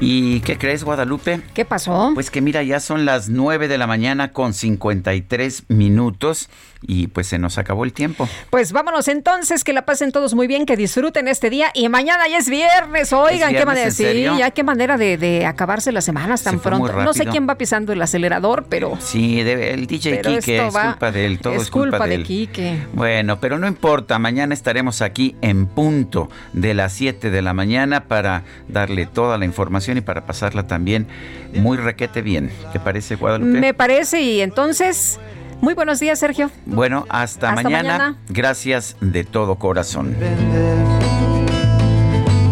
¿Y 0.01 0.39
qué 0.41 0.57
crees, 0.57 0.83
Guadalupe? 0.85 1.41
¿Qué 1.53 1.65
pasó? 1.65 2.11
Pues 2.13 2.31
que 2.31 2.39
mira, 2.39 2.63
ya 2.63 2.79
son 2.79 3.05
las 3.05 3.27
9 3.27 3.67
de 3.67 3.77
la 3.77 3.85
mañana 3.85 4.31
con 4.31 4.53
53 4.53 5.65
minutos 5.67 6.49
y 6.81 7.07
pues 7.07 7.27
se 7.27 7.39
nos 7.39 7.57
acabó 7.57 7.83
el 7.83 7.93
tiempo. 7.93 8.27
Pues 8.49 8.71
vámonos 8.71 9.07
entonces, 9.07 9.63
que 9.63 9.73
la 9.73 9.85
pasen 9.85 10.11
todos 10.11 10.33
muy 10.33 10.47
bien, 10.47 10.65
que 10.65 10.77
disfruten 10.77 11.27
este 11.27 11.49
día 11.49 11.71
y 11.73 11.89
mañana 11.89 12.27
ya 12.29 12.37
es 12.37 12.49
viernes. 12.49 13.11
Oigan, 13.13 13.53
qué 13.53 13.65
manera, 13.65 13.91
sí, 13.91 14.23
ya 14.23 14.51
qué 14.51 14.63
manera 14.63 14.97
de, 14.97 15.45
acabarse 15.45 15.91
las 15.91 16.05
semanas 16.05 16.43
tan 16.43 16.59
pronto. 16.59 16.93
No 17.01 17.13
sé 17.13 17.25
quién 17.25 17.47
va 17.47 17.55
pisando 17.55 17.93
el 17.93 18.01
acelerador, 18.01 18.65
pero 18.69 18.97
Sí, 18.99 19.39
el 19.41 19.87
DJ 19.87 20.21
Kike 20.21 20.67
es 20.67 20.73
culpa 20.73 21.11
de 21.11 21.25
él, 21.25 21.39
todo 21.39 21.53
es, 21.53 21.69
culpa, 21.69 22.07
de, 22.07 22.23
Kike. 22.23 22.87
Bueno, 22.93 23.39
pero 23.39 23.57
no 23.57 23.67
importa, 23.67 24.19
mañana 24.19 24.53
estaremos 24.53 25.01
aquí 25.01 25.35
en 25.41 25.67
punto 25.67 26.29
de 26.53 26.73
las 26.73 26.93
7 26.93 27.29
de 27.29 27.41
la 27.41 27.53
mañana 27.53 28.05
para 28.05 28.43
darle 28.67 29.05
toda 29.05 29.37
la 29.37 29.45
información 29.45 29.97
y 29.97 30.01
para 30.01 30.25
pasarla 30.25 30.67
también 30.67 31.07
muy 31.53 31.77
requete 31.77 32.21
bien. 32.21 32.51
¿Te 32.71 32.79
parece, 32.79 33.15
Guadalupe? 33.15 33.59
Me 33.59 33.73
parece 33.73 34.21
y 34.21 34.41
entonces 34.41 35.19
muy 35.61 35.73
buenos 35.73 35.99
días, 35.99 36.19
Sergio. 36.19 36.49
Bueno, 36.65 37.05
hasta, 37.09 37.53
mañana. 37.53 38.17
Gracias 38.29 38.95
de 39.01 39.23
todo 39.23 39.55
corazón. 39.55 40.15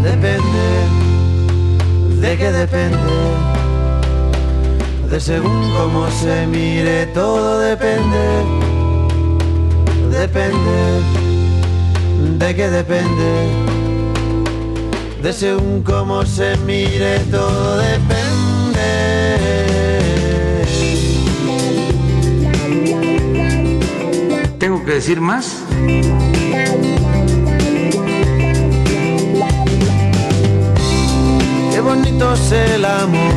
Depende, 0.04 0.42
de 2.22 2.38
qué 2.38 2.52
depende, 2.52 2.98
de 5.10 5.20
según 5.20 5.72
cómo 5.74 6.10
se 6.10 6.48
mire, 6.48 7.08
todo 7.08 7.60
depende, 7.60 8.44
depende, 10.12 11.02
de 12.38 12.56
qué 12.56 12.70
depende, 12.70 13.48
de 15.22 15.34
según 15.34 15.84
cómo 15.84 16.26
se 16.26 16.56
mire, 16.66 17.20
todo 17.32 17.78
depende. 17.78 19.67
¿Tengo 24.60 24.84
que 24.84 24.94
decir 24.94 25.22
más? 25.22 25.58
Qué 31.72 31.80
bonito 31.80 32.34
es 32.34 32.52
el 32.52 32.84
amor, 32.84 33.34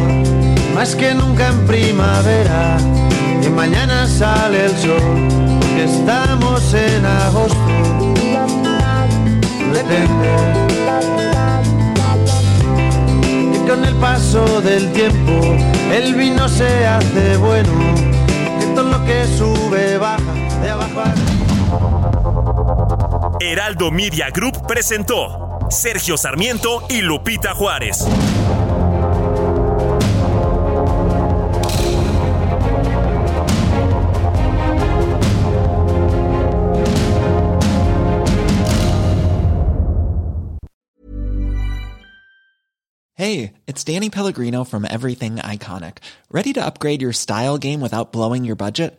más 0.74 0.96
que 0.96 1.14
nunca 1.14 1.48
en 1.48 1.66
primavera. 1.66 2.78
Y 3.44 3.50
mañana 3.50 4.06
sale 4.06 4.64
el 4.64 4.76
sol, 4.78 5.28
porque 5.60 5.84
estamos 5.84 6.74
en 6.74 7.04
agosto. 7.04 7.58
Depende. 9.74 10.28
Y 13.54 13.68
con 13.68 13.84
el 13.84 13.94
paso 13.96 14.62
del 14.62 14.90
tiempo, 14.92 15.32
el 15.92 16.14
vino 16.14 16.48
se 16.48 16.86
hace 16.86 17.36
bueno. 17.36 17.72
Que 18.58 18.66
todo 18.74 18.90
lo 18.90 19.04
que 19.04 19.26
sube 19.36 19.98
baja 19.98 20.19
Heraldo 23.40 23.90
Media 23.90 24.30
Group 24.30 24.66
presentó 24.66 25.58
Sergio 25.70 26.16
Sarmiento 26.16 26.82
y 26.88 27.00
Lupita 27.00 27.54
Juárez. 27.54 28.06
Hey, 43.14 43.52
it's 43.66 43.84
Danny 43.84 44.08
Pellegrino 44.08 44.64
from 44.64 44.84
Everything 44.84 45.36
Iconic. 45.36 45.98
Ready 46.30 46.52
to 46.54 46.64
upgrade 46.64 47.02
your 47.02 47.12
style 47.12 47.58
game 47.58 47.80
without 47.80 48.12
blowing 48.12 48.44
your 48.44 48.56
budget? 48.56 48.98